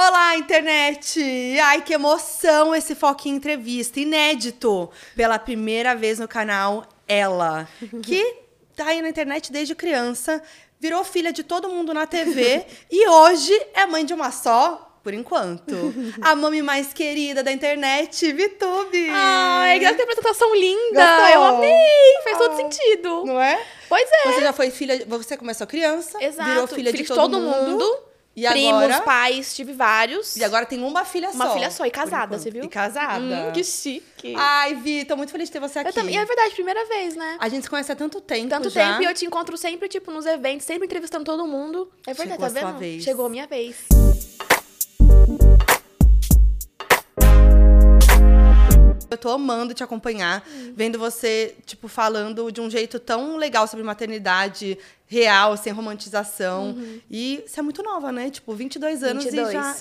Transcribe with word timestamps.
Olá, 0.00 0.36
internet! 0.36 1.20
Ai, 1.60 1.82
que 1.82 1.92
emoção 1.92 2.72
esse 2.72 2.94
Foquinha 2.94 3.34
Entrevista, 3.34 3.98
inédito! 3.98 4.88
Pela 5.16 5.40
primeira 5.40 5.96
vez 5.96 6.20
no 6.20 6.28
canal, 6.28 6.86
ela, 7.08 7.68
que 8.04 8.36
tá 8.76 8.86
aí 8.86 9.02
na 9.02 9.08
internet 9.08 9.50
desde 9.50 9.74
criança, 9.74 10.40
virou 10.78 11.02
filha 11.02 11.32
de 11.32 11.42
todo 11.42 11.68
mundo 11.68 11.92
na 11.92 12.06
TV 12.06 12.64
e 12.88 13.08
hoje 13.08 13.52
é 13.74 13.86
mãe 13.86 14.04
de 14.04 14.14
uma 14.14 14.30
só, 14.30 15.00
por 15.02 15.12
enquanto. 15.12 15.74
A 16.22 16.32
mami 16.36 16.62
mais 16.62 16.94
querida 16.94 17.42
da 17.42 17.50
internet, 17.50 18.32
Vitube! 18.32 19.08
Ai, 19.10 19.80
que 19.80 19.84
apresentação 19.84 20.54
linda! 20.54 21.04
Gostou? 21.04 21.26
Eu 21.28 21.42
amei! 21.42 22.22
Faz 22.22 22.38
todo 22.38 22.52
Ah. 22.52 22.56
sentido. 22.56 23.24
Não 23.24 23.42
é? 23.42 23.60
Pois 23.88 24.08
é. 24.12 24.32
Você 24.32 24.40
já 24.42 24.52
foi 24.52 24.70
filha, 24.70 25.04
você 25.08 25.36
começou 25.36 25.66
criança, 25.66 26.22
Exato. 26.22 26.48
virou 26.48 26.66
filha, 26.68 26.92
de 26.92 27.02
todo, 27.02 27.40
mundo. 27.40 28.07
E 28.40 28.46
Primos, 28.48 28.82
agora, 28.84 29.00
pais, 29.00 29.52
tive 29.54 29.72
vários. 29.72 30.36
e 30.36 30.44
agora 30.44 30.64
tem 30.64 30.80
uma 30.82 31.04
filha 31.04 31.30
Uma 31.30 31.46
só. 31.46 31.54
filha 31.54 31.70
só, 31.72 31.84
e 31.86 31.90
casada, 31.90 32.38
você 32.38 32.50
viu? 32.52 32.62
E 32.64 32.68
casada. 32.68 33.18
Hum, 33.48 33.52
que 33.52 33.64
chique. 33.64 34.32
Ai, 34.36 34.74
Vi, 34.76 35.04
tô 35.04 35.16
muito 35.16 35.32
feliz 35.32 35.48
de 35.48 35.52
ter 35.54 35.58
você 35.60 35.80
aqui. 35.80 35.88
eu 35.88 35.92
também. 35.92 36.14
E 36.14 36.18
é 36.18 36.24
verdade, 36.24 36.54
primeira 36.54 36.84
vez, 36.86 37.16
né? 37.16 37.36
A 37.40 37.48
gente 37.48 37.64
se 37.64 37.70
conhece 37.70 37.90
há 37.90 37.96
tanto 37.96 38.20
tempo 38.20 38.48
Tanto 38.48 38.70
já. 38.70 38.92
tempo 38.92 39.02
e 39.02 39.06
eu 39.06 39.14
te 39.14 39.24
encontro 39.26 39.56
sempre, 39.56 39.88
tipo, 39.88 40.12
nos 40.12 40.24
eventos, 40.24 40.64
sempre 40.66 40.86
entrevistando 40.86 41.24
todo 41.24 41.46
mundo. 41.48 41.90
É 42.06 42.14
verdade, 42.14 42.30
Chegou 42.40 42.46
a 42.46 42.50
tá 42.50 42.60
sua 42.60 42.68
vendo? 42.70 42.78
vez. 42.78 43.02
Chegou 43.02 43.26
a 43.26 43.28
minha 43.28 43.46
vez. 43.48 43.76
Eu 49.10 49.16
tô 49.16 49.30
amando 49.30 49.72
te 49.74 49.82
acompanhar, 49.82 50.46
vendo 50.74 50.98
você, 50.98 51.56
tipo, 51.64 51.88
falando 51.88 52.50
de 52.52 52.60
um 52.60 52.68
jeito 52.68 52.98
tão 52.98 53.36
legal 53.36 53.66
sobre 53.66 53.84
maternidade 53.84 54.78
real, 55.06 55.56
sem 55.56 55.72
romantização. 55.72 56.76
E 57.10 57.42
você 57.46 57.60
é 57.60 57.62
muito 57.62 57.82
nova, 57.82 58.12
né? 58.12 58.30
Tipo, 58.30 58.54
22 58.54 59.02
anos 59.02 59.24
22. 59.24 59.48
e 59.48 59.52
já... 59.52 59.76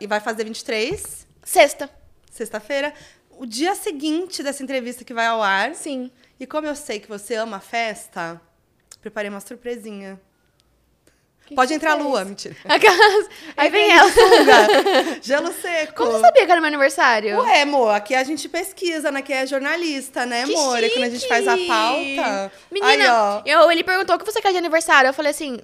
E 0.00 0.06
vai 0.06 0.20
fazer 0.20 0.44
23, 0.44 1.26
Sexta. 1.42 1.90
sexta-feira. 2.30 2.94
O 3.30 3.44
dia 3.44 3.74
seguinte 3.74 4.42
dessa 4.42 4.62
entrevista 4.62 5.04
que 5.04 5.12
vai 5.12 5.26
ao 5.26 5.42
ar. 5.42 5.74
Sim. 5.74 6.10
E 6.38 6.46
como 6.46 6.66
eu 6.66 6.76
sei 6.76 7.00
que 7.00 7.08
você 7.08 7.34
ama 7.34 7.58
festa, 7.58 8.40
preparei 9.00 9.28
uma 9.28 9.40
surpresinha. 9.40 10.20
Que 11.46 11.54
Pode 11.56 11.68
que 11.68 11.74
entrar 11.74 11.92
a 11.92 11.96
você 11.96 12.02
lua, 12.02 12.24
mentira. 12.24 12.56
Aquelas- 12.66 13.28
Aí 13.56 13.68
vem 13.68 13.90
ela. 13.90 14.10
Sunga, 14.10 15.18
gelo 15.20 15.52
seco. 15.52 15.94
Como 15.94 16.12
você 16.12 16.20
sabia 16.20 16.46
que 16.46 16.52
era 16.52 16.60
meu 16.60 16.68
aniversário? 16.68 17.38
Ué, 17.40 17.62
amor, 17.62 17.90
aqui 17.94 18.14
a 18.14 18.22
gente 18.24 18.48
pesquisa, 18.48 19.10
né? 19.10 19.20
Que 19.22 19.32
é 19.32 19.46
jornalista, 19.46 20.24
né, 20.24 20.44
Que 20.44 20.54
amor? 20.54 20.82
E 20.82 20.90
quando 20.90 21.04
a 21.04 21.10
gente 21.10 21.26
faz 21.28 21.46
a 21.48 21.56
pauta. 21.56 22.52
Menina, 22.70 23.40
aí, 23.44 23.50
eu, 23.52 23.70
ele 23.70 23.82
perguntou 23.84 24.16
o 24.16 24.18
que 24.18 24.24
você 24.24 24.40
quer 24.40 24.52
de 24.52 24.58
aniversário. 24.58 25.08
Eu 25.08 25.14
falei 25.14 25.30
assim, 25.32 25.58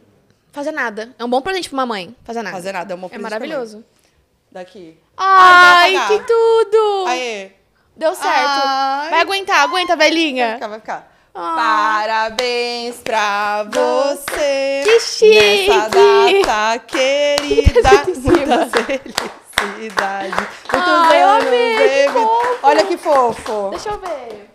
fazer 0.53 0.73
nada. 0.73 1.15
É 1.19 1.25
um 1.25 1.29
bom 1.31 1.41
presente 1.41 1.69
pra 1.71 1.77
uma 1.79 1.87
mãe. 1.87 2.15
Fazer 2.25 2.43
nada. 2.43 2.57
fazer 2.57 2.73
nada, 2.73 2.93
é 2.93 2.97
uma 2.97 3.07
É 3.07 3.09
presente 3.11 3.23
maravilhoso. 3.23 3.79
pra 3.79 3.79
mãe. 3.79 4.65
Daqui. 4.65 4.99
Ai, 5.17 5.95
vai 5.97 6.09
que 6.19 6.25
tudo! 6.27 7.05
Aê. 7.07 7.51
Deu 7.97 8.15
certo. 8.15 8.31
Ai. 8.65 9.11
Vai 9.11 9.21
aguentar, 9.21 9.61
aguenta, 9.61 9.97
Vai 9.97 10.09
velhinha. 10.11 10.55
ficar, 10.55 10.69
vai 10.69 10.81
ficar. 10.81 11.18
Ah. 11.35 11.55
Parabéns 11.57 12.97
pra 12.97 13.65
você. 13.65 14.83
Que 14.85 15.01
chique! 15.01 15.69
Nessa 15.69 15.89
data 15.89 16.79
querida. 16.87 17.91
Muita 18.25 18.67
felicidade. 18.67 20.49
Muitos 20.73 21.15
eu 21.15 21.29
anos, 21.29 21.47
amei, 21.47 21.77
que 21.77 22.07
baby. 22.07 22.13
fofo. 22.27 22.59
Olha 22.63 22.85
que 22.87 22.97
fofo. 22.97 23.71
Deixa 23.71 23.89
eu 23.91 23.99
ver. 24.01 24.51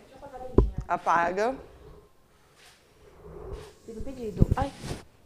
Apaga. 0.87 1.55
Fiz 3.85 3.97
um 3.97 4.01
pedido. 4.01 4.45
Ai. 4.55 4.71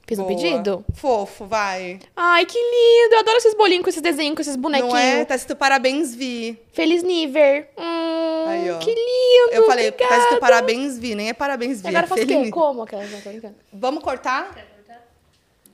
Fiz 0.07 0.17
um 0.17 0.23
Boa. 0.23 0.35
pedido? 0.35 0.85
Fofo, 0.95 1.45
vai. 1.45 1.99
Ai, 2.15 2.45
que 2.45 2.57
lindo. 2.57 3.15
Eu 3.15 3.19
adoro 3.19 3.37
esses 3.37 3.53
bolinhos 3.53 3.83
com 3.83 3.89
esses 3.89 4.01
desenhos, 4.01 4.35
com 4.35 4.41
esses 4.41 4.55
bonequinhos. 4.55 4.93
Não 4.93 4.97
é? 4.97 5.25
Tá 5.25 5.35
escrito 5.35 5.57
parabéns, 5.57 6.15
Vi. 6.15 6.57
Feliz 6.71 7.03
Niver. 7.03 7.67
Hum, 7.77 8.45
Aí, 8.47 8.71
ó. 8.71 8.77
que 8.79 8.89
lindo. 8.89 9.51
Eu 9.51 9.65
falei, 9.65 9.91
tá 9.91 10.05
escrito 10.05 10.15
obrigada. 10.15 10.39
parabéns, 10.39 10.97
Vi. 10.97 11.13
Nem 11.13 11.27
é 11.29 11.33
parabéns, 11.33 11.81
Vi. 11.81 11.89
Agora 11.89 12.05
é 12.05 12.07
faço 12.07 12.23
o 12.23 12.25
feliz. 12.25 12.45
quê? 12.45 12.51
Como? 12.51 12.83
aquela? 12.83 13.03
Não, 13.03 13.19
tô 13.21 13.29
brincando. 13.29 13.55
Vamos 13.73 14.01
cortar? 14.01 14.55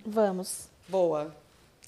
Vamos. 0.06 0.68
Boa. 0.88 1.34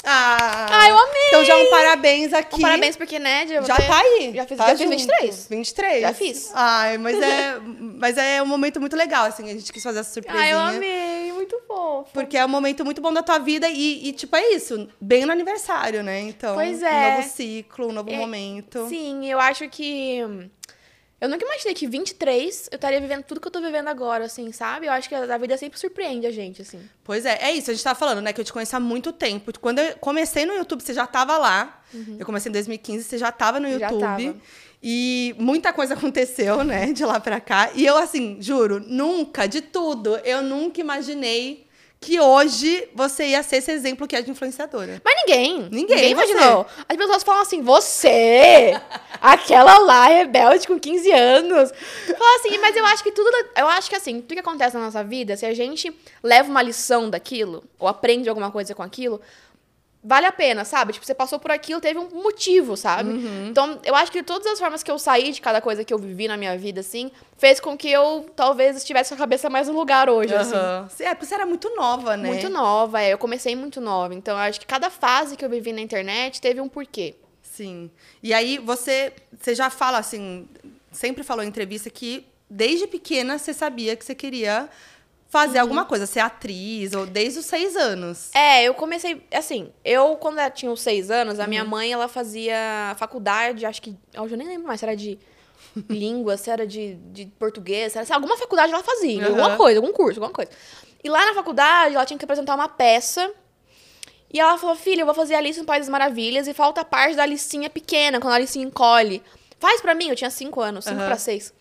Ah, 0.08 0.68
Ai, 0.70 0.92
eu 0.92 1.00
amei. 1.00 1.28
Então 1.30 1.44
já 1.46 1.58
um 1.58 1.70
parabéns 1.72 2.32
aqui. 2.32 2.58
Um 2.58 2.62
parabéns 2.62 2.96
porque, 2.96 3.18
né, 3.18 3.48
já, 3.48 3.62
Já 3.64 3.76
tá 3.76 4.00
aí. 4.02 4.34
Já 4.36 4.46
fiz, 4.46 4.58
tá 4.58 4.68
já 4.68 4.78
fiz 4.78 4.80
junto. 4.82 4.90
23. 4.98 5.48
23? 5.50 6.02
Já 6.02 6.14
fiz. 6.14 6.52
Ai, 6.54 6.98
mas 7.00 7.20
é, 7.20 7.56
mas 7.98 8.18
é 8.20 8.40
um 8.40 8.46
momento 8.46 8.80
muito 8.80 8.96
legal, 8.96 9.26
assim. 9.26 9.50
A 9.50 9.54
gente 9.54 9.74
quis 9.74 9.82
fazer 9.82 10.00
essa 10.02 10.14
surpresinha. 10.14 10.44
Ai, 10.44 10.54
eu 10.54 10.60
amei. 10.60 11.15
Muito 11.46 11.62
fofo. 11.68 12.10
Porque 12.14 12.38
é 12.38 12.46
um 12.46 12.50
momento 12.50 12.84
muito 12.84 13.02
bom 13.02 13.14
da 13.14 13.22
tua 13.24 13.38
vida 13.38 13.70
e, 13.70 14.08
e, 14.10 14.14
tipo, 14.14 14.36
é 14.36 14.54
isso. 14.54 14.88
Bem 15.00 15.26
no 15.26 15.32
aniversário, 15.32 16.02
né? 16.04 16.20
Então, 16.22 16.56
Pois 16.56 16.82
um 16.82 16.86
é. 16.86 17.18
novo 17.18 17.30
ciclo, 17.30 17.88
um 17.90 17.92
novo 17.92 18.10
É, 18.10 18.18
momento. 18.18 18.88
Sim, 18.90 19.26
eu 19.30 19.40
acho 19.40 19.70
que. 19.70 20.20
Eu 21.22 21.30
nunca 21.30 21.46
imaginei 21.46 21.74
que 21.74 21.88
23 21.88 22.68
eu 22.72 22.76
estaria 22.76 23.00
vivendo 23.00 23.24
tudo 23.24 23.40
que 23.40 23.48
eu 23.48 23.52
tô 23.52 23.62
vivendo 23.62 23.88
agora, 23.88 24.26
assim, 24.26 24.52
sabe? 24.52 24.86
Eu 24.88 24.92
acho 24.92 25.08
que 25.08 25.16
a 25.16 25.38
vida 25.38 25.58
sempre 25.58 25.80
surpreende 25.80 26.28
a 26.28 26.32
gente, 26.32 26.62
assim. 26.62 26.80
Pois 27.04 27.26
é, 27.26 27.38
é 27.42 27.52
isso. 27.54 27.72
A 27.72 27.74
gente 27.74 27.84
tava 27.84 27.98
falando, 27.98 28.22
né? 28.22 28.34
Que 28.34 28.42
eu 28.42 28.46
te 28.46 28.52
conheço 28.52 28.76
há 28.76 28.80
muito 28.82 29.14
tempo. 29.14 29.58
Quando 29.60 29.80
eu 29.80 29.96
comecei 29.98 30.46
no 30.46 30.54
YouTube, 30.54 30.82
você 30.84 30.94
já 30.94 31.08
tava 31.08 31.38
lá. 31.38 31.82
Eu 32.20 32.26
comecei 32.26 32.50
em 32.50 32.54
2015, 32.54 33.04
você 33.06 33.18
já 33.18 33.32
tava 33.32 33.60
no 33.60 33.68
Uhum. 33.70 33.80
Já 33.80 33.90
YouTube. 33.90 34.02
tava. 34.26 34.36
E 34.88 35.34
muita 35.40 35.74
coisa 35.74 35.96
aconteceu, 35.96 36.64
né? 36.64 36.94
De 36.94 37.04
lá 37.04 37.20
pra 37.20 37.40
cá. 37.40 37.72
E 37.74 37.84
eu, 37.84 37.98
assim, 37.98 38.38
juro, 38.40 38.80
nunca, 38.86 39.48
de 39.48 39.60
tudo, 39.60 40.16
eu 40.18 40.44
nunca 40.44 40.80
imaginei 40.80 41.66
que 42.00 42.20
hoje 42.20 42.88
você 42.94 43.30
ia 43.30 43.42
ser 43.42 43.56
esse 43.56 43.72
exemplo 43.72 44.08
que 44.08 44.16
é 44.16 44.22
de 44.22 44.30
influenciadora. 44.30 45.02
Mas 45.04 45.16
ninguém. 45.26 45.68
Ninguém, 45.72 46.12
imaginou. 46.12 46.68
As 46.88 46.96
pessoas 46.96 47.24
falam 47.24 47.42
assim, 47.42 47.64
você! 47.64 48.80
Aquela 49.20 49.80
lá, 49.80 50.06
rebelde 50.06 50.68
com 50.68 50.80
15 50.80 51.12
anos. 51.12 51.72
Fala 52.06 52.36
assim, 52.36 52.56
mas 52.60 52.76
eu 52.76 52.86
acho 52.86 53.02
que 53.02 53.12
tudo. 53.12 53.28
Eu 53.58 53.68
acho 53.68 53.90
que 53.90 53.96
assim, 53.96 54.22
tudo 54.22 54.36
que 54.36 54.40
acontece 54.40 54.78
na 54.78 54.86
nossa 54.86 55.04
vida, 55.04 55.36
se 55.36 55.48
a 55.48 55.54
gente 55.56 55.92
leva 56.22 56.48
uma 56.48 56.62
lição 56.62 57.10
daquilo, 57.10 57.64
ou 57.80 57.88
aprende 57.88 58.30
alguma 58.30 58.52
coisa 58.52 58.76
com 58.76 58.84
aquilo, 58.84 59.20
vale 60.06 60.28
a 60.28 60.32
pena, 60.32 60.64
sabe? 60.64 60.94
Tipo, 60.94 61.06
você 61.06 61.16
passou 61.16 61.40
por 61.40 61.50
aquilo, 61.50 61.82
teve 61.82 61.98
um 61.98 62.08
motivo, 62.22 62.78
sabe? 62.78 63.10
Uhum. 63.10 63.48
Então, 63.50 63.80
eu 63.84 63.96
acho 63.96 64.12
que 64.12 64.22
todas 64.22 64.46
as 64.46 64.60
formas 64.60 64.84
que 64.84 64.92
eu 64.92 65.00
saí 65.00 65.32
de 65.32 65.42
cada 65.42 65.60
coisa 65.60 65.84
que 65.84 65.92
eu 65.92 65.98
vivi 65.98 66.28
na 66.28 66.38
minha 66.38 66.56
vida, 66.56 66.82
assim, 66.82 67.12
fez 67.38 67.60
com 67.60 67.76
que 67.76 67.90
eu 67.90 68.28
talvez 68.36 68.78
estivesse 68.78 69.10
com 69.10 69.16
a 69.16 69.18
cabeça 69.18 69.50
mais 69.50 69.68
no 69.68 69.74
lugar 69.74 70.08
hoje, 70.08 70.36
assim. 70.36 70.54
Aham. 70.54 70.88
É, 71.00 71.16
porque 71.16 71.26
você 71.26 71.34
era 71.34 71.46
muito 71.46 71.76
nova, 71.76 72.16
né? 72.16 72.30
Muito 72.30 72.50
nova, 72.50 73.02
é. 73.02 73.14
Eu 73.14 73.18
comecei 73.18 73.56
muito 73.56 73.82
nova. 73.82 74.14
Então, 74.14 74.36
eu 74.38 74.44
acho 74.44 74.60
que 74.60 74.68
cada 74.68 74.92
fase 74.92 75.36
que 75.36 75.44
eu 75.44 75.50
vivi 75.50 75.74
na 75.74 75.82
internet 75.82 76.40
teve 76.40 76.62
um 76.62 76.70
porquê. 76.70 77.16
Sim. 77.42 77.90
E 78.22 78.32
aí 78.32 78.60
você, 78.60 79.12
você 79.40 79.56
já 79.56 79.72
fala 79.72 79.98
assim, 79.98 80.48
sempre 80.92 81.24
falou 81.24 81.44
em 81.44 81.48
entrevista 81.48 81.90
que 81.90 82.28
desde 82.48 82.86
pequena 82.86 83.40
você 83.40 83.54
sabia 83.54 83.96
que 83.96 84.06
você 84.06 84.14
queria 84.14 84.70
fazer 85.36 85.60
alguma 85.60 85.84
coisa, 85.84 86.06
ser 86.06 86.22
atriz, 86.22 86.94
ou 86.94 87.06
desde 87.06 87.40
os 87.40 87.46
seis 87.46 87.76
anos. 87.76 88.30
É, 88.34 88.64
eu 88.64 88.74
comecei. 88.74 89.22
Assim, 89.34 89.70
eu, 89.84 90.16
quando 90.16 90.40
eu 90.40 90.50
tinha 90.50 90.72
uns 90.72 90.80
seis 90.80 91.12
anos, 91.12 91.42
a 91.42 91.46
minha 91.48 91.66
mãe, 91.66 91.92
ela 91.92 92.08
fazia 92.08 92.96
faculdade, 92.98 93.66
acho 93.66 93.82
que. 93.82 93.98
Eu 94.14 94.30
já 94.30 94.38
nem 94.38 94.48
lembro 94.48 94.66
mais 94.68 94.80
se 94.80 94.86
era 94.86 94.96
de 94.96 95.20
língua, 95.90 96.38
se 96.38 96.50
era 96.50 96.66
de, 96.66 96.96
de 97.12 97.26
português, 97.38 97.92
se 97.92 97.98
era, 97.98 98.06
se 98.08 98.14
alguma 98.14 98.38
faculdade 98.38 98.72
ela 98.72 98.82
fazia, 98.82 99.22
Aham. 99.24 99.28
alguma 99.30 99.58
coisa, 99.58 99.80
algum 99.80 99.92
curso, 99.92 100.22
alguma 100.22 100.34
coisa. 100.34 100.52
E 101.04 101.10
lá 101.10 101.26
na 101.26 101.34
faculdade, 101.34 101.96
ela 101.96 102.06
tinha 102.06 102.18
que 102.18 102.24
apresentar 102.26 102.56
uma 102.56 102.70
peça. 102.70 103.30
E 104.34 104.40
ela 104.40 104.58
falou, 104.58 104.76
filha, 104.76 105.02
eu 105.02 105.06
vou 105.06 105.14
fazer 105.16 105.36
Alice 105.36 105.60
no 105.60 105.66
País 105.66 105.82
das 105.82 105.90
Maravilhas 105.90 106.48
e 106.48 106.54
falta 106.54 106.82
a 106.82 106.86
parte 106.86 107.16
da 107.16 107.24
Alicinha 107.24 107.70
pequena, 107.70 108.20
quando 108.22 108.34
a 108.34 108.36
Alicinha 108.38 108.66
encolhe. 108.66 109.22
Faz 109.60 109.82
pra 109.82 109.94
mim, 109.94 110.10
eu 110.10 110.16
tinha 110.16 110.30
cinco 110.30 110.62
anos, 110.62 110.86
cinco 110.86 110.98
Aham. 110.98 111.06
pra 111.08 111.18
seis. 111.18 111.54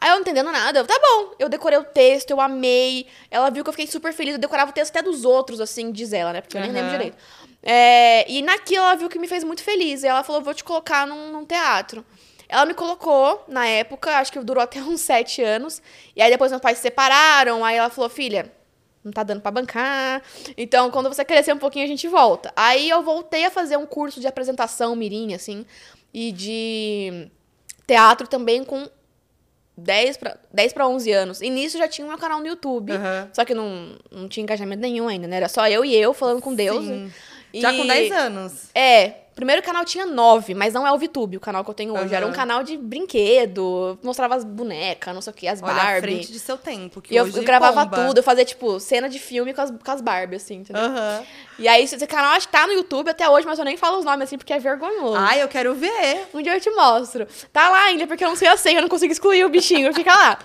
Aí 0.00 0.10
eu 0.10 0.14
não 0.14 0.20
entendendo 0.20 0.50
nada, 0.50 0.80
eu, 0.80 0.86
tá 0.86 0.98
bom. 0.98 1.34
Eu 1.38 1.48
decorei 1.48 1.78
o 1.78 1.84
texto, 1.84 2.30
eu 2.30 2.40
amei. 2.40 3.06
Ela 3.30 3.50
viu 3.50 3.62
que 3.62 3.70
eu 3.70 3.72
fiquei 3.72 3.86
super 3.86 4.12
feliz. 4.12 4.34
Eu 4.34 4.40
decorava 4.40 4.70
o 4.70 4.74
texto 4.74 4.90
até 4.90 5.02
dos 5.02 5.24
outros, 5.24 5.60
assim, 5.60 5.92
diz 5.92 6.12
ela, 6.12 6.32
né? 6.32 6.40
Porque 6.40 6.56
eu 6.56 6.60
nem 6.60 6.72
lembro 6.72 6.90
direito. 6.90 7.16
É, 7.62 8.30
e 8.30 8.42
naquilo 8.42 8.84
ela 8.84 8.96
viu 8.96 9.08
que 9.08 9.18
me 9.18 9.28
fez 9.28 9.44
muito 9.44 9.62
feliz. 9.62 10.02
E 10.02 10.06
ela 10.06 10.22
falou, 10.22 10.42
vou 10.42 10.52
te 10.52 10.64
colocar 10.64 11.06
num, 11.06 11.32
num 11.32 11.44
teatro. 11.44 12.04
Ela 12.48 12.66
me 12.66 12.74
colocou 12.74 13.44
na 13.48 13.66
época, 13.66 14.18
acho 14.18 14.32
que 14.32 14.38
durou 14.40 14.62
até 14.64 14.80
uns 14.80 15.00
sete 15.00 15.42
anos. 15.42 15.80
E 16.14 16.20
aí 16.20 16.30
depois 16.30 16.50
meus 16.50 16.60
pais 16.62 16.78
se 16.78 16.82
separaram. 16.82 17.64
Aí 17.64 17.76
ela 17.76 17.88
falou, 17.88 18.10
filha, 18.10 18.52
não 19.04 19.12
tá 19.12 19.22
dando 19.22 19.40
pra 19.40 19.50
bancar. 19.50 20.22
Então, 20.56 20.90
quando 20.90 21.08
você 21.08 21.24
crescer 21.24 21.52
um 21.52 21.58
pouquinho, 21.58 21.84
a 21.84 21.88
gente 21.88 22.08
volta. 22.08 22.52
Aí 22.56 22.88
eu 22.88 23.02
voltei 23.02 23.44
a 23.44 23.50
fazer 23.50 23.76
um 23.76 23.86
curso 23.86 24.20
de 24.20 24.26
apresentação 24.26 24.96
mirim, 24.96 25.34
assim, 25.34 25.64
e 26.12 26.32
de 26.32 27.30
teatro 27.86 28.26
também 28.26 28.64
com 28.64 28.88
10 29.76 30.16
pra, 30.16 30.36
10 30.52 30.72
pra 30.72 30.86
11 30.88 31.10
anos. 31.12 31.40
E 31.40 31.50
nisso 31.50 31.76
já 31.78 31.88
tinha 31.88 32.04
o 32.04 32.08
meu 32.08 32.18
canal 32.18 32.40
no 32.40 32.46
YouTube. 32.46 32.92
Aham. 32.92 33.28
Só 33.32 33.44
que 33.44 33.54
não, 33.54 33.96
não 34.10 34.28
tinha 34.28 34.42
engajamento 34.42 34.80
nenhum 34.82 35.08
ainda, 35.08 35.26
né? 35.26 35.36
Era 35.36 35.48
só 35.48 35.68
eu 35.68 35.84
e 35.84 35.94
eu 35.94 36.14
falando 36.14 36.40
com 36.40 36.54
Deus. 36.54 36.84
Sim. 36.84 37.12
E- 37.52 37.60
Já 37.60 37.72
com 37.72 37.86
10 37.86 38.12
anos. 38.12 38.52
É. 38.74 39.12
O 39.34 39.36
primeiro 39.44 39.60
canal 39.64 39.84
tinha 39.84 40.06
nove, 40.06 40.54
mas 40.54 40.72
não 40.72 40.86
é 40.86 40.92
o 40.92 40.96
VTube, 40.96 41.36
o 41.36 41.40
canal 41.40 41.64
que 41.64 41.70
eu 41.70 41.74
tenho 41.74 41.92
hoje. 41.92 42.14
Era 42.14 42.24
um 42.24 42.30
canal 42.32 42.62
de 42.62 42.76
brinquedo, 42.76 43.98
mostrava 44.00 44.36
as 44.36 44.44
bonecas, 44.44 45.12
não 45.12 45.20
sei 45.20 45.32
o 45.32 45.34
que, 45.34 45.48
as 45.48 45.60
Olha, 45.60 45.72
à 45.72 45.76
Barbie. 45.76 46.00
frente 46.00 46.32
de 46.32 46.38
seu 46.38 46.56
tempo. 46.56 47.02
Que 47.02 47.14
E 47.14 47.16
eu, 47.16 47.26
eu 47.26 47.42
gravava 47.42 47.84
bomba. 47.84 47.96
tudo, 48.06 48.18
eu 48.18 48.22
fazia, 48.22 48.44
tipo, 48.44 48.78
cena 48.78 49.08
de 49.08 49.18
filme 49.18 49.52
com 49.52 49.60
as, 49.60 49.72
com 49.72 49.90
as 49.90 50.00
Barbie, 50.00 50.36
assim, 50.36 50.54
entendeu? 50.58 50.80
Aham. 50.84 51.24
E 51.58 51.66
aí, 51.66 51.82
esse 51.82 52.06
canal 52.06 52.30
acho 52.34 52.46
que 52.46 52.52
tá 52.52 52.64
no 52.64 52.74
YouTube 52.74 53.08
até 53.10 53.28
hoje, 53.28 53.44
mas 53.44 53.58
eu 53.58 53.64
nem 53.64 53.76
falo 53.76 53.98
os 53.98 54.04
nomes, 54.04 54.22
assim, 54.22 54.38
porque 54.38 54.52
é 54.52 54.58
vergonhoso. 54.60 55.16
Ai, 55.18 55.42
eu 55.42 55.48
quero 55.48 55.74
ver. 55.74 56.28
Um 56.32 56.40
dia 56.40 56.54
eu 56.54 56.60
te 56.60 56.70
mostro. 56.70 57.26
Tá 57.52 57.68
lá 57.70 57.86
ainda, 57.86 58.06
porque 58.06 58.24
eu 58.24 58.28
não 58.28 58.36
sei 58.36 58.46
a 58.46 58.56
senha, 58.56 58.78
eu 58.78 58.82
não 58.82 58.88
consigo 58.88 59.12
excluir 59.12 59.44
o 59.44 59.48
bichinho, 59.48 59.92
fica 59.92 60.12
lá. 60.14 60.38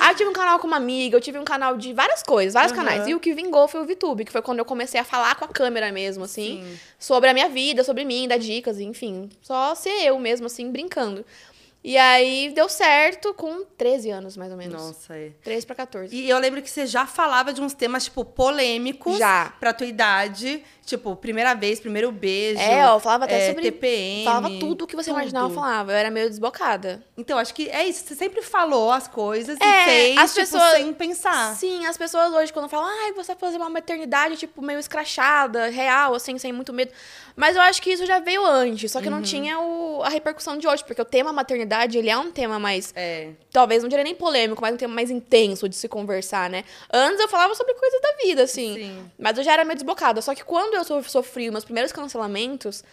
Aí 0.00 0.12
eu 0.12 0.16
tive 0.16 0.30
um 0.30 0.32
canal 0.32 0.60
com 0.60 0.68
uma 0.68 0.76
amiga, 0.76 1.16
eu 1.16 1.20
tive 1.20 1.36
um 1.38 1.44
canal 1.44 1.76
de 1.76 1.92
várias 1.92 2.22
coisas, 2.22 2.54
vários 2.54 2.72
Aham. 2.72 2.84
canais. 2.84 3.06
E 3.08 3.14
o 3.14 3.18
que 3.18 3.32
vingou 3.34 3.66
foi 3.66 3.80
o 3.80 3.84
VTube, 3.86 4.24
que 4.24 4.30
foi 4.30 4.40
quando 4.42 4.60
eu 4.60 4.64
comecei 4.64 5.00
a 5.00 5.04
falar 5.04 5.34
com 5.34 5.44
a 5.44 5.48
câmera 5.48 5.90
mesmo, 5.90 6.22
assim, 6.22 6.62
Sim. 6.64 6.78
sobre 6.98 7.28
a 7.28 7.34
minha 7.34 7.48
vida, 7.48 7.82
sobre 7.82 8.04
mim, 8.04 8.28
dar 8.36 8.44
dicas, 8.44 8.78
enfim. 8.78 9.28
Só 9.40 9.74
ser 9.74 10.04
eu 10.04 10.18
mesmo, 10.18 10.46
assim, 10.46 10.70
brincando. 10.70 11.24
E 11.84 11.96
aí 11.96 12.50
deu 12.52 12.68
certo 12.68 13.32
com 13.32 13.64
13 13.64 14.10
anos, 14.10 14.36
mais 14.36 14.50
ou 14.50 14.58
menos. 14.58 14.74
Nossa, 14.74 15.16
é. 15.16 15.30
13 15.44 15.64
pra 15.66 15.76
14. 15.76 16.16
E 16.16 16.28
eu 16.28 16.36
lembro 16.38 16.60
que 16.60 16.68
você 16.68 16.84
já 16.84 17.06
falava 17.06 17.52
de 17.52 17.60
uns 17.60 17.74
temas, 17.74 18.04
tipo, 18.04 18.24
polêmicos. 18.24 19.18
Já. 19.18 19.54
Pra 19.60 19.72
tua 19.72 19.86
idade. 19.86 20.64
Tipo, 20.86 21.16
primeira 21.16 21.52
vez, 21.52 21.80
primeiro 21.80 22.12
beijo. 22.12 22.60
É, 22.60 22.86
eu 22.88 23.00
falava 23.00 23.24
até 23.24 23.42
é, 23.44 23.48
sobre. 23.48 23.62
TPM. 23.62 24.24
Falava 24.24 24.48
tudo 24.60 24.84
o 24.84 24.86
que 24.86 24.94
você 24.94 25.10
imaginava, 25.10 25.46
eu 25.46 25.48
tudo. 25.50 25.60
falava. 25.60 25.90
Eu 25.90 25.96
era 25.96 26.10
meio 26.12 26.28
desbocada. 26.30 27.02
Então, 27.18 27.36
acho 27.38 27.52
que 27.52 27.68
é 27.68 27.84
isso. 27.88 28.04
Você 28.06 28.14
sempre 28.14 28.40
falou 28.40 28.92
as 28.92 29.08
coisas 29.08 29.58
É, 29.60 29.64
e 29.64 29.84
fez, 29.84 30.18
as 30.18 30.30
tipo, 30.32 30.40
pessoas- 30.46 30.76
sem 30.76 30.92
pensar. 30.94 31.56
Sim, 31.56 31.84
as 31.86 31.96
pessoas 31.96 32.32
hoje, 32.32 32.52
quando 32.52 32.68
falam, 32.68 32.86
ai, 32.88 33.12
você 33.14 33.32
vai 33.34 33.36
fazer 33.36 33.56
uma 33.56 33.68
maternidade, 33.68 34.36
tipo, 34.36 34.62
meio 34.62 34.78
escrachada, 34.78 35.66
real, 35.68 36.14
assim, 36.14 36.38
sem 36.38 36.52
muito 36.52 36.72
medo. 36.72 36.92
Mas 37.34 37.56
eu 37.56 37.62
acho 37.62 37.82
que 37.82 37.90
isso 37.90 38.06
já 38.06 38.18
veio 38.20 38.46
antes, 38.46 38.90
só 38.92 39.00
que 39.00 39.08
Uhum. 39.08 39.16
não 39.16 39.22
tinha 39.22 39.58
o- 39.58 40.02
a 40.04 40.08
repercussão 40.08 40.56
de 40.56 40.66
hoje, 40.68 40.84
porque 40.84 41.02
o 41.02 41.04
tema 41.04 41.32
maternidade, 41.32 41.98
ele 41.98 42.08
é 42.08 42.16
um 42.16 42.30
tema 42.30 42.58
mais, 42.60 42.92
É. 42.96 43.30
talvez, 43.52 43.82
não 43.82 43.88
diria 43.90 44.04
nem 44.04 44.14
polêmico, 44.14 44.62
mas 44.62 44.72
um 44.72 44.76
tema 44.78 44.94
mais 44.94 45.10
intenso 45.10 45.68
de 45.68 45.74
se 45.76 45.88
conversar, 45.88 46.48
né? 46.48 46.64
Antes 46.92 47.20
eu 47.20 47.28
falava 47.28 47.54
sobre 47.56 47.74
coisas 47.74 48.00
da 48.00 48.12
vida, 48.22 48.42
assim. 48.44 48.74
Sim. 48.74 49.10
Mas 49.18 49.36
eu 49.36 49.42
já 49.44 49.52
era 49.52 49.64
meio 49.64 49.74
desbocada. 49.74 50.22
Só 50.22 50.32
que 50.34 50.44
quando 50.44 50.75
eu 50.76 50.84
so- 50.84 51.02
sofri 51.02 51.50
meus 51.50 51.64
primeiros 51.64 51.92
cancelamentos, 51.92 52.84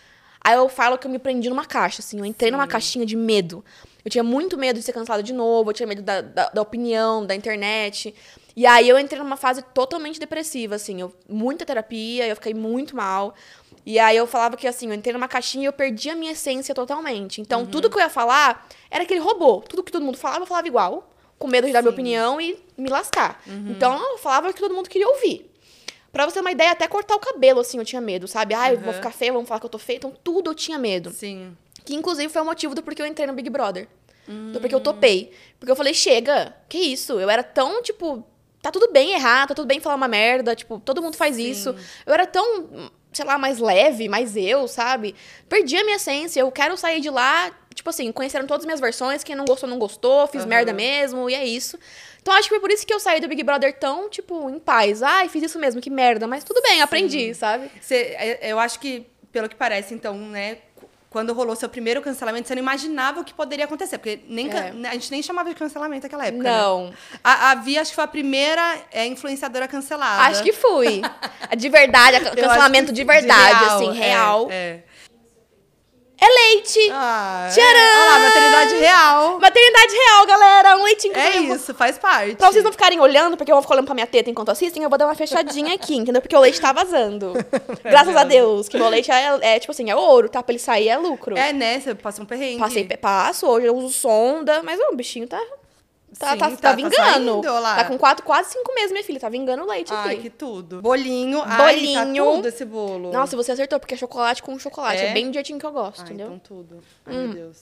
aí 0.44 0.56
eu 0.56 0.68
falo 0.70 0.98
que 0.98 1.08
eu 1.08 1.12
me 1.12 1.20
prendi 1.20 1.50
numa 1.50 1.66
caixa, 1.66 2.02
assim. 2.02 2.20
Eu 2.20 2.26
entrei 2.26 2.52
numa 2.52 2.64
caixinha 2.68 3.06
de 3.06 3.16
medo. 3.16 3.64
Eu 4.04 4.12
tinha 4.12 4.24
muito 4.24 4.58
medo 4.58 4.78
de 4.80 4.84
ser 4.86 4.92
cancelada 4.94 5.24
de 5.24 5.32
novo, 5.34 5.70
eu 5.70 5.74
tinha 5.74 5.88
medo 5.88 6.02
da, 6.02 6.22
da, 6.22 6.50
da 6.50 6.62
opinião, 6.62 7.26
da 7.26 7.34
internet. 7.34 8.14
E 8.56 8.66
aí 8.68 8.88
eu 8.90 9.00
entrei 9.00 9.20
numa 9.20 9.38
fase 9.38 9.62
totalmente 9.74 10.20
depressiva, 10.20 10.76
assim. 10.76 11.00
Eu, 11.02 11.14
muita 11.30 11.66
terapia, 11.66 12.28
eu 12.28 12.36
fiquei 12.36 12.54
muito 12.54 12.96
mal. 12.96 13.34
E 13.86 13.98
aí 14.00 14.16
eu 14.16 14.28
falava 14.28 14.56
que, 14.56 14.68
assim, 14.68 14.88
eu 14.88 14.94
entrei 14.94 15.12
numa 15.14 15.28
caixinha 15.28 15.64
e 15.64 15.66
eu 15.68 15.74
perdi 15.74 16.10
a 16.10 16.16
minha 16.16 16.32
essência 16.34 16.74
totalmente. 16.76 17.42
Então, 17.42 17.66
tudo 17.66 17.90
que 17.90 17.96
eu 17.98 18.02
ia 18.02 18.10
falar 18.10 18.68
era 18.92 19.04
aquele 19.04 19.20
robô. 19.20 19.62
Tudo 19.62 19.84
que 19.84 19.92
todo 19.92 20.04
mundo 20.06 20.18
falava, 20.18 20.44
eu 20.44 20.46
falava 20.48 20.68
igual. 20.68 21.10
Com 21.40 21.48
medo 21.48 21.66
de 21.68 21.74
dar 21.74 21.82
minha 21.82 21.90
opinião 21.94 22.40
e 22.40 22.58
me 22.78 22.90
lascar. 22.90 23.42
Então, 23.72 23.98
eu 24.12 24.18
falava 24.20 24.50
o 24.50 24.54
que 24.54 24.60
todo 24.60 24.74
mundo 24.74 24.88
queria 24.90 25.08
ouvir. 25.08 25.50
Pra 26.14 26.26
você 26.26 26.36
ter 26.36 26.42
uma 26.42 26.52
ideia, 26.52 26.72
até 26.72 26.88
cortar 26.88 27.16
o 27.16 27.20
cabelo, 27.20 27.60
assim, 27.60 27.80
eu 27.80 27.84
tinha 27.84 28.00
medo, 28.00 28.28
sabe? 28.28 28.54
Ai, 28.54 28.74
eu 28.76 28.78
vou 28.78 28.90
Uhum. 28.90 28.94
ficar 28.94 29.12
feia, 29.12 29.34
vão 29.34 29.46
falar 29.48 29.60
que 29.60 29.66
eu 29.66 29.70
tô 29.70 29.80
feia. 29.80 29.98
Então, 29.98 30.14
tudo 30.24 30.52
eu 30.52 30.56
tinha 30.56 30.78
medo. 30.78 31.10
Sim. 31.10 31.58
Que, 31.84 31.96
inclusive, 31.96 32.32
foi 32.32 32.42
o 32.42 32.46
motivo 32.46 32.76
do 32.76 32.84
porquê 32.84 33.02
eu 33.02 33.08
entrei 33.08 33.26
no 33.26 33.34
Big 33.34 33.50
Brother. 33.50 33.88
Do 34.28 34.32
Hum. 34.32 34.52
porquê 34.62 34.76
eu 34.76 34.80
topei. 34.80 35.34
Porque 35.60 35.72
eu 35.72 35.76
falei, 35.76 35.92
chega, 35.94 36.56
que 36.70 36.78
isso? 36.78 37.20
Eu 37.20 37.30
era 37.32 37.42
tão, 37.44 37.82
tipo, 37.82 38.24
tá 38.62 38.72
tudo 38.72 38.92
bem 38.92 39.14
errar, 39.14 39.48
tá 39.48 39.56
tudo 39.56 39.66
bem 39.66 39.80
falar 39.80 39.96
uma 39.96 40.08
merda, 40.08 40.56
tipo, 40.56 40.80
todo 40.80 41.02
mundo 41.02 41.18
faz 41.18 41.36
Sim. 41.38 41.50
isso. 41.50 41.76
Eu 42.06 42.14
era 42.14 42.28
tão, 42.28 42.92
sei 43.12 43.26
lá, 43.26 43.38
mais 43.40 43.58
leve, 43.58 44.08
mais 44.08 44.38
eu, 44.38 44.68
sabe? 44.68 45.16
Perdi 45.50 45.76
a 45.78 45.84
minha 45.84 45.96
essência, 45.98 46.40
eu 46.42 46.52
quero 46.52 46.78
sair 46.78 47.02
de 47.02 47.10
lá, 47.10 47.52
tipo 47.74 47.90
assim, 47.90 48.12
conheceram 48.12 48.46
todas 48.46 48.62
as 48.62 48.66
minhas 48.68 48.80
versões, 48.80 49.24
quem 49.24 49.36
não 49.36 49.46
gostou, 49.46 49.68
não 49.68 49.80
gostou, 49.80 50.28
fiz 50.28 50.42
Aham. 50.42 50.50
merda 50.50 50.74
mesmo, 50.74 51.28
e 51.30 51.34
é 51.34 51.44
isso. 51.44 51.78
Então, 52.24 52.34
acho 52.36 52.44
que 52.48 52.56
foi 52.56 52.62
por 52.62 52.72
isso 52.72 52.88
que 52.88 52.94
eu 52.94 53.02
saí 53.02 53.20
do 53.20 53.28
Big 53.28 53.44
Brother 53.44 53.78
tão, 53.78 54.10
tipo, 54.10 54.50
em 54.50 54.58
paz. 54.58 55.04
Ai, 55.04 55.28
fiz 55.28 55.44
isso 55.44 55.60
mesmo, 55.60 55.82
que 55.82 55.90
merda. 55.90 56.26
Mas 56.26 56.42
tudo 56.46 56.62
bem, 56.62 56.82
aprendi, 56.82 57.36
sabe? 57.36 57.70
Você, 57.82 58.16
é- 58.18 58.40
eu 58.50 58.58
acho 58.60 58.80
que, 58.80 59.06
pelo 59.30 59.50
que 59.50 59.56
parece, 59.56 59.94
então, 59.94 60.16
né? 60.18 60.60
Quando 61.10 61.32
rolou 61.34 61.54
seu 61.56 61.68
primeiro 61.70 62.02
cancelamento, 62.02 62.48
você 62.48 62.56
não 62.56 62.62
imaginava 62.62 63.20
o 63.20 63.24
que 63.26 63.34
poderia 63.36 63.66
acontecer. 63.66 63.98
Porque 64.00 64.22
nem, 64.28 64.50
É. 64.50 64.74
a 64.90 64.94
gente 64.94 65.12
nem 65.12 65.22
chamava 65.22 65.50
de 65.50 65.54
cancelamento 65.56 66.04
naquela 66.06 66.26
época. 66.26 66.42
né? 66.44 66.50
Não. 66.50 66.92
A, 67.24 67.52
a 67.52 67.56
Vi, 67.56 67.78
acho 67.78 67.92
que 67.92 67.96
foi 67.96 68.04
a 68.06 68.08
primeira 68.08 68.78
é, 68.92 69.06
influenciadora 69.06 69.68
cancelada. 69.68 70.24
Acho 70.24 70.42
que 70.42 70.52
fui. 70.54 71.02
De 71.56 71.70
verdade, 71.70 72.20
cancelamento 72.32 72.92
de 72.92 73.04
verdade, 73.04 73.60
real, 73.64 73.76
assim, 73.78 73.92
real. 73.92 74.48
É, 74.50 74.56
É 74.56 74.80
leite! 76.28 76.90
Ah, 76.92 77.48
Tcharam! 77.52 77.80
É. 77.80 78.02
Olha 78.02 78.10
lá, 78.12 78.20
maternidade 78.20 78.76
real. 78.76 79.40
Maternidade 79.40 79.94
real, 79.94 80.26
galera! 80.26 80.78
Um 80.78 80.84
leitinho 80.84 81.16
É 81.18 81.32
vou- 81.42 81.56
isso, 81.56 81.74
faz 81.74 81.98
parte. 81.98 82.36
Pra 82.36 82.52
vocês 82.52 82.64
não 82.64 82.72
ficarem 82.72 83.00
olhando, 83.00 83.36
porque 83.38 83.52
eu 83.52 83.56
vou 83.56 83.62
ficar 83.62 83.76
olhando 83.76 83.86
pra 83.86 83.96
minha 83.96 84.08
teta 84.08 84.30
enquanto 84.30 84.50
assistem, 84.50 84.84
eu 84.84 84.90
vou 84.90 84.98
dar 84.98 85.06
uma 85.06 85.16
fechadinha 85.16 85.74
aqui, 85.74 85.96
entendeu? 85.96 86.22
Porque 86.22 86.36
o 86.36 86.40
leite 86.40 86.60
tá 86.62 86.72
vazando. 86.72 87.34
Graças 87.84 88.16
a 88.16 88.24
Deus, 88.24 88.68
que 88.70 88.78
meu 88.78 88.90
leite 88.90 89.12
é, 89.12 89.38
é, 89.56 89.60
tipo 89.60 89.72
assim, 89.72 89.90
é 89.90 89.96
ouro, 89.96 90.30
tá? 90.30 90.42
Pra 90.44 90.54
ele 90.54 90.60
sair 90.60 90.90
é 90.90 90.98
lucro. 90.98 91.38
É, 91.38 91.52
né? 91.54 91.80
Você 91.80 91.96
passa 91.96 92.22
um 92.22 92.26
perrengue. 92.26 92.60
Passei, 92.60 92.84
passo, 92.86 93.48
hoje 93.48 93.68
eu 93.68 93.76
uso 93.76 93.90
sonda, 93.94 94.62
mas 94.64 94.80
o 94.80 94.96
bichinho 94.96 95.28
tá. 95.28 95.42
Tá, 96.20 96.32
Sim, 96.34 96.38
tá, 96.38 96.50
tá- 96.50 96.56
tá, 96.56 96.62
tá 96.70 96.76
vingando. 96.76 96.96
saindo, 96.96 97.42
lá. 97.42 97.76
Tá 97.78 97.86
com 97.86 97.98
quatro, 97.98 98.24
quase 98.26 98.52
cinco 98.52 98.74
meses, 98.76 98.92
minha 98.92 99.04
filha. 99.04 99.20
Tá 99.20 99.30
vingando 99.30 99.64
o 99.64 99.68
leite 99.68 99.92
Ai, 99.94 100.14
aqui. 100.14 100.24
que 100.24 100.30
tudo. 100.30 100.82
Bolinho. 100.82 101.42
Ai, 101.46 101.58
Bolinho. 101.76 102.26
tá 102.26 102.32
tudo 102.36 102.48
esse 102.48 102.66
bolo. 102.66 103.12
Nossa, 103.12 103.36
você 103.36 103.52
acertou, 103.52 103.80
porque 103.80 103.94
é 103.94 103.98
chocolate 103.98 104.44
com 104.44 104.58
chocolate. 104.60 105.02
É, 105.02 105.10
É? 105.10 105.14
bem 105.14 105.28
do 105.30 105.34
jeitinho 105.34 105.58
que 105.60 105.66
eu 105.66 105.72
gosto, 105.72 106.00
Ai, 106.02 106.06
entendeu? 106.06 106.28
então 106.28 106.40
tudo. 106.40 106.84
Ai, 107.06 107.16
Hum. 107.16 107.28
meu 107.28 107.34
Deus. 107.34 107.58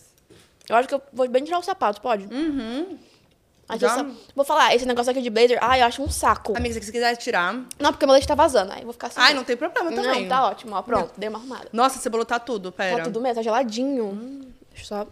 Eu 0.70 0.76
acho 0.76 0.88
que 0.88 0.94
eu 0.96 1.02
vou 1.14 1.28
bem 1.28 1.44
tirar 1.44 1.60
o 1.60 1.64
sapato, 1.64 2.02
pode? 2.02 2.26
Uhum. 2.34 2.98
Só- 3.80 4.06
Vou 4.36 4.44
falar, 4.44 4.76
esse 4.76 4.86
negócio 4.86 5.10
aqui 5.12 5.22
de 5.22 5.30
blazer, 5.30 5.58
ai, 5.62 5.82
eu 5.82 5.86
acho 5.86 6.04
um 6.04 6.10
saco. 6.10 6.58
Amiga, 6.58 6.74
se 6.74 6.82
você 6.86 6.92
quiser 6.92 7.16
tirar. 7.16 7.54
Não, 7.80 7.92
porque 7.94 8.06
meu 8.06 8.12
leite 8.14 8.28
tá 8.28 8.36
vazando. 8.36 8.74
Aí 8.74 8.84
vou 8.84 8.92
ficar 8.92 9.08
assim. 9.08 9.20
Ai, 9.22 9.34
não 9.34 9.46
tem 9.46 9.56
problema 9.56 9.90
também. 9.94 10.24
Não, 10.24 10.28
tá 10.30 10.48
ótimo, 10.50 10.76
ó. 10.76 10.82
Pronto, 10.82 11.14
dei 11.18 11.30
uma 11.30 11.40
arrumada. 11.40 11.70
Nossa, 11.72 11.98
esse 11.98 12.10
bolo 12.10 12.26
tá 12.26 12.38
tudo, 12.38 12.70
pera. 12.72 12.98
Tá 12.98 13.04
tudo 13.04 13.22
mesmo, 13.22 13.36
tá 13.36 13.42
geladinho. 13.42 14.42
Deixa 14.74 14.84
eu 14.84 14.86
só 15.06 15.08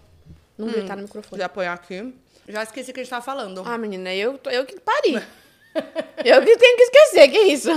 não 0.58 0.68
Hum. 0.68 0.72
gritar 0.72 0.98
no 0.98 1.04
microfone. 1.04 1.40
Já 1.40 1.46
apoiar 1.46 1.72
aqui. 1.74 2.14
Já 2.50 2.64
esqueci 2.64 2.92
o 2.92 2.94
que 2.94 3.00
a 3.00 3.04
gente 3.04 3.10
tava 3.10 3.24
falando. 3.24 3.64
Ah, 3.66 3.78
menina, 3.78 4.14
eu, 4.14 4.40
eu 4.46 4.66
que 4.66 4.80
pari. 4.80 5.14
eu 6.26 6.42
que 6.42 6.58
tenho 6.58 6.78
que 6.78 6.84
esquecer, 6.84 7.28
que 7.30 7.38
isso? 7.40 7.70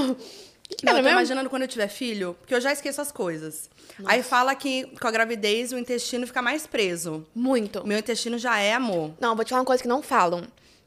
Que 0.68 0.76
que 0.76 0.86
Não, 0.86 0.92
eu 0.92 0.98
tô 0.98 1.02
mesmo? 1.02 1.18
imaginando 1.18 1.50
quando 1.50 1.62
eu 1.62 1.68
tiver 1.68 1.88
filho, 1.88 2.34
porque 2.40 2.54
eu 2.54 2.60
já 2.60 2.72
esqueço 2.72 3.00
as 3.00 3.12
coisas. 3.12 3.68
Aí 4.06 4.22
fala 4.22 4.54
que 4.54 4.86
com 4.98 5.06
a 5.06 5.10
gravidez 5.10 5.72
o 5.72 5.78
intestino 5.78 6.26
fica 6.26 6.40
mais 6.40 6.66
preso. 6.66 7.26
Muito. 7.34 7.86
Meu 7.86 7.98
intestino 7.98 8.38
já 8.38 8.58
é 8.58 8.72
amor. 8.72 9.12
Não, 9.20 9.36
vou 9.36 9.44
te 9.44 9.50
falar 9.50 9.60
uma 9.60 9.66
coisa 9.66 9.82
que 9.82 9.88
não 9.88 10.02
falam. 10.02 10.42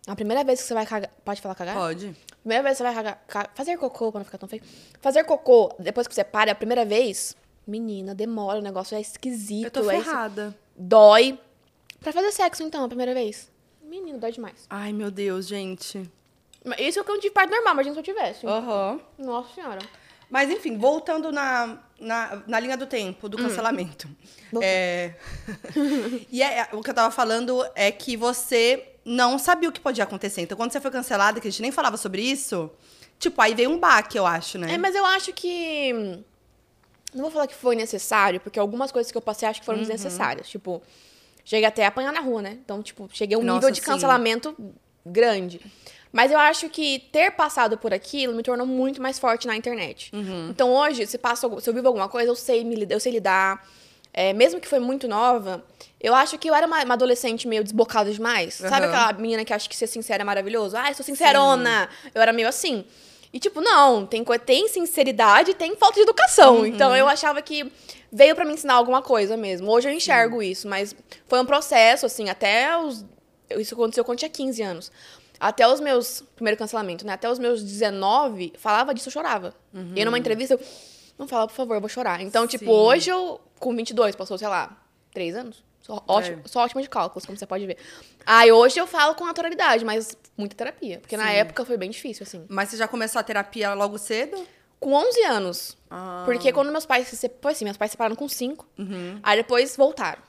A 0.07 0.15
primeira 0.15 0.43
vez 0.43 0.61
que 0.61 0.67
você 0.67 0.73
vai 0.73 0.85
cagar. 0.85 1.11
Pode 1.23 1.41
falar 1.41 1.53
cagar? 1.55 1.75
Pode. 1.75 2.15
Primeira 2.41 2.63
vez 2.63 2.73
que 2.73 2.77
você 2.77 2.83
vai 2.83 2.93
cagar. 2.95 3.23
ca- 3.27 3.49
Fazer 3.53 3.77
cocô, 3.77 4.11
pra 4.11 4.19
não 4.19 4.25
ficar 4.25 4.37
tão 4.39 4.49
feio. 4.49 4.63
Fazer 5.01 5.23
cocô, 5.23 5.73
depois 5.79 6.07
que 6.07 6.13
você 6.15 6.23
para, 6.23 6.51
a 6.51 6.55
primeira 6.55 6.83
vez, 6.85 7.35
menina, 7.67 8.15
demora, 8.15 8.57
o 8.59 8.61
negócio 8.63 8.95
é 8.97 9.01
esquisito. 9.01 9.65
Eu 9.65 9.71
tô 9.83 9.91
é 9.91 9.97
ferrada. 10.01 10.55
Dói. 10.75 11.39
Pra 11.99 12.11
fazer 12.11 12.31
sexo, 12.31 12.61
então, 12.63 12.83
a 12.83 12.87
primeira 12.87 13.13
vez. 13.13 13.49
Menino, 13.99 14.19
dói 14.19 14.31
demais. 14.31 14.65
Ai, 14.69 14.91
meu 14.93 15.09
Deus, 15.09 15.47
gente. 15.47 16.09
Isso 16.79 16.99
é 16.99 17.01
o 17.01 17.05
que 17.05 17.11
eu 17.11 17.19
tive 17.19 17.33
parto 17.33 17.51
normal, 17.51 17.73
imagina 17.73 17.93
se 17.93 17.99
eu 17.99 18.03
tivesse. 18.03 18.45
Aham. 18.45 18.99
Nossa 19.17 19.53
senhora. 19.53 19.79
Mas 20.29 20.49
enfim, 20.49 20.77
voltando 20.77 21.31
na, 21.31 21.77
na, 21.99 22.43
na 22.47 22.59
linha 22.59 22.75
do 22.75 22.87
tempo, 22.87 23.29
do 23.29 23.37
cancelamento. 23.37 24.09
É... 24.61 25.13
e 26.31 26.41
é, 26.41 26.67
o 26.73 26.81
que 26.81 26.89
eu 26.89 26.93
tava 26.93 27.11
falando 27.11 27.63
é 27.75 27.91
que 27.91 28.17
você 28.17 28.95
não 29.05 29.37
sabia 29.37 29.69
o 29.69 29.71
que 29.71 29.79
podia 29.79 30.03
acontecer. 30.03 30.41
Então, 30.41 30.57
quando 30.57 30.71
você 30.71 30.81
foi 30.81 30.89
cancelada, 30.89 31.39
que 31.39 31.47
a 31.47 31.51
gente 31.51 31.61
nem 31.61 31.71
falava 31.71 31.95
sobre 31.95 32.23
isso, 32.23 32.71
tipo, 33.19 33.39
aí 33.39 33.53
veio 33.53 33.69
um 33.69 33.77
baque, 33.79 34.17
eu 34.17 34.25
acho, 34.25 34.57
né? 34.57 34.73
É, 34.73 34.77
mas 34.77 34.95
eu 34.95 35.05
acho 35.05 35.31
que. 35.31 35.93
Não 37.13 37.21
vou 37.21 37.31
falar 37.31 37.47
que 37.47 37.55
foi 37.55 37.75
necessário, 37.75 38.39
porque 38.41 38.59
algumas 38.59 38.91
coisas 38.91 39.11
que 39.11 39.17
eu 39.17 39.21
passei 39.21 39.47
acho 39.47 39.61
que 39.61 39.69
Uhum. 39.69 39.75
foram 39.77 39.79
desnecessárias. 39.87 40.49
Tipo, 40.49 40.81
cheguei 41.45 41.65
até 41.65 41.85
a 41.85 41.87
apanhar 41.87 42.11
na 42.11 42.19
rua, 42.19 42.41
né? 42.41 42.57
Então, 42.63 42.81
tipo, 42.83 43.07
cheguei 43.13 43.35
a 43.35 43.39
um 43.39 43.43
Nossa, 43.43 43.55
nível 43.59 43.71
de 43.71 43.79
sim. 43.79 43.85
cancelamento 43.85 44.53
grande. 45.05 45.61
Mas 46.11 46.31
eu 46.31 46.39
acho 46.39 46.69
que 46.69 46.99
ter 47.11 47.31
passado 47.31 47.77
por 47.77 47.93
aquilo 47.93 48.33
me 48.33 48.41
tornou 48.41 48.65
muito 48.65 49.01
mais 49.01 49.19
forte 49.19 49.45
na 49.47 49.55
internet. 49.55 50.09
Uhum. 50.13 50.47
Então 50.49 50.73
hoje, 50.73 51.05
se, 51.05 51.19
algum- 51.43 51.59
se 51.59 51.69
eu 51.69 51.73
vivo 51.73 51.87
alguma 51.87 52.07
coisa, 52.09 52.29
eu 52.31 52.35
sei, 52.35 52.63
me, 52.63 52.87
eu 52.89 52.99
sei 52.99 53.11
lidar. 53.11 53.65
É, 54.13 54.31
mesmo 54.31 54.61
que 54.61 54.67
foi 54.67 54.79
muito 54.79 55.09
nova, 55.09 55.61
eu 55.99 56.15
acho 56.15 56.37
que 56.37 56.49
eu 56.49 56.55
era 56.55 56.65
uma, 56.65 56.81
uma 56.85 56.93
adolescente 56.93 57.49
meio 57.49 57.61
desbocada 57.65 58.09
demais. 58.09 58.53
Sabe 58.53 58.85
Aham. 58.85 58.95
aquela 58.95 59.13
menina 59.19 59.43
que 59.43 59.53
acha 59.53 59.67
que 59.67 59.75
ser 59.75 59.87
sincera 59.87 60.23
é 60.23 60.25
maravilhoso? 60.25 60.77
Ah, 60.77 60.89
eu 60.89 60.93
sou 60.95 61.03
sincerona! 61.03 61.89
Eu 62.13 62.21
era 62.21 62.31
meio 62.31 62.47
assim. 62.47 62.85
E, 63.33 63.39
tipo, 63.39 63.59
não, 63.59 64.05
tem, 64.05 64.23
tem 64.45 64.69
sinceridade 64.69 65.51
e 65.51 65.53
tem 65.53 65.75
falta 65.75 65.95
de 65.95 66.03
educação. 66.03 66.59
Uhum. 66.59 66.65
Então, 66.65 66.95
eu 66.95 67.09
achava 67.09 67.41
que 67.41 67.69
veio 68.15 68.33
pra 68.35 68.45
me 68.45 68.53
ensinar 68.53 68.75
alguma 68.75 69.01
coisa 69.01 69.35
mesmo. 69.35 69.69
Hoje 69.69 69.89
eu 69.89 69.93
enxergo 69.93 70.41
isso, 70.41 70.67
mas 70.67 70.95
foi 71.27 71.39
um 71.41 71.45
processo, 71.45 72.05
assim, 72.05 72.29
até 72.29 72.77
os. 72.77 73.05
Isso 73.49 73.73
aconteceu 73.75 74.03
quando 74.05 74.15
eu 74.15 74.19
tinha 74.19 74.29
15 74.29 74.61
anos. 74.63 74.91
Até 75.39 75.67
os 75.67 75.79
meus. 75.81 76.23
Primeiro 76.35 76.57
cancelamento, 76.57 77.05
né? 77.05 77.13
Até 77.13 77.29
os 77.29 77.37
meus 77.37 77.61
19, 77.61 78.53
falava 78.57 78.93
disso, 78.93 79.09
eu 79.09 79.13
chorava. 79.13 79.53
E 79.73 79.77
Uhum. 79.77 80.05
numa 80.05 80.17
entrevista, 80.17 80.53
eu 80.55 80.59
Não 81.17 81.27
fala, 81.29 81.47
por 81.47 81.53
favor, 81.53 81.75
eu 81.75 81.79
vou 81.79 81.87
chorar. 81.89 82.19
Então, 82.21 82.45
tipo, 82.45 82.65
Sim. 82.65 82.71
hoje 82.71 83.09
eu, 83.09 83.39
com 83.57 83.73
22, 83.73 84.15
passou, 84.17 84.37
sei 84.37 84.49
lá, 84.49 84.75
três 85.13 85.33
anos? 85.33 85.63
Sou, 85.81 86.03
ótimo, 86.07 86.41
É. 86.43 86.47
sou 86.49 86.61
ótima 86.61 86.81
de 86.81 86.89
cálculos, 86.89 87.25
como 87.25 87.37
você 87.37 87.45
pode 87.45 87.65
ver. 87.65 87.77
Aí 88.25 88.51
hoje 88.51 88.77
eu 88.79 88.85
falo 88.87 89.15
com 89.15 89.23
naturalidade, 89.23 89.85
mas 89.85 90.17
muita 90.35 90.55
terapia. 90.57 90.99
Porque 90.99 91.15
na 91.15 91.27
Sim. 91.27 91.35
época 91.35 91.63
foi 91.63 91.77
bem 91.77 91.89
difícil, 91.89 92.23
assim. 92.23 92.43
Mas 92.49 92.67
você 92.69 92.75
já 92.77 92.85
começou 92.87 93.19
a 93.19 93.23
terapia 93.23 93.73
logo 93.75 93.97
cedo? 93.97 94.35
Com 94.79 94.93
11 94.93 95.23
anos. 95.23 95.77
Ah. 95.89 96.23
Porque 96.25 96.51
quando 96.51 96.71
meus 96.71 96.85
pais 96.85 97.07
se 97.07 97.17
separaram, 97.17 97.55
assim, 97.55 97.65
meus 97.65 97.77
pais 97.77 97.91
se 97.91 97.93
separaram 97.93 98.15
com 98.15 98.27
5. 98.27 98.67
Uhum. 98.77 99.19
Aí 99.23 99.37
depois 99.37 99.75
voltaram. 99.75 100.21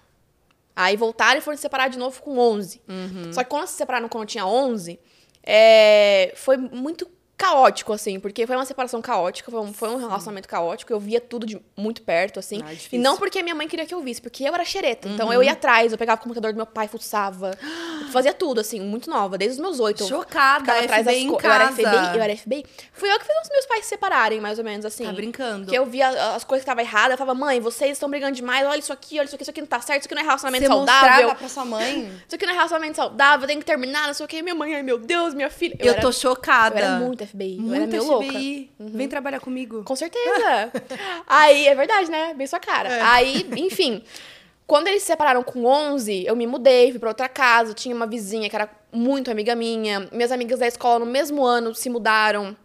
Aí 0.75 0.97
voltaram 0.97 1.39
e 1.39 1.41
foram 1.41 1.57
se 1.57 1.63
separar 1.63 1.89
de 1.89 1.99
novo 1.99 2.21
com 2.21 2.39
11. 2.39 2.83
Uhum. 2.89 3.33
Só 3.33 3.43
que 3.43 3.51
quando 3.51 3.67
se 3.67 3.75
separaram 3.75 4.09
quando 4.09 4.25
eu 4.25 4.29
tinha 4.29 4.47
11, 4.47 4.99
é, 5.43 6.33
foi 6.37 6.57
muito 6.57 7.09
caótico, 7.37 7.93
assim. 7.93 8.19
Porque 8.19 8.47
foi 8.47 8.57
uma 8.57 8.65
separação 8.65 9.01
caótica, 9.03 9.51
foi 9.51 9.61
um, 9.61 9.73
foi 9.73 9.89
um 9.91 9.97
relacionamento 9.97 10.49
caótico. 10.49 10.93
Eu 10.93 10.99
via 11.01 11.21
tudo 11.21 11.47
de 11.47 11.61
muito 11.77 12.03
perto, 12.03 12.39
assim. 12.39 12.63
Ah, 12.65 12.73
é 12.73 12.77
e. 12.93 12.97
Uhum. 12.97 13.03
não 13.03 13.17
porque 13.17 13.43
minha 13.43 13.55
mãe 13.55 13.69
queria 13.69 13.85
que 13.87 13.95
eu 13.95 14.01
visse, 14.01 14.21
porque 14.23 14.45
eu 14.45 14.55
era 14.55 14.65
xereta. 14.65 15.09
Então 15.09 15.33
eu 15.33 15.43
ia 15.43 15.53
atrás, 15.53 15.93
eu 15.93 15.99
pegava 15.99 16.21
o 16.21 16.23
computador 16.23 16.53
do 16.53 16.57
meu 16.57 16.67
pai, 16.67 16.89
fuçava. 16.89 17.57
eu 18.01 18.09
fazia 18.09 18.33
tudo, 18.33 18.61
assim, 18.61 18.81
muito 18.81 19.09
nova, 19.11 19.37
desde 19.37 19.57
os 19.57 19.61
meus 19.63 19.81
oito. 19.81 20.03
eu 20.03 20.09
Chocada, 20.09 20.61
ficava 20.61 20.81
atrás 20.85 21.05
das 21.05 21.15
em 21.15 21.29
co- 21.29 21.41
eu 21.43 21.51
era 21.51 21.65
casa. 21.67 21.73
FBI, 21.83 22.17
eu 22.17 22.23
era 22.23 22.37
FBI. 22.37 22.67
Fui 22.93 23.13
eu 23.13 23.19
que 23.19 23.25
fiz 23.25 23.37
os 23.43 23.51
meus 23.51 23.67
pais 23.67 23.85
se 23.85 23.89
separarem, 23.91 24.41
mais 24.41 24.59
ou 24.59 24.65
menos, 24.65 24.85
assim. 24.87 25.05
Tá 25.05 25.13
brincando. 25.13 25.67
Que 25.71 25.77
eu 25.79 25.85
via 25.87 26.09
as 26.35 26.45
coisas 26.45 26.65
que 26.65 26.71
estavam 26.71 26.83
erradas, 26.83 27.13
eu 27.13 27.19
falava, 27.19 27.39
mãe, 27.39 27.61
vocês 27.61 27.93
estão 27.93 28.09
brigando 28.09 28.35
demais, 28.37 28.67
olha 28.67 28.79
isso 28.79 28.93
aqui, 28.93 29.19
olha 29.19 29.27
isso 29.27 29.35
aqui, 29.35 29.43
isso 29.45 29.51
aqui 29.51 29.61
não 29.61 29.69
tá 29.69 29.81
certo, 29.81 30.01
isso 30.01 30.09
aqui 30.09 30.15
não 30.15 30.23
é 30.23 30.25
relacionamento 30.25 30.65
Você 30.65 30.69
saudável. 30.73 31.35
pra 31.35 31.49
sua 31.49 31.65
mãe? 31.65 32.07
Isso 32.27 32.35
aqui 32.35 32.45
não 32.47 32.53
é 32.53 32.57
relacionamento 32.57 32.97
saudável, 32.97 33.47
tem 33.47 33.59
que 33.59 33.65
terminar, 33.65 34.07
não 34.07 34.15
sei 34.15 34.25
o 34.25 34.29
que. 34.29 34.43
Minha 34.43 34.55
mãe, 34.55 34.75
ai 34.75 34.83
meu 34.83 34.99
Deus, 34.99 35.35
minha 35.35 35.51
filha. 35.51 35.77
Eu, 35.79 35.93
era, 35.93 36.01
tô 36.01 36.11
chocada. 36.13 36.79
Eu 36.79 36.85
era 36.85 36.99
muito 36.99 37.26
FBI, 37.27 37.59
eu 37.67 37.75
era 37.75 37.87
meio 37.87 38.05
louca. 38.05 38.27
FBI. 38.27 38.71
Vem 38.79 39.09
trabalhar 39.09 39.41
comigo. 39.41 39.83
Com 39.85 39.97
certeza. 39.97 40.73
Aí, 41.27 41.67
é 41.67 41.75
verdade, 41.75 42.11
né? 42.11 42.35
Bem 42.35 42.47
sua 42.47 42.61
cara. 42.61 42.89
É. 42.89 43.01
Aí, 43.03 43.47
enfim. 43.57 44.03
Quando 44.67 44.89
eles 44.89 45.03
se 45.03 45.07
separaram 45.07 45.43
com 45.45 45.65
11, 45.65 46.25
eu 46.27 46.35
me 46.35 46.47
mudei, 46.47 46.91
fui 46.91 46.99
pra 46.99 47.11
outra 47.11 47.29
casa. 47.29 47.73
Tinha 47.73 47.95
uma 47.95 48.07
vizinha 48.07 48.49
que 48.51 48.57
era 48.57 48.69
muito 48.93 49.31
amiga 49.31 49.55
minha. 49.55 50.09
Minhas 50.11 50.33
amigas 50.33 50.59
da 50.59 50.67
escola, 50.67 50.99
no 51.05 51.07
mesmo 51.07 51.45
ano, 51.45 51.73
se 51.75 51.89
mudaram 51.89 52.57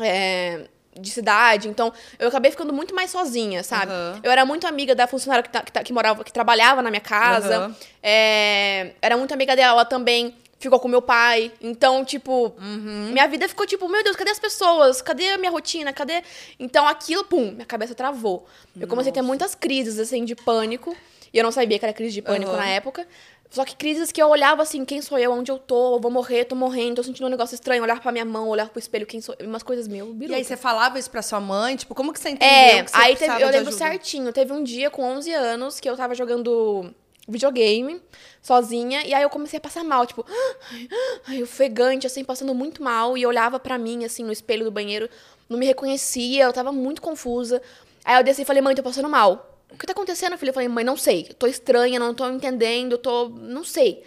é, 0.00 0.62
de 0.98 1.08
cidade. 1.10 1.68
Então, 1.68 1.92
eu 2.18 2.28
acabei 2.28 2.50
ficando 2.50 2.72
muito 2.72 2.94
mais 2.96 3.10
sozinha, 3.10 3.62
sabe? 3.62 3.92
Aham. 3.92 4.20
Eu 4.24 4.30
era 4.32 4.44
muito 4.44 4.66
amiga 4.66 4.92
da 4.94 5.06
funcionária 5.06 5.42
que, 5.44 5.50
tá- 5.50 5.62
que, 5.62 5.70
tá- 5.70 5.84
que 5.84 5.92
morava, 5.92 6.24
que 6.24 6.32
trabalhava 6.32 6.82
na 6.82 6.90
minha 6.90 7.00
casa. 7.00 7.56
Aham. 7.58 7.76
É, 8.02 8.92
era 9.00 9.16
muito 9.16 9.32
amiga 9.32 9.54
dela, 9.54 9.72
ela 9.72 9.84
também 9.84 10.34
ficou 10.58 10.80
com 10.80 10.88
meu 10.88 11.02
pai. 11.02 11.52
Então, 11.60 12.04
tipo, 12.04 12.54
Uhum. 12.58 13.10
minha 13.12 13.26
vida 13.28 13.48
ficou 13.48 13.66
tipo, 13.66 13.88
meu 13.88 14.02
Deus, 14.02 14.16
cadê 14.16 14.30
as 14.30 14.38
pessoas? 14.38 15.00
Cadê 15.02 15.30
a 15.30 15.38
minha 15.38 15.50
rotina? 15.50 15.92
Cadê? 15.92 16.22
Então, 16.58 16.86
aquilo, 16.86 17.24
pum, 17.24 17.52
minha 17.52 17.66
cabeça 17.66 17.94
travou. 17.94 18.46
Eu 18.78 18.86
comecei 18.88 19.10
a 19.10 19.14
ter 19.14 19.22
muitas 19.22 19.54
crises, 19.54 19.98
assim, 19.98 20.24
de 20.24 20.34
pânico. 20.34 20.96
E 21.32 21.38
eu 21.38 21.44
não 21.44 21.52
sabia 21.52 21.78
que 21.78 21.84
era 21.84 21.92
crise 21.92 22.14
de 22.14 22.22
pânico 22.22 22.50
Aham. 22.50 22.58
na 22.60 22.68
época. 22.68 23.06
Só 23.50 23.64
que 23.64 23.76
crises 23.76 24.10
que 24.10 24.20
eu 24.20 24.28
olhava 24.28 24.62
assim, 24.62 24.84
quem 24.84 25.00
sou 25.00 25.16
eu, 25.18 25.30
onde 25.30 25.52
eu 25.52 25.58
tô, 25.58 25.96
eu 25.96 26.00
vou 26.00 26.10
morrer, 26.10 26.44
tô 26.46 26.56
morrendo, 26.56 26.96
tô 26.96 27.02
sentindo 27.04 27.26
um 27.26 27.30
negócio 27.30 27.54
estranho, 27.54 27.80
olhar 27.82 28.00
pra 28.00 28.10
minha 28.10 28.24
mão, 28.24 28.48
olhar 28.48 28.68
pro 28.68 28.78
espelho, 28.80 29.06
quem 29.06 29.20
sou 29.20 29.36
eu, 29.38 29.46
umas 29.46 29.62
coisas 29.62 29.86
meio 29.86 30.16
E 30.20 30.34
aí 30.34 30.42
você 30.44 30.56
falava 30.56 30.98
isso 30.98 31.08
pra 31.10 31.22
sua 31.22 31.38
mãe? 31.38 31.76
Tipo, 31.76 31.94
como 31.94 32.12
que 32.12 32.18
você 32.18 32.30
entendeu 32.30 32.48
É, 32.78 32.82
que 32.82 32.90
você 32.90 32.96
aí 32.96 33.14
teve- 33.16 33.34
eu 33.34 33.48
lembro 33.48 33.68
ajuda? 33.68 33.72
certinho. 33.76 34.32
Teve 34.32 34.52
um 34.52 34.64
dia 34.64 34.90
com 34.90 35.02
11 35.04 35.32
anos 35.32 35.78
que 35.78 35.88
eu 35.88 35.96
tava 35.96 36.12
jogando 36.14 36.92
videogame 37.28 38.00
sozinha 38.46 39.04
e 39.04 39.12
aí 39.12 39.22
eu 39.22 39.28
comecei 39.30 39.56
a 39.58 39.60
passar 39.60 39.82
mal, 39.82 40.06
tipo, 40.06 40.24
ai, 41.26 41.42
ofegante, 41.42 42.06
assim, 42.06 42.22
passando 42.24 42.54
muito 42.54 42.82
mal 42.82 43.16
e 43.18 43.26
olhava 43.26 43.58
pra 43.58 43.76
mim, 43.76 44.04
assim, 44.04 44.22
no 44.22 44.30
espelho 44.32 44.64
do 44.64 44.70
banheiro, 44.70 45.08
não 45.48 45.58
me 45.58 45.66
reconhecia, 45.66 46.44
eu 46.44 46.52
tava 46.52 46.70
muito 46.72 47.02
confusa. 47.02 47.60
Aí 48.04 48.16
eu 48.16 48.22
desci 48.22 48.42
e 48.42 48.44
falei, 48.44 48.62
mãe, 48.62 48.74
tô 48.74 48.82
passando 48.82 49.08
mal. 49.08 49.58
O 49.72 49.76
que 49.76 49.84
tá 49.84 49.92
acontecendo, 49.92 50.38
filha? 50.38 50.50
Eu 50.50 50.54
falei, 50.54 50.68
mãe, 50.68 50.84
não 50.84 50.96
sei. 50.96 51.24
Tô 51.38 51.46
estranha, 51.48 51.98
não 51.98 52.14
tô 52.14 52.28
entendendo, 52.30 52.96
tô. 52.96 53.28
não 53.30 53.64
sei. 53.64 54.04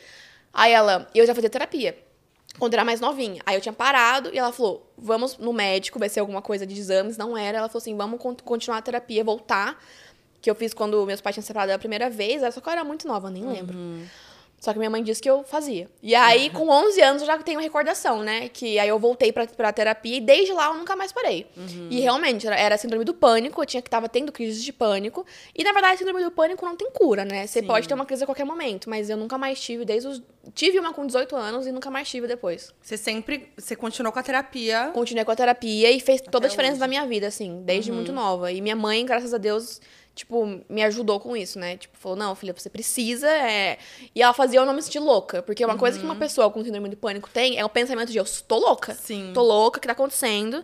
Aí 0.53 0.71
ela, 0.71 1.07
eu 1.13 1.25
já 1.27 1.35
fazia 1.35 1.49
terapia 1.49 1.97
quando 2.57 2.73
era 2.73 2.85
mais 2.85 3.01
novinha. 3.01 3.41
Aí 3.45 3.55
eu 3.55 3.61
tinha 3.61 3.73
parado 3.73 4.29
e 4.33 4.37
ela 4.39 4.51
falou: 4.53 4.89
vamos 4.97 5.37
no 5.37 5.51
médico, 5.53 5.99
vai 5.99 6.07
ser 6.09 6.21
alguma 6.21 6.41
coisa 6.41 6.65
de 6.65 6.79
exames. 6.79 7.17
Não 7.17 7.37
era. 7.37 7.57
Ela 7.59 7.67
falou 7.67 7.79
assim: 7.79 7.95
vamos 7.95 8.19
con- 8.21 8.35
continuar 8.43 8.77
a 8.77 8.81
terapia, 8.81 9.21
voltar. 9.23 9.77
Que 10.41 10.49
eu 10.49 10.55
fiz 10.55 10.73
quando 10.73 11.05
meus 11.05 11.19
pais 11.21 11.35
tinham 11.35 11.45
separado 11.45 11.73
a 11.73 11.77
primeira 11.77 12.09
vez. 12.09 12.41
Só 12.53 12.61
que 12.61 12.67
eu 12.67 12.71
era 12.71 12.83
muito 12.85 13.05
nova, 13.07 13.29
nem 13.29 13.45
lembro. 13.45 13.77
Só 14.59 14.73
que 14.73 14.77
minha 14.79 14.89
mãe 14.89 15.01
disse 15.01 15.21
que 15.21 15.29
eu 15.29 15.43
fazia. 15.43 15.89
E 16.03 16.13
aí, 16.13 16.49
com 16.49 16.67
11 16.69 17.01
anos, 17.01 17.21
eu 17.21 17.25
já 17.25 17.37
tenho 17.37 17.59
recordação, 17.59 18.21
né? 18.21 18.49
Que 18.49 18.77
aí 18.77 18.89
eu 18.89 18.99
voltei 18.99 19.31
pra, 19.31 19.47
pra 19.47 19.71
terapia 19.71 20.17
e 20.17 20.21
desde 20.21 20.51
lá 20.53 20.67
eu 20.67 20.73
nunca 20.73 20.95
mais 20.95 21.11
parei. 21.11 21.47
E 21.89 21.99
realmente, 21.99 22.45
era, 22.45 22.55
era 22.55 22.77
síndrome 22.77 23.05
do 23.05 23.13
pânico, 23.13 23.61
eu 23.61 23.65
tinha 23.65 23.81
que 23.81 23.89
tava 23.89 24.09
tendo 24.09 24.31
crises 24.31 24.63
de 24.63 24.73
pânico. 24.73 25.25
E 25.55 25.63
na 25.63 25.71
verdade, 25.71 25.99
síndrome 25.99 26.23
do 26.23 26.31
pânico 26.31 26.65
não 26.65 26.75
tem 26.75 26.91
cura, 26.91 27.23
né? 27.23 27.47
Você 27.47 27.61
Sim. 27.61 27.67
pode 27.67 27.87
ter 27.87 27.93
uma 27.93 28.05
crise 28.05 28.23
a 28.23 28.25
qualquer 28.25 28.45
momento, 28.45 28.89
mas 28.89 29.09
eu 29.09 29.17
nunca 29.17 29.37
mais 29.37 29.59
tive, 29.59 29.85
desde 29.85 30.07
os. 30.07 30.21
Tive 30.53 30.79
uma 30.79 30.93
com 30.93 31.05
18 31.05 31.35
anos 31.35 31.67
e 31.67 31.71
nunca 31.71 31.91
mais 31.91 32.09
tive 32.09 32.27
depois. 32.27 32.73
Você 32.81 32.97
sempre... 32.97 33.49
Você 33.57 33.75
continuou 33.75 34.11
com 34.11 34.19
a 34.19 34.23
terapia. 34.23 34.89
Continuei 34.93 35.23
com 35.23 35.31
a 35.31 35.35
terapia 35.35 35.91
e 35.91 35.99
fez 35.99 36.21
toda 36.21 36.47
a 36.47 36.49
diferença 36.49 36.73
hoje. 36.73 36.81
na 36.81 36.87
minha 36.87 37.05
vida, 37.05 37.27
assim, 37.27 37.61
desde 37.63 37.91
muito 37.91 38.11
nova. 38.11 38.51
E 38.51 38.59
minha 38.59 38.75
mãe, 38.75 39.05
graças 39.05 39.33
a 39.33 39.37
Deus, 39.37 39.79
tipo, 40.15 40.61
me 40.67 40.83
ajudou 40.83 41.19
com 41.19 41.35
isso, 41.35 41.57
né? 41.57 41.77
Tipo, 41.77 41.97
falou, 41.97 42.17
não, 42.17 42.35
filha, 42.35 42.53
você 42.55 42.69
precisa. 42.69 43.27
É... 43.29 43.77
E 44.13 44.21
ela 44.21 44.33
fazia 44.33 44.59
eu 44.59 44.65
não 44.65 44.73
me 44.73 44.81
sentir 44.81 44.99
louca. 44.99 45.41
Porque 45.41 45.63
uma 45.63 45.77
coisa 45.77 45.97
que 45.97 46.05
uma 46.05 46.15
pessoa 46.15 46.49
com 46.51 46.63
síndrome 46.63 46.89
do 46.89 46.97
pânico 46.97 47.29
tem 47.29 47.57
é 47.57 47.65
o 47.65 47.69
pensamento 47.69 48.11
de 48.11 48.17
eu 48.17 48.25
tô 48.47 48.57
louca. 48.57 48.93
Sim. 48.93 49.31
Tô 49.33 49.41
louca, 49.41 49.77
o 49.77 49.81
que 49.81 49.87
tá 49.87 49.93
acontecendo? 49.93 50.63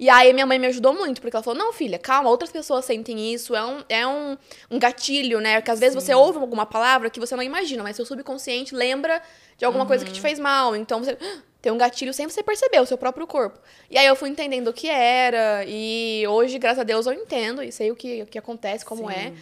E 0.00 0.08
aí 0.08 0.32
minha 0.32 0.46
mãe 0.46 0.58
me 0.58 0.66
ajudou 0.66 0.94
muito, 0.94 1.20
porque 1.20 1.36
ela 1.36 1.42
falou, 1.42 1.58
não, 1.58 1.74
filha, 1.74 1.98
calma, 1.98 2.30
outras 2.30 2.50
pessoas 2.50 2.86
sentem 2.86 3.34
isso, 3.34 3.54
é 3.54 3.62
um, 3.62 3.84
é 3.86 4.06
um, 4.06 4.34
um 4.70 4.78
gatilho, 4.78 5.40
né? 5.40 5.60
Porque 5.60 5.70
às 5.70 5.78
vezes 5.78 5.94
você 5.94 6.14
ouve 6.14 6.38
alguma 6.38 6.64
palavra 6.64 7.10
que 7.10 7.20
você 7.20 7.36
não 7.36 7.42
imagina, 7.42 7.82
mas 7.82 7.96
seu 7.96 8.06
subconsciente 8.06 8.74
lembra 8.74 9.20
de 9.58 9.64
alguma 9.66 9.84
coisa 9.84 10.02
que 10.02 10.10
te 10.10 10.18
fez 10.22 10.38
mal. 10.38 10.74
Então 10.74 11.04
você 11.04 11.18
"Ah, 11.20 11.42
tem 11.60 11.70
um 11.70 11.76
gatilho 11.76 12.14
sem 12.14 12.26
você 12.26 12.42
perceber, 12.42 12.80
o 12.80 12.86
seu 12.86 12.96
próprio 12.96 13.26
corpo. 13.26 13.60
E 13.90 13.98
aí 13.98 14.06
eu 14.06 14.16
fui 14.16 14.30
entendendo 14.30 14.68
o 14.68 14.72
que 14.72 14.88
era, 14.88 15.66
e 15.66 16.24
hoje, 16.26 16.58
graças 16.58 16.78
a 16.78 16.84
Deus, 16.84 17.04
eu 17.04 17.12
entendo 17.12 17.62
e 17.62 17.70
sei 17.70 17.90
o 17.90 17.94
que, 17.94 18.22
o 18.22 18.26
que 18.26 18.38
acontece, 18.38 18.86
como 18.86 19.06
Sim. 19.10 19.14
é. 19.14 19.34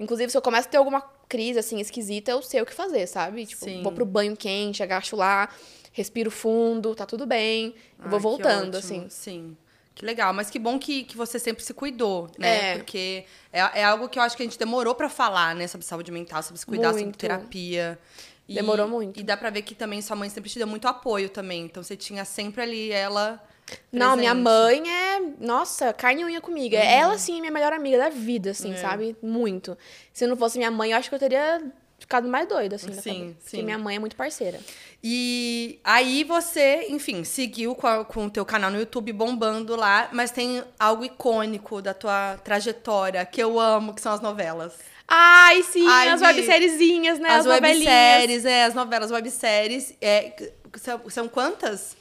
Inclusive, 0.00 0.30
se 0.30 0.38
eu 0.38 0.40
começo 0.40 0.66
a 0.66 0.70
ter 0.70 0.78
alguma 0.78 1.02
crise, 1.28 1.58
assim, 1.58 1.78
esquisita, 1.78 2.30
eu 2.30 2.40
sei 2.40 2.62
o 2.62 2.66
que 2.66 2.72
fazer, 2.72 3.06
sabe? 3.06 3.44
Tipo, 3.44 3.66
Sim. 3.66 3.82
vou 3.82 3.92
pro 3.92 4.06
banho 4.06 4.34
quente, 4.34 4.82
agacho 4.82 5.14
lá, 5.14 5.50
respiro 5.92 6.30
fundo, 6.30 6.94
tá 6.94 7.04
tudo 7.04 7.26
bem. 7.26 7.74
Eu 8.02 8.08
vou 8.08 8.14
Ai, 8.14 8.18
que 8.18 8.22
voltando, 8.22 8.76
assim. 8.78 9.06
Sim. 9.10 9.54
Que 9.96 10.04
legal, 10.04 10.32
mas 10.34 10.50
que 10.50 10.58
bom 10.58 10.78
que, 10.78 11.04
que 11.04 11.16
você 11.16 11.38
sempre 11.38 11.64
se 11.64 11.72
cuidou, 11.72 12.30
né? 12.38 12.72
É. 12.72 12.76
Porque 12.76 13.24
é, 13.50 13.80
é 13.80 13.82
algo 13.84 14.08
que 14.10 14.18
eu 14.18 14.22
acho 14.22 14.36
que 14.36 14.42
a 14.42 14.46
gente 14.46 14.58
demorou 14.58 14.94
pra 14.94 15.08
falar, 15.08 15.54
né? 15.54 15.66
Sobre 15.66 15.86
saúde 15.86 16.12
mental, 16.12 16.42
sobre 16.42 16.60
se 16.60 16.66
cuidar, 16.66 16.88
sobre 16.90 17.04
Muito. 17.04 17.16
terapia. 17.18 17.98
E- 18.46 18.54
Demorou 18.54 18.86
muito. 18.86 19.18
E 19.18 19.22
dá 19.22 19.36
pra 19.38 19.48
ver 19.50 19.62
que 19.62 19.74
também 19.74 20.00
sua 20.02 20.14
mãe 20.14 20.28
sempre 20.28 20.50
te 20.50 20.58
deu 20.58 20.66
muito 20.68 20.86
apoio 20.86 21.30
também. 21.30 21.64
Então 21.64 21.82
você 21.82 21.96
tinha 21.96 22.24
sempre 22.26 22.60
ali 22.62 22.92
ela. 22.92 23.42
Não, 23.90 24.16
minha 24.16 24.32
presente. 24.34 24.36
Uhum. 24.36 24.42
mãe 24.42 24.90
é, 24.92 25.20
nossa, 25.40 25.92
carne 25.94 26.20
e 26.22 26.24
unha 26.26 26.40
comigo. 26.42 26.76
Ela, 26.76 27.16
sim, 27.18 27.38
é 27.38 27.40
minha 27.40 27.50
melhor 27.50 27.72
amiga 27.72 27.96
da 27.98 28.10
vida, 28.10 28.50
assim, 28.50 28.74
É. 28.74 28.76
sabe? 28.76 29.16
Muito. 29.22 29.76
Se 30.12 30.26
não 30.26 30.36
fosse 30.36 30.58
minha 30.58 30.70
mãe, 30.70 30.92
eu 30.92 30.98
acho 30.98 31.08
que 31.08 31.14
eu 31.14 31.18
teria 31.18 31.60
ficado 31.98 32.28
mais 32.28 32.48
doida, 32.48 32.76
assim, 32.76 32.92
Sim, 32.92 32.94
cabeça. 32.94 33.34
Porque 33.42 33.56
sim. 33.56 33.62
minha 33.62 33.78
mãe 33.78 33.96
é 33.96 33.98
muito 33.98 34.16
parceira. 34.16 34.60
E 35.02 35.78
aí 35.84 36.24
você, 36.24 36.86
enfim, 36.90 37.24
seguiu 37.24 37.74
com, 37.74 37.86
a- 37.86 38.04
com 38.04 38.26
o 38.26 38.30
teu 38.30 38.44
canal 38.44 38.70
no 38.70 38.78
YouTube 38.78 39.12
bombando 39.12 39.76
lá, 39.76 40.08
mas 40.12 40.30
tem 40.30 40.62
algo 40.78 41.04
icônico 41.04 41.80
da 41.80 41.94
tua 41.94 42.36
trajetória 42.44 43.24
que 43.24 43.42
eu 43.42 43.58
amo, 43.60 43.94
que 43.94 44.00
são 44.00 44.12
as 44.12 44.20
novelas. 44.20 44.74
Ai, 45.08 45.62
sim, 45.62 45.86
Ai, 45.88 46.08
as 46.08 46.20
websériezinhas, 46.20 47.18
né? 47.20 47.28
as 47.30 47.40
As, 47.40 47.46
webséries, 47.46 48.44
é, 48.44 48.64
as 48.64 48.74
novelas 48.74 49.10
webséries. 49.12 49.94
É, 50.00 50.32
são, 50.76 51.00
são 51.08 51.28
quantas? 51.28 51.96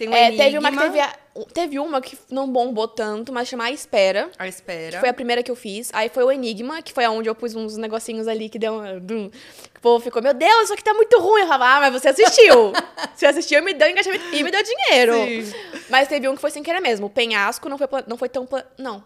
Tem 0.00 0.08
um 0.08 0.14
É, 0.14 0.30
teve 0.34 0.56
uma 0.56 0.70
que 0.72 0.78
teve, 0.78 0.98
a- 0.98 1.14
teve 1.52 1.78
uma 1.78 2.00
que 2.00 2.16
não 2.30 2.50
bombou 2.50 2.88
tanto, 2.88 3.30
mas 3.34 3.46
chama 3.48 3.64
A 3.64 3.70
Espera. 3.70 4.30
A 4.38 4.48
espera. 4.48 4.98
Foi 4.98 5.10
a 5.10 5.12
primeira 5.12 5.42
que 5.42 5.50
eu 5.50 5.54
fiz. 5.54 5.90
Aí 5.92 6.08
foi 6.08 6.24
o 6.24 6.32
Enigma, 6.32 6.80
que 6.80 6.90
foi 6.90 7.06
onde 7.06 7.28
eu 7.28 7.34
pus 7.34 7.54
uns 7.54 7.76
negocinhos 7.76 8.26
ali 8.26 8.48
que 8.48 8.58
deu 8.58 8.72
um. 8.80 8.98
dum. 8.98 9.28
Que 9.28 9.76
o 9.76 9.80
povo 9.82 10.02
ficou, 10.02 10.22
meu 10.22 10.32
Deus, 10.32 10.62
isso 10.64 10.72
aqui 10.72 10.82
tá 10.82 10.94
muito 10.94 11.18
ruim. 11.20 11.42
Eu 11.42 11.48
falava, 11.48 11.76
ah, 11.76 11.80
mas 11.90 12.00
você 12.02 12.08
assistiu. 12.08 12.72
você 13.14 13.26
assistiu, 13.26 13.62
me 13.62 13.74
deu 13.74 13.90
engajamento 13.90 14.24
e 14.34 14.42
me 14.42 14.50
deu 14.50 14.62
dinheiro. 14.62 15.12
Sim. 15.12 15.52
Mas 15.90 16.08
teve 16.08 16.26
um 16.30 16.34
que 16.34 16.40
foi 16.40 16.50
sem 16.50 16.62
querer 16.62 16.80
mesmo. 16.80 17.08
O 17.08 17.10
penhasco 17.10 17.68
não 17.68 17.76
foi, 17.76 17.86
não 18.06 18.16
foi 18.16 18.30
tão. 18.30 18.48
Não. 18.78 19.04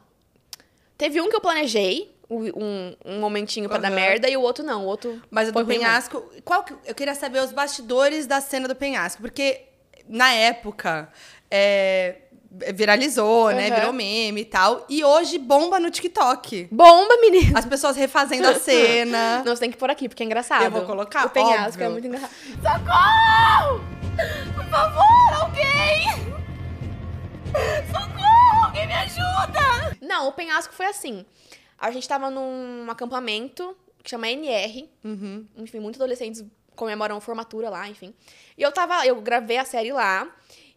Teve 0.97 1.21
um 1.21 1.29
que 1.29 1.35
eu 1.35 1.41
planejei, 1.41 2.15
um, 2.31 2.95
um 3.05 3.19
momentinho 3.19 3.69
pra 3.69 3.79
dar 3.79 3.89
Aham. 3.89 3.97
merda, 3.97 4.29
e 4.31 4.37
o 4.37 4.41
outro 4.41 4.65
não. 4.65 4.85
O 4.85 4.87
outro. 4.87 5.21
Mas 5.29 5.49
o 5.49 5.53
do 5.53 5.67
penhasco, 5.67 6.23
qual 6.45 6.63
que, 6.63 6.73
eu 6.87 6.95
queria 6.95 7.17
saber 7.17 7.41
os 7.41 7.51
bastidores 7.51 8.29
da 8.29 8.41
cena 8.41 8.69
do 8.69 8.77
penhasco, 8.77 9.21
porque 9.21 9.61
na 10.09 10.33
época 10.33 11.09
é, 11.51 12.17
viralizou, 12.73 13.51
né? 13.51 13.69
Aham. 13.69 13.77
Virou 13.77 13.93
meme 13.93 14.41
e 14.43 14.45
tal. 14.45 14.85
E 14.89 15.03
hoje 15.05 15.39
bomba 15.39 15.79
no 15.81 15.91
TikTok. 15.91 16.69
Bomba, 16.71 17.17
menina! 17.21 17.59
As 17.59 17.65
pessoas 17.65 17.97
refazendo 17.97 18.47
a 18.49 18.55
cena. 18.61 19.39
Não, 19.45 19.55
você 19.55 19.61
tem 19.61 19.71
que 19.71 19.77
pôr 19.77 19.91
aqui, 19.91 20.09
porque 20.09 20.23
é 20.23 20.27
engraçado. 20.27 20.65
Eu 20.65 20.71
vou 20.71 20.83
colocar, 20.83 21.27
O 21.27 21.31
penhasco 21.31 21.69
óbvio. 21.73 21.85
é 21.85 21.89
muito 21.89 22.07
engraçado. 22.07 22.31
Socorro! 22.63 23.85
Por 24.55 24.65
favor, 24.67 25.43
alguém! 25.43 26.07
Socorro! 27.91 28.65
Alguém 28.65 28.87
me 28.87 28.95
ajuda! 28.95 29.97
Não, 30.01 30.29
o 30.29 30.33
penhasco 30.33 30.75
foi 30.75 30.87
assim. 30.87 31.25
A 31.79 31.91
gente 31.91 32.09
tava 32.09 32.31
num 32.31 32.87
acampamento 32.89 33.77
que 34.03 34.11
chama 34.11 34.29
NR. 34.29 34.89
Uhum. 35.05 35.47
Enfim, 35.57 35.81
muitos 35.81 36.01
adolescentes 36.01 36.45
comemoram 36.75 37.21
formatura 37.21 37.71
lá, 37.71 37.89
enfim. 37.89 38.15
E 38.57 38.63
eu 38.63 38.73
tava, 38.73 39.07
eu 39.07 39.21
gravei 39.21 39.57
a 39.59 39.65
série 39.65 39.93
lá. 39.93 40.29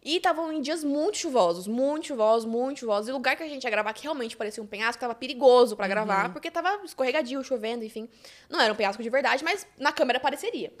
E 0.02 0.16
estavam 0.16 0.52
em 0.52 0.60
dias 0.60 0.84
muito 0.84 1.18
chuvosos, 1.18 1.66
muito 1.66 2.06
chuvosos, 2.06 2.48
muito 2.48 2.80
chuvosos. 2.80 3.08
E 3.08 3.10
o 3.10 3.14
lugar 3.14 3.36
que 3.36 3.42
a 3.42 3.48
gente 3.48 3.64
ia 3.64 3.70
gravar, 3.70 3.92
que 3.92 4.04
realmente 4.04 4.36
parecia 4.36 4.62
um 4.62 4.66
penhasco, 4.66 5.00
tava 5.00 5.14
perigoso 5.14 5.76
pra 5.76 5.88
gravar, 5.88 6.32
porque 6.32 6.50
tava 6.50 6.80
escorregadio, 6.84 7.42
chovendo, 7.42 7.84
enfim. 7.84 8.08
Não 8.48 8.60
era 8.60 8.72
um 8.72 8.76
penhasco 8.76 9.02
de 9.02 9.10
verdade, 9.10 9.42
mas 9.42 9.66
na 9.76 9.92
câmera 9.92 10.20
pareceria. 10.20 10.72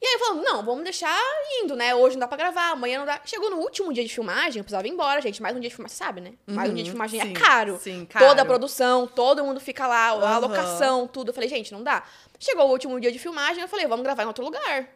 E 0.00 0.06
aí 0.06 0.18
falamos, 0.18 0.44
não, 0.44 0.62
vamos 0.62 0.84
deixar 0.84 1.18
indo, 1.62 1.74
né? 1.74 1.94
Hoje 1.94 2.16
não 2.16 2.20
dá 2.20 2.28
pra 2.28 2.36
gravar, 2.36 2.70
amanhã 2.72 2.98
não 2.98 3.06
dá. 3.06 3.20
Chegou 3.24 3.50
no 3.50 3.56
último 3.58 3.92
dia 3.92 4.04
de 4.04 4.12
filmagem, 4.14 4.58
eu 4.60 4.64
precisava 4.64 4.86
ir 4.86 4.90
embora, 4.90 5.20
gente. 5.22 5.40
Mais 5.40 5.56
um 5.56 5.60
dia 5.60 5.70
de 5.70 5.74
filmagem, 5.74 5.96
sabe, 5.96 6.20
né? 6.20 6.34
Mais 6.46 6.70
um 6.70 6.74
dia 6.74 6.82
de 6.84 6.90
Uhum, 6.90 6.94
filmagem 6.94 7.20
sim, 7.20 7.30
é 7.30 7.32
caro. 7.32 7.78
sim, 7.82 8.06
caro. 8.08 8.26
Toda 8.26 8.42
a 8.42 8.44
produção, 8.44 9.06
todo 9.06 9.42
mundo 9.42 9.58
fica 9.58 9.86
lá, 9.86 10.08
a 10.08 10.12
Aham. 10.12 10.38
locação, 10.38 11.08
tudo. 11.08 11.30
Eu 11.30 11.34
falei, 11.34 11.48
gente, 11.48 11.72
não 11.72 11.82
dá. 11.82 12.02
Chegou 12.38 12.66
o 12.66 12.70
último 12.70 13.00
dia 13.00 13.10
de 13.10 13.18
filmagem, 13.18 13.62
eu 13.62 13.68
falei, 13.68 13.86
vamos 13.86 14.04
gravar 14.04 14.22
em 14.24 14.26
outro 14.26 14.44
lugar. 14.44 14.88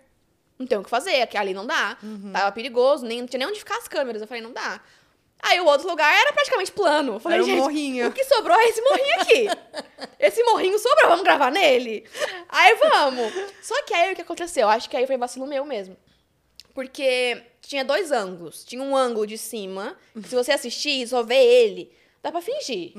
Não 0.58 0.66
tem 0.66 0.76
o 0.76 0.84
que 0.84 0.90
fazer, 0.90 1.22
aqui 1.22 1.38
ali 1.38 1.54
não 1.54 1.66
dá. 1.66 1.96
Uhum. 2.02 2.32
Tava 2.34 2.52
perigoso, 2.52 3.06
nem, 3.06 3.20
não 3.20 3.26
tinha 3.26 3.38
nem 3.38 3.48
onde 3.48 3.58
ficar 3.58 3.78
as 3.78 3.88
câmeras. 3.88 4.20
Eu 4.20 4.28
falei, 4.28 4.42
não 4.42 4.52
dá. 4.52 4.80
Aí 5.42 5.58
o 5.60 5.64
outro 5.66 5.88
lugar 5.88 6.12
era 6.12 6.32
praticamente 6.32 6.70
plano. 6.72 7.14
Eu 7.14 7.20
falei, 7.20 7.38
Era 7.38 7.44
um 7.44 7.46
gente, 7.48 7.58
morrinho. 7.60 8.08
o 8.08 8.12
que 8.12 8.24
sobrou 8.24 8.56
é 8.58 8.68
esse 8.68 8.80
morrinho 8.82 9.20
aqui. 9.20 9.46
esse 10.18 10.42
morrinho 10.44 10.78
sobrou, 10.78 11.08
vamos 11.10 11.24
gravar 11.24 11.50
nele? 11.50 12.04
Aí 12.48 12.74
vamos. 12.76 13.32
Só 13.62 13.82
que 13.84 13.94
aí 13.94 14.12
o 14.12 14.16
que 14.16 14.22
aconteceu? 14.22 14.68
Acho 14.68 14.88
que 14.90 14.96
aí 14.96 15.06
foi 15.06 15.16
vacilo 15.16 15.46
meu 15.46 15.64
mesmo. 15.64 15.96
Porque 16.74 17.42
tinha 17.62 17.84
dois 17.84 18.12
ângulos. 18.12 18.64
Tinha 18.64 18.82
um 18.82 18.96
ângulo 18.96 19.26
de 19.26 19.38
cima, 19.38 19.96
que 20.14 20.28
se 20.28 20.34
você 20.34 20.52
assistir 20.52 21.02
e 21.02 21.06
só 21.08 21.22
ver 21.22 21.42
ele, 21.42 21.92
dá 22.22 22.30
pra 22.30 22.40
fingir. 22.40 22.92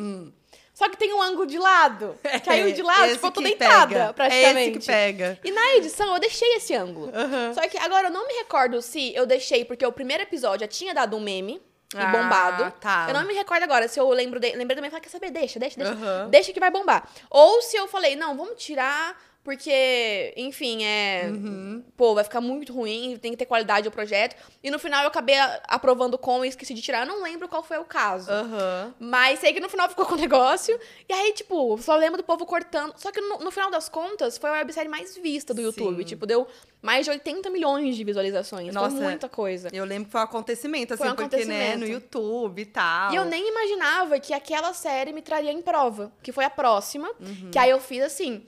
Só 0.73 0.89
que 0.89 0.97
tem 0.97 1.13
um 1.13 1.21
ângulo 1.21 1.45
de 1.45 1.59
lado. 1.59 2.17
O 2.23 2.71
de 2.73 2.81
lado, 2.81 3.01
Hum. 3.01 3.05
Esse 3.05 3.13
tipo, 3.15 3.27
eu 3.27 3.31
tô 3.31 3.41
que 3.41 3.47
deitada, 3.47 3.87
pega. 3.95 4.13
praticamente. 4.13 4.57
É 4.57 4.61
esse 4.63 4.79
que 4.79 4.85
pega. 4.85 5.39
E 5.43 5.51
na 5.51 5.75
edição 5.75 6.13
eu 6.13 6.19
deixei 6.19 6.55
esse 6.55 6.73
ângulo. 6.73 7.11
Aham. 7.13 7.53
Só 7.53 7.61
que 7.67 7.77
agora 7.77 8.07
eu 8.07 8.11
não 8.11 8.27
me 8.27 8.33
recordo 8.35 8.81
se 8.81 9.13
eu 9.13 9.25
deixei 9.27 9.63
porque 9.63 9.85
o 9.85 9.91
primeiro 9.91 10.23
episódio 10.23 10.61
já 10.61 10.67
tinha 10.67 10.93
dado 10.93 11.15
um 11.15 11.19
meme 11.19 11.61
e 11.93 11.97
Ah, 11.97 12.05
bombado. 12.11 12.71
tá. 12.79 13.05
Eu 13.09 13.13
não 13.13 13.25
me 13.25 13.33
recordo 13.33 13.63
agora 13.63 13.87
se 13.87 13.99
eu 13.99 14.09
lembro 14.09 14.39
de, 14.39 14.51
lembrei 14.55 14.75
também, 14.75 14.89
falei, 14.89 15.03
quer 15.03 15.09
saber? 15.09 15.29
Deixa, 15.31 15.59
deixa, 15.59 15.77
deixa. 15.77 15.93
Aham. 15.93 16.29
Deixa 16.29 16.53
que 16.53 16.59
vai 16.59 16.71
bombar. 16.71 17.07
Ou 17.29 17.61
se 17.61 17.75
eu 17.75 17.87
falei, 17.87 18.15
não, 18.15 18.35
vamos 18.37 18.63
tirar 18.63 19.15
porque, 19.43 20.33
enfim, 20.37 20.83
é, 20.83 21.23
Uhum. 21.29 21.83
pô, 21.97 22.13
vai 22.13 22.23
ficar 22.23 22.41
muito 22.41 22.71
ruim, 22.73 23.17
tem 23.21 23.31
que 23.31 23.37
ter 23.37 23.45
qualidade 23.45 23.87
o 23.87 23.91
projeto. 23.91 24.35
E 24.63 24.69
no 24.69 24.77
final 24.77 25.01
eu 25.03 25.07
acabei 25.07 25.35
aprovando 25.67 26.17
com 26.17 26.45
e 26.45 26.47
esqueci 26.47 26.73
de 26.73 26.81
tirar. 26.81 27.01
Eu 27.01 27.07
não 27.07 27.23
lembro 27.23 27.47
qual 27.47 27.63
foi 27.63 27.77
o 27.77 27.85
caso. 27.85 28.29
Aham. 28.31 28.93
Mas 28.99 29.39
sei 29.39 29.51
que 29.53 29.59
no 29.59 29.69
final 29.69 29.89
ficou 29.89 30.05
com 30.07 30.13
o 30.15 30.17
negócio. 30.17 30.79
E 31.09 31.13
aí, 31.13 31.33
tipo, 31.33 31.77
só 31.81 31.95
lembro 31.95 32.17
do 32.17 32.23
povo 32.23 32.45
cortando. 32.45 32.93
Só 32.97 33.11
que 33.11 33.19
no, 33.19 33.39
no 33.39 33.51
final 33.51 33.71
das 33.71 33.89
contas, 33.89 34.37
foi 34.37 34.49
a 34.49 34.53
websérie 34.53 34.89
mais 34.89 35.17
vista 35.17 35.53
do 35.53 35.61
YouTube. 35.61 35.97
Sim. 35.97 36.03
Tipo, 36.09 36.25
deu 36.25 36.47
mais 36.81 37.05
de 37.05 37.11
80 37.11 37.49
milhões 37.49 37.95
de 37.95 38.03
visualizações. 38.03 38.73
Nossa, 38.73 38.95
foi 38.95 39.05
muita 39.05 39.27
coisa. 39.29 39.69
Eu 39.73 39.85
lembro 39.85 40.05
que 40.05 40.11
foi 40.11 40.21
um 40.21 40.23
acontecimento, 40.23 40.93
assim, 40.93 41.03
um 41.03 41.15
porque, 41.15 41.45
né, 41.45 41.75
no 41.75 41.83
acontecimento. 41.85 41.91
YouTube 41.91 42.61
e 42.61 42.65
tal. 42.65 43.11
E 43.13 43.15
eu 43.15 43.25
nem 43.25 43.47
imaginava 43.49 44.19
que 44.19 44.33
aquela 44.33 44.73
série 44.73 45.11
me 45.13 45.21
traria 45.21 45.51
em 45.51 45.61
prova, 45.61 46.11
que 46.21 46.31
foi 46.31 46.45
a 46.45 46.49
próxima. 46.49 47.09
Uhum. 47.19 47.49
Que 47.51 47.59
aí 47.59 47.69
eu 47.69 47.79
fiz 47.79 48.03
assim. 48.03 48.43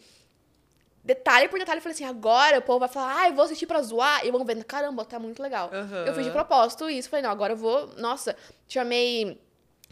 Detalhe 1.03 1.49
por 1.49 1.59
detalhe, 1.59 1.79
eu 1.79 1.81
falei 1.81 1.93
assim: 1.93 2.05
agora 2.05 2.59
o 2.59 2.61
povo 2.61 2.79
vai 2.79 2.87
falar, 2.87 3.21
ah, 3.21 3.27
eu 3.27 3.33
vou 3.33 3.43
assistir 3.43 3.67
pra 3.67 3.81
zoar. 3.81 4.25
E 4.25 4.31
vão 4.31 4.45
ver, 4.45 4.63
caramba, 4.63 5.03
tá 5.03 5.19
muito 5.19 5.41
legal. 5.41 5.69
Aham. 5.73 6.05
Eu 6.05 6.13
fiz 6.13 6.25
de 6.25 6.31
propósito 6.31 6.89
isso. 6.89 7.09
Falei, 7.09 7.23
não, 7.23 7.31
agora 7.31 7.53
eu 7.53 7.57
vou. 7.57 7.87
Nossa, 7.97 8.35
chamei. 8.67 9.37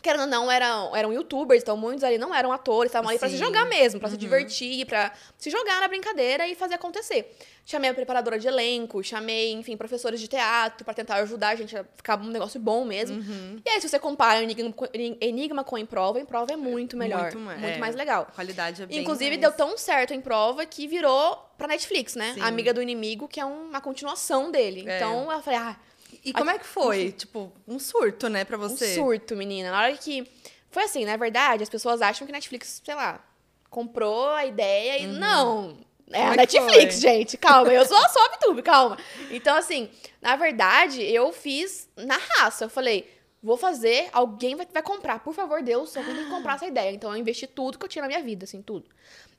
Querendo 0.01 0.21
ou 0.21 0.27
não, 0.27 0.51
eram, 0.51 0.95
eram 0.95 1.13
youtubers, 1.13 1.61
então 1.61 1.77
muitos 1.77 2.03
ali 2.03 2.17
não 2.17 2.33
eram 2.33 2.51
atores, 2.51 2.89
estavam 2.89 3.09
ali 3.09 3.19
pra 3.19 3.29
se. 3.29 3.35
Uhum. 3.35 3.41
jogar 3.41 3.65
mesmo, 3.65 3.99
pra 3.99 4.09
se 4.09 4.17
divertir, 4.17 4.85
pra 4.87 5.11
se 5.37 5.49
jogar 5.51 5.79
na 5.79 5.87
brincadeira 5.87 6.47
e 6.47 6.55
fazer 6.55 6.73
acontecer. 6.75 7.35
Chamei 7.63 7.89
a 7.91 7.93
preparadora 7.93 8.39
de 8.39 8.47
elenco, 8.47 9.03
chamei, 9.03 9.51
enfim, 9.53 9.77
professores 9.77 10.19
de 10.19 10.27
teatro 10.27 10.83
pra 10.83 10.93
tentar 10.95 11.15
ajudar 11.17 11.49
a 11.49 11.55
gente 11.55 11.77
a 11.77 11.85
ficar 11.95 12.19
um 12.19 12.25
negócio 12.27 12.59
bom 12.59 12.83
mesmo. 12.83 13.17
Uhum. 13.17 13.61
E 13.63 13.69
aí, 13.69 13.79
se 13.79 13.87
você 13.87 13.99
compara 13.99 14.39
o 14.39 14.43
Enigma, 14.43 14.73
com- 14.73 14.87
Enigma 14.93 15.63
com 15.63 15.77
Improva, 15.77 16.19
Improva 16.19 16.51
é 16.51 16.55
muito 16.57 16.97
melhor. 16.97 17.31
Muito 17.33 17.37
Muito, 17.39 17.63
é. 17.63 17.77
mais 17.77 17.95
legal. 17.95 18.23
A 18.29 18.31
qualidade 18.33 18.81
é 18.81 18.85
bem 18.87 18.99
Inclusive, 18.99 19.29
mais- 19.29 19.41
deu 19.41 19.51
tão 19.51 19.77
certo 19.77 20.11
a 20.13 20.15
Improva 20.15 20.65
que 20.65 20.87
virou 20.87 21.37
pra 21.57 21.67
Netflix, 21.67 22.15
né? 22.15 22.31
Sim. 22.33 22.41
Amiga 22.41 22.73
do 22.73 22.81
Inimigo, 22.81 23.27
que 23.27 23.39
é 23.39 23.45
uma 23.45 23.79
continuação 23.79 24.49
dele. 24.49 24.83
É. 24.89 24.97
Então, 24.97 25.31
eu 25.31 25.41
falei, 25.43 25.59
ah, 25.59 25.75
E 26.23 26.33
como 26.33 26.49
é 26.51 26.59
que 26.59 26.65
foi? 26.65 27.11
Tipo, 27.11 27.51
um 27.67 27.79
surto, 27.79 28.29
né, 28.29 28.45
pra 28.45 28.57
um 28.57 28.61
você? 28.61 28.95
surto, 28.95 29.35
menina. 29.35 29.71
Na 29.71 29.81
hora 29.81 29.97
que. 29.97 30.27
Foi 30.69 30.83
assim, 30.83 31.03
na 31.03 31.17
verdade, 31.17 31.63
as 31.63 31.69
pessoas 31.69 32.01
acham 32.01 32.25
que 32.25 32.31
Netflix, 32.31 32.81
sei 32.83 32.95
lá, 32.95 33.23
comprou 33.69 34.29
a 34.29 34.45
ideia 34.45 34.99
e. 34.99 35.07
Não! 35.07 35.77
É 36.13 36.19
Como 36.19 36.31
a 36.31 36.33
é 36.33 36.37
Netflix, 36.37 37.01
foi? 37.01 37.01
gente, 37.01 37.37
calma. 37.37 37.71
Eu 37.73 37.85
sou 37.85 37.97
a 37.97 38.07
VTube, 38.37 38.61
calma. 38.61 38.97
Então, 39.31 39.55
assim, 39.55 39.89
na 40.21 40.35
verdade, 40.35 41.01
eu 41.01 41.31
fiz 41.31 41.89
na 41.95 42.17
raça. 42.17 42.65
Eu 42.65 42.69
falei, 42.69 43.09
vou 43.41 43.55
fazer, 43.57 44.09
alguém 44.11 44.55
vai, 44.55 44.67
vai 44.71 44.83
comprar. 44.83 45.19
Por 45.19 45.33
favor, 45.33 45.61
Deus, 45.63 45.95
alguém 45.95 46.13
tem 46.15 46.25
que 46.25 46.29
comprar 46.31 46.55
essa 46.55 46.65
ideia. 46.67 46.91
Então, 46.91 47.11
eu 47.11 47.17
investi 47.17 47.47
tudo 47.47 47.79
que 47.79 47.85
eu 47.85 47.89
tinha 47.89 48.01
na 48.01 48.07
minha 48.09 48.21
vida, 48.21 48.43
assim, 48.43 48.61
tudo. 48.61 48.89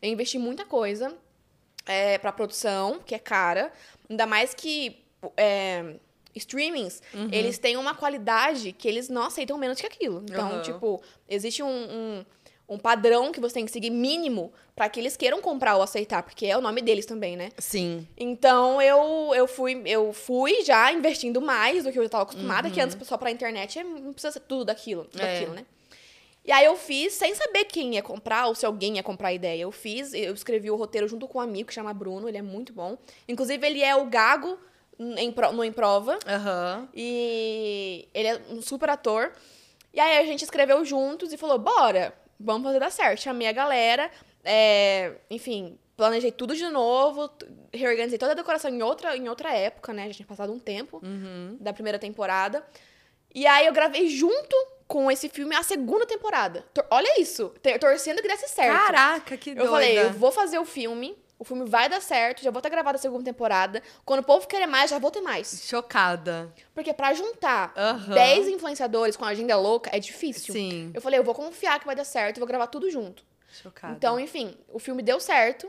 Eu 0.01 0.09
investi 0.11 0.39
muita 0.39 0.65
coisa 0.65 1.15
é, 1.85 2.17
pra 2.19 2.33
produção, 2.33 3.01
que 3.05 3.15
é 3.15 3.19
cara. 3.19 3.71
Ainda 4.09 4.27
mais 4.27 4.55
que 4.55 4.99
é, 5.37 5.97
streamings, 6.35 7.03
Uhum. 7.15 7.29
eles 7.33 7.59
têm 7.59 7.77
uma 7.77 7.95
qualidade 7.95 8.73
que 8.73 8.89
eles 8.89 9.09
não 9.09 9.23
aceitam 9.25 9.59
menos 9.59 9.81
que 9.81 9.87
aquilo. 9.87 10.23
Então, 10.25 10.53
Aham. 10.53 10.63
tipo, 10.63 11.03
existe 11.29 11.63
um, 11.63 11.69
um, 11.69 12.25
um 12.69 12.79
padrão 12.79 13.33
que 13.33 13.41
você 13.41 13.55
tem 13.55 13.67
que 13.67 13.73
seguir 13.73 13.91
mínimo 13.91 14.53
pra 14.75 14.89
que 14.89 14.99
eles 14.99 15.17
queiram 15.17 15.43
comprar 15.43 15.77
ou 15.77 15.83
aceitar, 15.83 16.23
porque 16.23 16.47
é 16.47 16.57
o 16.57 16.61
nome 16.61 16.81
deles 16.81 17.05
também, 17.05 17.37
né? 17.37 17.51
Sim. 17.59 18.07
Então 18.17 18.81
eu, 18.81 19.33
eu, 19.35 19.47
fui, 19.47 19.83
eu 19.85 20.13
fui 20.13 20.63
já 20.65 20.91
investindo 20.93 21.41
mais 21.43 21.85
do 21.85 21.93
que 21.93 21.99
eu 21.99 22.03
estava 22.05 22.23
acostumada, 22.23 22.71
que 22.71 22.81
antes 22.81 22.97
só 23.07 23.19
pra 23.19 23.31
internet 23.31 23.79
é- 23.79 23.85
não 23.85 24.13
precisa 24.13 24.33
ser 24.33 24.41
tudo 24.41 24.65
daquilo, 24.65 25.05
tudo 25.05 25.21
Uhum. 25.21 25.27
É. 25.29 25.33
daquilo, 25.35 25.55
né? 25.55 25.67
E 26.45 26.51
aí 26.51 26.65
eu 26.65 26.75
fiz 26.77 27.13
sem 27.13 27.33
saber 27.37 27.67
quem 27.67 27.95
ia 27.95 28.03
comprar 28.03 28.47
ou 28.49 28.55
se 28.57 28.67
alguém 28.67 28.97
ia 28.97 29.03
comprar 29.03 29.29
a 29.29 29.33
ideia. 29.33 29.63
Eu 29.63 29.71
fiz, 29.71 30.13
eu 30.13 30.35
escrevi 30.35 30.73
o 30.73 30.75
roteiro 30.77 31.07
junto 31.07 31.29
com 31.29 31.39
um 31.39 31.41
amigo 31.41 31.69
que 31.69 31.75
chama 31.75 31.95
Bruno, 31.95 32.29
ele 32.29 32.37
é 32.39 32.43
muito 32.43 32.73
bom. 32.73 32.99
Inclusive, 33.29 33.65
ele 33.65 33.81
é 33.81 33.95
o 33.95 34.07
Gago 34.07 34.59
em, 35.19 35.35
no 35.53 35.65
Improva. 35.65 36.19
Aham. 36.27 36.89
E 36.95 38.09
ele 38.15 38.29
é 38.29 38.41
um 38.51 38.61
super 38.63 38.91
ator. 38.91 39.33
E 39.93 40.01
aí 40.01 40.19
a 40.19 40.25
gente 40.25 40.43
escreveu 40.45 40.85
juntos 40.85 41.33
e 41.33 41.37
falou: 41.37 41.59
bora, 41.59 42.15
vamos 42.39 42.63
fazer 42.65 42.79
dar 42.81 42.91
certo. 42.91 43.21
Chamei 43.21 43.47
a 43.49 43.53
galera, 43.53 44.11
é, 44.45 45.13
enfim, 45.31 45.79
planejei 45.97 46.33
tudo 46.33 46.55
de 46.57 46.69
novo, 46.69 47.31
reorganizei 47.73 48.19
toda 48.19 48.33
a 48.33 48.35
decoração 48.37 48.71
em 48.71 48.83
outra, 48.83 49.17
em 49.17 49.29
outra 49.29 49.53
época, 49.53 49.93
né? 49.93 50.09
Já 50.09 50.15
tinha 50.15 50.27
passado 50.27 50.53
um 50.53 50.59
tempo 50.59 51.01
Uhum. 51.03 51.57
da 51.61 51.73
primeira 51.73 51.99
temporada. 51.99 52.65
E 53.35 53.47
aí 53.47 53.67
eu 53.67 53.73
gravei 53.73 54.09
junto 54.09 54.55
com 54.87 55.11
esse 55.11 55.29
filme 55.29 55.55
a 55.57 55.63
segunda 55.63 56.05
temporada. 56.05 56.67
Tor- 56.75 56.87
Olha 56.91 57.19
isso, 57.21 57.53
torcendo 57.81 58.21
que 58.21 58.29
desse 58.29 58.47
certo. 58.49 58.77
Caraca, 58.77 59.37
que 59.39 59.55
doida. 59.55 59.67
Eu 59.67 59.71
falei, 59.71 59.99
eu 59.99 60.11
vou 60.13 60.31
fazer 60.31 60.59
o 60.59 60.67
filme, 60.67 61.17
o 61.43 61.45
filme 61.45 61.69
vai 61.69 61.89
dar 61.89 62.01
certo, 62.01 62.41
já 62.41 62.53
vou 62.53 62.61
estar 62.61 62.69
gravada 62.69 62.97
a 62.97 63.01
segunda 63.01 63.25
temporada. 63.25 63.83
Quando 64.05 64.21
o 64.21 64.23
povo 64.23 64.47
querer 64.47 64.67
mais, 64.69 64.89
já 64.91 64.99
vou 65.01 65.11
ter 65.11 65.21
mais. 65.21 65.63
Chocada. 65.67 66.55
Porque 66.73 66.95
pra 66.95 67.13
juntar 67.15 67.73
Aham. 67.77 68.15
10 68.15 68.47
influenciadores 68.47 69.17
com 69.17 69.25
a 69.25 69.29
agenda 69.29 69.57
louca 69.59 69.91
é 69.93 69.99
difícil. 69.99 70.55
Sim. 70.55 70.93
Eu 70.95 71.03
falei, 71.03 71.19
eu 71.19 71.25
vou 71.25 71.35
confiar 71.35 71.81
que 71.81 71.87
vai 71.87 71.97
dar 71.97 72.05
certo, 72.05 72.37
eu 72.37 72.41
vou 72.41 72.47
gravar 72.47 72.69
tudo 72.69 72.89
junto. 72.91 73.25
Chocada. 73.51 73.95
Então, 73.95 74.21
enfim, 74.21 74.57
o 74.73 74.79
filme 74.79 75.03
deu 75.03 75.19
certo. 75.19 75.69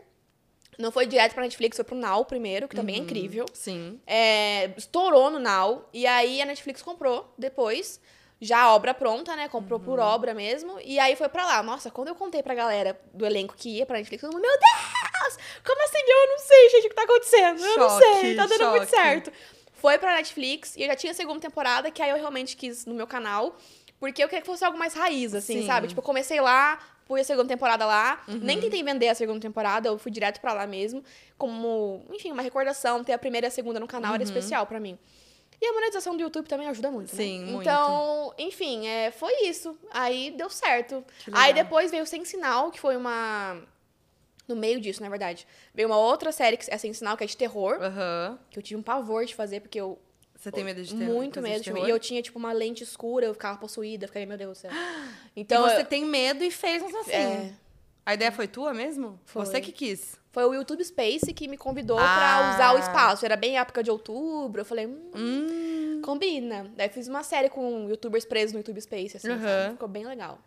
Não 0.77 0.91
foi 0.91 1.05
direto 1.07 1.33
pra 1.33 1.43
Netflix, 1.43 1.75
foi 1.77 1.83
pro 1.85 1.95
Now 1.95 2.23
primeiro, 2.25 2.67
que 2.67 2.75
Uhum. 2.75 2.81
também 2.81 2.95
é 2.95 2.99
incrível. 2.99 3.45
Sim. 3.53 3.99
É, 4.05 4.71
estourou 4.77 5.29
no 5.31 5.39
Now. 5.39 5.87
E 5.91 6.05
aí 6.05 6.41
a 6.41 6.45
Netflix 6.45 6.81
comprou 6.83 7.33
depois. 7.37 7.99
Já 8.41 8.59
a 8.63 8.75
obra 8.75 8.93
pronta, 8.93 9.35
né? 9.35 9.47
Comprou 9.47 9.79
por 9.79 9.99
Uhum. 9.99 10.05
obra 10.05 10.33
mesmo. 10.33 10.77
E 10.83 10.99
aí 10.99 11.15
foi 11.15 11.29
pra 11.29 11.45
lá. 11.45 11.63
Nossa, 11.63 11.89
quando 11.89 12.09
eu 12.09 12.15
contei 12.15 12.43
pra 12.43 12.53
galera 12.53 12.99
do 13.13 13.25
elenco 13.25 13.55
que 13.55 13.77
ia 13.77 13.85
pra 13.85 13.97
Netflix, 13.97 14.21
todo 14.21 14.33
mundo, 14.33 14.41
meu 14.41 14.51
Deus! 14.51 15.37
Como 15.65 15.83
assim? 15.83 15.97
Eu 16.05 16.27
não 16.27 16.39
sei, 16.39 16.69
gente, 16.69 16.85
o 16.85 16.89
que 16.89 16.95
tá 16.95 17.03
acontecendo. 17.03 17.63
Eu 17.63 17.77
não 17.77 17.89
Choque, 17.89 18.03
sei, 18.19 18.35
tá 18.35 18.45
dando 18.45 18.69
muito 18.71 18.81
choque. 18.89 18.95
certo. 18.95 19.31
Foi 19.73 19.97
pra 19.97 20.13
Netflix 20.15 20.75
e 20.75 20.81
eu 20.81 20.87
já 20.87 20.95
tinha 20.95 21.11
a 21.11 21.15
segunda 21.15 21.39
temporada, 21.39 21.89
que 21.91 22.01
aí 22.01 22.09
eu 22.09 22.17
realmente 22.17 22.55
quis 22.57 22.85
no 22.85 22.93
meu 22.93 23.07
canal. 23.07 23.55
Porque 23.99 24.21
eu 24.21 24.27
queria 24.27 24.41
que 24.41 24.47
fosse 24.47 24.65
algo 24.65 24.77
mais 24.77 24.93
raiz, 24.93 25.33
assim, 25.33 25.61
Sim. 25.61 25.65
sabe? 25.67 25.87
Tipo, 25.87 25.99
eu 26.01 26.03
comecei 26.03 26.41
lá, 26.41 26.77
fui 27.05 27.21
a 27.21 27.23
segunda 27.23 27.47
temporada 27.47 27.85
lá. 27.85 28.21
Uhum. 28.27 28.39
Nem 28.41 28.59
tentei 28.59 28.83
vender 28.83 29.07
a 29.07 29.15
segunda 29.15 29.39
temporada, 29.39 29.87
eu 29.87 29.97
fui 29.97 30.11
direto 30.11 30.41
pra 30.41 30.51
lá 30.51 30.67
mesmo. 30.67 31.01
Como, 31.37 32.05
enfim, 32.11 32.31
uma 32.33 32.41
recordação. 32.41 33.01
Ter 33.03 33.13
a 33.13 33.17
primeira 33.17 33.47
e 33.47 33.49
a 33.49 33.51
segunda 33.51 33.79
no 33.79 33.87
canal 33.87 34.13
era 34.13 34.23
especial 34.23 34.65
pra 34.65 34.77
mim. 34.79 34.99
E 35.63 35.65
a 35.65 35.71
monetização 35.71 36.17
do 36.17 36.21
YouTube 36.21 36.45
também 36.45 36.67
ajuda 36.67 36.91
muito, 36.91 37.15
né? 37.15 37.23
Sim, 37.23 37.45
muito. 37.45 37.61
Então, 37.61 38.33
enfim, 38.37 38.85
é, 38.85 39.11
foi 39.11 39.31
isso. 39.47 39.77
Aí 39.91 40.31
deu 40.31 40.49
certo. 40.49 41.01
Aí 41.31 41.53
depois 41.53 41.89
veio 41.89 42.05
Sem 42.05 42.25
Sinal, 42.25 42.69
que 42.69 42.79
foi 42.81 42.97
uma... 42.97 43.61
No 44.45 44.57
meio 44.57 44.81
disso, 44.81 45.01
na 45.01 45.07
verdade. 45.07 45.47
Veio 45.73 45.87
uma 45.87 45.97
outra 45.97 46.33
série 46.33 46.57
que 46.57 46.65
é 46.69 46.77
Sem 46.77 46.91
Sinal, 46.91 47.15
que 47.15 47.23
é 47.23 47.27
de 47.27 47.37
terror. 47.37 47.81
Aham. 47.81 48.37
Que 48.49 48.59
eu 48.59 48.63
tive 48.63 48.77
um 48.77 48.83
pavor 48.83 49.23
de 49.23 49.33
fazer, 49.33 49.61
porque 49.61 49.79
eu 49.79 49.97
Você 50.35 50.51
tem 50.51 50.65
medo 50.65 50.83
de 50.83 50.93
ter 50.93 51.05
Muito 51.05 51.41
medo. 51.41 51.59
de 51.59 51.63
tipo, 51.63 51.75
terror? 51.75 51.87
e 51.87 51.91
eu 51.91 51.97
tinha, 51.97 52.21
tipo, 52.21 52.37
uma 52.37 52.51
lente 52.51 52.83
escura, 52.83 53.25
eu 53.25 53.33
ficava 53.33 53.57
possuída, 53.57 54.03
eu 54.03 54.07
ficava, 54.09 54.25
meu 54.25 54.37
Deus 54.37 54.57
do 54.57 54.61
céu. 54.63 54.71
Então 55.33 55.59
Então, 55.63 55.69
você 55.69 55.79
eu- 55.81 55.85
tem 55.85 56.03
medo 56.03 56.43
e 56.43 56.51
fez 56.51 56.83
mesmo 56.83 56.99
assim. 56.99 57.11
É. 57.13 57.53
A 58.05 58.13
ideia 58.13 58.31
foi 58.31 58.47
tua 58.47 58.73
mesmo? 58.73 59.19
Foi. 59.25 59.45
Você 59.45 59.61
que 59.61 59.71
quis. 59.71 60.21
foi 60.31 60.43
o 60.45 60.53
YouTube 60.53 60.83
Space 60.83 61.31
que 61.31 61.47
me 61.47 61.57
convidou 61.57 61.97
Ah. 61.99 62.01
pra 62.17 62.53
usar 62.55 62.75
o 62.75 62.79
espaço. 62.79 63.23
Era 63.25 63.35
bem 63.35 63.57
época 63.59 63.83
de 63.83 63.91
outubro. 63.91 64.61
Eu 64.61 64.65
falei, 64.65 64.87
hum, 64.87 65.11
Hum. 65.15 66.01
combina. 66.03 66.71
Daí 66.75 66.89
fiz 66.89 67.07
uma 67.07 67.23
série 67.23 67.49
com 67.49 67.87
youtubers 67.89 68.25
presos 68.25 68.51
no 68.53 68.59
YouTube 68.59 68.81
Space, 68.81 69.17
assim, 69.17 69.27
sabe? 69.27 69.71
Ficou 69.73 69.87
bem 69.87 70.05
legal. 70.05 70.39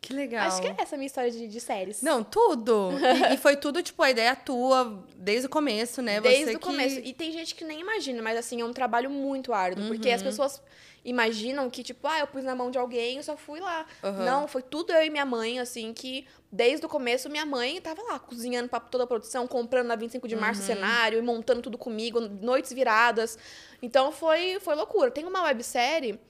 Que 0.00 0.12
legal. 0.12 0.48
Acho 0.48 0.60
que 0.60 0.66
é 0.66 0.74
essa 0.78 0.96
a 0.96 0.98
minha 0.98 1.06
história 1.06 1.30
de, 1.30 1.46
de 1.46 1.60
séries. 1.60 2.02
Não, 2.02 2.24
tudo. 2.24 2.90
E, 3.30 3.34
e 3.34 3.36
foi 3.36 3.54
tudo, 3.56 3.80
tipo, 3.80 4.02
a 4.02 4.10
ideia 4.10 4.34
tua 4.34 5.00
desde 5.16 5.46
o 5.46 5.48
começo, 5.48 6.02
né? 6.02 6.20
Desde 6.20 6.46
Você 6.46 6.56
o 6.56 6.58
que- 6.58 6.66
começo. 6.66 6.98
E 6.98 7.12
tem 7.14 7.30
gente 7.30 7.54
que 7.54 7.64
nem 7.64 7.80
imagina, 7.80 8.20
mas 8.20 8.36
assim, 8.36 8.60
é 8.60 8.64
um 8.64 8.72
trabalho 8.72 9.08
muito 9.08 9.52
árduo. 9.52 9.86
Porque 9.86 10.08
Uhum. 10.08 10.14
as 10.16 10.22
pessoas 10.24 10.60
imaginam 11.04 11.68
que, 11.68 11.82
tipo, 11.82 12.06
ah, 12.06 12.18
eu 12.20 12.26
pus 12.26 12.44
na 12.44 12.54
mão 12.54 12.70
de 12.70 12.78
alguém 12.78 13.18
e 13.18 13.22
só 13.22 13.36
fui 13.36 13.58
lá. 13.60 13.84
Aham. 14.04 14.24
Não, 14.24 14.46
foi 14.48 14.62
tudo 14.62 14.92
eu 14.92 15.02
e 15.04 15.10
minha 15.10 15.24
mãe, 15.26 15.58
assim, 15.58 15.92
que 15.92 16.26
desde 16.50 16.86
o 16.86 16.88
começo 16.88 17.28
minha 17.28 17.44
mãe 17.46 17.80
tava 17.80 18.00
lá 18.02 18.18
cozinhando 18.18 18.68
pra 18.68 18.78
toda 18.78 19.04
a 19.04 19.06
produção, 19.06 19.46
comprando 19.48 19.86
na 19.88 19.96
25 19.96 20.28
de 20.28 20.36
março 20.36 20.60
o 20.60 20.62
Uhum. 20.64 20.74
cenário 20.74 21.18
e 21.18 21.22
montando 21.22 21.60
tudo 21.62 21.76
comigo, 21.76 22.20
noites 22.20 22.72
viradas. 22.72 23.36
Então 23.80 24.12
foi, 24.12 24.60
foi 24.60 24.74
loucura. 24.76 25.10
Tem 25.10 25.24
uma 25.24 25.42
websérie 25.42 26.20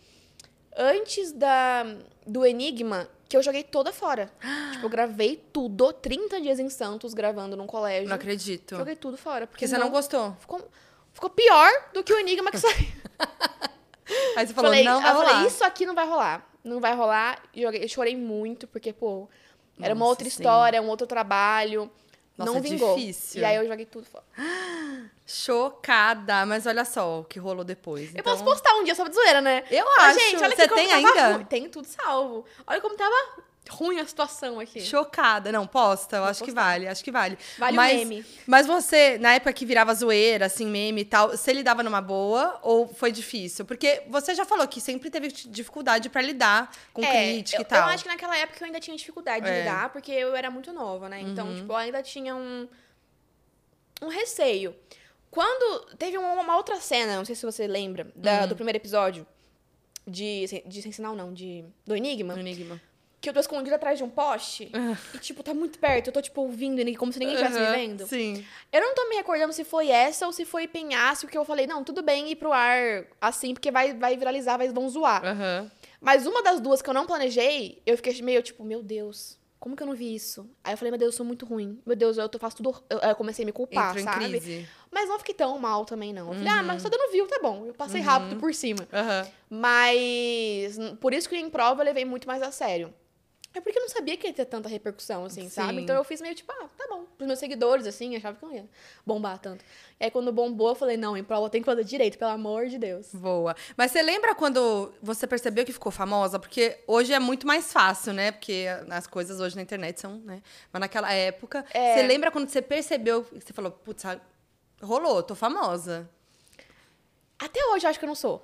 antes 0.77 1.33
da, 1.33 1.85
do 2.27 2.47
Enigma 2.47 3.09
que 3.29 3.37
eu 3.37 3.43
joguei 3.43 3.63
toda 3.63 3.93
fora. 3.93 4.31
tipo, 4.73 4.87
eu 4.87 4.91
gravei 4.91 5.37
tudo, 5.53 5.93
30 5.93 6.41
dias 6.41 6.59
em 6.59 6.69
Santos, 6.71 7.13
gravando 7.15 7.57
num 7.57 7.67
colégio. 7.67 8.09
Não 8.09 8.17
acredito. 8.17 8.77
Joguei 8.77 8.97
tudo 8.97 9.17
fora. 9.17 9.47
Porque 9.47 9.67
Porque 9.67 9.69
você 9.69 9.79
não 9.79 9.91
gostou. 9.91 10.35
Ficou, 10.41 10.67
ficou 11.13 11.31
pior 11.31 11.71
do 11.93 12.03
que 12.05 12.13
o 12.13 12.19
Enigma 12.19 12.51
que 12.51 12.59
saiu. 12.59 12.75
Aí 14.37 14.47
você 14.47 14.55
falou, 14.55 14.71
falei, 14.71 14.85
não 14.85 15.01
vai 15.01 15.11
eu 15.11 15.15
falei, 15.17 15.33
rolar. 15.35 15.47
isso 15.47 15.65
aqui 15.65 15.87
não 15.87 15.95
vai 15.95 16.07
rolar. 16.07 16.47
Não 16.65 16.81
vai 16.81 16.95
rolar. 16.95 17.43
E 17.55 17.63
eu 17.63 17.89
chorei 17.89 18.17
muito, 18.17 18.67
porque, 18.67 18.93
pô, 18.93 19.29
era 19.81 19.95
uma 19.95 20.01
Nossa, 20.01 20.11
outra 20.11 20.25
sim. 20.25 20.29
história, 20.31 20.81
um 20.83 20.89
outro 20.89 21.07
trabalho. 21.07 21.91
Nossa, 22.39 22.51
não 22.51 22.59
é 22.59 22.61
vingou. 22.63 22.97
difícil. 22.97 23.43
E 23.43 23.45
aí 23.45 23.57
eu 23.57 23.67
joguei 23.67 23.85
tudo 23.85 24.07
fora. 24.07 24.25
Chocada. 25.27 26.45
Mas 26.47 26.67
olha 26.67 26.85
só 26.85 27.21
o 27.21 27.25
que 27.25 27.39
rolou 27.39 27.65
depois. 27.65 28.07
Eu 28.15 28.21
Então, 28.21 28.33
posso 28.33 28.45
postar 28.45 28.75
um 28.77 28.85
dia 28.85 28.95
só 28.95 29.07
de 29.07 29.15
zoeira, 29.15 29.41
né? 29.41 29.65
Eu 29.71 29.85
Mas, 29.97 30.17
acho. 30.17 30.21
gente, 30.31 30.43
olha 30.43 30.57
Você 30.57 30.69
tem 30.69 30.93
ainda? 30.93 31.33
ruim. 31.33 31.45
Tem 31.45 31.69
tudo 31.69 31.87
salvo. 31.87 32.45
Olha 32.67 32.81
como 32.81 32.97
tava 32.97 33.15
ruim 33.71 34.01
a 34.01 34.07
situação 34.07 34.59
aqui. 34.59 34.81
Chocada. 34.81 35.53
Não, 35.53 35.67
posta. 35.67 36.17
Eu 36.17 36.25
acho 36.25 36.41
que 36.41 36.47
postar. 36.47 36.63
vale. 36.63 36.89
Acho 36.89 37.05
que 37.05 37.11
vale. 37.13 37.39
Vale 37.59 37.73
o 37.73 37.77
mas, 37.77 37.99
meme. 38.09 38.27
Mas 38.47 38.67
você, 38.67 39.19
na 39.19 39.35
época 39.35 39.53
que 39.53 39.65
virava 39.65 39.95
zoeira, 39.95 40.47
assim, 40.47 40.67
meme 40.67 41.03
e 41.03 41.05
tal, 41.05 41.31
você 41.31 41.53
lidava 41.53 41.83
numa 41.83 42.01
boa 42.01 42.59
ou 42.63 42.89
foi 42.89 43.13
difícil? 43.13 43.65
Porque 43.65 44.03
você 44.09 44.35
já 44.35 44.45
falou 44.45 44.67
que 44.67 44.81
sempre 44.81 45.09
teve 45.11 45.29
dificuldade 45.29 46.09
pra 46.11 46.21
lidar 46.21 46.71
com 46.93 47.03
crítica 47.03 47.59
eu, 47.59 47.63
e 47.63 47.65
tal. 47.65 47.89
Eu 47.89 47.95
acho 47.95 48.03
que 48.05 48.09
naquela 48.11 48.37
época 48.37 48.59
eu 48.61 48.67
ainda 48.67 48.81
tinha 48.81 48.97
dificuldade 48.97 49.45
de 49.45 49.51
É. 49.51 49.55
Uhum. 49.55 49.59
lidar, 49.61 49.89
porque 49.93 50.11
eu 50.13 50.35
era 50.35 50.51
muito 50.51 50.73
nova, 50.73 51.09
né? 51.09 51.21
Então, 51.21 51.55
tipo, 51.55 51.73
eu 51.73 51.77
ainda 51.77 52.03
tinha 52.03 52.35
um, 52.35 52.69
um 54.03 54.09
receio. 54.09 54.75
Quando 55.31 55.87
teve 55.97 56.19
uma, 56.19 56.57
outra 56.57 56.77
cena, 56.81 57.17
não 57.17 57.25
sei 57.25 57.35
se 57.35 57.47
você 57.47 57.67
lembra, 57.67 58.11
da- 58.15 58.43
Uhum. 58.43 58.49
do 58.49 58.55
primeiro 58.57 58.77
episódio 58.77 59.27
de, 60.07 60.63
de 60.67 60.83
Sem 60.83 60.93
Sinal, 60.93 61.15
não, 61.15 61.33
de, 61.33 61.65
do 61.87 61.95
Enigma, 61.97 62.35
No 62.35 62.41
Enigma. 62.41 62.81
Que 63.23 63.29
eu 63.29 63.33
tô 63.33 63.39
escondida 63.39 63.77
atrás 63.77 63.97
de 63.97 64.03
um 64.05 64.11
poste 64.11 64.71
e, 65.15 65.19
tipo, 65.19 65.45
tá 65.45 65.55
muito 65.55 65.79
perto. 65.79 66.09
Eu 66.09 66.13
tô, 66.13 66.21
tipo, 66.21 66.41
ouvindo 66.41 66.81
Enigma 66.81 66.99
como 66.99 67.13
se 67.13 67.21
ninguém 67.21 67.37
estivesse 67.37 67.59
me 67.61 67.71
vendo. 67.71 68.07
Sim. 68.07 68.45
Eu 68.73 68.81
não 68.81 68.95
tô 68.95 69.09
me 69.09 69.15
recordando 69.15 69.53
se 69.53 69.63
foi 69.63 69.89
essa 69.89 70.27
ou 70.27 70.33
se 70.33 70.45
foi 70.45 70.67
penhasco 70.67 71.29
que 71.29 71.39
eu 71.39 71.45
falei, 71.45 71.67
não, 71.67 71.85
tudo 71.85 72.03
bem 72.03 72.31
ir 72.31 72.37
pro 72.37 72.53
ar 72.53 73.07
assim, 73.21 73.55
porque 73.55 73.71
vai, 73.71 73.95
vai 73.95 74.17
viralizar, 74.17 74.57
vai, 74.57 74.69
vão 74.69 74.89
zoar. 74.91 75.23
Mas 76.01 76.27
uma 76.27 76.43
das 76.43 76.61
duas 76.61 76.83
que 76.83 76.91
eu 76.91 76.95
não 76.95 77.07
planejei, 77.07 77.81
eu 77.87 77.97
fiquei 77.97 78.21
meio 78.21 78.43
tipo, 78.43 78.65
meu 78.65 78.83
Deus, 78.83 79.39
como 79.61 79.77
que 79.77 79.83
eu 79.85 79.87
não 79.87 79.95
vi 79.95 80.13
isso? 80.13 80.51
Aí 80.65 80.73
eu 80.73 80.77
falei, 80.77 80.91
meu 80.91 80.99
Deus, 80.99 81.15
eu 81.15 81.17
sou 81.19 81.25
muito 81.25 81.47
ruim. 81.47 81.81
Meu 81.87 81.95
Deus, 81.95 82.19
eu 82.19 82.29
faço 82.41 82.57
tudo. 82.57 82.83
Eu, 82.91 82.99
eu 82.99 83.15
comecei 83.15 83.45
a 83.45 83.47
me 83.47 83.53
culpar, 83.53 83.97
em 83.97 84.03
sabe? 84.03 84.25
crise. 84.25 84.69
Mas 84.91 85.09
não 85.09 85.17
fiquei 85.21 85.37
tão 85.37 85.57
mal 85.61 85.85
também, 85.85 86.13
não. 86.13 86.27
Eu 86.33 86.35
falei, 86.35 86.49
ah, 86.49 86.63
mas 86.65 86.83
só 86.83 86.89
dando 86.89 87.13
viu, 87.13 87.29
tá 87.29 87.39
bom. 87.41 87.67
Eu 87.67 87.73
passei 87.73 88.01
rápido 88.01 88.41
por 88.41 88.53
cima. 88.53 88.89
Aham. 88.93 89.25
Mas 89.49 90.77
por 91.01 91.15
isso 91.15 91.29
que 91.29 91.37
em 91.37 91.49
prova 91.49 91.83
eu 91.83 91.85
levei 91.85 92.05
muito 92.05 92.27
mais 92.27 92.43
a 92.43 92.51
sério. 92.51 92.93
É 93.55 93.61
porque 93.61 93.79
eu 93.79 93.83
não 93.83 93.89
sabia 93.91 94.17
que 94.17 94.27
ia 94.27 94.33
ter 94.33 94.47
tanta 94.47 94.69
repercussão, 94.69 95.27
assim, 95.27 95.43
Sim. 95.43 95.49
sabe? 95.51 95.83
Então 95.83 95.95
eu 95.95 96.05
fiz 96.05 96.21
meio 96.23 96.35
tipo, 96.35 96.51
ah, 96.53 96.69
tá 96.77 96.87
bom. 96.89 97.05
Pros 97.17 97.27
meus 97.27 97.39
seguidores, 97.39 97.87
assim, 97.87 98.17
achava 98.17 98.37
que 98.37 98.43
não 98.47 98.53
ia 98.55 98.65
bombar 99.05 99.39
tanto. 99.39 99.63
E 100.01 100.05
aí 100.05 100.11
quando 100.11 100.33
bombou, 100.33 100.71
eu 100.71 100.75
falei, 100.75 100.97
não, 100.97 101.17
em 101.17 101.23
prova 101.23 101.51
tem 101.51 101.61
que 101.61 101.67
fazer 101.67 101.85
direito, 101.85 102.17
pelo 102.19 102.31
amor 102.31 102.67
de 102.67 102.79
Deus. 102.79 103.09
Boa. 103.15 103.55
Mas 103.77 103.91
você 103.93 104.01
lembra 104.01 104.35
quando 104.35 104.93
você 105.03 105.27
percebeu 105.27 105.65
que 105.67 105.73
ficou 105.73 105.93
famosa? 105.93 106.39
Porque 106.39 106.79
hoje 106.87 107.13
é 107.13 107.19
muito 107.19 107.47
mais 107.47 107.71
fácil, 107.73 108.13
né? 108.15 108.33
Porque 108.33 108.67
as 108.89 109.07
coisas 109.07 109.39
hoje 109.39 109.55
na 109.55 109.63
internet 109.63 110.01
são, 110.01 110.17
né? 110.19 110.43
Mas 110.73 110.81
naquela 110.81 111.13
época, 111.13 111.65
É. 111.75 111.95
você 111.95 112.03
lembra 112.07 112.31
quando 112.31 112.49
você 112.49 112.63
percebeu, 112.63 113.23
que 113.25 113.41
você 113.41 113.53
falou, 113.53 113.71
putz, 113.71 114.03
rolou, 114.83 115.23
tô 115.23 115.35
famosa. 115.35 116.09
Até 117.39 117.61
hoje 117.73 117.85
eu 117.87 117.91
acho 117.91 117.99
que 117.99 118.05
eu 118.05 118.09
não 118.09 118.15
sou. 118.15 118.43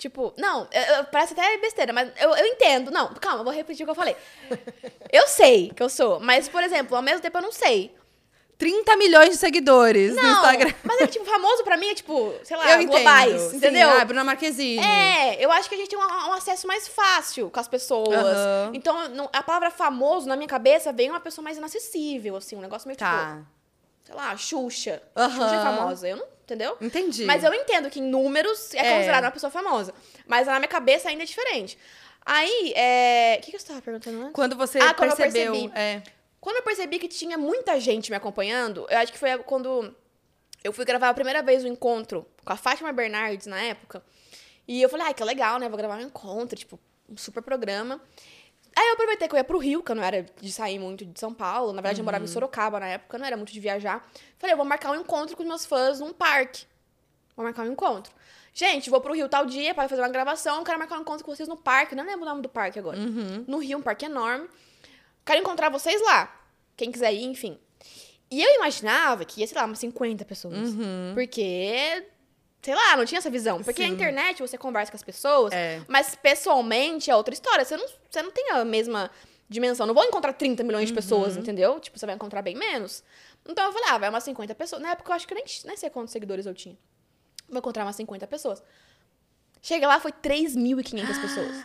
Tipo, 0.00 0.32
não, 0.38 0.66
eu- 0.72 0.94
eu- 0.96 1.04
parece 1.04 1.34
até 1.34 1.58
besteira, 1.58 1.92
mas 1.92 2.10
eu, 2.18 2.30
eu 2.34 2.46
entendo. 2.46 2.90
Não, 2.90 3.12
calma, 3.14 3.40
eu 3.40 3.44
vou 3.44 3.52
repetir 3.52 3.84
o 3.84 3.86
que 3.86 3.90
eu 3.90 3.94
falei. 3.94 4.16
Eu 5.12 5.26
sei 5.26 5.70
que 5.76 5.82
eu 5.82 5.88
sou, 5.90 6.18
mas, 6.20 6.48
por 6.48 6.62
exemplo, 6.62 6.96
ao 6.96 7.02
mesmo 7.02 7.20
tempo 7.20 7.36
eu 7.36 7.42
não 7.42 7.52
sei. 7.52 7.94
30 8.56 8.96
milhões 8.96 9.30
de 9.30 9.36
seguidores 9.36 10.14
no 10.14 10.22
Não, 10.22 10.32
Instagram. 10.36 10.72
mas 10.84 11.00
é 11.00 11.06
que, 11.06 11.12
tipo, 11.14 11.24
famoso 11.24 11.64
pra 11.64 11.76
mim 11.76 11.88
é, 11.88 11.94
tipo, 11.94 12.32
sei 12.44 12.56
lá, 12.56 12.70
Eu 12.72 12.80
entendo. 12.80 12.90
globais, 12.94 13.40
Sim, 13.42 13.56
entendeu? 13.56 13.90
Ah, 13.90 14.04
Bruna 14.04 14.22
Marquezine. 14.24 14.84
É, 14.84 15.44
eu 15.44 15.50
acho 15.50 15.68
que 15.68 15.74
a 15.74 15.78
gente 15.78 15.88
tem 15.90 15.98
um, 15.98 16.02
um 16.02 16.32
acesso 16.32 16.66
mais 16.66 16.86
fácil 16.86 17.50
com 17.50 17.58
as 17.58 17.66
pessoas. 17.68 18.14
Aham. 18.14 18.70
Então, 18.74 19.08
não- 19.08 19.28
a 19.32 19.42
palavra 19.42 19.70
famoso, 19.70 20.28
na 20.28 20.36
minha 20.36 20.48
cabeça, 20.48 20.92
vem 20.92 21.10
uma 21.10 21.20
pessoa 21.20 21.42
mais 21.42 21.58
inacessível, 21.58 22.36
assim, 22.36 22.54
um 22.56 22.60
negócio 22.60 22.86
meio 22.86 22.96
tipo, 22.96 23.10
Tá. 23.10 23.40
sei 24.04 24.14
lá, 24.14 24.36
Xuxa. 24.36 25.02
Aham. 25.16 25.30
Xuxa 25.30 25.56
é 25.56 25.62
famosa, 25.62 26.08
eu 26.08 26.16
não, 26.18 26.26
entendeu? 26.54 26.76
Entendi. 26.80 27.24
Mas 27.24 27.44
eu 27.44 27.52
entendo 27.54 27.88
que 27.90 28.00
em 28.00 28.02
números 28.02 28.74
é 28.74 28.78
É. 28.78 28.92
considerada 28.94 29.26
uma 29.26 29.32
pessoa 29.32 29.50
famosa. 29.50 29.94
Mas 30.26 30.46
na 30.46 30.58
minha 30.58 30.68
cabeça 30.68 31.08
ainda 31.08 31.22
é 31.22 31.26
diferente. 31.26 31.78
Aí, 32.26 32.72
é... 32.76 33.36
O 33.38 33.44
que, 33.44 33.50
que 33.52 33.58
você 33.58 33.66
tava 33.68 33.80
perguntando 33.82 34.20
antes? 34.20 34.32
Quando 34.34 34.56
você 34.56 34.78
Ah, 34.78 34.92
quando 34.94 35.10
eu 35.10 35.16
percebeu. 35.16 35.52
percebi. 35.52 35.72
é. 35.78 36.02
Quando 36.40 36.56
eu 36.56 36.62
percebi 36.62 36.98
que 36.98 37.08
tinha 37.08 37.36
muita 37.36 37.78
gente 37.78 38.10
me 38.10 38.16
acompanhando, 38.16 38.86
eu 38.90 38.98
acho 38.98 39.12
que 39.12 39.18
foi 39.18 39.36
quando 39.38 39.94
eu 40.64 40.72
fui 40.72 40.84
gravar 40.84 41.10
a 41.10 41.14
primeira 41.14 41.42
vez 41.42 41.64
o 41.64 41.68
encontro 41.68 42.26
com 42.44 42.52
a 42.52 42.56
Fátima 42.56 42.92
Bernardes 42.92 43.46
na 43.46 43.60
época. 43.60 44.02
E 44.66 44.80
eu 44.80 44.88
falei, 44.88 45.06
ai, 45.08 45.14
que 45.14 45.22
legal, 45.24 45.58
né? 45.58 45.68
Vou 45.68 45.76
gravar 45.78 45.96
um 45.96 46.00
encontro, 46.02 46.58
tipo, 46.58 46.78
um 47.08 47.16
super 47.16 47.42
programa. 47.42 48.00
Aí 48.76 48.86
eu 48.88 48.94
aproveitei 48.94 49.28
que 49.28 49.34
eu 49.34 49.38
ia 49.38 49.44
pro 49.44 49.58
Rio, 49.58 49.82
que 49.82 49.90
eu 49.90 49.96
não 49.96 50.02
era 50.02 50.24
de 50.40 50.52
sair 50.52 50.78
muito 50.78 51.04
de 51.04 51.18
São 51.18 51.34
Paulo. 51.34 51.72
Na 51.72 51.82
verdade, 51.82 52.00
eu 52.00 52.04
morava 52.04 52.24
em 52.24 52.28
Sorocaba 52.28 52.80
na 52.80 52.86
época, 52.86 53.18
não 53.18 53.26
era 53.26 53.36
muito 53.36 53.52
de 53.52 53.60
viajar. 53.60 54.08
Falei, 54.38 54.54
eu 54.54 54.56
vou 54.56 54.66
marcar 54.66 54.90
um 54.90 54.94
encontro 54.94 55.36
com 55.36 55.42
os 55.42 55.48
meus 55.48 55.66
fãs 55.66 56.00
num 56.00 56.12
parque. 56.12 56.64
Vou 57.36 57.44
marcar 57.44 57.62
um 57.62 57.72
encontro. 57.72 58.12
Gente, 58.52 58.90
vou 58.90 59.00
pro 59.00 59.14
Rio 59.14 59.28
tal 59.28 59.46
dia 59.46 59.74
para 59.74 59.88
fazer 59.88 60.02
uma 60.02 60.08
gravação. 60.08 60.62
Quero 60.64 60.78
marcar 60.78 60.98
um 60.98 61.02
encontro 61.02 61.24
com 61.24 61.34
vocês 61.34 61.48
no 61.48 61.56
parque. 61.56 61.94
Não 61.94 62.04
lembro 62.04 62.22
o 62.22 62.28
nome 62.28 62.42
do 62.42 62.48
parque 62.48 62.78
agora. 62.78 62.98
No 63.46 63.58
Rio, 63.58 63.78
um 63.78 63.82
parque 63.82 64.04
enorme. 64.06 64.48
Quero 65.24 65.40
encontrar 65.40 65.68
vocês 65.68 66.00
lá. 66.02 66.34
Quem 66.76 66.90
quiser 66.90 67.12
ir, 67.12 67.24
enfim. 67.24 67.58
E 68.30 68.42
eu 68.42 68.54
imaginava 68.56 69.24
que 69.24 69.40
ia, 69.40 69.46
sei 69.46 69.56
lá, 69.56 69.64
umas 69.64 69.78
50 69.78 70.24
pessoas. 70.24 70.70
Porque, 71.14 72.04
sei 72.62 72.74
lá, 72.74 72.96
não 72.96 73.04
tinha 73.04 73.18
essa 73.18 73.30
visão. 73.30 73.62
Porque 73.62 73.82
Sim. 73.82 73.88
a 73.90 73.92
internet 73.92 74.40
você 74.42 74.58
conversa 74.58 74.90
com 74.92 74.96
as 74.96 75.02
pessoas, 75.02 75.52
É. 75.52 75.80
mas 75.88 76.14
pessoalmente 76.14 77.10
é 77.10 77.16
outra 77.16 77.32
história. 77.34 77.64
Você 77.64 77.76
não, 77.76 77.86
você 78.08 78.22
não 78.22 78.30
tem 78.30 78.50
a 78.52 78.64
mesma 78.64 79.10
dimensão. 79.48 79.86
Não 79.86 79.94
vou 79.94 80.04
encontrar 80.04 80.32
30 80.32 80.62
milhões 80.62 80.88
de 80.88 80.94
pessoas, 80.94 81.36
entendeu? 81.36 81.80
Tipo, 81.80 81.98
você 81.98 82.06
vai 82.06 82.14
encontrar 82.14 82.42
bem 82.42 82.54
menos. 82.56 83.02
Então 83.48 83.64
eu 83.66 83.72
falei, 83.72 83.88
ah, 83.90 83.98
vai 83.98 84.08
umas 84.08 84.22
50 84.24 84.54
pessoas. 84.54 84.80
Na 84.82 84.90
época 84.90 85.10
eu 85.10 85.16
acho 85.16 85.26
que 85.26 85.34
eu 85.34 85.36
nem, 85.36 85.44
nem 85.64 85.76
sei 85.76 85.90
quantos 85.90 86.12
seguidores 86.12 86.46
eu 86.46 86.54
tinha. 86.54 86.76
Vou 87.48 87.58
encontrar 87.58 87.84
umas 87.84 87.96
50 87.96 88.26
pessoas. 88.26 88.62
Chega 89.62 89.86
lá, 89.88 89.98
foi 89.98 90.12
3.500 90.12 91.20
pessoas. 91.20 91.64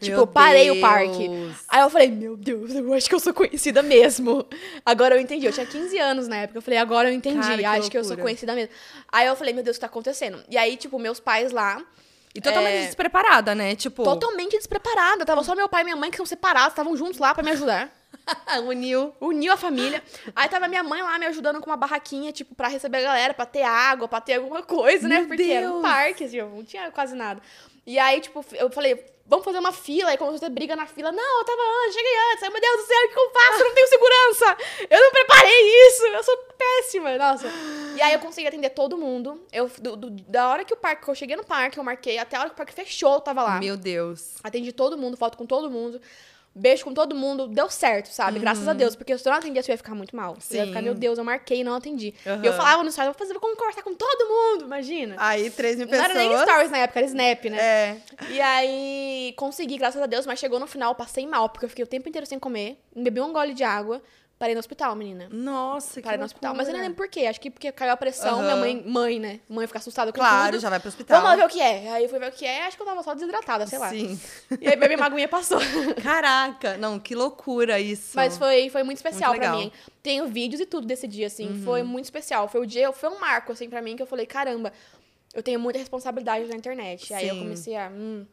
Tipo, 0.00 0.12
Meu 0.12 0.20
eu 0.20 0.26
parei 0.28 0.70
o 0.70 0.80
parque. 0.80 1.28
Deus. 1.28 1.56
Aí 1.68 1.80
eu 1.80 1.90
falei, 1.90 2.08
meu 2.10 2.36
Deus, 2.36 2.72
eu 2.74 2.94
acho 2.94 3.08
que 3.08 3.14
eu 3.14 3.18
sou 3.20 3.34
conhecida 3.34 3.82
mesmo. 3.82 4.46
Agora 4.86 5.16
eu 5.16 5.20
entendi. 5.20 5.44
Eu 5.46 5.52
tinha 5.52 5.66
15 5.66 5.98
anos 5.98 6.28
na 6.28 6.36
época. 6.36 6.58
Eu 6.58 6.62
falei, 6.62 6.78
agora 6.78 7.08
eu 7.10 7.12
entendi. 7.14 7.40
Cara, 7.40 7.58
que 7.58 7.64
acho 7.64 7.90
que 7.90 7.98
eu 7.98 8.02
sou 8.04 8.10
loucura. 8.10 8.26
conhecida 8.26 8.54
mesmo. 8.54 8.70
Aí 9.10 9.26
eu 9.26 9.34
falei, 9.34 9.52
meu 9.52 9.64
Deus, 9.64 9.76
o 9.76 9.78
que 9.78 9.80
tá 9.80 9.86
acontecendo? 9.88 10.42
E 10.48 10.56
aí, 10.56 10.76
tipo, 10.76 10.98
meus 10.98 11.18
pais 11.18 11.50
lá, 11.50 11.84
E 12.34 12.40
totalmente 12.40 12.74
É. 12.82 12.86
despreparada, 12.86 13.54
né? 13.54 13.74
Tipo, 13.74 14.04
totalmente 14.04 14.56
despreparada. 14.56 15.24
Tava 15.24 15.42
só 15.42 15.56
meu 15.56 15.68
pai 15.68 15.80
e 15.80 15.84
minha 15.84 15.96
mãe 15.96 16.10
que 16.10 16.16
são 16.16 16.26
separados, 16.26 16.68
estavam 16.72 16.96
juntos 16.96 17.18
lá 17.18 17.34
pra 17.34 17.42
me 17.42 17.50
ajudar. 17.50 17.90
uniu. 18.66 19.12
Uniu 19.20 19.52
a 19.52 19.56
família. 19.56 20.02
Aí 20.36 20.48
tava 20.48 20.68
minha 20.68 20.82
mãe 20.84 21.02
lá 21.02 21.18
me 21.18 21.26
ajudando 21.26 21.58
com 21.60 21.66
uma 21.68 21.76
barraquinha, 21.76 22.30
tipo, 22.30 22.54
pra 22.54 22.68
receber 22.68 22.98
a 22.98 23.02
galera, 23.02 23.34
pra 23.34 23.46
ter 23.46 23.62
água, 23.62 24.06
pra 24.06 24.20
ter 24.20 24.34
alguma 24.34 24.62
coisa, 24.62 25.08
né? 25.08 25.20
Meu 25.20 25.28
Porque 25.28 25.42
era 25.44 25.66
um 25.68 25.72
Deus. 25.72 25.82
parque, 25.82 26.24
assim, 26.24 26.38
não 26.40 26.62
tinha 26.62 26.90
quase 26.92 27.16
nada. 27.16 27.40
E 27.88 27.98
aí, 27.98 28.20
tipo, 28.20 28.44
eu 28.52 28.68
falei, 28.70 29.02
vamos 29.24 29.46
fazer 29.46 29.58
uma 29.58 29.72
fila. 29.72 30.14
Começou 30.18 30.36
a 30.36 30.40
ter 30.40 30.50
briga 30.50 30.76
na 30.76 30.86
fila. 30.86 31.10
Não, 31.10 31.38
eu 31.38 31.44
tava 31.44 31.62
antes, 31.84 31.94
cheguei 31.94 32.12
antes. 32.32 32.42
Ai, 32.42 32.50
meu 32.50 32.60
Deus 32.60 32.76
do 32.82 32.86
céu, 32.86 32.98
o 33.06 33.08
que 33.08 33.18
eu 33.18 33.30
faço? 33.30 33.60
Eu 33.62 33.64
não 33.68 33.74
tenho 33.74 33.88
segurança. 33.88 34.56
Eu 34.90 35.00
não 35.00 35.10
preparei 35.10 35.86
isso. 35.88 36.06
Eu 36.06 36.22
sou 36.22 36.36
péssima. 36.58 37.16
Nossa. 37.16 37.46
E 37.96 38.02
aí 38.02 38.12
eu 38.12 38.18
consegui 38.20 38.46
atender 38.46 38.68
todo 38.70 38.98
mundo. 38.98 39.42
Eu, 39.50 39.70
do- 39.80 39.96
do- 39.96 40.10
da 40.10 40.48
hora 40.50 40.64
que 40.66 40.74
o 40.74 40.76
parque, 40.76 41.02
que 41.02 41.10
eu 41.10 41.14
cheguei 41.14 41.34
no 41.34 41.44
parque, 41.44 41.78
eu 41.78 41.82
marquei, 41.84 42.18
até 42.18 42.36
a 42.36 42.40
hora 42.40 42.50
que 42.50 42.54
o 42.54 42.58
parque 42.58 42.74
fechou, 42.74 43.14
eu 43.14 43.20
tava 43.22 43.42
lá. 43.42 43.58
Meu 43.58 43.76
Deus. 43.76 44.34
Atendi 44.44 44.70
todo 44.70 44.98
mundo, 44.98 45.16
foto 45.16 45.38
com 45.38 45.46
todo 45.46 45.70
mundo. 45.70 45.98
Beijo 46.58 46.84
com 46.84 46.92
todo 46.92 47.14
mundo, 47.14 47.46
deu 47.46 47.70
certo, 47.70 48.08
sabe? 48.08 48.38
Graças 48.38 48.66
a 48.66 48.72
Deus. 48.72 48.96
Porque 48.96 49.16
se 49.16 49.26
eu 49.26 49.30
não 49.30 49.38
atendesse, 49.38 49.70
eu 49.70 49.74
ia 49.74 49.76
ficar 49.76 49.94
muito 49.94 50.14
mal. 50.14 50.36
Eu 50.50 50.56
ia 50.56 50.66
ficar, 50.66 50.78
Sim. 50.80 50.84
meu 50.84 50.94
Deus, 50.94 51.18
eu 51.18 51.24
marquei 51.24 51.60
e 51.60 51.64
não 51.64 51.74
atendi. 51.74 52.14
Aham. 52.26 52.42
E 52.42 52.46
eu 52.46 52.52
falava 52.52 52.82
no 52.82 52.90
stories, 52.90 53.12
vou 53.12 53.18
fazer, 53.18 53.38
vou 53.38 53.56
conversar 53.56 53.82
com 53.82 53.94
todo 53.94 54.28
mundo, 54.28 54.64
imagina. 54.64 55.14
Aí, 55.18 55.50
3 55.50 55.76
mil 55.76 55.86
não 55.86 55.90
pessoas. 55.90 56.10
era 56.10 56.18
nem 56.18 56.38
stories 56.38 56.70
na 56.70 56.78
época, 56.78 56.98
era 57.00 57.06
Snap, 57.06 57.44
né? 57.44 57.58
É. 57.58 57.96
E 58.30 58.40
aí, 58.40 59.34
consegui, 59.36 59.78
graças 59.78 60.00
a 60.00 60.06
Deus, 60.06 60.26
mas 60.26 60.38
chegou 60.38 60.58
no 60.58 60.66
final, 60.66 60.90
eu 60.92 60.96
passei 60.96 61.26
mal, 61.26 61.48
porque 61.48 61.64
eu 61.64 61.68
fiquei 61.68 61.84
o 61.84 61.88
tempo 61.88 62.08
inteiro 62.08 62.26
sem 62.26 62.38
comer, 62.38 62.78
bebi 62.94 63.20
um 63.20 63.32
gole 63.32 63.54
de 63.54 63.62
água, 63.64 64.02
parei 64.38 64.54
no 64.54 64.60
hospital, 64.60 64.94
menina. 64.94 65.28
Nossa, 65.32 65.94
que 66.00 66.02
Parei 66.02 66.18
no 66.18 66.24
hospital. 66.24 66.54
Mas 66.54 66.68
eu 66.68 66.72
nem 66.72 66.82
lembro 66.82 66.96
por 66.96 67.08
quê. 67.08 67.26
Acho 67.26 67.40
que 67.40 67.50
porque 67.50 67.72
caiu 67.72 67.92
a 67.92 67.96
pressão, 67.96 68.34
Aham. 68.36 68.42
minha 68.42 68.56
mãe, 68.56 68.82
mãe, 68.86 69.18
né? 69.18 69.40
Mãe 69.48 69.66
fica 69.66 69.78
assustada 69.78 70.12
com 70.12 70.18
Claro, 70.18 70.52
tudo. 70.52 70.60
já 70.60 70.70
vai 70.70 70.78
pro 70.78 70.88
hospital. 70.88 71.20
Vamos 71.20 71.30
lá 71.30 71.36
ver 71.36 71.50
o 71.50 71.52
que 71.52 71.60
é. 71.60 71.90
Aí 71.92 72.04
eu 72.04 72.08
fui 72.08 72.18
ver 72.18 72.28
o 72.28 72.32
que 72.32 72.44
é, 72.46 72.66
acho 72.66 72.76
que 72.76 72.82
eu 72.82 72.86
tava 72.86 73.02
só 73.02 73.14
desidratada, 73.14 73.66
sei 73.66 73.78
lá. 73.78 73.90
Sim. 73.90 74.18
E 74.60 74.68
aí 74.68 74.76
bebi 74.76 74.94
uma 74.94 75.06
aguinha 75.06 75.28
passou. 75.28 75.58
Caraca, 76.02 76.76
não, 76.76 76.98
que 76.98 77.14
loucura 77.14 77.80
isso. 77.80 78.12
Mas 78.14 78.38
foi, 78.38 78.70
foi 78.70 78.82
muito 78.82 78.98
especial 78.98 79.30
Muito 79.32 79.42
pra 79.42 79.52
mim. 79.52 79.72
Tenho 80.02 80.26
vídeos 80.28 80.60
e 80.60 80.66
tudo 80.66 80.86
desse 80.86 81.06
dia, 81.08 81.26
assim. 81.26 81.60
Foi 81.64 81.82
muito 81.82 82.04
especial. 82.04 82.48
Foi 82.48 82.60
o 82.60 82.66
dia, 82.66 82.90
foi 82.92 83.08
um 83.10 83.18
marco, 83.18 83.52
assim, 83.52 83.68
pra 83.68 83.82
mim, 83.82 83.96
que 83.96 84.02
eu 84.02 84.06
falei, 84.06 84.24
caramba, 84.26 84.72
eu 85.34 85.42
tenho 85.42 85.58
muita 85.60 85.78
responsabilidade 85.78 86.46
na 86.48 86.56
internet. 86.56 87.12
Aí 87.12 87.28
eu 87.28 87.36
comecei 87.36 87.76
a. 87.76 87.88
Hum, 87.88 88.24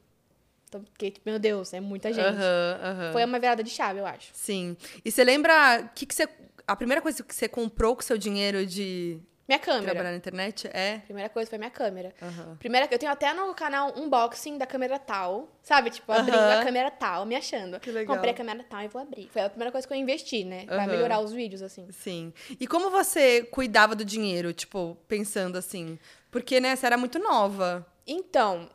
tô- 0.79 0.85
fiquei, 0.93 1.11
tipo, 1.11 1.29
meu 1.29 1.39
Deus, 1.39 1.73
é 1.73 1.79
muita 1.79 2.11
gente. 2.13 2.25
Aham, 2.25 2.79
aham. 2.83 3.11
Foi 3.13 3.23
uma 3.25 3.39
virada 3.39 3.63
de 3.63 3.69
chave, 3.69 3.99
eu 3.99 4.05
acho. 4.05 4.29
Sim. 4.33 4.75
E 5.03 5.11
você 5.11 5.23
lembra 5.23 5.89
que, 5.95 6.05
que 6.05 6.13
você. 6.15 6.27
A 6.67 6.75
primeira 6.75 7.01
coisa 7.01 7.23
que 7.23 7.33
você 7.35 7.47
comprou 7.47 7.95
com 7.95 8.01
seu 8.01 8.17
dinheiro 8.17 8.65
de 8.65 9.19
Minha 9.47 9.59
câmera. 9.59 9.85
trabalhar 9.85 10.09
na 10.09 10.17
internet 10.17 10.67
é. 10.73 10.97
Primeira 11.05 11.29
coisa 11.29 11.47
foi 11.47 11.59
minha 11.59 11.69
câmera. 11.69 12.11
Aham. 12.19 12.55
Primeira, 12.57 12.87
eu 12.89 12.97
tenho 12.97 13.11
até 13.11 13.31
no 13.35 13.53
canal 13.53 13.93
unboxing 13.95 14.57
da 14.57 14.65
câmera 14.65 14.97
tal, 14.97 15.47
sabe? 15.61 15.91
Tipo, 15.91 16.11
abrindo 16.11 16.39
a 16.39 16.63
câmera 16.63 16.89
tal, 16.89 17.23
me 17.23 17.35
achando. 17.35 17.79
Que 17.79 17.91
legal. 17.91 18.15
Comprei 18.15 18.33
a 18.33 18.35
câmera 18.35 18.65
tal 18.67 18.81
e 18.81 18.87
vou 18.87 18.99
abrir. 18.99 19.29
Foi 19.31 19.43
a 19.43 19.49
primeira 19.49 19.71
coisa 19.71 19.87
que 19.87 19.93
eu 19.93 19.97
investi, 19.97 20.43
né? 20.43 20.65
Pra 20.65 20.87
melhorar 20.87 21.19
os 21.19 21.31
vídeos, 21.31 21.61
assim. 21.61 21.87
Sim. 21.91 22.33
E 22.59 22.65
como 22.65 22.89
você 22.89 23.43
cuidava 23.43 23.93
do 23.95 24.03
dinheiro, 24.03 24.51
tipo, 24.53 24.97
pensando 25.07 25.55
assim? 25.59 25.99
Porque, 26.31 26.59
né, 26.59 26.75
você 26.75 26.83
era 26.87 26.97
muito 26.97 27.19
nova. 27.19 27.85
Então, 28.07 28.67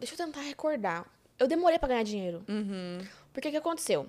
deixa 0.00 0.14
eu 0.14 0.18
tentar 0.18 0.40
recordar. 0.40 1.06
Eu 1.38 1.46
demorei 1.46 1.78
pra 1.78 1.88
ganhar 1.88 2.02
dinheiro. 2.02 2.42
Uhum. 2.48 2.98
Porque 3.32 3.48
o 3.48 3.50
que 3.52 3.56
aconteceu? 3.56 4.08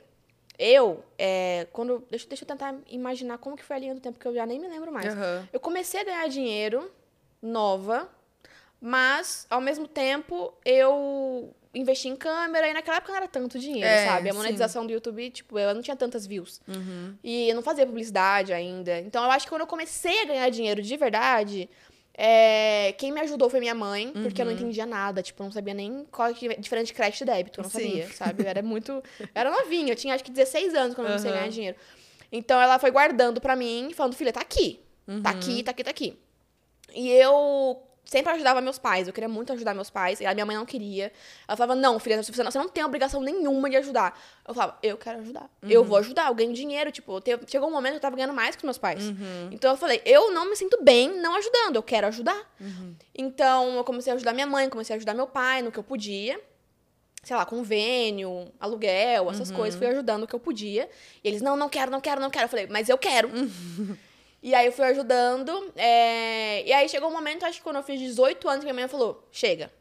Eu, 0.58 1.04
é, 1.18 1.68
quando. 1.72 2.04
Deixa, 2.10 2.28
deixa 2.28 2.44
eu 2.44 2.48
tentar 2.48 2.76
imaginar 2.88 3.38
como 3.38 3.56
que 3.56 3.64
foi 3.64 3.76
a 3.76 3.80
linha 3.80 3.94
do 3.96 4.02
tempo, 4.02 4.20
que 4.20 4.28
eu 4.28 4.34
já 4.34 4.46
nem 4.46 4.60
me 4.60 4.68
lembro 4.68 4.92
mais. 4.92 5.08
Aham. 5.14 5.48
Eu 5.54 5.60
comecei 5.60 6.02
a 6.02 6.04
ganhar 6.04 6.28
dinheiro 6.28 6.92
nova, 7.42 8.10
mas 8.80 9.46
ao 9.50 9.62
mesmo 9.62 9.88
tempo 9.88 10.54
eu 10.66 11.54
investi 11.74 12.10
em 12.10 12.16
câmera 12.18 12.68
e 12.68 12.74
naquela 12.74 12.98
época 12.98 13.12
não 13.14 13.18
era 13.18 13.28
tanto 13.30 13.58
dinheiro, 13.58 13.88
É, 13.88 14.06
sabe? 14.06 14.30
A 14.30 14.34
sim. 14.34 14.38
monetização 14.38 14.86
do 14.86 14.92
YouTube, 14.92 15.30
tipo, 15.32 15.58
eu 15.58 15.74
não 15.74 15.82
tinha 15.82 15.96
tantas 15.96 16.28
views. 16.28 16.62
Uhum. 16.68 17.16
E 17.24 17.50
eu 17.50 17.56
não 17.56 17.62
fazia 17.64 17.86
publicidade 17.86 18.52
ainda. 18.52 19.00
Então 19.00 19.24
eu 19.24 19.32
acho 19.32 19.46
que 19.46 19.50
quando 19.50 19.62
eu 19.62 19.68
comecei 19.68 20.22
a 20.24 20.26
ganhar 20.26 20.50
dinheiro 20.50 20.82
de 20.82 20.98
verdade, 20.98 21.70
é, 22.14 22.94
quem 22.98 23.12
me 23.12 23.20
ajudou 23.22 23.50
foi 23.50 23.60
minha 23.60 23.74
mãe, 23.76 24.12
porque 24.22 24.42
eu 24.42 24.46
não 24.46 24.52
entendia 24.52 24.86
nada, 24.86 25.22
tipo, 25.24 25.42
eu 25.42 25.46
não 25.46 25.52
sabia 25.52 25.74
nem 25.74 26.06
qual 26.12 26.28
é 26.28 26.32
a 26.32 26.56
diferença 26.60 26.88
de 26.88 26.94
crédito 26.94 27.22
e 27.22 27.26
débito, 27.26 27.60
eu 27.60 27.64
não 27.64 27.70
Sim. 27.70 27.78
sabia, 27.78 28.08
sabe? 28.12 28.44
Eu 28.44 28.48
era 28.48 28.62
muito. 28.64 28.92
Eu 28.92 29.28
era 29.34 29.50
novinha, 29.50 29.92
eu 29.92 29.96
tinha 29.96 30.14
acho 30.14 30.24
que 30.24 30.32
16 30.32 30.74
anos 30.76 30.94
quando 30.96 31.08
eu 31.08 31.12
comecei 31.14 31.32
a 31.32 31.34
ganhar 31.34 31.50
dinheiro. 31.50 31.78
Então 32.32 32.62
ela 32.62 32.80
foi 32.80 32.92
guardando 32.92 33.42
pra 33.42 33.56
mim, 33.56 33.92
falando, 33.94 34.16
filha, 34.16 34.32
tá 34.32 34.42
aqui. 34.42 34.80
Tá 35.06 35.12
Uhum. 35.14 35.22
aqui, 35.26 35.64
tá 35.64 35.72
aqui, 35.72 35.84
tá 35.84 35.90
aqui. 35.90 36.18
E 36.94 37.10
eu 37.10 37.82
sempre 38.12 38.34
ajudava 38.34 38.60
meus 38.60 38.78
pais. 38.78 39.08
Eu 39.08 39.14
queria 39.14 39.30
muito 39.30 39.54
ajudar 39.54 39.74
meus 39.74 39.90
pais. 39.90 40.20
E 40.20 40.26
a 40.26 40.34
minha 40.34 40.46
mãe 40.46 40.56
não 40.56 40.66
queria. 40.66 41.12
Ela 41.48 41.56
falava, 41.56 41.80
não, 41.80 41.98
filha, 41.98 42.22
você 42.22 42.44
não, 42.44 42.52
você 42.52 42.58
não 42.60 42.68
tem 42.68 42.84
obrigação 42.84 43.22
nenhuma 43.22 43.70
de 43.70 43.78
ajudar. 43.78 44.20
Eu 44.46 44.54
falava, 44.54 44.78
eu 44.84 44.98
quero 44.98 45.20
ajudar. 45.20 45.50
Eu 45.64 45.84
vou 45.84 45.98
ajudar, 45.98 46.28
eu 46.28 46.36
ganho 46.36 46.52
dinheiro. 46.54 46.92
Tipo, 46.92 47.22
te- 47.22 47.40
chegou 47.48 47.70
um 47.70 47.72
momento 47.72 47.92
que 47.94 47.98
eu 47.98 48.02
tava 48.02 48.16
ganhando 48.18 48.34
mais 48.34 48.56
que 48.56 48.60
os 48.60 48.66
meus 48.66 48.78
pais. 48.78 49.02
Então 49.52 49.72
eu 49.72 49.78
falei, 49.78 50.02
eu 50.06 50.32
não 50.32 50.50
me 50.50 50.56
sinto 50.58 50.78
bem 50.84 51.10
não 51.22 51.36
ajudando, 51.36 51.78
eu 51.78 51.84
quero 51.84 52.06
ajudar. 52.08 52.38
Então 53.16 53.76
eu 53.78 53.84
comecei 53.84 54.12
a 54.12 54.16
ajudar 54.16 54.34
minha 54.34 54.48
mãe, 54.48 54.70
comecei 54.70 54.94
a 54.94 54.98
ajudar 54.98 55.14
meu 55.14 55.28
pai 55.28 55.62
no 55.62 55.72
que 55.72 55.80
eu 55.80 55.84
podia. 55.84 56.40
Sei 57.24 57.36
lá, 57.36 57.46
convênio, 57.46 58.52
aluguel, 58.60 59.30
essas 59.30 59.52
coisas. 59.52 59.78
Fui 59.78 59.88
ajudando 59.88 60.24
o 60.24 60.28
que 60.28 60.34
eu 60.34 60.40
podia. 60.40 60.90
E 61.24 61.28
eles, 61.28 61.42
não, 61.42 61.56
não 61.56 61.70
quero, 61.70 61.92
não 61.92 62.02
quero, 62.02 62.20
não 62.20 62.32
quero. 62.32 62.46
Eu 62.46 62.50
falei, 62.50 62.68
mas 62.68 62.90
eu 62.90 62.98
quero. 62.98 63.30
E 64.42 64.54
aí 64.56 64.66
eu 64.66 64.72
fui 64.72 64.86
ajudando. 64.86 65.72
é, 65.76 66.64
E 66.68 66.74
aí 66.74 66.90
chegou 66.90 67.10
um 67.10 67.14
momento, 67.14 67.46
acho 67.46 67.58
que 67.60 67.64
quando 67.64 67.78
eu 67.78 67.84
fiz 67.84 68.00
18 68.00 68.48
anos, 68.50 68.60
que 68.66 68.72
minha 68.72 68.86
mãe 68.86 68.88
falou: 68.88 69.28
chega. 69.32 69.72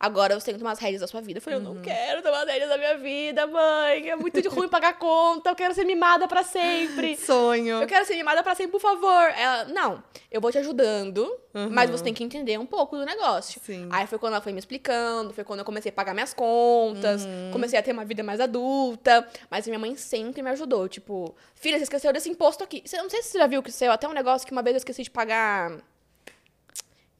Agora 0.00 0.40
você 0.40 0.46
tem 0.46 0.54
que 0.54 0.58
tomar 0.60 0.72
as 0.72 0.78
rédeas 0.78 1.02
da 1.02 1.06
sua 1.06 1.20
vida. 1.20 1.36
Eu 1.36 1.42
falei, 1.42 1.58
eu 1.58 1.62
não 1.62 1.76
quero 1.82 2.22
tomar 2.22 2.40
as 2.44 2.48
rédeas 2.48 2.70
da 2.70 2.78
minha 2.78 2.96
vida, 2.96 3.46
mãe. 3.46 4.08
É 4.08 4.16
muito 4.16 4.40
de 4.40 4.48
ruim 4.48 4.66
pagar 4.66 4.94
conta. 4.98 5.50
Eu 5.50 5.54
quero 5.54 5.74
ser 5.74 5.84
mimada 5.84 6.26
pra 6.26 6.42
sempre. 6.42 7.18
Sonho. 7.20 7.82
Eu 7.82 7.86
quero 7.86 8.06
ser 8.06 8.14
mimada 8.16 8.42
pra 8.42 8.54
sempre, 8.54 8.72
por 8.72 8.80
favor. 8.80 9.22
Ela, 9.36 9.64
não, 9.66 10.02
eu 10.32 10.40
vou 10.40 10.50
te 10.50 10.56
ajudando, 10.56 11.30
mas 11.70 11.90
você 11.90 12.02
tem 12.02 12.14
que 12.14 12.24
entender 12.24 12.58
um 12.58 12.64
pouco 12.64 12.96
do 12.96 13.04
negócio. 13.04 13.60
Sim. 13.62 13.90
Aí 13.92 14.06
foi 14.06 14.18
quando 14.18 14.32
ela 14.32 14.42
foi 14.42 14.52
me 14.54 14.58
explicando, 14.58 15.34
foi 15.34 15.44
quando 15.44 15.58
eu 15.58 15.66
comecei 15.66 15.90
a 15.90 15.92
pagar 15.92 16.14
minhas 16.14 16.32
contas, 16.32 17.28
comecei 17.52 17.78
a 17.78 17.82
ter 17.82 17.92
uma 17.92 18.06
vida 18.06 18.22
mais 18.22 18.40
adulta. 18.40 19.28
Mas 19.50 19.66
minha 19.66 19.78
mãe 19.78 19.94
sempre 19.96 20.40
me 20.40 20.48
ajudou. 20.48 20.88
Tipo, 20.88 21.34
filha, 21.54 21.76
você 21.76 21.82
esqueceu 21.82 22.10
desse 22.10 22.30
imposto 22.30 22.64
aqui. 22.64 22.82
Você, 22.86 22.96
não 22.96 23.10
sei 23.10 23.22
se 23.22 23.32
você 23.32 23.38
já 23.38 23.46
viu 23.46 23.62
que 23.62 23.70
saiu 23.70 23.92
até 23.92 24.08
um 24.08 24.12
negócio 24.14 24.46
que 24.46 24.52
uma 24.52 24.62
vez 24.62 24.76
eu 24.76 24.78
esqueci 24.78 25.02
de 25.02 25.10
pagar. 25.10 25.76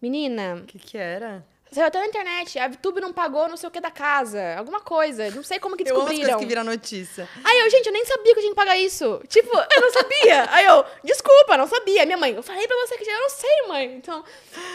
Menina, 0.00 0.62
O 0.62 0.66
que 0.66 0.78
que 0.78 0.96
era? 0.96 1.44
Saiu 1.72 1.86
até 1.86 1.98
na 2.00 2.06
internet, 2.06 2.58
a 2.58 2.68
VTube 2.68 3.00
não 3.00 3.12
pagou 3.12 3.48
não 3.48 3.56
sei 3.56 3.68
o 3.68 3.70
que 3.72 3.80
da 3.80 3.90
casa, 3.90 4.56
alguma 4.56 4.80
coisa. 4.80 5.30
Não 5.30 5.42
sei 5.42 5.58
como 5.58 5.76
que 5.76 5.82
Eu 5.88 5.94
amo 5.94 6.04
as 6.04 6.08
descobriram. 6.10 6.24
coisas 6.32 6.40
que 6.40 6.46
viram 6.48 6.64
notícia. 6.64 7.28
Aí 7.44 7.60
eu, 7.60 7.70
gente, 7.70 7.86
eu 7.86 7.92
nem 7.92 8.04
sabia 8.04 8.32
que 8.32 8.38
eu 8.38 8.42
tinha 8.42 8.50
que 8.52 8.56
pagar 8.56 8.76
isso. 8.76 9.20
Tipo, 9.28 9.50
eu 9.56 9.80
não 9.80 9.90
sabia. 9.92 10.46
Aí 10.50 10.66
eu, 10.66 10.84
desculpa, 11.04 11.56
não 11.56 11.66
sabia. 11.66 12.04
Minha 12.06 12.18
mãe, 12.18 12.32
eu 12.34 12.42
falei 12.42 12.66
pra 12.66 12.76
você 12.86 12.96
que 12.96 13.08
eu 13.08 13.20
não 13.20 13.30
sei, 13.30 13.66
mãe. 13.68 13.94
Então, 13.96 14.24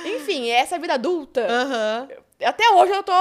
enfim, 0.05 0.49
essa 0.49 0.77
vida 0.79 0.93
adulta. 0.93 1.45
Aham. 1.49 2.08
Até 2.43 2.69
hoje 2.71 2.91
eu 2.91 3.01
tô. 3.01 3.13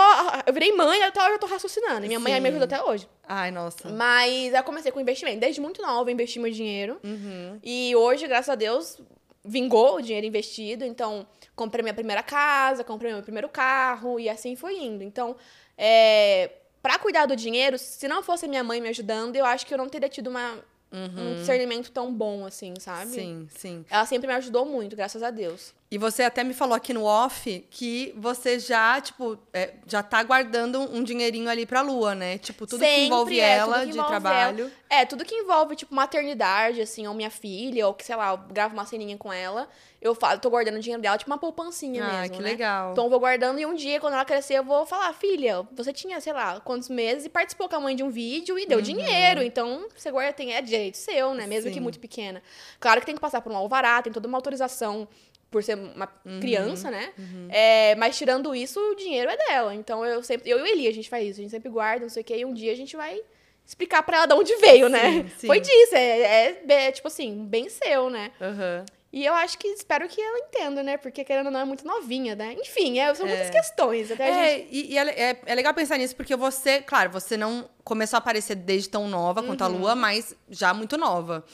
Eu 0.44 0.52
virei 0.52 0.72
mãe, 0.72 1.00
até 1.04 1.20
hoje 1.22 1.32
eu 1.34 1.38
tô 1.38 1.46
raciocinando. 1.46 2.04
E 2.04 2.08
minha 2.08 2.18
mãe 2.18 2.34
Sim. 2.34 2.40
me 2.40 2.48
ajuda 2.48 2.64
até 2.64 2.82
hoje. 2.82 3.08
Ai, 3.28 3.50
nossa. 3.52 3.88
Mas 3.88 4.52
eu 4.52 4.62
comecei 4.64 4.90
com 4.90 4.98
investimento. 5.00 5.38
Desde 5.38 5.60
muito 5.60 5.80
nova, 5.80 6.10
eu 6.10 6.12
investi 6.12 6.38
meu 6.40 6.50
dinheiro. 6.50 6.98
Uhum. 7.04 7.60
E 7.62 7.94
hoje, 7.94 8.26
graças 8.26 8.48
a 8.48 8.56
Deus, 8.56 8.98
vingou 9.44 9.96
o 9.96 10.02
dinheiro 10.02 10.26
investido. 10.26 10.84
Então, 10.84 11.24
comprei 11.54 11.82
minha 11.82 11.94
primeira 11.94 12.22
casa, 12.22 12.84
comprei 12.84 13.12
meu 13.12 13.22
primeiro 13.22 13.48
carro 13.48 14.18
e 14.18 14.28
assim 14.28 14.56
foi 14.56 14.78
indo. 14.78 15.02
Então, 15.02 15.36
é, 15.76 16.50
para 16.82 16.98
cuidar 16.98 17.26
do 17.26 17.36
dinheiro, 17.36 17.78
se 17.78 18.06
não 18.08 18.22
fosse 18.22 18.46
minha 18.46 18.64
mãe 18.64 18.80
me 18.80 18.88
ajudando, 18.88 19.36
eu 19.36 19.44
acho 19.44 19.66
que 19.66 19.72
eu 19.72 19.78
não 19.78 19.88
teria 19.88 20.08
tido 20.08 20.28
uma, 20.28 20.58
um 20.92 21.34
discernimento 21.34 21.90
tão 21.90 22.12
bom 22.12 22.44
assim, 22.46 22.74
sabe? 22.78 23.10
Sim, 23.10 23.48
sim. 23.56 23.84
Ela 23.90 24.06
sempre 24.06 24.26
me 24.26 24.34
ajudou 24.34 24.64
muito, 24.64 24.94
graças 24.94 25.22
a 25.22 25.30
Deus. 25.30 25.74
E 25.90 25.98
você 25.98 26.24
até 26.24 26.42
me 26.42 26.54
falou 26.54 26.74
aqui 26.74 26.92
no 26.92 27.04
off 27.04 27.64
que 27.70 28.12
você 28.16 28.58
já, 28.58 29.00
tipo, 29.00 29.38
é, 29.52 29.74
já 29.86 30.02
tá 30.02 30.22
guardando 30.24 30.80
um 30.80 31.04
dinheirinho 31.04 31.48
ali 31.48 31.64
pra 31.66 31.82
lua, 31.82 32.14
né? 32.14 32.36
Tipo, 32.38 32.66
tudo 32.66 32.80
que 32.80 32.86
Sempre, 32.86 33.04
envolve 33.04 33.38
é, 33.38 33.56
ela 33.56 33.80
que 33.80 33.84
de 33.86 33.90
envolve 33.92 34.08
trabalho. 34.08 34.72
É, 34.90 35.04
tudo 35.04 35.24
que 35.24 35.34
envolve, 35.34 35.76
tipo, 35.76 35.94
maternidade, 35.94 36.80
assim, 36.80 37.06
ou 37.06 37.14
minha 37.14 37.30
filha, 37.30 37.86
ou 37.86 37.94
que, 37.94 38.04
sei 38.04 38.16
lá, 38.16 38.32
eu 38.32 38.38
gravo 38.38 38.74
uma 38.74 38.84
ceninha 38.84 39.16
com 39.16 39.32
ela, 39.32 39.68
eu 40.00 40.14
falo, 40.14 40.40
tô 40.40 40.50
guardando 40.50 40.76
o 40.76 40.80
dinheiro 40.80 41.00
dela, 41.02 41.16
tipo 41.16 41.30
uma 41.30 41.38
poupancinha 41.38 42.04
Ah, 42.04 42.20
mesmo, 42.22 42.36
que 42.36 42.42
né? 42.42 42.50
legal. 42.50 42.92
Então 42.92 43.04
eu 43.04 43.10
vou 43.10 43.20
guardando 43.20 43.60
e 43.60 43.66
um 43.66 43.74
dia, 43.74 44.00
quando 44.00 44.14
ela 44.14 44.24
crescer, 44.24 44.54
eu 44.54 44.64
vou 44.64 44.84
falar, 44.86 45.12
filha, 45.12 45.66
você 45.72 45.92
tinha, 45.92 46.20
sei 46.20 46.32
lá, 46.32 46.60
quantos 46.60 46.88
meses 46.88 47.26
e 47.26 47.28
participou 47.28 47.68
com 47.68 47.76
a 47.76 47.80
mãe 47.80 47.94
de 47.94 48.02
um 48.02 48.10
vídeo 48.10 48.58
e 48.58 48.66
deu 48.66 48.80
dinheiro. 48.80 49.42
Então, 49.42 49.86
você 49.96 50.10
guarda, 50.10 50.32
tem, 50.32 50.54
é 50.54 50.60
direito 50.60 50.96
seu, 50.96 51.34
né? 51.34 51.46
Mesmo 51.46 51.70
que 51.70 51.76
Sim. 51.76 51.80
muito 51.80 52.00
pequena. 52.00 52.42
Claro 52.80 52.98
que 53.00 53.06
tem 53.06 53.14
que 53.14 53.20
passar 53.20 53.40
por 53.40 53.52
um 53.52 53.56
alvará, 53.56 54.02
tem 54.02 54.12
toda 54.12 54.26
uma 54.26 54.38
autorização 54.38 55.06
por 55.54 55.62
ser 55.62 55.76
uma 55.76 56.08
Uhum, 56.26 56.40
criança, 56.40 56.90
né? 56.90 57.12
É, 57.48 57.94
mas 57.94 58.18
tirando 58.18 58.52
isso, 58.56 58.80
o 58.80 58.96
dinheiro 58.96 59.30
é 59.30 59.36
dela. 59.36 59.72
Então 59.72 60.04
eu 60.04 60.20
sempre. 60.20 60.50
Eu 60.50 60.58
e 60.58 60.62
o 60.62 60.66
Eli, 60.66 60.88
a 60.88 60.92
gente 60.92 61.08
faz 61.08 61.24
isso, 61.28 61.38
a 61.38 61.42
gente 61.42 61.52
sempre 61.52 61.70
guarda, 61.70 62.02
não 62.02 62.10
sei 62.10 62.22
o 62.22 62.24
quê, 62.24 62.38
e 62.38 62.44
um 62.44 62.52
dia 62.52 62.72
a 62.72 62.76
gente 62.76 62.96
vai 62.96 63.20
explicar 63.64 64.02
pra 64.02 64.16
ela 64.16 64.26
de 64.26 64.34
onde 64.34 64.56
veio, 64.56 64.88
né? 64.88 65.24
sim. 65.38 65.46
Foi 65.46 65.60
disso, 65.60 65.94
é, 65.94 66.20
é, 66.20 66.64
é, 66.68 66.90
tipo 66.92 67.06
assim, 67.06 67.46
bem 67.46 67.68
seu, 67.68 68.10
né? 68.10 68.32
Aham. 68.40 68.84
E 69.12 69.24
eu 69.24 69.32
acho 69.32 69.56
que 69.58 69.68
espero 69.68 70.08
que 70.08 70.20
ela 70.20 70.38
entenda, 70.40 70.82
né? 70.82 70.96
Porque 70.96 71.22
querendo 71.22 71.46
ou 71.46 71.52
não 71.52 71.60
é 71.60 71.64
muito 71.64 71.86
novinha, 71.86 72.34
né? 72.34 72.56
Enfim, 72.58 72.98
é, 72.98 73.14
são 73.14 73.28
muitas 73.28 73.46
É. 73.46 73.50
questões. 73.52 74.10
Até 74.10 74.24
a 74.28 74.32
gente. 74.32 74.40
É, 74.44 74.66
e, 74.72 74.92
e 74.92 74.98
é, 74.98 75.30
é- 75.30 75.40
é 75.46 75.54
legal 75.54 75.72
pensar 75.72 75.96
nisso, 75.98 76.16
porque 76.16 76.34
você, 76.34 76.82
claro, 76.82 77.10
você 77.12 77.36
não 77.36 77.70
começou 77.84 78.16
a 78.16 78.18
aparecer 78.18 78.56
desde 78.56 78.88
tão 78.88 79.06
nova 79.06 79.40
quanto 79.40 79.60
Uhum. 79.60 79.66
a 79.66 79.70
Lua, 79.70 79.94
mas 79.94 80.34
já 80.50 80.74
muito 80.74 80.98
nova. 80.98 81.44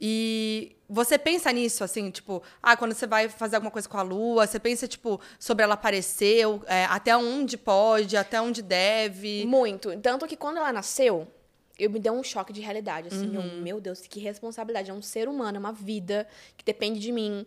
E 0.00 0.76
você 0.88 1.18
pensa 1.18 1.52
nisso, 1.52 1.84
assim, 1.84 2.10
tipo, 2.10 2.42
ah, 2.62 2.76
quando 2.76 2.94
você 2.94 3.06
vai 3.06 3.28
fazer 3.28 3.56
alguma 3.56 3.70
coisa 3.70 3.86
com 3.88 3.98
a 3.98 4.02
Lua, 4.02 4.46
você 4.46 4.58
pensa, 4.58 4.88
tipo, 4.88 5.20
sobre 5.38 5.62
ela 5.62 5.74
aparecer, 5.74 6.44
é, 6.66 6.86
até 6.86 7.14
onde 7.16 7.58
pode, 7.58 8.16
até 8.16 8.40
onde 8.40 8.62
deve. 8.62 9.44
Muito. 9.46 9.94
Tanto 10.00 10.26
que 10.26 10.36
quando 10.36 10.56
ela 10.56 10.72
nasceu, 10.72 11.28
eu 11.78 11.90
me 11.90 11.98
deu 11.98 12.14
um 12.14 12.22
choque 12.22 12.52
de 12.52 12.60
realidade. 12.62 13.08
Assim, 13.08 13.34
eu, 13.34 13.40
Uhum. 13.42 13.60
meu 13.60 13.80
Deus, 13.80 14.00
que 14.00 14.18
responsabilidade. 14.20 14.90
É 14.90 14.94
um 14.94 15.02
ser 15.02 15.28
humano, 15.28 15.56
é 15.56 15.60
uma 15.60 15.72
vida 15.72 16.26
que 16.56 16.64
depende 16.64 16.98
de 16.98 17.12
mim. 17.12 17.44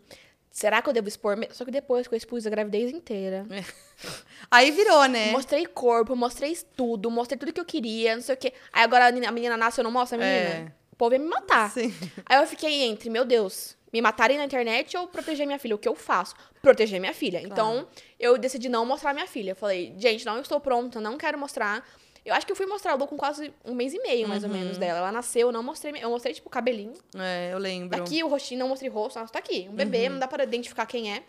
será 0.52 0.84
que 0.84 0.88
eu 0.89 0.94
devo 0.94 1.08
expor? 1.08 1.36
Só 1.52 1.66
que 1.66 1.72
depois 1.72 2.08
que 2.08 2.13
eu 2.13 2.18
expus 2.18 2.46
a 2.46 2.50
gravidez 2.52 2.92
inteira. 2.92 3.44
Aí 4.52 4.70
virou, 4.70 5.06
né? 5.06 5.32
Mostrei 5.32 5.66
corpo, 5.66 6.16
mostrei 6.16 6.56
tudo, 6.76 7.10
mostrei 7.10 7.39
tudo 7.39 7.52
que 7.52 7.60
eu 7.60 7.66
queria, 7.66 8.16
não 8.16 8.22
sei 8.22 8.36
o 8.36 8.38
quê. 8.38 8.54
Aí 8.72 8.84
agora 8.84 9.08
a 9.08 9.12
menina, 9.12 9.30
a 9.30 9.32
menina 9.32 9.58
nasce, 9.58 9.80
eu 9.80 9.84
não 9.84 9.89
mostro 9.92 10.16
a 10.20 10.22
menina. 10.22 10.50
É. 10.70 10.72
Povo 11.04 11.16
ia 11.16 11.20
me 11.20 11.28
matar. 11.28 11.70
Sim. 11.70 11.94
Aí 12.26 12.39
eu 12.39 12.48
fiquei 12.48 12.84
entre, 12.84 13.10
meu 13.10 13.26
Deus, 13.26 13.76
me 13.92 14.02
matarem 14.02 14.38
na 14.38 14.46
internet 14.46 14.96
ou 14.96 15.06
proteger 15.06 15.46
minha 15.46 15.60
filha? 15.60 15.76
O 15.76 15.78
que 15.78 15.89
eu 15.89 15.96
faço? 15.96 16.34
Proteger 16.62 16.98
minha 16.98 17.13
filha. 17.13 17.42
Então, 17.44 17.86
eu 18.18 18.38
decidi 18.38 18.70
não 18.70 18.86
mostrar 18.86 19.13
minha 19.13 19.28
filha. 19.28 19.52
Eu 19.52 19.56
falei, 19.58 19.94
gente, 19.98 20.26
não 20.26 20.39
estou 20.39 20.62
pronta, 20.62 21.02
não 21.02 21.18
quero 21.18 21.38
mostrar. 21.38 21.86
Eu 22.26 22.34
acho 22.34 22.46
que 22.46 22.54
eu 22.54 22.56
fui 22.56 22.66
mostrar 22.68 22.94
a 22.94 22.96
Lu 22.96 23.06
com 23.06 23.18
quase 23.18 23.54
um 23.66 23.74
mês 23.76 23.94
e 23.94 24.00
meio, 24.02 24.30
mais 24.30 24.46
ou 24.46 24.50
Uhum. 24.50 24.56
menos, 24.56 24.78
dela. 24.78 25.00
Ela 25.00 25.12
nasceu, 25.12 25.50
eu 25.50 25.52
não 25.52 25.62
mostrei. 25.62 25.94
Eu 26.02 26.10
mostrei, 26.10 26.34
tipo, 26.34 26.48
o 26.48 26.50
cabelinho. 26.50 26.94
É, 27.18 27.50
eu 27.52 27.58
lembro. 27.58 28.02
Aqui 28.02 28.24
o 28.24 28.30
rostinho, 28.30 28.62
não 28.62 28.70
mostrei 28.70 28.89
rosto. 28.89 29.20
Nossa, 29.20 29.34
tá 29.34 29.39
aqui. 29.39 29.66
Um 29.68 29.72
Uhum. 29.72 29.76
bebê, 29.76 30.08
não 30.08 30.20
dá 30.20 30.28
pra 30.30 30.42
identificar 30.46 30.86
quem 30.86 31.12
é. 31.13 31.22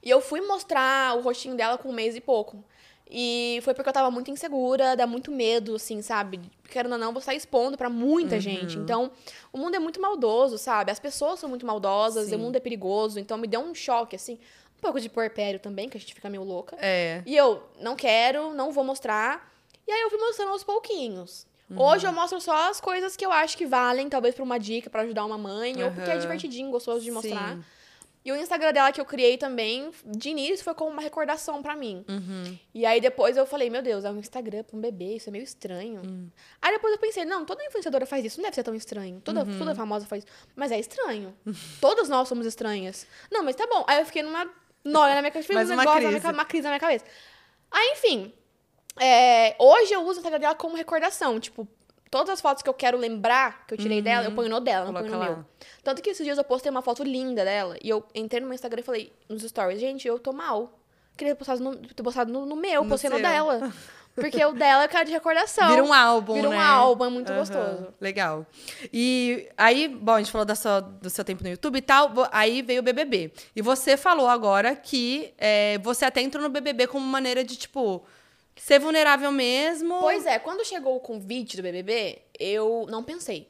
E 0.00 0.08
eu 0.08 0.20
fui 0.20 0.40
mostrar 0.40 1.16
o 1.16 1.20
rostinho 1.20 1.56
dela 1.56 1.76
com 1.78 1.88
um 1.88 1.92
mês 1.92 2.14
e 2.14 2.20
pouco. 2.20 2.64
E 3.14 3.60
foi 3.62 3.74
porque 3.74 3.90
eu 3.90 3.92
tava 3.92 4.10
muito 4.10 4.30
insegura, 4.30 4.96
dá 4.96 5.06
muito 5.06 5.30
medo, 5.30 5.74
assim, 5.74 6.00
sabe? 6.00 6.40
Querendo 6.70 6.92
ou 6.92 6.98
não, 6.98 7.12
você 7.12 7.26
tá 7.26 7.34
expondo 7.34 7.76
pra 7.76 7.88
Uhum. 7.88 7.94
muita 7.94 8.40
gente. 8.40 8.78
Então, 8.78 9.10
o 9.52 9.58
mundo 9.58 9.74
é 9.74 9.78
muito 9.78 10.00
maldoso, 10.00 10.56
sabe? 10.56 10.90
As 10.90 10.98
pessoas 10.98 11.38
são 11.38 11.46
muito 11.46 11.66
maldosas, 11.66 12.28
Sim. 12.30 12.36
o 12.36 12.38
mundo 12.38 12.56
é 12.56 12.60
perigoso. 12.60 13.20
Então, 13.20 13.36
me 13.36 13.46
deu 13.46 13.60
um 13.60 13.74
choque, 13.74 14.16
assim. 14.16 14.38
Um 14.78 14.80
pouco 14.80 14.98
de 14.98 15.10
puerpério 15.10 15.60
também, 15.60 15.90
que 15.90 15.96
a 15.98 16.00
gente 16.00 16.14
fica 16.14 16.30
meio 16.30 16.42
louca. 16.42 16.74
É. 16.80 17.22
E 17.26 17.36
eu, 17.36 17.62
não 17.78 17.94
quero, 17.94 18.54
não 18.54 18.72
vou 18.72 18.82
mostrar. 18.82 19.52
E 19.86 19.92
aí 19.92 20.00
eu 20.00 20.08
fui 20.08 20.18
mostrando 20.18 20.52
aos 20.52 20.64
pouquinhos. 20.64 21.46
Uhum. 21.70 21.82
Hoje 21.82 22.06
eu 22.06 22.12
mostro 22.12 22.40
só 22.40 22.70
as 22.70 22.80
coisas 22.80 23.14
que 23.14 23.26
eu 23.26 23.30
acho 23.30 23.58
que 23.58 23.66
valem, 23.66 24.08
talvez 24.08 24.34
pra 24.34 24.42
uma 24.42 24.58
dica, 24.58 24.88
pra 24.88 25.02
ajudar 25.02 25.26
uma 25.26 25.36
mãe, 25.38 25.84
ou 25.84 25.90
porque 25.90 26.10
é 26.10 26.16
divertidinho, 26.16 26.70
gostoso 26.70 27.04
de 27.04 27.10
mostrar. 27.10 27.56
Sim. 27.56 27.64
E 28.24 28.30
o 28.30 28.36
Instagram 28.36 28.72
dela 28.72 28.92
que 28.92 29.00
eu 29.00 29.04
criei 29.04 29.36
também, 29.36 29.90
de 30.04 30.30
início, 30.30 30.62
foi 30.64 30.74
como 30.74 30.90
uma 30.92 31.02
recordação 31.02 31.60
pra 31.60 31.74
mim. 31.74 32.04
Uhum. 32.08 32.56
E 32.72 32.86
aí 32.86 33.00
depois 33.00 33.36
eu 33.36 33.44
falei, 33.44 33.68
meu 33.68 33.82
Deus, 33.82 34.04
é 34.04 34.10
um 34.10 34.18
Instagram 34.18 34.62
pra 34.62 34.76
um 34.76 34.80
bebê, 34.80 35.16
isso 35.16 35.28
é 35.28 35.32
meio 35.32 35.42
estranho. 35.42 36.00
Hum. 36.06 36.28
Aí 36.60 36.72
depois 36.72 36.92
eu 36.92 37.00
pensei, 37.00 37.24
não, 37.24 37.44
toda 37.44 37.64
influenciadora 37.64 38.06
faz 38.06 38.24
isso, 38.24 38.38
não 38.38 38.44
deve 38.44 38.54
ser 38.54 38.62
tão 38.62 38.74
estranho. 38.76 39.20
Toda, 39.24 39.40
Uhum. 39.42 39.58
toda 39.58 39.74
famosa 39.74 40.06
faz 40.06 40.22
isso. 40.24 40.32
Mas 40.54 40.70
é 40.70 40.78
estranho. 40.78 41.34
Todas 41.80 42.08
nós 42.08 42.28
somos 42.28 42.46
estranhas. 42.46 43.06
Não, 43.30 43.42
mas 43.42 43.56
tá 43.56 43.66
bom. 43.66 43.84
Aí 43.88 43.98
eu 44.00 44.06
fiquei 44.06 44.22
numa 44.22 44.48
noia 44.84 45.14
na 45.16 45.20
minha 45.22 45.32
cabeça, 45.32 45.52
um 45.52 45.56
uma 45.56 45.64
negócio 45.64 45.98
minha 46.00 46.10
crise. 46.10 46.22
ca- 46.22 46.32
uma 46.32 46.44
crise 46.44 46.62
na 46.64 46.70
minha 46.70 46.80
cabeça. 46.80 47.04
Aí, 47.72 47.92
enfim, 47.96 48.32
é, 49.00 49.56
hoje 49.58 49.92
eu 49.92 50.00
uso 50.02 50.18
o 50.18 50.20
Instagram 50.20 50.38
dela 50.38 50.54
como 50.54 50.76
recordação. 50.76 51.40
Tipo, 51.40 51.66
todas 52.12 52.28
as 52.30 52.40
fotos 52.40 52.62
que 52.62 52.68
eu 52.68 52.74
quero 52.74 52.96
lembrar, 52.98 53.66
que 53.66 53.72
eu 53.74 53.78
tirei 53.78 54.00
dela, 54.02 54.24
eu 54.26 54.32
ponho 54.32 54.48
no 54.50 54.60
dela, 54.60 54.84
não 54.84 54.92
Coloca 54.92 55.08
ponho 55.10 55.18
no 55.24 55.28
lá. 55.30 55.36
meu. 55.36 55.44
Tanto 55.82 56.00
que 56.02 56.10
esses 56.10 56.24
dias 56.24 56.38
eu 56.38 56.44
postei 56.44 56.70
uma 56.70 56.82
foto 56.82 57.02
linda 57.02 57.42
dela. 57.44 57.76
E 57.82 57.88
eu 57.88 58.04
entrei 58.14 58.40
no 58.40 58.46
meu 58.46 58.54
Instagram 58.54 58.80
e 58.80 58.84
falei 58.84 59.12
nos 59.28 59.42
stories, 59.42 59.80
gente, 59.80 60.06
eu 60.06 60.18
tô 60.18 60.32
mal. 60.32 60.78
Queria 61.16 61.34
ter 61.34 61.38
postado 61.38 61.60
no, 61.60 61.76
ter 61.76 62.02
postado 62.02 62.30
no, 62.32 62.46
no 62.46 62.54
meu, 62.54 62.84
No 62.84 62.88
postei 62.90 63.10
no 63.10 63.16
seu. 63.16 63.24
dela. 63.26 63.72
Porque 64.14 64.44
o 64.44 64.52
dela 64.52 64.82
é 64.84 64.88
cara 64.88 65.04
de 65.06 65.10
recordação. 65.12 65.70
Vira 65.70 65.82
um 65.82 65.90
álbum, 65.92 66.34
Vira 66.34 66.48
um 66.48 66.52
né? 66.52 66.58
álbum, 66.58 67.04
é 67.06 67.08
muito 67.08 67.30
Aham, 67.30 67.38
gostoso. 67.38 67.94
Legal. 67.98 68.44
E 68.92 69.48
aí, 69.56 69.88
bom, 69.88 70.12
a 70.12 70.18
gente 70.18 70.30
falou 70.30 70.44
da 70.44 70.54
sua- 70.54 70.80
do 70.80 71.08
seu 71.08 71.24
tempo 71.24 71.42
no 71.42 71.48
YouTube 71.48 71.76
e 71.76 71.80
tal, 71.80 72.10
aí 72.30 72.60
veio 72.60 72.80
o 72.80 72.82
BBB. 72.82 73.32
E 73.56 73.62
você 73.62 73.96
falou 73.96 74.28
agora 74.28 74.76
que 74.76 75.32
é, 75.38 75.78
você 75.78 76.04
até 76.04 76.20
entrou 76.20 76.42
no 76.42 76.50
BBB 76.50 76.86
como 76.88 77.06
maneira 77.06 77.42
de, 77.42 77.56
tipo, 77.56 78.04
ser 78.56 78.78
vulnerável 78.78 79.30
mesmo. 79.32 79.98
Pois 80.00 80.26
é, 80.26 80.38
quando 80.38 80.64
chegou 80.64 80.96
o 80.96 81.00
convite 81.00 81.56
do 81.56 81.62
BBB, 81.62 82.20
eu 82.38 82.86
não 82.88 83.02
pensei. 83.02 83.48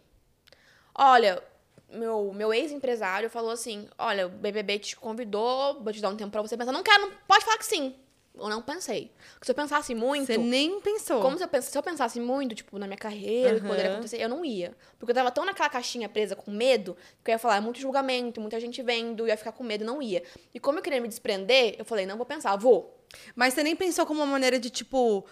Olha, 0.94 1.42
meu, 1.90 2.32
meu 2.34 2.52
ex-empresário 2.52 3.30
falou 3.30 3.50
assim: 3.50 3.88
olha, 3.98 4.26
o 4.26 4.30
BBB 4.30 4.78
te 4.78 4.96
convidou, 4.96 5.80
vou 5.82 5.92
te 5.92 6.00
dar 6.00 6.08
um 6.10 6.16
tempo 6.16 6.30
pra 6.30 6.42
você 6.42 6.56
pensar. 6.56 6.72
Não 6.72 6.82
quero, 6.82 7.02
não, 7.02 7.12
pode 7.26 7.44
falar 7.44 7.58
que 7.58 7.66
sim. 7.66 7.94
Eu 8.34 8.48
não 8.48 8.62
pensei. 8.62 9.12
Porque 9.34 9.44
se 9.44 9.50
eu 9.50 9.54
pensasse 9.54 9.94
muito. 9.94 10.24
Você 10.26 10.38
nem 10.38 10.80
pensou. 10.80 11.20
Como 11.20 11.36
se 11.36 11.44
eu, 11.44 11.48
pens- 11.48 11.66
se 11.66 11.76
eu 11.76 11.82
pensasse 11.82 12.18
muito, 12.18 12.54
tipo, 12.54 12.78
na 12.78 12.86
minha 12.86 12.96
carreira, 12.96 13.56
o 13.58 13.60
que 13.60 13.66
poderia 13.66 13.90
acontecer, 13.92 14.22
eu 14.22 14.28
não 14.28 14.42
ia. 14.42 14.74
Porque 14.98 15.10
eu 15.10 15.14
tava 15.14 15.30
tão 15.30 15.44
naquela 15.44 15.68
caixinha 15.68 16.08
presa 16.08 16.34
com 16.34 16.50
medo, 16.50 16.96
que 17.22 17.30
eu 17.30 17.34
ia 17.34 17.38
falar, 17.38 17.56
é 17.56 17.60
muito 17.60 17.78
julgamento, 17.78 18.40
muita 18.40 18.58
gente 18.58 18.82
vendo, 18.82 19.24
eu 19.24 19.26
ia 19.28 19.36
ficar 19.36 19.52
com 19.52 19.62
medo, 19.62 19.84
não 19.84 20.00
ia. 20.00 20.22
E 20.54 20.58
como 20.58 20.78
eu 20.78 20.82
queria 20.82 20.98
me 20.98 21.08
desprender, 21.08 21.74
eu 21.78 21.84
falei, 21.84 22.06
não 22.06 22.16
vou 22.16 22.24
pensar, 22.24 22.56
vou. 22.56 23.01
Mas 23.34 23.54
você 23.54 23.62
nem 23.62 23.76
pensou 23.76 24.06
como 24.06 24.20
uma 24.20 24.26
maneira 24.26 24.58
de, 24.58 24.70
tipo, 24.70 25.24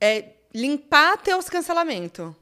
é, 0.00 0.34
limpar 0.54 1.18
teus 1.18 1.48
cancelamentos. 1.48 2.34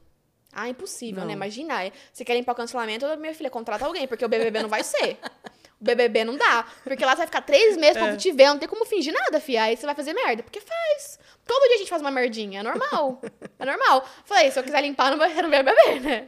Ah, 0.51 0.69
impossível, 0.69 1.21
Não. 1.21 1.27
né? 1.27 1.33
Imagina, 1.33 1.83
é, 1.83 1.91
você 2.13 2.23
quer 2.23 2.35
limpar 2.35 2.53
o 2.53 2.55
cancelamento, 2.55 3.05
minha 3.17 3.33
filha, 3.33 3.49
contrata 3.49 3.85
alguém, 3.85 4.07
porque 4.07 4.23
o 4.23 4.29
BBB 4.29 4.61
não 4.61 4.69
vai 4.69 4.83
ser. 4.83 5.17
O 5.79 5.83
BBB 5.83 6.23
não 6.23 6.35
dá. 6.37 6.65
Porque 6.83 7.03
lá 7.03 7.11
você 7.11 7.17
vai 7.17 7.27
ficar 7.27 7.41
três 7.41 7.75
meses 7.77 7.97
pra 7.97 8.07
É. 8.07 8.15
te 8.15 8.31
ver, 8.31 8.47
não 8.47 8.57
tem 8.57 8.67
como 8.69 8.85
fingir 8.85 9.13
nada, 9.13 9.39
fia. 9.39 9.63
Aí 9.63 9.75
você 9.77 9.85
vai 9.85 9.95
fazer 9.95 10.13
merda. 10.13 10.41
Porque 10.43 10.59
faz. 10.61 11.19
Todo 11.45 11.63
dia 11.67 11.75
a 11.75 11.77
gente 11.77 11.89
faz 11.89 12.01
uma 12.01 12.09
merdinha, 12.11 12.59
é 12.61 12.63
normal. 12.63 13.21
É 13.57 13.65
normal. 13.65 14.05
Falei, 14.25 14.51
se 14.51 14.59
eu 14.59 14.63
quiser 14.63 14.81
limpar, 14.81 15.11
não 15.11 15.17
vai 15.17 15.33
no 15.33 15.49
BBB, 15.49 15.99
né? 16.01 16.27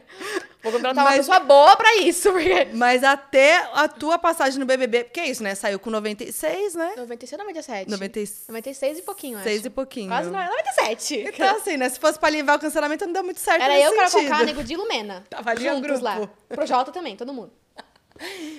Vou 0.62 0.72
contratar 0.72 1.04
uma 1.04 1.14
pessoa 1.14 1.38
boa 1.40 1.76
pra 1.76 1.96
isso, 1.96 2.32
porque... 2.32 2.68
Mas 2.72 3.04
até 3.04 3.68
a 3.74 3.86
tua 3.86 4.18
passagem 4.18 4.58
no 4.58 4.64
BBB, 4.64 5.04
porque 5.04 5.20
é 5.20 5.26
isso, 5.28 5.42
né? 5.42 5.54
Saiu 5.54 5.78
com 5.78 5.90
96, 5.90 6.74
né? 6.74 6.94
96 6.96 7.32
ou 7.32 7.38
97? 7.46 7.90
96 7.90 8.44
96 8.48 8.98
e 8.98 9.02
pouquinho, 9.02 9.38
acho. 9.38 9.48
e 9.48 9.70
pouquinho. 9.70 10.08
Quase 10.08 10.30
não, 10.30 10.42
97. 10.42 11.16
Então, 11.28 11.56
assim, 11.56 11.76
né? 11.76 11.88
Se 11.90 12.00
fosse 12.00 12.18
pra 12.18 12.30
livrar 12.30 12.56
o 12.56 12.60
cancelamento, 12.60 13.04
não 13.04 13.12
deu 13.12 13.22
muito 13.24 13.40
certo 13.40 13.60
Era 13.62 13.78
eu, 13.78 13.94
Carol. 13.94 14.10
Conká, 14.10 14.44
Nego 14.44 14.64
de 14.64 14.74
Lumena. 14.74 15.24
Tava 15.28 15.50
ali 15.50 15.68
o 15.68 15.74
juntos 15.74 16.00
grupo. 16.00 16.04
lá. 16.04 16.28
Projota 16.48 16.90
também, 16.90 17.14
todo 17.14 17.32
mundo. 17.32 17.52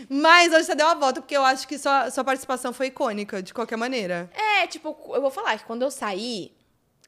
Mas 0.09 0.53
hoje 0.53 0.65
você 0.65 0.75
deu 0.75 0.87
a 0.87 0.93
volta, 0.93 1.21
porque 1.21 1.35
eu 1.35 1.43
acho 1.43 1.67
que 1.67 1.77
sua, 1.77 2.09
sua 2.09 2.23
participação 2.23 2.73
foi 2.73 2.87
icônica, 2.87 3.41
de 3.41 3.53
qualquer 3.53 3.75
maneira. 3.75 4.29
É, 4.33 4.67
tipo, 4.67 4.97
eu 5.13 5.21
vou 5.21 5.31
falar 5.31 5.57
que 5.57 5.65
quando 5.65 5.81
eu 5.81 5.91
saí, 5.91 6.51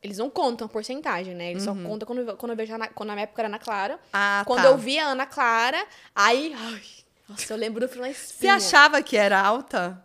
eles 0.01 0.17
não 0.17 0.29
contam 0.29 0.65
a 0.65 0.69
porcentagem, 0.69 1.35
né? 1.35 1.51
Eles 1.51 1.63
só 1.63 1.73
contam 1.73 2.07
quando, 2.07 2.37
quando 2.37 2.51
eu 2.51 2.55
vejo 2.55 2.73
a 2.73 2.75
Ana, 2.75 2.87
quando 2.87 3.07
na 3.07 3.13
minha 3.13 3.23
época 3.23 3.41
era 3.41 3.47
Ana 3.47 3.59
Clara. 3.59 3.99
Ah, 4.11 4.43
quando 4.47 4.63
tá. 4.63 4.67
eu 4.67 4.77
vi 4.77 4.97
a 4.97 5.07
Ana 5.07 5.25
Clara, 5.25 5.85
aí. 6.15 6.53
Ai, 6.57 6.81
nossa, 7.29 7.53
eu 7.53 7.57
lembro 7.57 7.87
do 7.87 7.95
na 7.99 8.13
Você 8.13 8.47
achava 8.47 9.01
que 9.01 9.15
era 9.15 9.39
alta? 9.39 10.03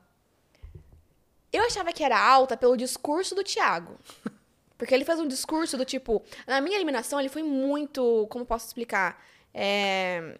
Eu 1.52 1.64
achava 1.64 1.92
que 1.92 2.04
era 2.04 2.18
alta 2.18 2.56
pelo 2.56 2.76
discurso 2.76 3.34
do 3.34 3.42
Thiago. 3.42 3.98
Porque 4.76 4.94
ele 4.94 5.04
fez 5.04 5.18
um 5.18 5.26
discurso 5.26 5.76
do 5.76 5.84
tipo. 5.84 6.22
Na 6.46 6.60
minha 6.60 6.76
eliminação, 6.76 7.18
ele 7.18 7.30
foi 7.30 7.42
muito. 7.42 8.26
Como 8.28 8.44
posso 8.44 8.66
explicar? 8.66 9.22
É, 9.54 10.38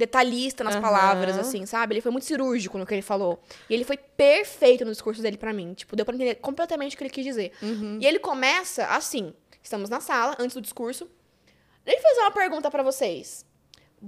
detalhista 0.00 0.64
nas 0.64 0.74
Aham. 0.74 0.82
palavras, 0.82 1.38
assim, 1.38 1.64
sabe? 1.66 1.94
Ele 1.94 2.00
foi 2.00 2.10
muito 2.10 2.24
cirúrgico 2.24 2.76
no 2.76 2.84
que 2.84 2.92
ele 2.94 3.02
falou. 3.02 3.40
E 3.68 3.74
ele 3.74 3.84
foi 3.84 3.96
perfeito 3.96 4.84
no 4.84 4.90
discurso 4.90 5.22
dele 5.22 5.36
pra 5.36 5.52
mim. 5.52 5.74
Tipo, 5.74 5.94
deu 5.94 6.04
pra 6.04 6.14
entender 6.14 6.34
completamente 6.36 6.94
o 6.94 6.98
que 6.98 7.04
ele 7.04 7.10
quis 7.10 7.24
dizer. 7.24 7.52
E 8.00 8.06
ele 8.06 8.18
começa 8.18 8.86
assim: 8.86 9.32
estamos 9.62 9.88
na 9.88 10.00
sala, 10.00 10.34
antes 10.40 10.54
do 10.54 10.60
discurso. 10.60 11.08
Deixa 11.84 12.00
eu 12.00 12.02
fazer 12.02 12.20
uma 12.20 12.30
pergunta 12.32 12.70
pra 12.70 12.82
vocês. 12.82 13.44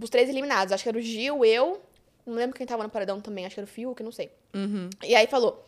Os 0.01 0.11
três 0.11 0.29
eliminados, 0.29 0.73
acho 0.73 0.83
que 0.83 0.89
era 0.89 0.99
o 0.99 1.01
Gil, 1.01 1.45
eu. 1.45 1.81
Não 2.27 2.35
lembro 2.35 2.57
quem 2.57 2.67
tava 2.67 2.83
no 2.83 2.89
paredão 2.89 3.21
também, 3.21 3.45
acho 3.45 3.55
que 3.55 3.61
era 3.61 3.67
o 3.69 3.71
Fiuk, 3.71 4.03
não 4.03 4.13
sei. 4.13 4.31
Uhum. 4.55 4.89
E 5.03 5.15
aí 5.15 5.27
falou: 5.27 5.65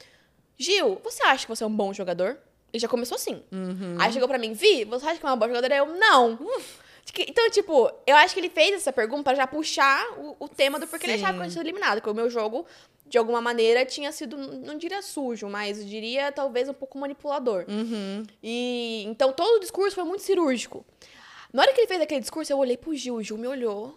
Gil, 0.56 1.00
você 1.02 1.22
acha 1.24 1.46
que 1.46 1.48
você 1.54 1.64
é 1.64 1.66
um 1.66 1.74
bom 1.76 1.92
jogador? 1.92 2.38
Ele 2.72 2.80
já 2.80 2.88
começou 2.88 3.16
assim. 3.16 3.42
Uhum. 3.52 3.96
Aí 3.98 4.12
chegou 4.12 4.26
pra 4.28 4.38
mim, 4.38 4.52
Vi, 4.52 4.84
você 4.84 5.06
acha 5.06 5.18
que 5.20 5.26
é 5.26 5.28
uma 5.28 5.36
boa 5.36 5.48
jogadora? 5.48 5.76
Eu, 5.76 5.86
não. 5.86 6.38
Então, 7.28 7.48
tipo, 7.50 7.90
eu 8.06 8.16
acho 8.16 8.34
que 8.34 8.40
ele 8.40 8.48
fez 8.48 8.74
essa 8.74 8.92
pergunta 8.92 9.24
pra 9.24 9.34
já 9.34 9.46
puxar 9.46 10.04
o, 10.18 10.36
o 10.40 10.48
tema 10.48 10.78
do 10.78 10.86
porquê 10.86 11.06
ele 11.06 11.18
Sim. 11.18 11.24
achava 11.24 11.34
que 11.34 11.38
eu 11.38 11.42
tinha 11.44 11.52
sido 11.52 11.62
eliminado. 11.62 12.00
Que 12.00 12.08
o 12.08 12.14
meu 12.14 12.30
jogo, 12.30 12.66
de 13.06 13.18
alguma 13.18 13.40
maneira, 13.40 13.84
tinha 13.84 14.10
sido, 14.10 14.36
não 14.36 14.76
diria 14.76 15.02
sujo, 15.02 15.48
mas 15.48 15.86
diria 15.86 16.32
talvez 16.32 16.68
um 16.68 16.74
pouco 16.74 16.98
manipulador. 16.98 17.66
Uhum. 17.68 18.24
E 18.42 19.04
então 19.06 19.32
todo 19.32 19.56
o 19.56 19.60
discurso 19.60 19.94
foi 19.94 20.04
muito 20.04 20.22
cirúrgico. 20.22 20.84
Na 21.52 21.62
hora 21.62 21.72
que 21.72 21.80
ele 21.80 21.86
fez 21.86 22.00
aquele 22.00 22.20
discurso, 22.20 22.52
eu 22.52 22.58
olhei 22.58 22.76
pro 22.76 22.94
Gil, 22.94 23.14
o 23.14 23.22
Gil 23.22 23.38
me 23.38 23.46
olhou. 23.46 23.96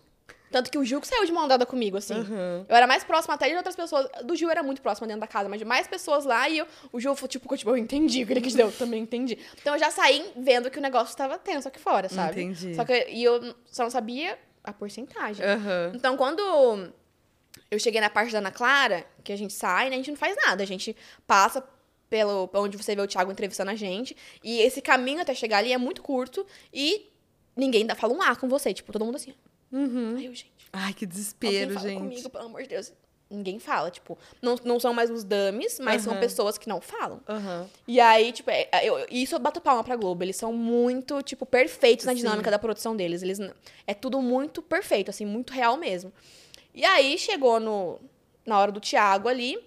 Tanto 0.52 0.72
que 0.72 0.78
o 0.78 0.84
Gil 0.84 1.02
que 1.02 1.08
saiu 1.08 1.26
de 1.26 1.32
mão 1.32 1.48
dada 1.48 1.66
comigo, 1.66 1.98
assim. 1.98 2.14
Uhum. 2.14 2.66
Eu 2.68 2.76
era 2.76 2.88
mais 2.88 3.04
próxima 3.04 3.34
até 3.36 3.50
de 3.50 3.56
outras 3.56 3.76
pessoas. 3.76 4.08
Do 4.24 4.36
Gil 4.36 4.50
era 4.50 4.64
muito 4.64 4.82
próxima 4.82 5.08
dentro 5.08 5.22
da 5.22 5.28
casa, 5.28 5.50
mas 5.50 5.60
de 5.60 5.66
mais 5.66 5.88
pessoas 5.88 6.26
lá 6.26 6.48
e 6.50 6.60
eu, 6.60 6.68
o 6.92 7.00
Gil 7.00 7.16
foi 7.16 7.28
tipo, 7.28 7.56
tipo, 7.56 7.70
eu 7.70 7.78
entendi 7.78 8.24
o 8.24 8.28
que 8.28 8.34
ele 8.34 8.42
quis 8.42 8.54
dizer, 8.54 8.64
eu 8.64 8.72
também 8.72 9.02
entendi. 9.02 9.38
Então 9.62 9.74
eu 9.76 9.80
já 9.80 9.92
saí 9.92 10.32
vendo 10.36 10.72
que 10.72 10.80
o 10.80 10.82
negócio 10.82 11.12
estava 11.12 11.38
tenso 11.38 11.68
aqui 11.68 11.80
fora, 11.80 12.10
sabe? 12.10 12.42
Entendi. 12.42 12.76
Só 12.76 12.86
que 12.86 13.08
e 13.10 13.24
eu 13.24 13.56
só 13.66 13.84
não 13.84 13.90
sabia 13.90 14.38
a 14.64 14.74
porcentagem. 14.74 15.46
Aham. 15.46 15.92
Então, 15.96 16.18
quando 16.18 16.42
eu 17.70 17.80
cheguei 17.80 18.02
na 18.02 18.10
parte 18.10 18.32
da 18.32 18.40
Ana 18.40 18.52
Clara, 18.52 19.06
que 19.24 19.32
a 19.32 19.36
gente 19.36 19.54
sai, 19.54 19.90
né, 19.90 19.96
a 19.96 19.98
gente 19.98 20.12
não 20.12 20.18
faz 20.18 20.36
nada. 20.46 20.64
A 20.64 20.68
gente 20.68 20.96
passa 21.26 21.64
pelo 22.10 22.50
onde 22.54 22.78
você 22.78 22.96
vê 22.96 23.02
o 23.02 23.08
Thiago 23.08 23.32
entrevistando 23.32 23.72
a 23.72 23.76
gente. 23.76 24.16
E 24.44 24.60
esse 24.62 24.82
caminho 24.82 25.22
até 25.22 25.34
chegar 25.34 25.58
ali 25.60 25.74
é 25.74 25.78
muito 25.78 26.02
curto 26.02 26.46
e 26.74 27.10
ninguém 27.56 27.86
dá, 27.86 27.96
fala 27.96 28.14
um 28.14 28.22
A 28.22 28.36
com 28.36 28.48
você. 28.48 28.74
Tipo, 28.74 28.92
todo 28.92 29.06
mundo 29.06 29.16
assim. 29.16 29.34
Uhum. 29.72 30.16
Aí 30.18 30.26
eu, 30.26 30.34
gente. 30.34 30.52
Ai, 30.72 30.94
que 30.94 31.06
desespero, 31.06 31.74
fala 31.74 31.88
gente. 31.90 32.00
comigo, 32.00 32.30
pelo 32.30 32.46
amor 32.46 32.62
de 32.64 32.70
Deus. 32.70 32.94
Ninguém 33.30 33.60
fala, 33.60 33.92
tipo, 33.92 34.18
não, 34.42 34.56
não 34.64 34.80
são 34.80 34.94
mais 34.94 35.12
os 35.12 35.26
dummies, 35.26 35.80
mas 35.82 36.02
são 36.04 36.14
Aham. 36.14 36.22
pessoas 36.22 36.58
que 36.58 36.70
não 36.70 36.80
falam. 36.80 37.20
Aham. 37.28 37.68
E 37.86 38.00
aí, 38.00 38.32
tipo, 38.32 38.50
é- 38.50 38.70
é- 38.72 38.86
eu, 38.86 39.06
isso 39.12 39.36
eu 39.36 39.40
bato 39.40 39.60
palma 39.60 39.84
pra 39.84 39.98
Globo. 39.98 40.24
Eles 40.24 40.38
são 40.38 40.54
muito, 40.54 41.22
tipo, 41.22 41.46
perfeitos 41.46 42.06
na 42.06 42.14
Sim. 42.14 42.20
dinâmica 42.20 42.50
da 42.50 42.58
produção 42.58 42.96
deles. 42.96 43.22
Eles, 43.22 43.38
é 43.86 43.94
tudo 43.94 44.22
muito 44.22 44.62
perfeito, 44.62 45.10
assim, 45.10 45.26
muito 45.26 45.52
real 45.52 45.76
mesmo. 45.76 46.12
E 46.74 46.86
aí 46.86 47.18
chegou 47.18 47.60
no. 47.60 48.00
na 48.46 48.58
hora 48.60 48.72
do 48.72 48.80
Thiago 48.80 49.28
ali. 49.28 49.60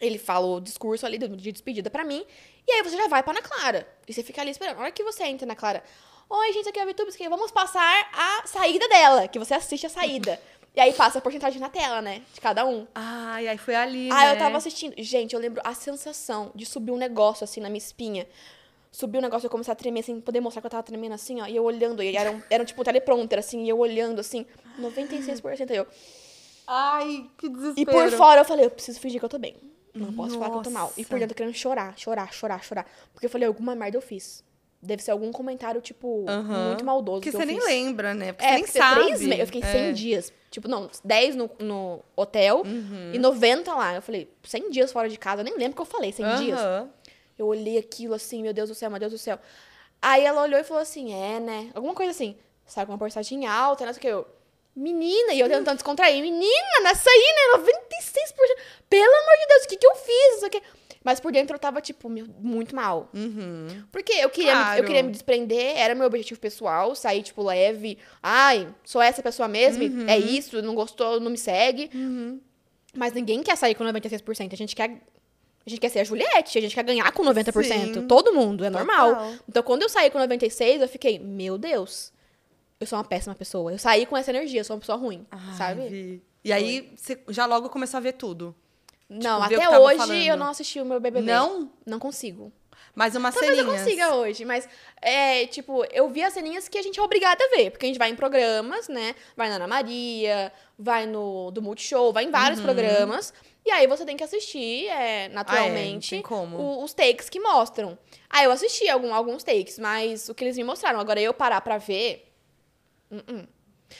Ele 0.00 0.18
fala 0.18 0.46
o 0.46 0.60
discurso 0.60 1.04
ali 1.06 1.18
de 1.18 1.50
despedida 1.50 1.90
pra 1.90 2.04
mim. 2.04 2.24
E 2.68 2.70
aí 2.72 2.82
você 2.84 2.96
já 2.96 3.08
vai 3.08 3.22
pra 3.22 3.32
Ana 3.32 3.42
Clara. 3.42 3.88
E 4.06 4.12
você 4.12 4.22
fica 4.22 4.42
ali 4.42 4.50
esperando. 4.50 4.76
Na 4.76 4.82
hora 4.82 4.92
que 4.92 5.02
você 5.02 5.24
entra 5.24 5.46
na 5.46 5.56
Clara, 5.56 5.82
Oi, 6.28 6.52
gente, 6.52 6.68
aqui 6.68 6.78
é 6.80 6.82
a 6.82 6.86
VTubes, 6.86 7.16
vamos 7.28 7.52
passar 7.52 8.10
a 8.12 8.46
saída 8.46 8.88
dela, 8.88 9.28
que 9.28 9.38
você 9.38 9.54
assiste 9.54 9.86
a 9.86 9.88
saída. 9.88 10.40
E 10.74 10.80
aí 10.80 10.92
passa 10.92 11.18
a 11.18 11.22
porcentagem 11.22 11.60
na 11.60 11.68
tela, 11.70 12.02
né? 12.02 12.20
De 12.34 12.40
cada 12.40 12.66
um. 12.66 12.86
Ai, 12.94 13.46
aí 13.48 13.56
foi 13.56 13.74
ali, 13.74 14.10
Ah, 14.10 14.26
né? 14.26 14.32
eu 14.32 14.38
tava 14.38 14.56
assistindo. 14.58 14.94
Gente, 14.98 15.34
eu 15.34 15.40
lembro 15.40 15.62
a 15.64 15.72
sensação 15.72 16.50
de 16.54 16.66
subir 16.66 16.90
um 16.90 16.96
negócio 16.98 17.44
assim 17.44 17.60
na 17.60 17.68
minha 17.70 17.78
espinha. 17.78 18.26
Subir 18.90 19.18
um 19.18 19.20
negócio 19.22 19.46
e 19.46 19.48
eu 19.48 19.50
começar 19.50 19.72
a 19.72 19.76
tremer, 19.76 20.00
assim, 20.00 20.20
poder 20.20 20.40
mostrar 20.40 20.60
que 20.60 20.66
eu 20.66 20.70
tava 20.70 20.82
tremendo 20.82 21.12
assim, 21.12 21.40
ó. 21.40 21.46
E 21.46 21.56
eu 21.56 21.64
olhando, 21.64 22.02
e 22.02 22.16
era 22.16 22.30
um, 22.30 22.42
era 22.50 22.62
um 22.62 22.66
tipo 22.66 22.80
um 22.80 22.84
teleprompter, 22.84 23.38
assim, 23.38 23.64
e 23.64 23.68
eu 23.68 23.78
olhando, 23.78 24.20
assim, 24.20 24.44
96% 24.78 25.70
eu. 25.70 25.86
Ai, 26.66 27.30
que 27.38 27.48
desespero. 27.48 27.80
E 27.80 27.86
por 27.86 28.10
fora 28.16 28.40
eu 28.40 28.44
falei, 28.44 28.66
eu 28.66 28.70
preciso 28.70 28.98
fingir 28.98 29.20
que 29.20 29.24
eu 29.24 29.28
tô 29.30 29.38
bem. 29.38 29.56
Não 29.94 30.12
posso 30.12 30.34
falar 30.34 30.50
que 30.50 30.56
eu 30.56 30.62
tô 30.62 30.70
mal. 30.70 30.92
E 30.96 31.00
Nossa. 31.00 31.08
por 31.10 31.18
dentro 31.18 31.32
eu 31.32 31.36
querendo 31.36 31.54
chorar, 31.54 31.96
chorar, 31.96 32.32
chorar, 32.32 32.62
chorar. 32.62 32.86
Porque 33.14 33.26
eu 33.26 33.30
falei, 33.30 33.46
alguma 33.46 33.74
merda 33.74 33.96
eu 33.96 34.02
fiz. 34.02 34.44
Deve 34.82 35.02
ser 35.02 35.10
algum 35.10 35.32
comentário, 35.32 35.80
tipo, 35.80 36.24
Aham. 36.28 36.68
muito 36.68 36.84
maldoso. 36.84 37.20
Que 37.22 37.30
que 37.30 37.36
você 37.36 37.44
nem 37.44 37.56
fiz. 37.56 37.64
lembra, 37.64 38.14
né? 38.14 38.32
Porque 38.32 38.44
É, 38.46 38.50
você 38.50 38.54
nem 38.56 38.66
sabe. 38.66 38.94
três 39.04 39.20
meses. 39.22 39.38
Eu 39.40 39.46
fiquei 39.46 39.62
100 39.62 39.80
É. 39.88 39.92
dias. 39.92 40.32
Tipo, 40.50 40.68
não, 40.68 40.88
10 41.04 41.34
no, 41.34 41.50
no 41.58 42.02
hotel 42.14 42.62
Uhum. 42.64 43.10
e 43.12 43.18
90 43.18 43.74
lá. 43.74 43.94
Eu 43.94 44.02
falei, 44.02 44.30
100 44.44 44.70
dias 44.70 44.92
fora 44.92 45.08
de 45.08 45.18
casa. 45.18 45.40
Eu 45.40 45.44
nem 45.44 45.54
lembro 45.56 45.72
o 45.72 45.74
que 45.76 45.82
eu 45.82 45.86
falei, 45.86 46.12
100 46.12 46.36
dias. 46.36 46.60
Aham. 46.60 46.90
Eu 47.38 47.46
olhei 47.46 47.78
aquilo 47.78 48.14
assim, 48.14 48.42
meu 48.42 48.52
Deus 48.54 48.68
do 48.68 48.74
céu, 48.74 48.90
meu 48.90 49.00
Deus 49.00 49.12
do 49.12 49.18
céu. 49.18 49.38
Aí 50.00 50.24
ela 50.24 50.42
olhou 50.42 50.60
e 50.60 50.64
falou 50.64 50.82
assim, 50.82 51.12
é, 51.14 51.40
né? 51.40 51.70
Alguma 51.74 51.94
coisa 51.94 52.10
assim. 52.12 52.36
Sai 52.66 52.84
com 52.86 52.92
uma 52.92 52.98
porcentagem 52.98 53.46
alta, 53.46 53.84
não 53.84 53.92
sei 53.92 53.98
o 53.98 54.02
que. 54.02 54.08
Eu, 54.08 54.26
menina, 54.74 55.32
e 55.32 55.40
eu 55.40 55.48
tentando 55.48 55.74
descontrair. 55.76 56.20
Menina, 56.22 56.80
nessa 56.82 57.08
aí, 57.10 57.34
né? 57.34 57.58
96%. 57.58 58.56
Pelo 58.88 59.04
amor 59.14 59.36
de 59.40 59.46
Deus, 59.48 59.64
o 59.64 59.68
que 59.68 59.76
que 59.76 59.86
eu 59.86 59.94
fiz? 59.96 60.32
Não 60.32 60.38
sei 60.40 60.48
o 60.48 60.50
que. 60.50 60.62
Mas 61.06 61.20
por 61.20 61.30
dentro 61.30 61.54
eu 61.54 61.58
tava, 61.60 61.80
tipo, 61.80 62.08
muito 62.10 62.74
mal. 62.74 63.08
Uhum. 63.14 63.68
Porque 63.92 64.12
eu 64.14 64.28
queria, 64.28 64.56
me- 64.56 64.60
Claro. 64.62 64.80
eu 64.80 64.84
queria 64.84 65.02
me 65.04 65.12
desprender, 65.12 65.76
era 65.78 65.94
meu 65.94 66.04
objetivo 66.04 66.40
pessoal, 66.40 66.96
sair, 66.96 67.22
tipo, 67.22 67.44
leve. 67.44 67.96
Ai, 68.20 68.66
sou 68.84 69.00
essa 69.00 69.22
pessoa 69.22 69.46
mesmo, 69.46 69.84
Uhum. 69.84 70.08
é 70.08 70.18
isso, 70.18 70.60
não 70.62 70.74
gostou, 70.74 71.20
não 71.20 71.30
me 71.30 71.38
segue. 71.38 71.88
Mas 72.92 73.12
ninguém 73.12 73.40
quer 73.40 73.56
sair 73.56 73.76
com 73.76 73.84
96%. 73.84 74.52
A 74.52 74.56
gente 74.56 74.74
quer. 74.74 74.90
A 75.64 75.70
gente 75.70 75.80
quer 75.80 75.88
ser 75.90 76.00
a 76.00 76.04
Juliette, 76.04 76.58
a 76.58 76.60
gente 76.60 76.74
quer 76.74 76.82
ganhar 76.84 77.10
com 77.12 77.22
90%. 77.24 78.00
Sim. 78.00 78.06
Todo 78.08 78.32
mundo, 78.32 78.64
é 78.64 78.70
normal. 78.70 79.10
Total. 79.14 79.32
Então, 79.48 79.62
quando 79.62 79.82
eu 79.82 79.88
saí 79.88 80.10
com 80.10 80.18
96%, 80.18 80.82
eu 80.82 80.88
fiquei, 80.88 81.18
meu 81.20 81.56
Deus, 81.56 82.12
eu 82.80 82.86
sou 82.86 82.98
uma 82.98 83.04
péssima 83.04 83.34
pessoa. 83.36 83.70
Eu 83.72 83.78
saí 83.78 84.06
com 84.06 84.16
essa 84.16 84.30
energia, 84.32 84.60
eu 84.60 84.64
sou 84.64 84.74
uma 84.74 84.80
pessoa 84.80 84.98
ruim, 84.98 85.24
Ai, 85.30 85.56
sabe? 85.56 85.88
Vi. 85.88 86.22
E 86.44 86.52
aí, 86.52 86.92
você 86.96 87.16
já 87.28 87.46
logo 87.46 87.68
começou 87.68 87.98
a 87.98 88.00
ver 88.00 88.12
tudo. 88.14 88.54
Não, 89.08 89.42
Tipo, 89.48 89.54
até 89.62 89.78
hoje 89.78 89.96
falando. 89.98 90.22
eu 90.22 90.36
não 90.36 90.48
assisti 90.48 90.80
o 90.80 90.84
meu 90.84 90.98
BBB. 91.00 91.26
Não? 91.30 91.70
Não 91.86 91.98
consigo. 91.98 92.52
Mas 92.94 93.14
umas 93.14 93.34
Talvez 93.34 93.56
eu 93.58 93.64
ceninhas. 93.64 93.82
consiga 93.84 94.14
hoje, 94.14 94.44
mas 94.46 94.66
é, 95.02 95.46
tipo, 95.48 95.84
eu 95.92 96.08
vi 96.08 96.22
as 96.22 96.32
ceninhas 96.32 96.66
que 96.66 96.78
a 96.78 96.82
gente 96.82 96.98
é 96.98 97.02
obrigada 97.02 97.44
a 97.44 97.48
ver, 97.56 97.70
porque 97.70 97.84
a 97.84 97.88
gente 97.88 97.98
vai 97.98 98.08
em 98.08 98.16
programas, 98.16 98.88
né? 98.88 99.14
Vai 99.36 99.50
na 99.50 99.56
Ana 99.56 99.66
Maria, 99.68 100.50
vai 100.78 101.06
no 101.06 101.50
do 101.50 101.60
Multishow, 101.60 102.10
vai 102.10 102.24
em 102.24 102.30
vários 102.30 102.58
programas, 102.58 103.34
e 103.66 103.70
aí 103.70 103.86
você 103.86 104.02
tem 104.06 104.16
que 104.16 104.24
assistir, 104.24 104.86
é, 104.88 105.28
naturalmente, 105.28 106.08
tem 106.10 106.22
como. 106.22 106.56
o- 106.56 106.82
os 106.84 106.94
takes 106.94 107.28
que 107.28 107.38
mostram. 107.38 107.98
Aí 108.30 108.46
eu 108.46 108.50
assisti 108.50 108.88
algum, 108.88 109.12
alguns 109.14 109.44
takes, 109.44 109.78
mas 109.78 110.30
o 110.30 110.34
que 110.34 110.42
eles 110.42 110.56
me 110.56 110.64
mostraram, 110.64 110.98
agora 110.98 111.20
eu 111.20 111.34
parar 111.34 111.60
pra 111.60 111.76
ver. 111.76 112.32
uh-uh. 113.10 113.46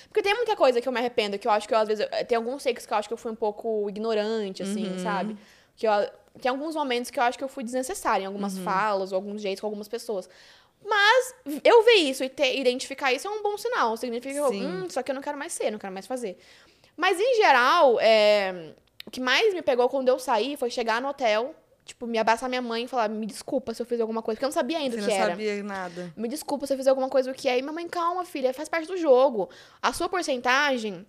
Porque 0.09 0.23
tem 0.23 0.35
muita 0.35 0.57
coisa 0.57 0.81
que 0.81 0.89
eu 0.89 0.93
me 0.93 0.99
arrependo, 0.99 1.39
que 1.39 1.47
eu 1.47 1.53
acho 1.53 1.67
que 1.69 1.75
eu, 1.75 1.79
às 1.79 1.89
vezes. 1.89 2.07
Tem 2.29 2.37
alguns 2.37 2.63
takes 2.65 2.85
que 2.87 2.93
eu 2.93 2.97
acho 2.97 3.09
que 3.09 3.15
eu 3.15 3.19
fui 3.19 3.31
um 3.33 3.37
pouco 3.37 3.89
ignorante, 3.89 4.63
assim, 4.63 4.93
Uhum. 4.93 4.99
sabe? 4.99 5.37
Que 5.77 5.87
eu, 5.87 5.93
tem 6.41 6.51
alguns 6.51 6.75
momentos 6.75 7.11
que 7.11 7.19
eu 7.19 7.23
acho 7.23 7.39
que 7.39 7.45
eu 7.45 7.49
fui 7.49 7.63
desnecessária 7.65 8.25
em 8.25 8.27
algumas 8.27 8.57
Uhum. 8.59 8.65
falas 8.65 9.13
ou 9.13 9.17
alguns 9.17 9.41
jeitos 9.41 9.61
com 9.61 9.67
algumas 9.67 9.89
pessoas. 9.89 10.29
Mas 10.85 11.35
eu 11.65 11.83
ver 11.83 11.95
isso 11.95 12.23
e 12.23 12.29
ter, 12.29 12.59
identificar 12.59 13.13
isso 13.13 13.27
é 13.27 13.31
um 13.31 13.43
bom 13.43 13.57
sinal. 13.57 13.97
Significa 13.97 14.33
que 14.35 14.41
eu, 14.41 14.51
hum, 14.51 14.87
isso 14.89 14.99
aqui 15.01 15.11
eu 15.11 15.15
não 15.15 15.23
quero 15.23 15.39
mais 15.39 15.53
ser, 15.53 15.71
não 15.71 15.79
quero 15.79 15.93
mais 15.93 16.07
fazer. 16.07 16.39
Mas, 16.97 17.19
em 17.21 17.37
geral, 17.37 17.99
é, 18.01 18.73
o 19.07 19.11
que 19.11 19.21
mais 19.21 19.53
me 19.55 19.63
pegou 19.63 19.89
quando 19.89 20.09
eu 20.09 20.19
saí 20.19 20.57
foi 20.57 20.71
chegar 20.71 21.01
no 21.01 21.09
hotel, 21.09 21.55
tipo, 21.87 22.07
me 22.07 22.19
abraçar 22.19 22.49
minha 22.51 22.61
mãe 22.61 22.85
e 22.85 22.89
falar, 22.89 23.09
me 23.09 23.25
desculpa 23.25 23.73
se 23.73 23.81
eu 23.81 23.87
fiz 23.87 23.99
alguma 24.01 24.21
coisa, 24.21 24.37
porque 24.37 24.45
eu 24.45 24.49
não 24.49 24.53
sabia 24.53 24.77
ainda 24.79 24.97
Você 24.97 24.99
o 24.99 25.03
não 25.03 25.09
que 25.09 25.15
era. 25.15 25.31
sabia 25.31 25.63
nada. 25.63 26.13
Me 26.17 26.29
desculpa 26.29 26.67
se 26.67 26.75
eu 26.75 26.77
fiz 26.77 26.87
alguma 26.87 27.09
coisa 27.09 27.31
o 27.31 27.35
que 27.35 27.49
é. 27.49 27.57
E 27.59 27.63
minha 27.63 27.73
mãe, 27.73 27.89
calma, 27.89 28.25
filha, 28.25 28.53
faz 28.53 28.69
parte 28.69 28.87
do 28.87 28.97
jogo. 28.99 29.49
A 29.81 29.93
sua 29.93 30.09
porcentagem, 30.09 31.07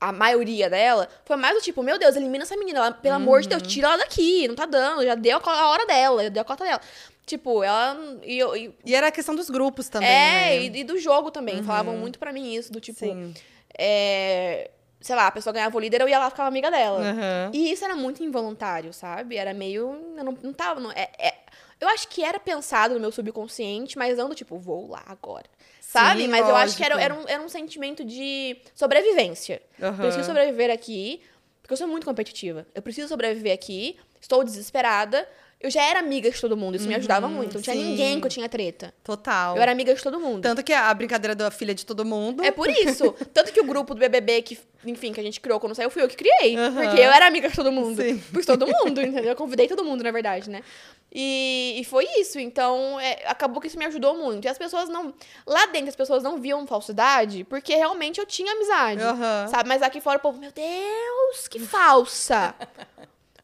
a 0.00 0.12
maioria 0.12 0.70
dela, 0.70 1.08
foi 1.26 1.36
mais 1.36 1.54
do 1.56 1.60
tipo, 1.60 1.82
meu 1.82 1.98
Deus, 1.98 2.16
elimina 2.16 2.44
essa 2.44 2.56
menina. 2.56 2.78
Ela, 2.78 2.92
pelo 2.92 3.16
amor 3.16 3.42
de 3.42 3.48
Deus, 3.48 3.62
tira 3.64 3.88
ela 3.88 3.98
daqui. 3.98 4.48
Não 4.48 4.54
tá 4.54 4.64
dando. 4.64 5.04
Já 5.04 5.14
deu 5.14 5.38
a 5.44 5.68
hora 5.68 5.84
dela, 5.86 6.22
já 6.22 6.28
deu 6.30 6.40
a 6.40 6.44
cota 6.44 6.64
dela. 6.64 6.80
Tipo, 7.26 7.62
ela. 7.62 7.96
E, 8.22 8.38
eu- 8.38 8.56
e- 8.56 8.74
E 8.84 8.94
era 8.94 9.08
a 9.08 9.10
questão 9.12 9.34
dos 9.34 9.50
grupos 9.50 9.88
também, 9.88 10.08
é, 10.08 10.12
né? 10.12 10.62
e, 10.62 10.80
e 10.80 10.84
do 10.84 10.98
jogo 10.98 11.30
também. 11.30 11.62
Falavam 11.62 11.96
muito 11.96 12.18
pra 12.18 12.32
mim 12.32 12.54
isso, 12.54 12.72
do 12.72 12.80
tipo. 12.80 12.98
Sim. 12.98 13.34
é, 13.78 14.70
sei 15.00 15.16
lá, 15.16 15.26
a 15.26 15.30
pessoa 15.32 15.52
ganhava 15.52 15.76
o 15.76 15.80
líder, 15.80 16.00
eu 16.00 16.08
ia 16.08 16.18
lá 16.18 16.28
ficar 16.30 16.46
amiga 16.46 16.70
dela. 16.70 17.00
Aham. 17.00 17.50
E 17.52 17.72
isso 17.72 17.84
era 17.84 17.96
muito 17.96 18.22
involuntário, 18.22 18.92
sabe? 18.92 19.36
Era 19.36 19.54
meio. 19.54 20.14
Eu 20.16 20.24
não, 20.24 20.32
não 20.42 20.52
tava. 20.52 20.80
Não, 20.80 20.92
é, 20.92 21.08
é- 21.18 21.34
eu 21.80 21.88
acho 21.88 22.08
que 22.08 22.22
era 22.22 22.38
pensado 22.38 22.94
no 22.94 23.00
meu 23.00 23.10
subconsciente, 23.10 23.96
mas 23.96 24.18
não 24.18 24.28
do 24.28 24.34
tipo, 24.34 24.58
vou 24.58 24.88
lá 24.90 25.02
agora. 25.06 25.46
Sabe? 25.80 26.22
Sim, 26.22 26.28
mas 26.28 26.46
eu 26.48 26.54
acho 26.54 26.76
que 26.76 26.84
era, 26.84 26.94
lógico. 26.94 27.12
era, 27.14 27.20
um, 27.22 27.28
era 27.28 27.42
um 27.42 27.48
sentimento 27.48 28.04
de 28.04 28.56
sobrevivência. 28.74 29.62
Aham. 29.82 29.96
Preciso 29.96 30.26
sobreviver 30.26 30.70
aqui, 30.70 31.22
porque 31.62 31.72
eu 31.72 31.76
sou 31.76 31.88
muito 31.88 32.04
competitiva. 32.04 32.66
Eu 32.74 32.82
preciso 32.82 33.08
sobreviver 33.08 33.52
aqui, 33.54 33.98
estou 34.20 34.44
desesperada. 34.44 35.26
Eu 35.62 35.70
já 35.70 35.82
era 35.82 35.98
amiga 35.98 36.30
de 36.30 36.40
todo 36.40 36.56
mundo, 36.56 36.76
isso 36.76 36.88
me 36.88 36.94
ajudava 36.94 37.28
muito. 37.28 37.54
Não 37.56 37.60
tinha 37.60 37.76
Uhum, 37.76 37.82
sim. 37.82 37.88
ninguém 37.90 38.18
que 38.18 38.26
eu 38.26 38.30
tinha 38.30 38.48
treta. 38.48 38.94
Total. 39.04 39.56
Eu 39.56 39.60
era 39.62 39.70
amiga 39.70 39.92
de 39.94 40.02
todo 40.02 40.18
mundo. 40.18 40.40
Tanto 40.40 40.64
que 40.64 40.72
a 40.72 40.92
brincadeira 40.94 41.34
da 41.34 41.50
filha 41.50 41.74
de 41.74 41.84
todo 41.84 42.02
mundo. 42.02 42.42
É 42.42 42.50
por 42.50 42.70
isso. 42.70 43.12
Tanto 43.34 43.52
que 43.52 43.60
o 43.60 43.64
grupo 43.64 43.94
do 43.94 44.00
BBB, 44.00 44.40
que, 44.40 44.58
enfim, 44.86 45.12
que 45.12 45.20
a 45.20 45.22
gente 45.22 45.38
criou 45.38 45.60
quando 45.60 45.74
saiu, 45.74 45.90
fui 45.90 46.02
eu 46.02 46.08
que 46.08 46.16
criei. 46.16 46.56
Aham. 46.56 46.72
Porque 46.82 46.98
eu 46.98 47.10
era 47.12 47.26
amiga 47.26 47.46
de 47.50 47.54
todo 47.54 47.70
mundo. 47.70 48.00
Sim. 48.00 48.18
Pus 48.32 48.46
todo 48.46 48.66
mundo, 48.66 49.02
entendeu? 49.02 49.24
Eu 49.24 49.36
convidei 49.36 49.68
todo 49.68 49.84
mundo, 49.84 50.02
na 50.02 50.10
verdade, 50.10 50.48
né? 50.48 50.62
E, 51.12 51.76
e 51.78 51.84
foi 51.84 52.06
isso. 52.18 52.38
Então, 52.38 52.98
é, 52.98 53.24
acabou 53.26 53.60
que 53.60 53.66
isso 53.66 53.76
me 53.78 53.84
ajudou 53.84 54.16
muito. 54.16 54.46
E 54.46 54.48
as 54.48 54.56
pessoas 54.56 54.88
não. 54.88 55.12
Lá 55.46 55.66
dentro, 55.66 55.90
as 55.90 55.96
pessoas 55.96 56.22
não 56.22 56.40
viam 56.40 56.66
falsidade, 56.66 57.44
porque 57.44 57.74
realmente 57.74 58.18
eu 58.18 58.24
tinha 58.24 58.50
amizade. 58.52 59.02
Aham. 59.02 59.46
Sabe? 59.50 59.68
Mas 59.68 59.82
aqui 59.82 60.00
fora, 60.00 60.16
o 60.16 60.22
povo, 60.22 60.38
meu 60.40 60.52
Deus, 60.52 61.48
que 61.48 61.58
falsa! 61.58 62.54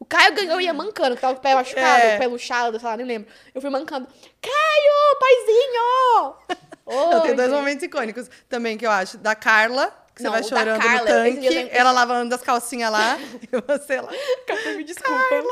Caio 0.09 0.33
ganhou 0.35 0.59
e 0.61 0.65
ia 0.65 0.73
mancando, 0.73 1.15
que 1.15 1.21
tava 1.21 1.33
com 1.33 1.39
o 1.39 1.43
pé 1.43 1.53
machucado, 1.53 2.01
É. 2.03 2.15
o 2.15 2.19
pé 2.19 2.27
luxado, 2.27 2.79
sei 2.79 2.87
lá, 2.87 2.95
nem 2.97 3.05
lembro. 3.05 3.29
Eu 3.53 3.59
fui 3.61 3.69
mancando. 3.69 4.07
Caio, 4.41 5.19
paizinho! 5.19 6.35
Eu 7.13 7.19
tenho 7.21 7.35
dois 7.35 7.51
momentos 7.51 7.83
icônicos 7.83 8.29
também 8.47 8.77
que 8.77 8.85
eu 8.85 8.89
acho. 8.91 9.17
Da 9.17 9.35
Carla, 9.35 9.93
que 10.15 10.23
Não, 10.23 10.31
você 10.31 10.39
vai 10.39 10.43
chorando 10.43 10.81
Carla, 10.81 10.99
no 11.01 11.05
tanque. 11.05 11.45
eu- 11.45 11.67
Ela 11.69 11.91
lavando 11.91 12.33
as 12.33 12.41
calcinhas 12.41 12.89
lá. 12.89 13.17
e 13.43 13.47
você 13.67 13.99
lá. 13.99 14.09
me 14.77 14.83
desculpa. 14.85 15.43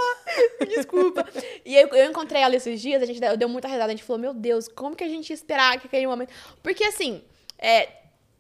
me 0.62 0.66
desculpa. 0.68 1.26
E 1.66 1.76
eu, 1.76 1.89
eu 1.89 2.06
encontrei 2.10 2.41
ela 2.41 2.56
esses 2.56 2.80
dias, 2.80 3.03
a 3.03 3.06
gente 3.06 3.20
deu, 3.20 3.36
deu 3.36 3.49
muita 3.49 3.68
risada. 3.68 3.88
A 3.88 3.89
gente 3.89 4.03
falou, 4.06 4.22
meu 4.22 4.34
Deus, 4.34 4.70
como 4.70 4.95
que 4.95 5.03
a 5.03 5.10
gente 5.10 5.30
ia 5.30 5.34
esperar 5.34 5.78
que 5.78 5.88
aquele 5.88 6.08
momento. 6.08 6.32
Porque 6.64 6.86
assim, 6.86 7.22
é, 7.60 7.89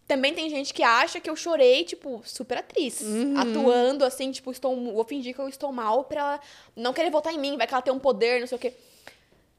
também 0.07 0.33
tem 0.33 0.49
gente 0.49 0.73
que 0.73 0.83
acha 0.83 1.19
que 1.19 1.29
eu 1.29 1.35
chorei, 1.35 1.83
tipo, 1.83 2.21
super 2.25 2.57
atriz. 2.59 3.01
Atuando 3.37 4.05
assim, 4.05 4.31
tipo, 4.31 4.51
estou, 4.51 4.75
vou 4.93 5.03
fingir 5.03 5.33
que 5.33 5.41
eu 5.41 5.49
estou 5.49 5.71
mal 5.71 6.03
pra 6.03 6.19
ela 6.19 6.39
não 6.75 6.93
querer 6.93 7.09
votar 7.09 7.33
em 7.33 7.39
mim, 7.39 7.57
vai 7.57 7.65
que 7.65 7.73
ela 7.73 7.81
tem 7.81 7.93
um 7.93 7.99
poder, 7.99 8.39
não 8.39 8.47
sei 8.47 8.55
o 8.57 8.59
quê. 8.59 8.73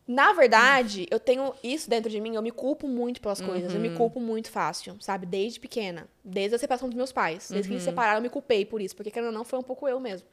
Na 0.08 0.32
verdade, 0.32 1.08
eu 1.10 1.18
tenho 1.18 1.52
isso 1.64 1.90
dentro 1.90 2.08
de 2.08 2.20
mim, 2.20 2.36
eu 2.36 2.42
me 2.42 2.52
culpo 2.52 2.86
muito 2.86 3.20
pelas 3.20 3.40
coisas. 3.40 3.74
Eu 3.74 3.80
me 3.80 3.88
culpo 3.96 4.20
muito 4.20 4.50
fácil, 4.52 4.96
sabe? 5.00 5.26
Desde 5.26 5.58
pequena. 5.58 6.06
Desde 6.24 6.54
a 6.54 6.58
separação 6.58 6.88
dos 6.88 6.96
meus 6.96 7.10
pais. 7.10 7.48
Desde 7.50 7.68
que 7.68 7.74
eles 7.74 7.82
se 7.82 7.90
separaram, 7.90 8.18
eu 8.18 8.22
me 8.22 8.28
culpei 8.28 8.64
por 8.64 8.80
isso. 8.80 8.94
Porque, 8.94 9.10
querendo 9.10 9.30
ou 9.30 9.34
não, 9.34 9.44
foi 9.44 9.58
um 9.58 9.64
pouco 9.64 9.88
eu 9.88 9.98
mesmo. 9.98 10.28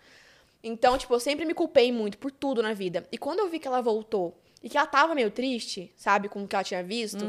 Então, 0.64 0.96
tipo, 0.96 1.12
eu 1.12 1.20
sempre 1.20 1.44
me 1.44 1.56
culpei 1.56 1.92
muito 1.92 2.20
por 2.20 2.30
tudo 2.30 2.62
na 2.62 2.72
vida. 2.72 3.08
E 3.12 3.18
quando 3.18 3.40
eu 3.40 3.50
vi 3.50 3.58
que 3.58 3.68
ela 3.68 3.82
voltou 3.82 4.38
e 4.62 4.70
que 4.70 4.78
ela 4.78 4.86
tava 4.86 5.16
meio 5.16 5.32
triste, 5.32 5.92
sabe, 5.98 6.30
com 6.30 6.44
o 6.44 6.48
que 6.48 6.56
ela 6.56 6.64
tinha 6.64 6.84
visto, 6.84 7.26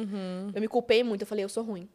eu 0.54 0.60
me 0.60 0.68
culpei 0.68 1.02
muito. 1.02 1.22
Eu 1.22 1.26
falei, 1.26 1.44
eu 1.44 1.48
sou 1.48 1.64
ruim. 1.64 1.88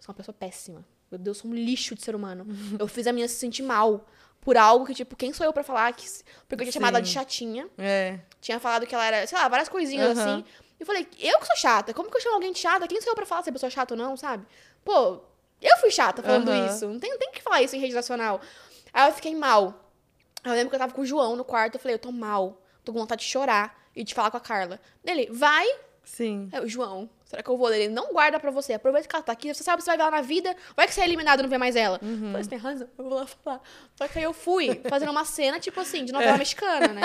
Sou 0.00 0.12
uma 0.12 0.16
pessoa 0.16 0.34
péssima. 0.38 0.84
Meu 1.10 1.18
Deus, 1.18 1.36
eu 1.38 1.42
sou 1.42 1.50
um 1.50 1.54
lixo 1.54 1.94
de 1.94 2.02
ser 2.02 2.14
humano. 2.14 2.46
Eu 2.78 2.88
fiz 2.88 3.06
a 3.06 3.12
minha 3.12 3.28
se 3.28 3.34
sentir 3.34 3.62
mal 3.62 4.06
por 4.40 4.56
algo 4.56 4.86
que, 4.86 4.94
tipo, 4.94 5.14
quem 5.16 5.32
sou 5.32 5.44
eu 5.44 5.52
pra 5.52 5.62
falar 5.62 5.92
que. 5.92 6.04
Porque 6.48 6.62
eu 6.62 6.66
tinha 6.66 6.72
chamado 6.72 6.94
ela 6.94 7.02
de 7.02 7.10
chatinha. 7.10 7.68
É. 7.76 8.18
Tinha 8.40 8.58
falado 8.58 8.86
que 8.86 8.94
ela 8.94 9.04
era, 9.04 9.26
sei 9.26 9.36
lá, 9.36 9.46
várias 9.48 9.68
coisinhas 9.68 10.16
Aham. 10.16 10.38
assim. 10.38 10.44
Eu 10.78 10.86
falei, 10.86 11.06
eu 11.18 11.38
que 11.38 11.46
sou 11.46 11.56
chata. 11.56 11.92
Como 11.92 12.10
que 12.10 12.16
eu 12.16 12.20
chamo 12.22 12.36
alguém 12.36 12.52
de 12.52 12.58
chata? 12.58 12.88
Quem 12.88 13.00
sou 13.00 13.12
eu 13.12 13.14
pra 13.14 13.26
falar 13.26 13.42
se 13.42 13.50
a 13.50 13.52
pessoa 13.52 13.68
é 13.68 13.70
chata 13.70 13.92
ou 13.94 13.98
não, 13.98 14.16
sabe? 14.16 14.46
Pô, 14.82 15.20
eu 15.60 15.76
fui 15.78 15.90
chata 15.90 16.22
falando 16.22 16.48
Aham. 16.50 16.66
isso. 16.66 16.88
Não 16.88 16.98
tem, 16.98 17.10
não 17.10 17.18
tem 17.18 17.32
que 17.32 17.42
falar 17.42 17.60
isso 17.62 17.76
em 17.76 17.80
rede 17.80 17.94
nacional. 17.94 18.40
Aí 18.92 19.08
eu 19.10 19.14
fiquei 19.14 19.34
mal. 19.34 19.92
Eu 20.42 20.52
lembro 20.52 20.70
que 20.70 20.76
eu 20.76 20.80
tava 20.80 20.94
com 20.94 21.02
o 21.02 21.06
João 21.06 21.36
no 21.36 21.44
quarto. 21.44 21.74
Eu 21.74 21.80
falei, 21.80 21.96
eu 21.96 21.98
tô 21.98 22.10
mal. 22.10 22.62
Tô 22.82 22.92
com 22.94 22.98
vontade 22.98 23.22
de 23.22 23.28
chorar 23.28 23.78
e 23.94 24.02
de 24.02 24.14
falar 24.14 24.30
com 24.30 24.38
a 24.38 24.40
Carla. 24.40 24.80
Ele, 25.04 25.28
vai, 25.30 25.66
Sim. 26.02 26.48
Aí, 26.50 26.60
o 26.60 26.68
João, 26.68 27.08
será 27.30 27.42
que 27.42 27.48
eu 27.48 27.56
vou? 27.56 27.72
Ele 27.72 27.88
não 27.88 28.12
guarda 28.12 28.38
pra 28.40 28.50
você. 28.50 28.72
Aproveita 28.74 29.08
que 29.08 29.14
ela 29.14 29.22
tá 29.24 29.32
aqui. 29.32 29.52
Você 29.54 29.62
sabe, 29.62 29.82
você 29.82 29.86
vai 29.90 29.96
ver 29.96 30.02
ela 30.02 30.10
na 30.10 30.20
vida. 30.20 30.54
Vai 30.76 30.86
que 30.86 30.92
você 30.94 31.00
é 31.00 31.04
eliminado 31.04 31.38
e 31.40 31.42
não 31.42 31.48
vê 31.48 31.56
mais 31.58 31.76
ela. 31.76 31.98
Uhum. 32.02 32.30
Falei, 32.32 32.42
você 32.44 32.50
tem 32.50 32.58
razão, 32.58 32.88
eu 32.98 33.04
vou 33.04 33.14
lá 33.14 33.26
falar. 33.26 33.60
Só 33.94 34.08
que 34.08 34.18
aí 34.18 34.24
eu 34.24 34.32
fui 34.32 34.80
fazendo 34.88 35.10
uma 35.10 35.24
cena, 35.24 35.58
tipo 35.60 35.78
assim, 35.80 36.04
de 36.04 36.12
novela 36.12 36.36
mexicana, 36.36 36.88
né? 36.88 37.02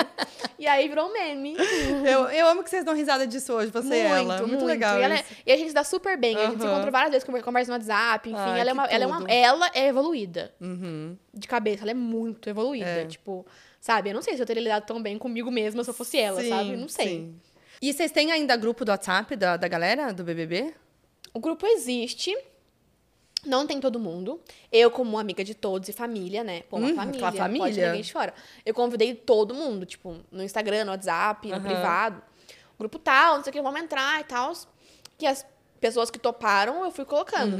E 0.58 0.66
aí 0.66 0.88
virou 0.88 1.08
um 1.08 1.12
meme. 1.12 1.56
Eu, 2.04 2.28
eu 2.28 2.46
amo 2.48 2.62
que 2.64 2.70
vocês 2.70 2.84
dão 2.84 2.94
risada 2.94 3.26
disso 3.26 3.52
hoje, 3.52 3.70
você 3.70 3.94
e 3.94 3.98
ela. 3.98 4.42
Muito, 4.46 4.64
legal 4.64 4.98
E, 4.98 5.02
ela 5.02 5.14
é- 5.16 5.24
e 5.46 5.52
a 5.52 5.56
gente 5.56 5.68
se 5.68 5.74
dá 5.74 5.84
super 5.84 6.16
bem. 6.18 6.36
A 6.36 6.46
gente 6.46 6.56
se 6.58 6.62
Aham. 6.64 6.72
encontrou 6.72 6.92
várias 6.92 7.10
vezes, 7.12 7.24
conver- 7.24 7.42
conversa 7.42 7.70
no 7.70 7.78
WhatsApp, 7.78 8.28
enfim. 8.28 8.38
Ai, 8.40 8.60
ela, 8.60 8.70
é 8.70 8.72
que 8.72 8.78
uma, 8.78 8.86
ela, 8.86 9.04
é 9.04 9.06
uma, 9.06 9.24
ela 9.30 9.70
é 9.74 9.86
evoluída. 9.88 10.52
Uhum. 10.60 11.16
De 11.32 11.46
cabeça, 11.46 11.84
ela 11.84 11.90
é 11.90 11.94
muito 11.94 12.48
evoluída. 12.48 12.86
É. 12.88 13.04
Tipo, 13.06 13.46
sabe? 13.80 14.10
Eu 14.10 14.14
não 14.14 14.22
sei 14.22 14.34
se 14.34 14.42
eu 14.42 14.46
teria 14.46 14.62
lidado 14.62 14.84
tão 14.86 15.00
bem 15.02 15.18
comigo 15.18 15.50
mesma 15.50 15.84
se 15.84 15.90
eu 15.90 15.94
fosse 15.94 16.18
ela, 16.18 16.40
Sim, 16.40 16.48
sabe? 16.48 16.76
Não 16.76 16.88
sei. 16.88 17.06
sim. 17.08 17.34
E 17.80 17.92
vocês 17.92 18.10
têm 18.10 18.32
ainda 18.32 18.56
grupo 18.56 18.84
do 18.84 18.90
WhatsApp 18.90 19.36
da, 19.36 19.56
da 19.56 19.68
galera, 19.68 20.12
do 20.12 20.24
BBB? 20.24 20.74
O 21.34 21.40
grupo 21.40 21.66
existe. 21.66 22.36
Não 23.44 23.66
tem 23.66 23.78
todo 23.78 24.00
mundo. 24.00 24.40
Eu, 24.72 24.90
como 24.90 25.18
amiga 25.18 25.44
de 25.44 25.54
todos 25.54 25.88
e 25.88 25.92
família, 25.92 26.42
né? 26.42 26.62
Pô, 26.62 26.78
uma 26.78 26.88
Hum, 26.88 26.94
família. 26.96 27.30
Não 27.30 27.32
família. 27.36 27.58
pode 27.64 27.74
ter 27.76 27.86
ninguém 27.86 28.02
de 28.02 28.12
fora. 28.12 28.34
Eu 28.64 28.74
convidei 28.74 29.14
todo 29.14 29.54
mundo, 29.54 29.86
tipo, 29.86 30.16
no 30.32 30.42
Instagram, 30.42 30.84
no 30.84 30.90
WhatsApp, 30.90 31.46
no 31.48 31.54
Aham. 31.54 31.62
privado. 31.62 32.22
Grupo 32.78 32.98
tal, 32.98 33.36
não 33.36 33.44
sei 33.44 33.50
o 33.50 33.52
que, 33.54 33.62
vamos 33.62 33.80
entrar 33.80 34.20
e 34.20 34.24
tal. 34.24 34.52
Que 35.16 35.26
as 35.26 35.46
pessoas 35.80 36.10
que 36.10 36.18
toparam, 36.18 36.84
eu 36.84 36.90
fui 36.90 37.04
colocando. 37.04 37.56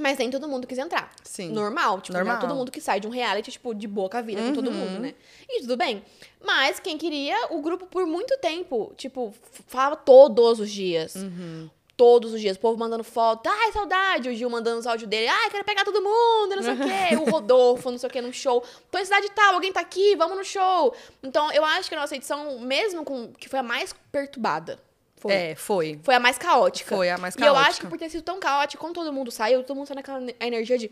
Mas 0.00 0.16
nem 0.16 0.30
todo 0.30 0.48
mundo 0.48 0.66
quis 0.66 0.78
entrar. 0.78 1.02
Uhum. 1.04 1.08
Sim. 1.24 1.48
Normal, 1.50 2.00
tipo, 2.00 2.14
não 2.14 2.20
é 2.20 2.24
Normal. 2.24 2.40
todo 2.40 2.54
mundo 2.56 2.72
que 2.72 2.80
sai 2.80 2.98
de 2.98 3.06
um 3.06 3.10
reality, 3.10 3.50
tipo, 3.50 3.74
de 3.74 3.86
boa 3.86 4.08
com 4.08 4.16
a 4.16 4.22
vida 4.22 4.40
com 4.40 4.54
todo 4.54 4.68
Uhum. 4.70 4.74
mundo, 4.76 5.00
né? 5.00 5.14
E 5.48 5.60
tudo 5.60 5.76
bem. 5.76 6.02
Mas 6.42 6.80
quem 6.80 6.96
queria, 6.96 7.48
o 7.50 7.60
grupo 7.60 7.86
por 7.86 8.06
muito 8.06 8.36
tempo, 8.38 8.92
tipo, 8.96 9.34
falava 9.66 9.96
todos 9.96 10.60
os 10.60 10.70
dias. 10.70 11.14
Uhum. 11.16 11.68
Todos 11.94 12.32
os 12.32 12.40
dias. 12.40 12.56
O 12.56 12.60
povo 12.60 12.78
mandando 12.78 13.04
foto. 13.04 13.46
Ai, 13.48 13.70
saudade. 13.70 14.28
O 14.30 14.34
Gil 14.34 14.48
mandando 14.48 14.78
os 14.80 14.86
áudios 14.86 15.08
dele. 15.08 15.28
Ai, 15.28 15.50
quero 15.50 15.62
pegar 15.62 15.84
todo 15.84 16.00
mundo, 16.02 16.56
não 16.56 16.62
sei 16.62 16.72
o 16.72 16.76
quê. 16.78 17.16
O 17.20 17.30
Rodolfo, 17.30 17.90
não 17.90 17.98
sei 17.98 18.08
o 18.08 18.10
quê, 18.12 18.20
num 18.22 18.32
show. 18.32 18.64
Tô 18.90 18.98
em 18.98 19.04
cidade 19.04 19.30
tal, 19.32 19.54
alguém 19.54 19.70
tá 19.72 19.80
aqui, 19.80 20.16
vamos 20.16 20.36
no 20.38 20.42
show. 20.42 20.94
Então, 21.22 21.52
eu 21.52 21.62
acho 21.64 21.90
que 21.90 21.94
a 21.94 22.00
nossa 22.00 22.16
edição, 22.16 22.58
mesmo 22.60 23.04
com. 23.04 23.30
que 23.34 23.46
foi 23.48 23.58
a 23.58 23.62
mais 23.62 23.94
perturbada. 24.10 24.80
Foi. 25.22 25.32
É, 25.32 25.54
foi. 25.54 26.00
Foi 26.02 26.14
a 26.14 26.20
mais 26.20 26.36
caótica. 26.36 26.94
Foi 26.96 27.08
a 27.08 27.16
mais 27.16 27.34
E 27.36 27.40
eu 27.40 27.46
acho 27.54 27.62
caótica. 27.64 27.84
que 27.86 27.90
por 27.90 27.98
ter 27.98 28.10
sido 28.10 28.22
tão 28.22 28.40
caótico, 28.40 28.80
quando 28.82 28.94
todo 28.94 29.12
mundo 29.12 29.30
saiu, 29.30 29.62
todo 29.62 29.76
mundo 29.76 29.86
saiu 29.86 29.96
naquela 29.96 30.20
ne- 30.20 30.34
energia 30.40 30.76
de 30.76 30.90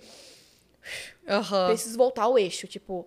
Aham. 1.29 1.67
preciso 1.69 1.97
voltar 1.97 2.23
ao 2.25 2.39
eixo. 2.39 2.67
Tipo, 2.67 3.07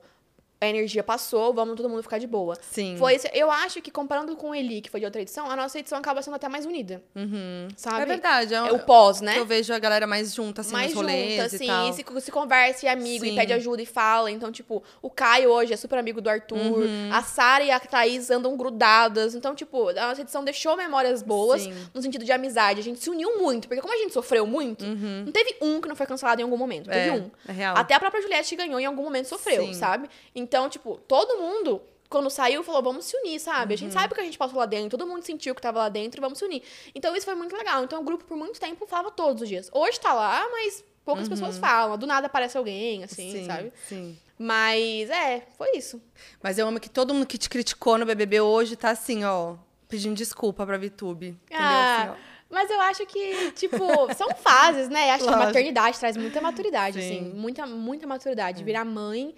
a 0.63 0.69
energia 0.69 1.03
passou, 1.03 1.53
vamos 1.53 1.75
todo 1.75 1.89
mundo 1.89 2.01
ficar 2.03 2.17
de 2.17 2.27
boa. 2.27 2.55
Sim. 2.61 2.95
Foi 2.97 3.13
esse- 3.15 3.29
eu 3.33 3.51
acho 3.51 3.81
que 3.81 3.91
comparando 3.91 4.35
com 4.35 4.49
o 4.51 4.55
Eli, 4.55 4.81
que 4.81 4.89
foi 4.89 4.99
de 4.99 5.05
outra 5.05 5.21
edição, 5.21 5.49
a 5.49 5.55
nossa 5.55 5.77
edição 5.79 5.97
acaba 5.97 6.21
sendo 6.21 6.35
até 6.35 6.47
mais 6.49 6.65
unida. 6.65 7.01
Uhum. 7.15 7.67
Sabe? 7.75 8.01
É 8.01 8.05
verdade. 8.05 8.53
É, 8.53 8.57
É 8.57 8.71
o 8.71 8.79
pós, 8.79 9.21
né? 9.21 9.37
Eu 9.37 9.45
vejo 9.45 9.73
a 9.73 9.79
galera 9.79 10.07
mais 10.07 10.33
junta, 10.33 10.61
assim, 10.61 10.71
mais 10.71 10.87
nos 10.87 10.95
rolês 10.95 11.31
junta, 11.33 11.45
assim, 11.55 11.89
e 11.89 11.93
se, 11.93 12.05
se 12.21 12.31
conversa 12.31 12.85
e 12.85 12.89
é 12.89 12.91
amigo, 12.91 13.25
Sim. 13.25 13.33
e 13.33 13.35
pede 13.35 13.53
ajuda 13.53 13.81
e 13.81 13.85
fala. 13.85 14.31
Então, 14.31 14.51
tipo, 14.51 14.81
o 15.01 15.09
Caio 15.09 15.49
hoje 15.51 15.73
é 15.73 15.77
super 15.77 15.97
amigo 15.99 16.21
do 16.21 16.29
Arthur, 16.29 16.57
Uhum. 16.57 17.09
a 17.11 17.21
Sara 17.21 17.63
e 17.63 17.71
a 17.71 17.79
Thaís 17.79 18.29
andam 18.31 18.55
grudadas. 18.57 19.35
Então, 19.35 19.53
tipo, 19.55 19.89
a 19.89 19.93
nossa 20.07 20.21
edição 20.21 20.43
deixou 20.43 20.75
memórias 20.75 21.21
boas 21.21 21.61
Sim. 21.63 21.73
no 21.93 22.01
sentido 22.01 22.25
de 22.25 22.31
amizade. 22.31 22.79
A 22.79 22.83
gente 22.83 22.99
se 22.99 23.09
uniu 23.09 23.37
muito, 23.39 23.67
porque 23.67 23.81
como 23.81 23.93
a 23.93 23.97
gente 23.97 24.13
sofreu 24.13 24.45
muito, 24.45 24.85
não 24.85 25.31
teve 25.31 25.55
um 25.61 25.79
que 25.81 25.87
não 25.87 25.95
foi 25.95 26.05
cancelado 26.05 26.41
em 26.41 26.43
algum 26.43 26.57
momento. 26.57 26.89
Teve 26.89 27.09
Uhum. 27.09 27.15
É, 27.15 27.19
um. 27.19 27.31
é 27.47 27.51
real. 27.51 27.77
Até 27.77 27.93
a 27.93 27.99
própria 27.99 28.21
Juliette 28.21 28.55
ganhou 28.55 28.79
em 28.79 28.85
algum 28.85 29.03
momento 29.03 29.25
sofreu, 29.27 29.65
Sim. 29.67 29.73
sabe? 29.73 30.09
Então, 30.35 30.52
tipo, 30.69 30.97
todo 31.07 31.37
mundo. 31.41 31.81
Quando 32.09 32.29
saiu, 32.29 32.61
falou, 32.63 32.83
vamos 32.83 33.05
se 33.05 33.17
unir, 33.17 33.39
sabe? 33.39 33.73
A 33.73 33.75
Uhum. 33.75 33.77
gente 33.77 33.93
sabe 33.93 34.11
o 34.13 34.15
que 34.15 34.21
a 34.21 34.23
gente 34.23 34.37
passou 34.37 34.59
lá 34.59 34.67
dentro, 34.67 34.97
todo 34.99 35.07
mundo 35.09 35.23
sentiu 35.23 35.55
que 35.55 35.61
tava 35.61 35.79
lá 35.79 35.89
dentro, 35.89 36.21
vamos 36.21 36.37
se 36.37 36.45
unir. 36.45 36.61
Então, 36.93 37.15
isso 37.15 37.25
foi 37.25 37.33
muito 37.33 37.55
legal. 37.57 37.83
Então, 37.83 37.99
o 38.01 38.03
grupo, 38.03 38.23
por 38.23 38.37
muito 38.37 38.59
tempo, 38.59 38.85
falava 38.85 39.09
todos 39.09 39.41
os 39.41 39.49
dias. 39.49 39.67
Hoje 39.73 39.99
tá 39.99 40.13
lá, 40.13 40.47
mas 40.51 40.83
poucas 41.03 41.27
pessoas 41.27 41.57
falam. 41.57 41.97
Do 41.97 42.05
nada 42.05 42.27
aparece 42.27 42.55
alguém, 42.55 43.03
assim, 43.03 43.25
Uhum. 43.31 43.31
sim, 43.39 43.45
sabe? 43.47 43.73
Sim. 43.89 44.17
Mas, 44.37 45.09
é, 45.09 45.47
foi 45.57 45.75
isso. 45.75 45.99
Mas 46.41 46.59
eu 46.59 46.67
amo 46.67 46.79
que 46.79 46.89
todo 46.89 47.13
mundo 47.15 47.25
que 47.25 47.37
te 47.37 47.49
criticou 47.49 47.97
no 47.97 48.05
BBB 48.05 48.41
hoje 48.41 48.75
tá 48.75 48.91
assim, 48.91 49.23
ó, 49.23 49.55
pedindo 49.87 50.15
desculpa 50.15 50.65
pra 50.67 50.77
VTube. 50.77 51.29
Entendeu? 51.29 51.65
Ah, 51.65 52.01
Assim, 52.03 52.09
ó. 52.11 52.15
mas 52.49 52.69
eu 52.69 52.81
acho 52.81 53.05
que, 53.07 53.51
tipo, 53.53 53.77
são 54.15 54.29
fases, 54.35 54.87
né? 54.87 55.09
Acho 55.11 55.23
que 55.23 55.29
a 55.29 55.31
Lógico. 55.31 55.47
maternidade 55.47 55.97
traz 55.99 56.15
muita 56.15 56.39
maturidade, 56.41 57.01
Sim. 57.01 57.07
É. 57.07 57.19
assim. 57.21 57.29
Muita, 57.33 57.65
muita 57.65 58.05
maturidade. 58.05 58.63
Virar 58.63 58.85
mãe. 58.85 59.33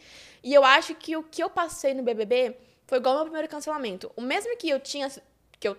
E 0.45 0.53
eu 0.53 0.63
acho 0.63 0.93
que 0.95 1.17
o 1.17 1.23
que 1.23 1.41
eu 1.43 1.49
passei 1.49 1.93
no 1.95 2.03
BBB 2.03 2.55
foi 2.85 2.99
igual 2.99 3.15
ao 3.15 3.19
meu 3.21 3.25
primeiro 3.31 3.49
cancelamento. 3.49 4.11
O 4.15 4.21
mesmo 4.21 4.55
que 4.57 4.69
eu 4.69 4.79
tinha... 4.79 5.09
Que 5.59 5.67
eu 5.67 5.75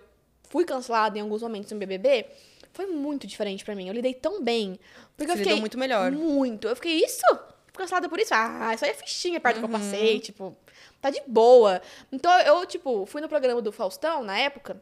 fui 0.49 0.65
cancelada 0.65 1.17
em 1.17 1.21
alguns 1.21 1.41
momentos 1.41 1.71
no 1.71 1.79
BBB... 1.79 2.25
Foi 2.73 2.85
muito 2.85 3.25
diferente 3.25 3.65
pra 3.65 3.73
mim. 3.73 3.87
Eu 3.87 3.93
lidei 3.93 4.13
tão 4.13 4.43
bem. 4.43 4.77
Porque 5.15 5.31
Você 5.31 5.39
eu 5.39 5.43
fiquei... 5.45 5.59
muito 5.59 5.79
melhor. 5.79 6.11
Muito. 6.11 6.67
Eu 6.67 6.75
fiquei, 6.75 7.03
isso? 7.03 7.25
Fui 7.73 7.77
cancelada 7.81 8.07
por 8.07 8.19
isso? 8.19 8.33
Ah, 8.35 8.71
isso 8.75 8.85
aí 8.85 8.91
é 8.91 8.93
fichinha 8.93 9.39
perto 9.39 9.55
do 9.55 9.63
Uhum. 9.63 9.67
que 9.69 9.75
eu 9.75 9.79
passei. 9.79 10.19
Tipo, 10.19 10.55
tá 11.01 11.09
de 11.09 11.19
boa. 11.25 11.81
Então, 12.11 12.31
eu, 12.41 12.63
tipo, 12.67 13.05
fui 13.07 13.19
no 13.19 13.27
programa 13.27 13.63
do 13.63 13.71
Faustão, 13.71 14.21
na 14.21 14.37
época... 14.37 14.79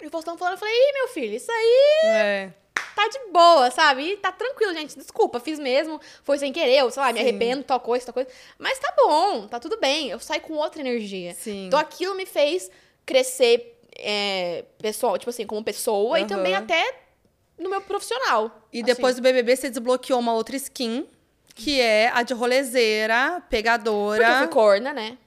E 0.00 0.06
o 0.06 0.10
Faustão 0.10 0.38
falando, 0.38 0.54
eu 0.54 0.58
falei, 0.58 0.72
ih, 0.74 0.92
meu 0.94 1.08
filho, 1.08 1.34
isso 1.34 1.50
aí 1.50 2.00
É. 2.04 2.52
tá 2.94 3.08
de 3.08 3.32
boa, 3.32 3.70
sabe? 3.70 4.12
E 4.12 4.16
tá 4.16 4.32
tranquilo, 4.32 4.72
gente. 4.74 4.96
Desculpa, 4.96 5.40
fiz 5.40 5.58
mesmo. 5.58 6.00
Foi 6.22 6.38
sem 6.38 6.52
querer, 6.52 6.78
eu, 6.78 6.90
sei 6.90 7.02
lá, 7.02 7.12
me 7.12 7.18
Sim. 7.18 7.24
arrependo, 7.28 7.64
tal 7.64 7.80
coisa, 7.80 8.06
tal 8.06 8.14
coisa. 8.14 8.28
Mas 8.58 8.78
tá 8.78 8.92
bom, 8.96 9.46
tá 9.46 9.60
tudo 9.60 9.78
bem. 9.78 10.10
Eu 10.10 10.18
saí 10.20 10.40
com 10.40 10.54
outra 10.54 10.80
energia. 10.80 11.34
Sim. 11.34 11.66
Então 11.66 11.78
aquilo 11.78 12.14
me 12.14 12.26
fez 12.26 12.70
crescer 13.04 13.78
é, 13.96 14.64
pessoal, 14.78 15.18
tipo 15.18 15.30
assim, 15.30 15.46
como 15.46 15.62
pessoa 15.64 16.18
e 16.18 16.22
Aham. 16.22 16.28
também 16.28 16.54
até 16.54 16.94
no 17.58 17.68
meu 17.68 17.80
profissional. 17.80 18.62
E 18.72 18.78
assim. 18.78 18.84
depois 18.84 19.16
do 19.16 19.22
BBB 19.22 19.56
você 19.56 19.68
desbloqueou 19.68 20.20
uma 20.20 20.32
outra 20.34 20.56
skin, 20.56 21.06
que 21.54 21.80
é 21.80 22.10
a 22.14 22.22
de 22.22 22.34
rolezeira, 22.34 23.42
pegadora. 23.50 24.24
Porque 24.24 24.32
eu 24.32 24.38
fui 24.38 24.48
corna, 24.48 24.92
né? 24.92 25.18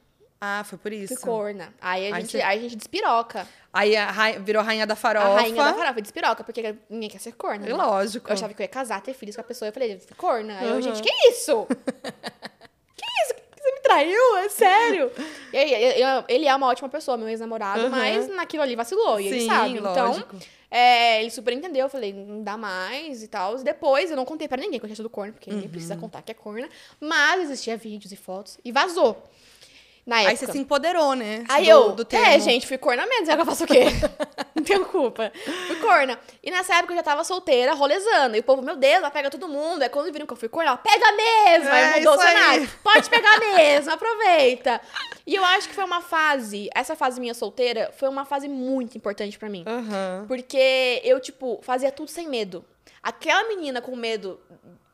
Ah, 0.44 0.64
foi 0.66 0.78
por 0.80 0.92
isso. 0.92 1.14
Fui 1.14 1.24
corna. 1.24 1.72
Aí 1.80 2.12
a, 2.12 2.16
Aí 2.16 2.22
gente, 2.22 2.32
você- 2.32 2.42
aí 2.42 2.58
a 2.58 2.62
gente 2.64 2.76
despiroca. 2.76 3.48
Aí 3.72 3.96
a 3.96 4.12
virou 4.40 4.64
rainha 4.64 4.88
da 4.88 4.96
farofa. 4.96 5.28
A 5.28 5.36
rainha 5.42 5.56
da 5.64 5.74
farofa 5.76 6.02
despiroca, 6.02 6.44
porque 6.44 6.76
ninguém 6.90 7.10
quer 7.12 7.20
ser 7.20 7.34
corna. 7.34 7.66
É 7.66 7.70
né? 7.70 7.76
lógico. 7.76 8.28
Eu 8.28 8.34
achava 8.34 8.52
que 8.54 8.62
eu 8.62 8.64
ia 8.64 8.68
casar, 8.68 9.00
ter 9.02 9.14
filhos 9.14 9.36
com 9.36 9.42
a 9.42 9.46
pessoa. 9.46 9.70
Eu 9.70 9.74
falei, 9.74 10.00
fui 10.00 10.16
corna. 10.18 10.58
Aí 10.58 10.68
eu, 10.68 10.76
Uhum. 10.76 10.82
gente, 10.82 11.02
que 11.04 11.10
isso? 11.30 11.68
que 12.98 13.06
isso? 13.24 13.36
Você 13.56 13.72
me 13.72 13.80
traiu? 13.82 14.38
É 14.38 14.50
sério? 14.50 15.12
E 15.54 15.58
aí, 15.58 16.00
eu- 16.02 16.08
eu- 16.08 16.24
ele 16.28 16.48
é 16.48 16.56
uma 16.56 16.68
ótima 16.68 16.90
pessoa, 16.90 17.16
meu 17.18 17.30
ex-namorado, 17.30 17.84
Uhum. 17.84 17.90
mas 17.90 18.28
naquilo 18.28 18.64
ali 18.64 18.76
vacilou, 18.76 19.20
e 19.20 19.28
ele 19.28 19.42
Sim, 19.42 19.48
sabe. 19.48 19.80
lógico. 19.80 20.36
Então, 20.36 20.40
é, 20.72 21.22
ele 21.22 21.30
super 21.30 21.54
entendeu. 21.54 21.86
Eu 21.86 21.90
falei, 21.90 22.12
não 22.14 22.42
dá 22.44 22.58
mais 22.58 23.22
e 23.22 23.28
tal. 23.28 23.56
Depois, 23.60 24.10
eu 24.10 24.18
não 24.18 24.26
contei 24.26 24.48
pra 24.48 24.58
ninguém 24.60 24.80
que 24.80 24.86
eu 24.86 24.88
tinha 24.88 24.96
sido 24.96 25.10
corna, 25.10 25.34
porque 25.34 25.50
Uhum. 25.52 25.58
ninguém 25.58 25.70
precisa 25.70 25.96
contar 25.96 26.24
que 26.24 26.32
é 26.32 26.36
corna. 26.36 26.68
Mas 27.00 27.42
existia 27.44 27.78
vídeos 27.78 28.12
e 28.12 28.16
fotos. 28.16 28.58
E 28.66 28.72
vazou. 28.72 29.30
Na 30.06 30.18
época. 30.18 30.32
Aí 30.32 30.38
você 30.38 30.52
se 30.52 30.58
empoderou, 30.58 31.14
né? 31.14 31.44
Aí 31.48 31.66
do, 31.66 31.70
eu, 31.70 31.92
do 31.92 32.06
termo. 32.06 32.26
é, 32.26 32.40
gente, 32.40 32.66
fui 32.66 32.78
corna 32.78 33.06
mesmo, 33.06 33.32
agora 33.32 33.42
eu 33.42 33.46
faço 33.46 33.64
o 33.64 33.68
quê? 33.68 33.86
Não 34.56 34.64
tenho 34.64 34.86
culpa. 34.86 35.32
Fui 35.68 35.76
corna. 35.78 36.20
E 36.44 36.50
nessa 36.52 36.76
época 36.76 36.94
eu 36.94 36.98
já 36.98 37.04
tava 37.04 37.24
solteira, 37.24 37.74
rolezando. 37.74 38.36
E 38.36 38.40
o 38.40 38.44
povo, 38.44 38.62
meu 38.62 38.76
Deus, 38.76 38.96
ela 38.96 39.12
pega 39.12 39.30
todo 39.30 39.48
mundo. 39.48 39.82
Aí 39.82 39.90
quando 39.90 40.12
viram 40.12 40.26
que 40.26 40.34
eu 40.34 40.38
fui 40.38 40.50
corna, 40.50 40.72
ela 40.72 40.78
pega 40.78 41.12
mesmo. 41.12 41.70
É, 41.70 41.94
aí 41.94 42.00
mudou 42.00 42.14
o 42.14 42.16
isso 42.16 42.26
aí. 42.28 42.36
cenário. 42.36 42.70
Pode 42.84 43.10
pegar 43.10 43.40
mesmo, 43.40 43.92
aproveita. 43.92 44.82
E 45.26 45.36
eu 45.36 45.46
acho 45.46 45.70
que 45.70 45.76
foi 45.76 45.84
uma 45.84 46.02
fase, 46.02 46.70
essa 46.76 46.96
fase 46.96 47.20
minha 47.20 47.34
solteira, 47.34 47.92
foi 47.98 48.10
uma 48.10 48.26
fase 48.26 48.48
muito 48.48 48.98
importante 48.98 49.38
pra 49.38 49.50
mim. 49.50 49.64
Aham. 49.68 50.26
Porque 50.28 51.02
eu, 51.04 51.20
tipo, 51.20 51.60
fazia 51.62 51.92
tudo 51.92 52.10
sem 52.10 52.28
medo. 52.28 52.66
Aquela 53.02 53.48
menina 53.48 53.82
com 53.82 53.96
medo 53.96 54.40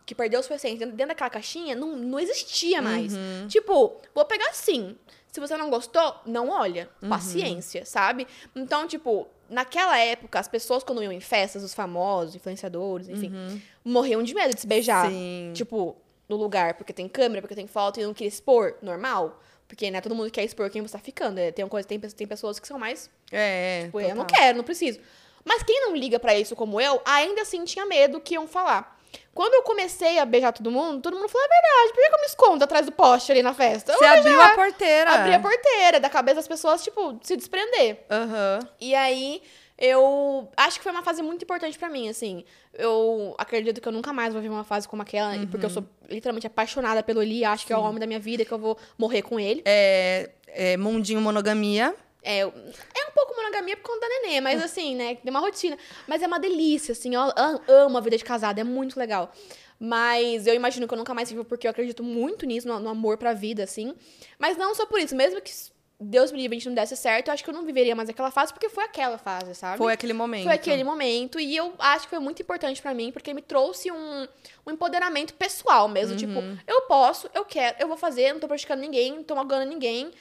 que 0.07 0.15
perdeu 0.15 0.39
os 0.39 0.47
pacientes 0.47 0.79
dentro, 0.79 0.95
daquela 0.95 1.29
caixinha 1.29 1.75
não, 1.75 1.95
não 1.97 2.17
existia 2.17 2.81
mais. 2.81 3.13
Uhum. 3.13 3.47
Tipo, 3.49 3.97
vou 4.15 4.23
pegar 4.25 4.53
sim. 4.53 4.95
Se 5.29 5.39
você 5.41 5.57
não 5.57 5.69
gostou, 5.69 6.15
não 6.25 6.49
olha. 6.49 6.89
Uhum. 7.01 7.09
Paciência, 7.09 7.85
sabe? 7.85 8.25
Então, 8.55 8.87
tipo, 8.87 9.27
naquela 9.49 9.99
época, 9.99 10.39
as 10.39 10.47
pessoas 10.47 10.81
quando 10.81 11.03
iam 11.03 11.11
em 11.11 11.19
festas, 11.19 11.61
os 11.61 11.73
famosos, 11.73 12.35
influenciadores, 12.35 13.09
enfim, 13.09 13.61
morriam 13.83 14.23
de 14.23 14.33
medo 14.33 14.55
de 14.55 14.61
se 14.61 14.65
beijar. 14.65 15.07
Uhum. 15.07 15.11
Sim. 15.11 15.51
Tipo, 15.53 15.97
no 16.29 16.37
lugar, 16.37 16.75
porque 16.75 16.93
tem 16.93 17.09
câmera, 17.09 17.41
porque 17.41 17.53
tem 17.55 17.67
foto 17.67 17.99
e 17.99 18.03
não 18.03 18.13
queria 18.13 18.29
expor, 18.29 18.75
normal. 18.81 19.41
Porque, 19.67 19.91
né, 19.91 19.99
todo 19.99 20.15
mundo 20.15 20.31
quer 20.31 20.45
expor 20.45 20.69
quem 20.69 20.81
você 20.81 20.93
tá 20.93 20.99
ficando. 20.99 21.37
É, 21.37 21.51
Tem, 21.51 21.65
uma 21.65 21.69
coisa, 21.69 21.85
tem, 21.85 21.99
tem 21.99 22.25
pessoas 22.25 22.57
que 22.59 22.67
são 22.67 22.79
mais 22.79 23.09
É, 23.29 23.83
Tipo, 23.87 23.99
eu 23.99 24.15
não 24.15 24.23
total. 24.23 24.39
quero, 24.39 24.57
não 24.57 24.63
preciso. 24.63 25.01
Mas 25.43 25.63
quem 25.63 25.81
não 25.81 25.93
liga 25.93 26.17
pra 26.17 26.33
isso 26.39 26.55
como 26.55 26.79
eu, 26.79 27.01
ainda 27.03 27.41
assim 27.41 27.65
tinha 27.65 27.85
medo 27.85 28.21
que 28.21 28.35
iam 28.35 28.47
falar. 28.47 28.96
Quando 29.33 29.53
eu 29.53 29.61
comecei 29.61 30.17
a 30.17 30.25
beijar 30.25 30.51
todo 30.51 30.71
mundo, 30.71 30.99
todo 31.01 31.15
mundo 31.15 31.29
falou, 31.29 31.45
é 31.45 31.49
verdade, 31.49 31.93
por 31.93 32.07
que 32.07 32.15
eu 32.15 32.19
me 32.19 32.25
escondo 32.25 32.63
atrás 32.63 32.85
do 32.87 32.91
poste 32.91 33.31
ali 33.31 33.43
na 33.43 33.53
festa? 33.53 33.93
Você 33.93 34.03
abriu 34.03 34.23
beijar. 34.23 34.51
a 34.51 34.55
porteira. 34.55 35.11
Abri 35.11 35.33
a 35.35 35.39
porteira, 35.39 35.99
da 35.99 36.09
cabeça 36.09 36.37
das 36.37 36.47
pessoas, 36.47 36.83
tipo, 36.83 37.19
se 37.21 37.37
desprender. 37.37 37.99
Aham. 38.09 38.59
E 38.81 38.95
aí, 38.95 39.41
eu 39.77 40.49
acho 40.57 40.79
que 40.79 40.83
foi 40.83 40.91
uma 40.91 41.03
fase 41.03 41.21
muito 41.21 41.43
importante 41.43 41.77
pra 41.77 41.87
mim, 41.87 42.09
assim. 42.09 42.43
Eu 42.73 43.35
acredito 43.37 43.79
que 43.79 43.87
eu 43.87 43.91
nunca 43.91 44.11
mais 44.11 44.33
vou 44.33 44.41
ver 44.41 44.49
uma 44.49 44.63
fase 44.63 44.87
como 44.87 45.03
aquela, 45.03 45.33
porque 45.51 45.67
eu 45.67 45.69
sou 45.69 45.85
literalmente 46.09 46.47
apaixonada 46.47 47.03
pelo 47.03 47.21
Eli, 47.21 47.45
acho 47.45 47.65
que 47.65 47.71
é 47.71 47.77
o 47.77 47.81
homem 47.81 47.99
da 47.99 48.07
minha 48.07 48.19
vida, 48.19 48.43
que 48.43 48.51
eu 48.51 48.57
vou 48.57 48.75
morrer 48.97 49.21
com 49.21 49.39
ele. 49.39 49.61
É, 49.65 50.31
é 50.47 50.77
Mundinho 50.77 51.21
Monogamia. 51.21 51.95
É, 52.27 52.39
é 52.39 52.45
um 52.45 53.11
pouco 53.13 53.35
monogamia 53.35 53.77
por 53.77 53.83
conta 53.83 54.01
da 54.01 54.07
nenê, 54.21 54.41
mas 54.41 54.61
assim, 54.61 54.95
né? 54.95 55.15
Tem 55.15 55.29
uma 55.29 55.39
rotina. 55.39 55.77
Mas 56.07 56.21
é 56.21 56.27
uma 56.27 56.39
delícia, 56.39 56.91
assim. 56.91 57.15
Eu 57.15 57.21
am- 57.21 57.61
amo 57.67 57.97
a 57.97 58.01
vida 58.01 58.17
de 58.17 58.23
casada, 58.23 58.59
é 58.59 58.63
muito 58.63 58.99
legal. 58.99 59.31
Mas 59.79 60.47
eu 60.47 60.53
imagino 60.55 60.87
que 60.87 60.93
eu 60.93 60.97
nunca 60.97 61.13
mais 61.13 61.29
vivo 61.29 61.45
porque 61.45 61.67
eu 61.67 61.71
acredito 61.71 62.03
muito 62.03 62.45
nisso, 62.45 62.67
no, 62.67 62.79
no 62.79 62.89
amor 62.89 63.17
pra 63.17 63.33
vida, 63.33 63.63
assim. 63.63 63.93
Mas 64.39 64.57
não 64.57 64.73
só 64.73 64.85
por 64.85 64.99
isso, 64.99 65.15
mesmo 65.15 65.39
que 65.39 65.51
Deus 65.99 66.31
me 66.31 66.39
livre 66.39 66.55
a 66.55 66.59
gente 66.59 66.67
não 66.69 66.75
desse 66.75 66.95
certo, 66.95 67.27
eu 67.27 67.33
acho 67.33 67.43
que 67.43 67.49
eu 67.49 67.53
não 67.53 67.63
viveria 67.65 67.95
mais 67.95 68.09
aquela 68.09 68.29
fase 68.31 68.53
porque 68.53 68.69
foi 68.69 68.83
aquela 68.83 69.17
fase, 69.17 69.53
sabe? 69.55 69.77
Foi 69.77 69.93
aquele 69.93 70.13
momento. 70.13 70.43
Foi 70.43 70.53
aquele 70.53 70.83
momento. 70.83 71.39
E 71.39 71.55
eu 71.55 71.73
acho 71.79 72.03
que 72.05 72.09
foi 72.09 72.19
muito 72.19 72.41
importante 72.41 72.81
pra 72.81 72.93
mim, 72.93 73.11
porque 73.11 73.33
me 73.33 73.41
trouxe 73.41 73.91
um, 73.91 74.27
um 74.65 74.71
empoderamento 74.71 75.33
pessoal 75.35 75.87
mesmo. 75.87 76.15
Tipo, 76.17 76.39
eu 76.67 76.81
posso, 76.83 77.29
eu 77.33 77.45
quero, 77.45 77.77
eu 77.79 77.87
vou 77.87 77.97
fazer, 77.97 78.33
não 78.33 78.39
tô 78.39 78.47
prejudicando 78.47 78.79
ninguém, 78.79 79.15
não 79.15 79.23
tô 79.23 79.35
magoando 79.35 79.65
ninguém, 79.65 80.11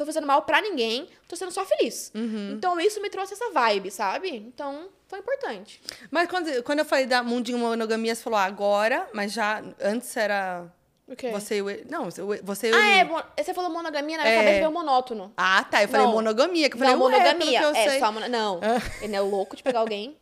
tô 0.00 0.06
fazendo 0.06 0.26
mal 0.26 0.42
pra 0.42 0.60
ninguém, 0.60 1.08
tô 1.28 1.36
sendo 1.36 1.52
só 1.52 1.64
feliz. 1.64 2.10
Então 2.52 2.78
isso 2.80 3.00
me 3.00 3.10
trouxe 3.10 3.34
essa 3.34 3.50
vibe, 3.50 3.90
sabe? 3.90 4.28
Então 4.34 4.88
foi 5.08 5.18
importante. 5.18 5.80
Mas 6.10 6.28
quando, 6.28 6.62
quando 6.62 6.78
eu 6.80 6.84
falei 6.84 7.06
da 7.06 7.22
mundinho 7.22 7.58
monogamia, 7.58 8.14
você 8.14 8.22
falou 8.22 8.38
agora, 8.38 9.08
mas 9.12 9.32
já 9.32 9.62
antes 9.80 10.16
era 10.16 10.64
O 11.06 11.14
quê? 11.16 11.30
você 11.30 11.56
e 11.56 11.62
o 11.62 11.66
Não, 11.90 12.04
você 12.42 12.68
e 12.68 12.72
o 12.72 12.74
Ah, 12.76 12.88
é, 13.36 13.42
você 13.44 13.52
falou 13.52 13.70
monogamia, 13.70 14.16
na 14.16 14.22
minha 14.24 14.34
É. 14.34 14.38
cabeça 14.38 14.58
veio 14.58 14.72
monótono. 14.72 15.32
Ah, 15.36 15.64
tá. 15.70 15.82
Eu 15.82 15.88
falei 15.88 16.06
Não. 16.06 16.12
monogamia, 16.12 16.68
que 16.70 16.74
eu 16.76 16.78
falei 16.78 16.94
não, 16.94 17.00
monogamia. 17.00 17.58
que 17.60 17.64
eu 17.64 17.74
É 17.74 17.88
sei. 17.90 17.98
só 17.98 18.10
mono... 18.12 18.28
Não, 18.28 18.60
ele 19.00 19.08
não 19.12 19.18
é 19.18 19.20
louco 19.20 19.54
de 19.56 19.62
pegar 19.62 19.80
alguém. 19.80 20.16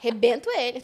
Rebento 0.00 0.50
ele. 0.50 0.80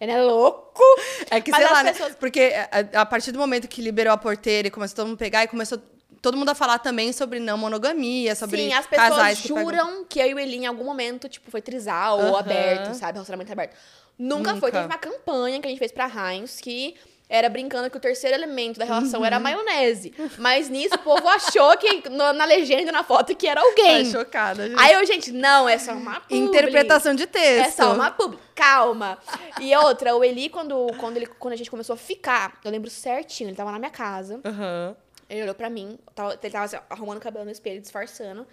Ele 0.00 0.10
é 0.10 0.20
louco. 0.22 0.82
É 1.30 1.40
que, 1.40 1.50
Mas 1.52 1.62
sei 1.62 1.72
lá, 1.72 1.82
né? 1.84 1.92
pessoas- 1.92 2.14
Porque 2.16 2.52
a, 2.92 3.00
a 3.02 3.06
partir 3.06 3.30
do 3.30 3.38
momento 3.38 3.68
que 3.68 3.80
liberou 3.80 4.12
a 4.12 4.16
porteira 4.16 4.66
e 4.66 4.70
começou 4.72 4.96
todo 4.96 5.06
mundo 5.06 5.14
a 5.14 5.18
pegar, 5.18 5.44
e 5.44 5.48
começou 5.48 5.80
todo 6.22 6.36
mundo 6.36 6.48
a 6.50 6.54
falar 6.54 6.78
também 6.78 7.12
sobre 7.12 7.38
não 7.40 7.56
monogamia, 7.58 8.34
sobre 8.34 8.56
Sim, 8.58 8.72
as 8.74 8.86
pessoas 8.86 9.08
casais 9.10 9.40
que 9.40 9.48
pegam- 9.48 9.62
juram 9.64 10.04
que 10.08 10.18
eu 10.20 10.26
e 10.26 10.34
o 10.34 10.38
Eli 10.38 10.56
em 10.56 10.66
algum 10.66 10.84
momento, 10.84 11.28
tipo, 11.28 11.50
foi 11.50 11.60
trisal 11.62 12.20
ou 12.20 12.36
aberto, 12.36 12.94
sabe? 12.94 13.12
Relacionamento 13.14 13.52
aberto. 13.52 13.76
Nunca, 14.18 14.50
Nunca. 14.52 14.60
foi. 14.60 14.72
Teve 14.72 14.86
uma 14.86 14.98
campanha 14.98 15.60
que 15.60 15.66
a 15.66 15.70
gente 15.70 15.78
fez 15.78 15.92
pra 15.92 16.06
Heinz 16.08 16.60
que 16.60 16.96
era 17.30 17.48
brincando 17.50 17.90
que 17.90 17.96
o 17.96 18.00
terceiro 18.00 18.34
elemento 18.34 18.78
da 18.78 18.86
relação 18.86 19.20
Uhum. 19.20 19.26
era 19.26 19.36
a 19.36 19.38
maionese. 19.40 20.14
Mas 20.38 20.68
nisso 20.70 20.94
o 20.94 20.98
povo 20.98 21.28
achou 21.28 21.76
que 21.76 22.08
no- 22.08 22.32
na 22.32 22.44
legenda, 22.46 22.90
na 22.90 23.04
foto, 23.04 23.36
que 23.36 23.46
era 23.46 23.60
alguém. 23.60 23.96
Ai, 23.96 24.04
chocada, 24.06 24.66
gente. 24.66 24.80
Aí 24.80 24.94
eu, 24.94 25.04
gente, 25.06 25.30
não, 25.30 25.68
é 25.68 25.76
só 25.78 25.92
uma 25.92 26.20
publi. 26.20 26.38
Interpretação 26.38 27.14
de 27.14 27.26
texto. 27.26 27.66
É 27.68 27.70
só 27.70 27.92
uma 27.92 28.10
publi. 28.10 28.38
Calma. 28.54 29.18
E 29.60 29.76
outra, 29.76 30.16
o 30.16 30.24
Eli, 30.24 30.48
quando, 30.48 30.86
quando, 30.98 31.18
ele, 31.18 31.26
quando 31.26 31.52
a 31.52 31.56
gente 31.56 31.70
começou 31.70 31.92
a 31.94 31.96
ficar, 31.98 32.58
eu 32.64 32.70
lembro 32.70 32.88
certinho, 32.90 33.50
ele 33.50 33.56
tava 33.56 33.70
na 33.72 33.78
minha 33.78 33.90
casa. 33.90 34.40
Aham. 34.44 34.96
Ele 35.28 35.42
olhou 35.42 35.54
pra 35.54 35.68
mim, 35.68 35.98
tava- 36.14 36.38
ele 36.42 36.50
tava 36.52 36.64
assim, 36.64 36.78
arrumando 36.88 37.18
o 37.18 37.20
cabelo 37.20 37.44
no 37.44 37.50
espelho, 37.50 37.80
disfarçando. 37.80 38.46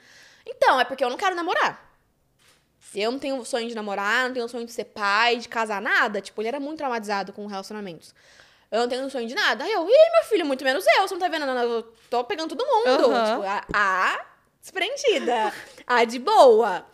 Então, 0.46 0.80
é 0.80 0.84
porque 0.86 1.04
eu 1.04 1.10
não 1.10 1.18
quero 1.18 1.36
namorar. 1.36 1.94
Eu 2.94 3.12
não 3.12 3.20
tenho 3.20 3.44
sonho 3.46 3.68
de 3.68 3.76
namorar, 3.76 4.28
não 4.28 4.34
tenho 4.34 4.48
sonho 4.48 4.66
de 4.66 4.72
ser 4.72 4.86
pai, 4.86 5.38
de 5.38 5.50
casar, 5.50 5.82
nada. 5.82 6.22
Tipo, 6.22 6.42
ele 6.42 6.50
era 6.50 6.60
muito 6.60 6.78
traumatizado 6.78 7.34
com 7.34 7.46
relacionamentos. 7.48 8.14
Eu 8.72 8.82
não 8.82 8.88
tenho 8.90 9.10
sonho 9.10 9.28
de 9.28 9.34
nada. 9.36 9.64
Aí 9.64 9.72
eu, 9.72 9.88
ih, 9.88 10.12
meu 10.12 10.24
filho, 10.30 10.46
muito 10.46 10.64
menos 10.64 10.86
eu. 10.86 11.08
Você 11.08 11.14
não 11.14 11.20
tá 11.22 11.28
vendo? 11.28 11.46
Não, 11.46 11.58
Eu 11.58 11.84
tô 12.10 12.24
pegando 12.24 12.56
todo 12.56 12.66
mundo. 12.66 12.88
Aham. 13.12 13.26
Tipo, 13.36 13.44
a, 13.48 13.66
a 13.74 14.26
desprendida. 14.62 15.54
A 15.88 16.04
de 16.04 16.20
boa. 16.20 16.86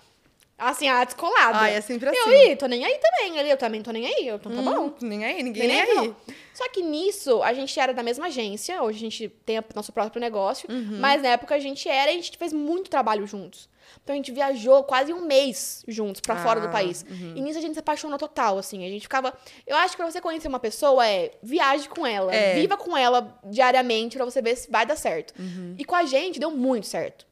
Assim, 0.64 0.88
a 0.88 1.04
descolada. 1.04 1.58
Ai, 1.58 1.74
é 1.76 1.82
sempre 1.82 2.08
Eu, 2.08 2.14
assim. 2.14 2.52
ih, 2.52 2.56
tô 2.56 2.68
nem 2.68 2.86
aí 2.86 3.00
também. 3.00 3.38
Ele, 3.40 3.52
eu 3.52 3.58
também 3.58 3.82
tô 3.82 3.90
nem 3.92 4.06
aí. 4.06 4.28
Eu, 4.28 4.36
então 4.36 4.52
tá 4.56 4.62
bom. 4.62 4.86
Hum, 4.88 4.94
nem 5.02 5.26
aí, 5.26 5.42
ninguém 5.42 5.68
Nem 5.68 5.86
nem 5.86 6.00
aí. 6.00 6.16
Só 6.54 6.70
que 6.70 6.84
nisso, 6.84 7.42
a 7.42 7.52
gente 7.54 7.80
era 7.80 7.94
da 7.94 8.04
mesma 8.04 8.28
agência. 8.28 8.82
Hoje 8.84 8.98
a 8.98 9.02
gente 9.02 9.30
tem 9.46 9.58
o 9.58 9.64
nosso 9.74 9.92
próprio 9.92 10.20
negócio. 10.22 10.70
Uhum. 10.72 11.00
Mas 11.00 11.22
na 11.24 11.30
época 11.30 11.56
a 11.56 11.60
gente 11.60 11.90
era 11.90 12.12
e 12.12 12.14
a 12.14 12.22
gente 12.22 12.38
fez 12.38 12.54
muito 12.54 12.90
trabalho 12.92 13.26
juntos. 13.26 13.68
Então 14.04 14.14
a 14.14 14.16
gente 14.18 14.32
viajou 14.32 14.84
quase 14.84 15.12
um 15.12 15.22
mês 15.26 15.84
juntos 15.88 16.22
pra 16.22 16.36
fora 16.38 16.62
do 16.62 16.68
Ah, 16.68 16.72
país. 16.72 17.04
E 17.10 17.42
nisso 17.42 17.58
a 17.58 17.62
gente 17.62 17.74
se 17.74 17.80
apaixonou 17.80 18.18
total, 18.20 18.58
assim. 18.58 18.86
A 18.86 18.90
gente 18.90 19.02
ficava. 19.02 19.34
Eu 19.66 19.76
acho 19.78 19.92
que 19.92 19.98
pra 19.98 20.10
você 20.10 20.22
conhecer 20.22 20.48
uma 20.48 20.60
pessoa 20.60 21.06
é 21.06 21.32
viaje 21.42 21.90
com 21.90 22.06
ela, 22.06 22.34
É. 22.34 22.54
viva 22.54 22.78
com 22.78 22.96
ela 22.96 23.38
diariamente 23.46 24.16
pra 24.16 24.26
você 24.26 24.42
ver 24.42 24.56
se 24.56 24.70
vai 24.70 24.86
dar 24.86 24.96
certo. 24.96 25.34
Uhum. 25.40 25.76
E 25.78 25.84
com 25.84 25.96
a 25.96 26.06
gente 26.06 26.40
deu 26.40 26.52
muito 26.52 26.86
certo. 26.88 27.26